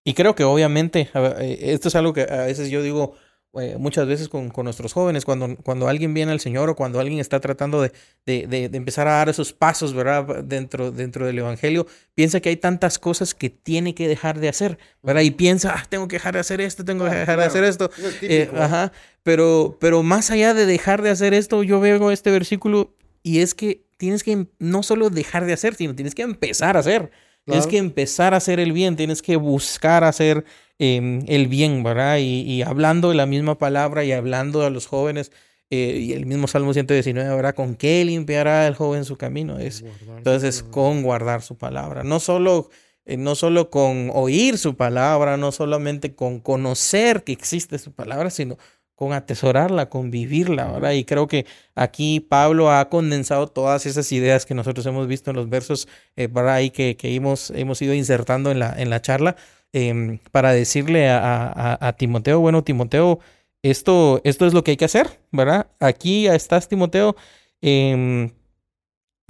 Y 0.04 0.14
creo 0.14 0.34
que 0.34 0.44
obviamente, 0.44 1.08
eh, 1.14 1.58
esto 1.60 1.88
es 1.88 1.94
algo 1.94 2.12
que 2.12 2.22
a 2.22 2.44
veces 2.44 2.70
yo 2.70 2.82
digo, 2.82 3.14
eh, 3.60 3.76
muchas 3.78 4.06
veces 4.06 4.30
con, 4.30 4.48
con, 4.48 4.64
nuestros 4.64 4.94
jóvenes, 4.94 5.26
cuando, 5.26 5.56
cuando 5.56 5.86
alguien 5.86 6.14
viene 6.14 6.32
al 6.32 6.40
Señor 6.40 6.70
o 6.70 6.74
cuando 6.74 7.00
alguien 7.00 7.20
está 7.20 7.38
tratando 7.38 7.82
de, 7.82 7.92
de, 8.24 8.46
de, 8.46 8.76
empezar 8.76 9.06
a 9.08 9.12
dar 9.12 9.28
esos 9.28 9.52
pasos, 9.52 9.92
¿verdad? 9.92 10.42
Dentro, 10.42 10.90
dentro 10.90 11.26
del 11.26 11.38
Evangelio, 11.38 11.86
piensa 12.14 12.40
que 12.40 12.48
hay 12.48 12.56
tantas 12.56 12.98
cosas 12.98 13.34
que 13.34 13.50
tiene 13.50 13.94
que 13.94 14.08
dejar 14.08 14.40
de 14.40 14.48
hacer, 14.48 14.78
¿verdad? 15.02 15.20
Y 15.20 15.32
piensa, 15.32 15.74
ah, 15.76 15.84
tengo 15.86 16.08
que 16.08 16.16
dejar 16.16 16.32
de 16.32 16.40
hacer 16.40 16.62
esto, 16.62 16.82
tengo 16.82 17.04
que 17.04 17.14
dejar 17.14 17.38
de 17.38 17.44
hacer 17.44 17.64
esto. 17.64 17.90
Eh, 18.22 18.50
ajá. 18.56 18.90
Pero, 19.22 19.76
pero 19.80 20.02
más 20.02 20.30
allá 20.30 20.54
de 20.54 20.64
dejar 20.64 21.02
de 21.02 21.10
hacer 21.10 21.34
esto, 21.34 21.62
yo 21.62 21.78
veo 21.78 22.10
este 22.10 22.30
versículo 22.30 22.94
y 23.22 23.40
es 23.40 23.54
que 23.54 23.84
tienes 23.98 24.24
que 24.24 24.46
no 24.58 24.82
solo 24.82 25.10
dejar 25.10 25.44
de 25.44 25.52
hacer, 25.52 25.74
sino 25.74 25.94
tienes 25.94 26.14
que 26.14 26.22
empezar 26.22 26.76
a 26.76 26.80
hacer. 26.80 27.10
Tienes 27.44 27.66
que 27.66 27.78
empezar 27.78 28.34
a 28.34 28.36
hacer 28.36 28.60
el 28.60 28.72
bien, 28.72 28.94
tienes 28.94 29.20
que 29.20 29.36
buscar 29.36 30.04
hacer 30.04 30.44
Em, 30.84 31.22
el 31.28 31.46
bien, 31.46 31.84
¿verdad? 31.84 32.18
Y, 32.18 32.60
hablando 32.62 33.10
de 33.10 33.14
la 33.14 33.24
misma 33.24 33.56
palabra 33.56 34.02
y 34.02 34.10
hablando 34.10 34.66
a 34.66 34.70
los 34.70 34.88
jóvenes, 34.88 35.30
eh, 35.70 36.00
y 36.00 36.12
el 36.12 36.26
mismo 36.26 36.48
Salmo 36.48 36.72
119, 36.72 37.36
¿verdad? 37.36 37.54
¿Con 37.54 37.76
qué 37.76 38.04
limpiará 38.04 38.66
el 38.66 38.74
joven 38.74 39.04
su 39.04 39.16
camino? 39.16 39.60
Es, 39.60 39.84
entonces, 40.16 40.64
con 40.64 41.04
guardar 41.04 41.42
su 41.42 41.56
palabra. 41.56 42.02
No 42.02 42.18
solo, 42.18 42.68
eh, 43.04 43.16
no 43.16 43.36
solo 43.36 43.70
con 43.70 44.10
oír 44.12 44.58
su 44.58 44.74
palabra, 44.74 45.36
no 45.36 45.52
solamente 45.52 46.16
con 46.16 46.40
conocer 46.40 47.22
que 47.22 47.30
existe 47.30 47.78
su 47.78 47.92
palabra, 47.92 48.30
sino 48.30 48.58
con 48.96 49.12
atesorarla, 49.12 49.88
con 49.88 50.10
vivirla, 50.10 50.72
¿verdad? 50.72 50.92
Y 50.94 51.04
creo 51.04 51.28
que 51.28 51.46
aquí 51.76 52.18
Pablo 52.18 52.72
ha 52.72 52.88
condensado 52.88 53.46
todas 53.46 53.86
esas 53.86 54.10
ideas 54.10 54.46
que 54.46 54.54
nosotros 54.54 54.84
hemos 54.86 55.06
visto 55.06 55.30
en 55.30 55.36
los 55.36 55.48
versos, 55.48 55.86
eh, 56.16 56.26
¿verdad? 56.26 56.54
Ahí 56.54 56.70
que, 56.70 56.96
que 56.96 57.14
hemos, 57.14 57.52
hemos 57.52 57.80
ido 57.82 57.94
insertando 57.94 58.50
en 58.50 58.58
la, 58.58 58.74
en 58.76 58.90
la 58.90 59.00
charla 59.00 59.36
Em, 59.74 60.18
para 60.32 60.52
decirle 60.52 61.08
a, 61.08 61.94
Timoteo, 61.98 62.40
bueno, 62.40 62.62
Timoteo, 62.62 63.20
esto, 63.62 64.20
esto 64.22 64.46
es 64.46 64.52
lo 64.52 64.62
que 64.62 64.72
hay 64.72 64.76
que 64.76 64.84
hacer, 64.84 65.20
¿verdad? 65.30 65.70
Aquí 65.80 66.26
estás, 66.26 66.68
Timoteo, 66.68 67.16
em, 67.62 68.30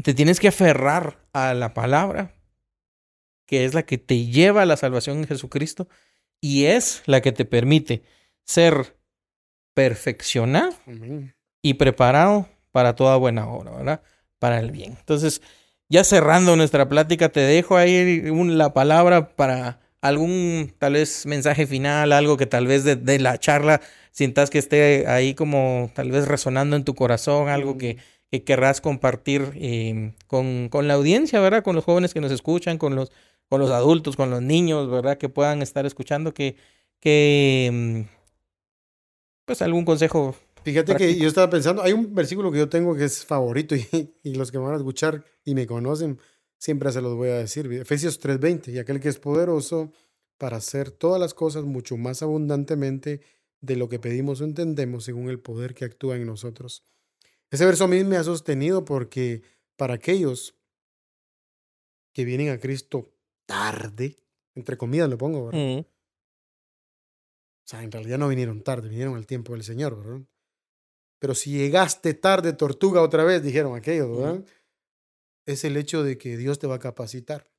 te 0.02 0.14
tienes 0.14 0.40
que 0.40 0.48
aferrar 0.48 1.24
a 1.32 1.55
la 1.55 1.74
palabra, 1.74 2.35
que 3.47 3.64
es 3.64 3.74
la 3.74 3.85
que 3.85 3.98
te 3.98 4.27
lleva 4.27 4.62
a 4.62 4.66
la 4.66 4.77
salvación 4.77 5.19
en 5.19 5.27
Jesucristo 5.28 5.89
y 6.40 6.64
es 6.64 7.02
la 7.06 7.20
que 7.20 7.31
te 7.31 7.44
permite 7.44 8.02
ser 8.44 8.97
perfeccionado 9.74 10.74
y 11.62 11.74
preparado 11.74 12.48
para 12.73 12.97
toda 12.97 13.16
buena 13.16 13.48
obra, 13.48 13.70
¿verdad? 13.73 14.02
Para 14.40 14.59
el 14.59 14.73
bien. 14.73 14.97
Entonces, 14.98 15.40
ya 15.89 16.02
cerrando 16.02 16.56
nuestra 16.56 16.89
plática, 16.89 17.28
te 17.28 17.40
dejo 17.40 17.77
ahí 17.77 18.23
la 18.32 18.73
palabra 18.74 19.36
para 19.36 19.81
algún 20.03 20.74
tal 20.79 20.95
vez 20.95 21.24
mensaje 21.27 21.66
final, 21.66 22.12
algo 22.12 22.37
que 22.37 22.47
tal 22.47 22.66
vez 22.66 22.85
de, 22.85 23.19
la 23.20 23.39
charla 23.39 23.81
sientas 24.11 24.51
que 24.51 24.59
esté 24.59 25.07
ahí 25.07 25.35
como 25.35 25.91
tal 25.95 26.11
vez 26.11 26.29
resonando 26.29 26.77
en 26.77 26.85
tu 26.85 26.95
corazón, 26.95 27.49
algo 27.49 27.79
que, 27.79 27.97
que 28.31 28.43
querrás 28.43 28.81
compartir 28.81 29.53
em, 29.55 30.12
con, 30.27 30.69
con, 30.69 30.89
la 30.89 30.95
audiencia, 30.95 31.41
¿verdad? 31.41 31.62
Con 31.62 31.77
los 31.77 31.85
jóvenes 31.85 32.12
que 32.12 32.20
nos 32.20 32.33
escuchan, 32.33 32.79
con 32.79 32.97
los, 32.97 33.12
con 33.49 33.61
los 33.61 33.70
adultos, 33.70 34.16
con 34.16 34.29
los 34.29 34.43
niños, 34.43 34.91
¿verdad? 34.91 35.19
Que 35.19 35.29
puedan 35.29 35.62
estar 35.62 35.87
escuchando, 35.87 36.35
que, 36.35 36.57
que 37.01 37.66
em, 37.66 38.07
pues 39.45 39.62
algún 39.62 39.85
consejo. 39.85 40.35
Fíjate 40.65 40.97
que 40.97 41.16
yo 41.16 41.29
estaba 41.29 41.49
pensando, 41.49 41.83
hay 41.83 41.93
un 41.93 42.12
versículo 42.15 42.51
que 42.51 42.59
yo 42.59 42.69
tengo 42.69 42.97
que 42.97 43.05
es 43.05 43.24
favorito 43.24 43.77
y, 43.77 43.87
y 44.24 44.35
los 44.35 44.51
que 44.51 44.59
me 44.59 44.65
van 44.65 44.74
a 44.74 44.79
escuchar 44.79 45.24
y 45.45 45.55
me 45.55 45.66
conocen, 45.66 46.19
siempre 46.62 46.93
se 46.93 47.01
los 47.01 47.16
voy 47.16 47.30
a 47.30 47.39
decir. 47.39 47.66
Efesios 47.72 48.20
3:20, 48.20 48.70
y 48.70 48.78
aquel 48.78 49.01
que 49.01 49.09
es 49.09 49.18
poderoso 49.18 49.93
para 50.39 50.59
hacer 50.59 50.93
todas 50.93 51.20
las 51.20 51.34
cosas 51.34 51.64
mucho 51.64 51.97
más 51.97 52.22
abundantemente 52.22 53.20
de 53.60 53.74
lo 53.74 53.89
que 53.89 53.98
pedimos 53.98 54.40
o 54.40 54.44
entendemos 54.44 55.02
según 55.02 55.28
el 55.28 55.40
poder 55.40 55.74
que 55.74 55.84
actúa 55.84 56.14
en 56.14 56.24
nosotros. 56.24 56.84
Ese 57.51 57.66
verso 57.66 57.84
a 57.84 57.89
mí 57.89 58.05
me 58.05 58.16
ha 58.16 58.22
sostenido 58.22 58.84
porque 58.84 59.43
para 59.76 59.94
aquellos 59.94 60.55
que 62.12 62.24
vienen 62.24 62.51
a 62.51 62.60
Cristo 62.60 63.12
tarde, 63.44 64.16
entre 64.55 64.76
comillas 64.76 65.10
lo 65.10 65.18
pongo, 65.18 65.47
¿verdad? 65.47 65.84
O 67.64 67.68
sea, 67.68 67.82
en 67.82 67.90
realidad 67.90 68.18
no 68.18 68.28
vinieron 68.28 68.62
tarde, 68.62 68.89
vinieron 68.89 69.16
al 69.16 69.26
tiempo 69.26 69.55
del 69.55 69.64
Señor, 69.64 69.97
¿verdad? 69.97 70.20
Pero 71.18 71.34
si 71.34 71.51
llegaste 71.51 72.14
tarde, 72.14 72.52
tortuga, 72.52 73.02
otra 73.02 73.24
vez, 73.24 73.43
dijeron 73.43 73.74
aquellos, 73.74 74.16
¿verdad? 74.16 74.44
Es 75.47 75.64
el 75.64 75.77
hecho 75.77 76.02
de 76.02 76.19
que 76.19 76.36
Dios 76.36 76.59
te 76.59 76.66
va 76.66 76.77
a 76.77 76.81
capacitar. 76.81 77.51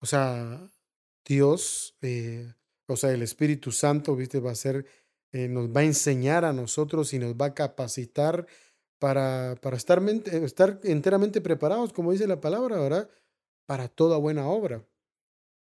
O 0.00 0.06
sea, 0.06 0.70
Dios, 1.24 1.96
eh, 2.02 2.52
o 2.86 2.96
sea, 2.96 3.12
el 3.12 3.22
Espíritu 3.22 3.72
Santo, 3.72 4.14
viste, 4.14 4.40
va 4.40 4.50
a 4.50 4.54
ser, 4.54 4.86
eh, 5.32 5.48
nos 5.48 5.68
va 5.68 5.80
a 5.80 5.84
enseñar 5.84 6.44
a 6.44 6.52
nosotros 6.52 7.12
y 7.14 7.18
nos 7.18 7.34
va 7.34 7.46
a 7.46 7.54
capacitar 7.54 8.46
para, 8.98 9.56
para 9.60 9.76
estar, 9.76 10.02
estar 10.02 10.80
enteramente 10.84 11.40
preparados, 11.40 11.92
como 11.92 12.12
dice 12.12 12.26
la 12.26 12.40
palabra, 12.40 12.78
¿verdad? 12.78 13.10
Para 13.66 13.88
toda 13.88 14.18
buena 14.18 14.46
obra. 14.46 14.86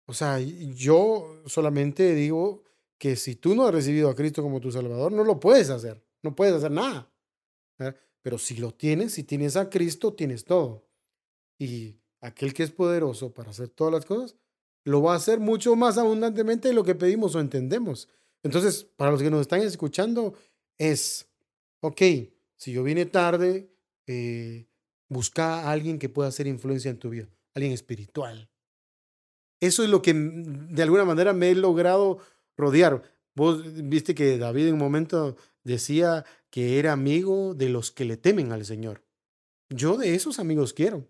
O 0.07 0.15
sea, 0.15 0.39
yo 0.41 1.43
solamente 1.47 2.15
digo 2.15 2.65
que 2.99 3.17
si 3.17 3.37
tú 3.37 3.55
no 3.55 3.67
has 3.67 3.75
recibido 3.75 4.11
a 4.11 4.15
Cristo 4.15 4.43
como 4.43 4.61
tu 4.61 4.71
Salvador, 4.71 5.13
no 5.13 5.25
lo 5.25 5.41
puedes 5.41 5.71
hacer, 5.71 6.05
no 6.23 6.35
puedes 6.35 6.55
hacer 6.55 6.71
nada. 6.71 7.11
Pero 8.23 8.39
si 8.39 8.57
lo 8.57 8.73
tienes, 8.73 9.13
si 9.15 9.25
tienes 9.25 9.57
a 9.57 9.69
Cristo, 9.69 10.15
tienes 10.15 10.45
todo. 10.45 10.87
Y 11.59 11.97
aquel 12.21 12.55
que 12.55 12.63
es 12.63 12.71
poderoso 12.71 13.35
para 13.35 13.51
hacer 13.51 13.69
todas 13.69 13.93
las 13.93 14.07
cosas, 14.07 14.37
lo 14.85 15.03
va 15.03 15.13
a 15.13 15.17
hacer 15.17 15.41
mucho 15.41 15.77
más 15.77 15.99
abundantemente 15.99 16.69
de 16.69 16.75
lo 16.75 16.85
que 16.85 16.95
pedimos 16.95 17.35
o 17.35 17.41
entendemos. 17.41 18.09
Entonces, 18.43 18.85
para 18.85 19.11
los 19.11 19.23
que 19.23 19.31
nos 19.31 19.43
están 19.43 19.61
escuchando, 19.61 20.35
es, 20.79 21.29
ok, 21.81 22.03
si 22.57 22.73
yo 22.73 22.83
vine 22.83 23.07
tarde, 23.07 23.71
eh, 24.07 24.67
busca 25.09 25.61
a 25.61 25.71
alguien 25.71 25.99
que 25.99 26.09
pueda 26.09 26.29
hacer 26.29 26.47
influencia 26.47 26.91
en 26.91 26.99
tu 26.99 27.11
vida, 27.11 27.29
alguien 27.55 27.73
espiritual. 27.73 28.49
Eso 29.61 29.85
es 29.85 29.91
lo 29.91 30.03
que 30.03 30.15
mm, 30.15 30.75
de 30.75 30.83
alguna 30.83 31.05
manera 31.05 31.33
me 31.33 31.51
he 31.51 31.55
logrado 31.55 32.19
rodear. 32.57 33.03
Vos 33.35 33.63
viste 33.89 34.15
que 34.15 34.39
David 34.39 34.69
en 34.69 34.75
un 34.75 34.81
momento 34.81 35.37
decía 35.63 36.25
que 36.53 36.79
era 36.79 36.93
amigo 36.93 37.55
de 37.55 37.71
los 37.71 37.91
que 37.91 38.05
le 38.05 38.19
temen 38.19 38.53
al 38.53 38.67
Señor. 38.67 39.03
Yo 39.71 39.97
de 39.97 40.15
esos 40.15 40.39
amigos 40.39 40.75
quiero. 40.75 41.09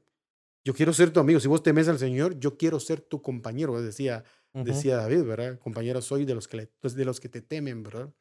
Yo 0.65 0.73
quiero 0.73 0.93
ser 0.93 1.11
tu 1.11 1.19
amigo. 1.19 1.41
Si 1.41 1.49
vos 1.49 1.65
temes 1.65 1.89
al 1.89 1.99
Señor, 1.99 2.39
yo 2.39 2.57
quiero 2.57 2.79
ser 2.79 3.01
tu 3.01 3.21
compañero, 3.23 3.83
decía, 3.83 4.23
decía 4.53 4.97
David, 4.97 5.25
¿verdad? 5.25 5.59
Compañero 5.59 6.01
soy 6.01 6.25
de 6.25 6.37
los, 6.37 6.47
que 6.47 6.69
pues, 6.79 6.95
de 6.95 7.05
los 7.05 7.19
que 7.19 7.29
te 7.29 7.43
temen, 7.43 7.83
¿verdad? 7.83 8.15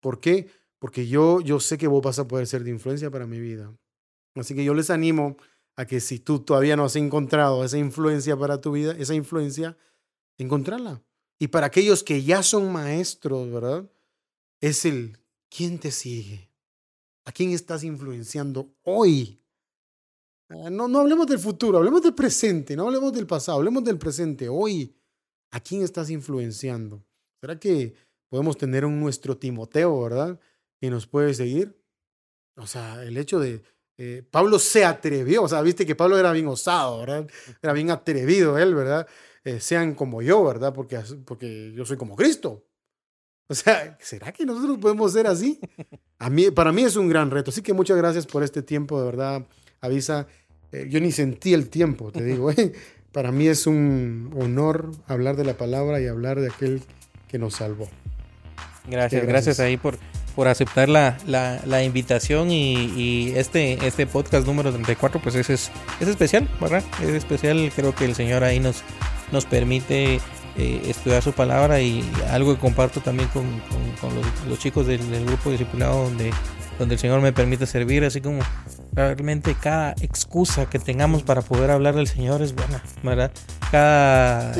¿Por 0.00 0.18
qué? 0.18 0.48
Porque 0.80 1.06
yo, 1.06 1.40
yo 1.40 1.60
sé 1.60 1.78
que 1.78 1.86
vos 1.86 2.02
vas 2.02 2.18
a 2.18 2.26
poder 2.26 2.48
ser 2.48 2.64
de 2.64 2.70
influencia 2.70 3.08
para 3.08 3.28
mi 3.28 3.38
vida. 3.38 3.72
Así 4.34 4.56
que 4.56 4.64
yo 4.64 4.74
les 4.74 4.90
animo 4.90 5.36
a 5.76 5.86
que 5.86 6.00
si 6.00 6.18
tú 6.18 6.40
todavía 6.40 6.74
no 6.74 6.84
has 6.84 6.96
encontrado 6.96 7.64
esa 7.64 7.78
influencia 7.78 8.36
para 8.36 8.60
tu 8.60 8.72
vida, 8.72 8.96
esa 8.98 9.14
influencia, 9.14 9.76
encontrarla. 10.38 11.04
Y 11.38 11.48
para 11.48 11.66
aquellos 11.66 12.02
que 12.02 12.24
ya 12.24 12.42
son 12.42 12.72
maestros, 12.72 13.48
¿verdad? 13.48 13.88
Es 14.60 14.84
el, 14.84 15.18
¿quién 15.48 15.78
te 15.78 15.92
sigue? 15.92 16.47
¿A 17.28 17.32
quién 17.32 17.50
estás 17.50 17.84
influenciando 17.84 18.74
hoy? 18.84 19.38
Ah, 20.48 20.70
no, 20.70 20.88
no 20.88 21.00
hablemos 21.00 21.26
del 21.26 21.38
futuro, 21.38 21.76
hablemos 21.76 22.00
del 22.02 22.14
presente, 22.14 22.74
no 22.74 22.86
hablemos 22.86 23.12
del 23.12 23.26
pasado, 23.26 23.58
hablemos 23.58 23.84
del 23.84 23.98
presente. 23.98 24.48
Hoy, 24.48 24.96
¿a 25.50 25.60
quién 25.60 25.82
estás 25.82 26.08
influenciando? 26.08 27.04
¿Será 27.42 27.60
que 27.60 27.92
podemos 28.30 28.56
tener 28.56 28.86
un 28.86 28.98
nuestro 28.98 29.36
Timoteo, 29.36 30.00
verdad? 30.00 30.40
Que 30.80 30.88
nos 30.88 31.06
puede 31.06 31.34
seguir. 31.34 31.78
O 32.56 32.66
sea, 32.66 33.04
el 33.04 33.18
hecho 33.18 33.38
de, 33.38 33.60
eh, 33.98 34.22
Pablo 34.30 34.58
se 34.58 34.86
atrevió, 34.86 35.42
o 35.42 35.48
sea, 35.48 35.60
viste 35.60 35.84
que 35.84 35.94
Pablo 35.94 36.16
era 36.16 36.32
bien 36.32 36.46
osado, 36.46 37.00
¿verdad? 37.00 37.28
Era 37.60 37.74
bien 37.74 37.90
atrevido 37.90 38.56
él, 38.56 38.74
¿verdad? 38.74 39.06
Eh, 39.44 39.60
sean 39.60 39.94
como 39.94 40.22
yo, 40.22 40.42
¿verdad? 40.44 40.72
Porque, 40.72 40.98
porque 41.26 41.74
yo 41.74 41.84
soy 41.84 41.98
como 41.98 42.16
Cristo. 42.16 42.67
O 43.48 43.54
sea, 43.54 43.96
¿será 44.00 44.30
que 44.32 44.44
nosotros 44.44 44.78
podemos 44.78 45.12
ser 45.12 45.26
así? 45.26 45.58
A 46.18 46.28
mí, 46.28 46.50
para 46.50 46.70
mí 46.72 46.82
es 46.82 46.96
un 46.96 47.08
gran 47.08 47.30
reto. 47.30 47.50
Así 47.50 47.62
que 47.62 47.72
muchas 47.72 47.96
gracias 47.96 48.26
por 48.26 48.42
este 48.42 48.62
tiempo, 48.62 49.00
de 49.00 49.06
verdad. 49.06 49.46
Avisa, 49.80 50.26
eh, 50.72 50.86
yo 50.90 51.00
ni 51.00 51.12
sentí 51.12 51.54
el 51.54 51.70
tiempo, 51.70 52.12
te 52.12 52.22
digo. 52.24 52.50
¿eh? 52.50 52.72
Para 53.12 53.32
mí 53.32 53.46
es 53.46 53.66
un 53.66 54.30
honor 54.38 54.90
hablar 55.06 55.36
de 55.36 55.44
la 55.44 55.54
palabra 55.54 56.00
y 56.00 56.06
hablar 56.06 56.40
de 56.40 56.48
aquel 56.48 56.82
que 57.26 57.38
nos 57.38 57.54
salvó. 57.54 57.88
Gracias, 58.86 59.26
gracias, 59.26 59.60
ahí 59.60 59.76
por, 59.76 59.98
por 60.34 60.48
aceptar 60.48 60.88
la, 60.88 61.18
la, 61.26 61.84
invitación 61.84 62.50
y, 62.50 63.32
este, 63.36 63.86
este 63.86 64.06
podcast 64.06 64.46
número 64.46 64.72
34, 64.72 65.20
pues 65.20 65.34
es, 65.34 65.50
es, 65.50 65.70
es 66.00 66.08
especial, 66.08 66.48
¿verdad? 66.60 66.82
Es 67.02 67.10
especial, 67.10 67.70
creo 67.74 67.94
que 67.94 68.06
el 68.06 68.14
Señor 68.14 68.44
ahí 68.44 68.60
nos, 68.60 68.82
nos 69.30 69.44
permite 69.44 70.20
eh, 70.58 70.82
estudiar 70.88 71.22
su 71.22 71.32
palabra 71.32 71.80
y 71.80 72.04
algo 72.30 72.52
que 72.52 72.60
comparto 72.60 73.00
también 73.00 73.28
con, 73.28 73.44
los, 74.48 74.58
chicos 74.58 74.88
del, 74.88 75.00
grupo 75.24 75.50
discipulado 75.50 76.02
donde, 76.02 76.32
donde 76.80 76.96
el 76.96 76.98
Señor 76.98 77.20
me 77.20 77.32
permite 77.32 77.64
servir, 77.64 78.04
así 78.04 78.20
como 78.20 78.40
realmente 78.92 79.54
cada 79.54 79.92
excusa 80.00 80.68
que 80.68 80.80
tengamos 80.80 81.22
para 81.22 81.42
poder 81.42 81.70
hablar 81.70 81.94
del 81.94 82.08
Señor 82.08 82.42
es 82.42 82.56
buena, 82.56 82.82
¿verdad? 83.04 83.30
Cada, 83.70 84.52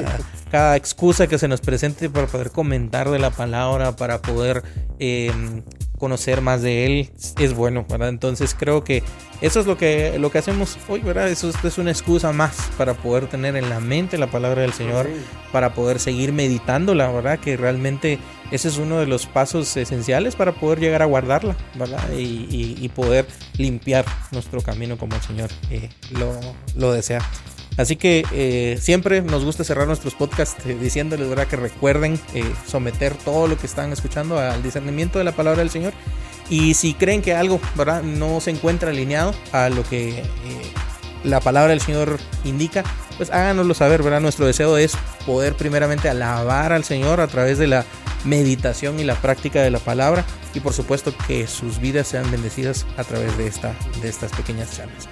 cada 0.53 0.77
excusa 0.77 1.27
que 1.27 1.37
se 1.37 1.49
nos 1.49 1.61
presente 1.61 2.09
para 2.09 2.29
poder 2.29 2.53
comentar 2.53 3.11
de 3.11 3.19
la 3.19 3.31
palabra, 3.31 3.97
para 3.97 4.23
poder 4.23 4.63
eh, 5.01 5.33
conocer 5.99 6.41
más 6.41 6.63
de 6.63 6.87
él 6.87 7.11
es 7.39 7.55
bueno, 7.55 7.85
¿verdad? 7.89 8.09
Entonces 8.09 8.55
creo 8.59 8.85
que 8.85 9.03
eso 9.41 9.61
es 9.61 9.67
lo 9.67 9.77
que, 9.77 10.19
lo 10.19 10.31
que 10.31 10.39
hacemos 10.39 10.79
hoy, 10.89 11.01
¿verdad? 11.01 11.29
Eso, 11.29 11.51
es 11.63 11.79
una 11.79 11.91
excusa 11.91 12.33
más 12.33 12.71
para 12.77 12.95
poder 12.95 13.27
tener 13.29 13.57
en 13.57 13.69
la 13.71 13.81
mente 13.81 14.19
la 14.19 14.29
palabra 14.29 14.63
del 14.63 14.73
Señor, 14.73 15.09
para 15.53 15.75
poder 15.75 16.01
seguir 16.01 16.33
meditándola, 16.33 17.11
¿verdad? 17.11 17.39
Que 17.39 17.57
realmente 17.57 18.19
ese 18.51 18.69
es 18.69 18.79
uno 18.79 18.99
de 18.99 19.07
los 19.07 19.27
pasos 19.27 19.77
esenciales 19.77 20.35
para 20.35 20.53
poder 20.53 20.81
llegar 20.81 21.03
a 21.03 21.07
guardarla, 21.07 21.57
¿verdad? 21.75 22.03
Y, 22.17 22.89
poder 22.95 23.27
limpiar 23.59 24.05
nuestro 24.33 24.61
camino 24.61 24.99
como 24.99 25.15
el 25.15 25.23
Señor 25.23 25.51
eh, 25.71 25.89
lo, 26.11 26.33
lo 26.75 26.93
desea. 26.93 27.21
Así 27.79 27.95
que 27.95 28.25
eh, 28.33 28.77
siempre 28.81 29.23
nos 29.23 29.45
gusta 29.45 29.63
cerrar 29.63 29.87
nuestros 29.87 30.15
podcasts 30.15 30.67
eh, 30.67 30.77
diciéndoles 30.79 31.29
¿verdad? 31.29 31.47
que 31.47 31.57
recuerden 31.57 32.19
eh, 32.35 32.45
someter 32.67 33.15
todo 33.15 33.47
lo 33.47 33.57
que 33.57 33.67
están 33.67 33.93
escuchando 33.93 34.39
al 34.39 34.63
discernimiento 34.65 35.19
de 35.19 35.25
la 35.25 35.33
palabra 35.33 35.61
del 35.61 35.71
Señor. 35.71 35.93
Y 36.51 36.75
si 36.75 36.93
creen 36.93 37.23
que 37.23 37.35
algo 37.35 37.61
¿verdad? 37.77 38.03
no 38.03 38.41
se 38.41 38.51
encuentra 38.51 38.91
alineado 38.91 39.33
a 39.53 39.69
lo 39.69 39.85
que 39.85 40.25
la 41.23 41.41
palabra 41.41 41.71
del 41.71 41.81
Señor 41.81 42.19
indica, 42.45 42.83
pues 43.17 43.31
háganoslo 43.31 43.75
saber, 43.75 44.03
¿verdad? 44.03 44.21
Nuestro 44.21 44.47
deseo 44.47 44.77
es 44.77 44.97
poder 45.25 45.55
primeramente 45.55 46.09
alabar 46.09 46.73
al 46.73 46.85
Señor 46.85 47.21
a 47.21 47.29
través 47.29 47.59
de 47.59 47.69
la 47.69 47.85
meditación 48.25 48.99
y 48.99 49.05
la 49.05 49.15
práctica 49.15 49.63
de 49.63 49.71
la 49.71 49.79
palabra 49.79 50.25
y 50.55 50.61
por 50.61 50.73
supuesto 50.73 51.15
que 51.29 51.47
sus 51.47 51.79
vidas 51.79 52.09
sean 52.09 52.29
bendecidas 52.31 52.87
a 52.97 53.05
través 53.05 53.37
de, 53.39 53.47
esta, 53.47 53.75
de 54.03 54.09
estas 54.09 54.33
pequeñas 54.33 54.77
charlas. 54.77 55.09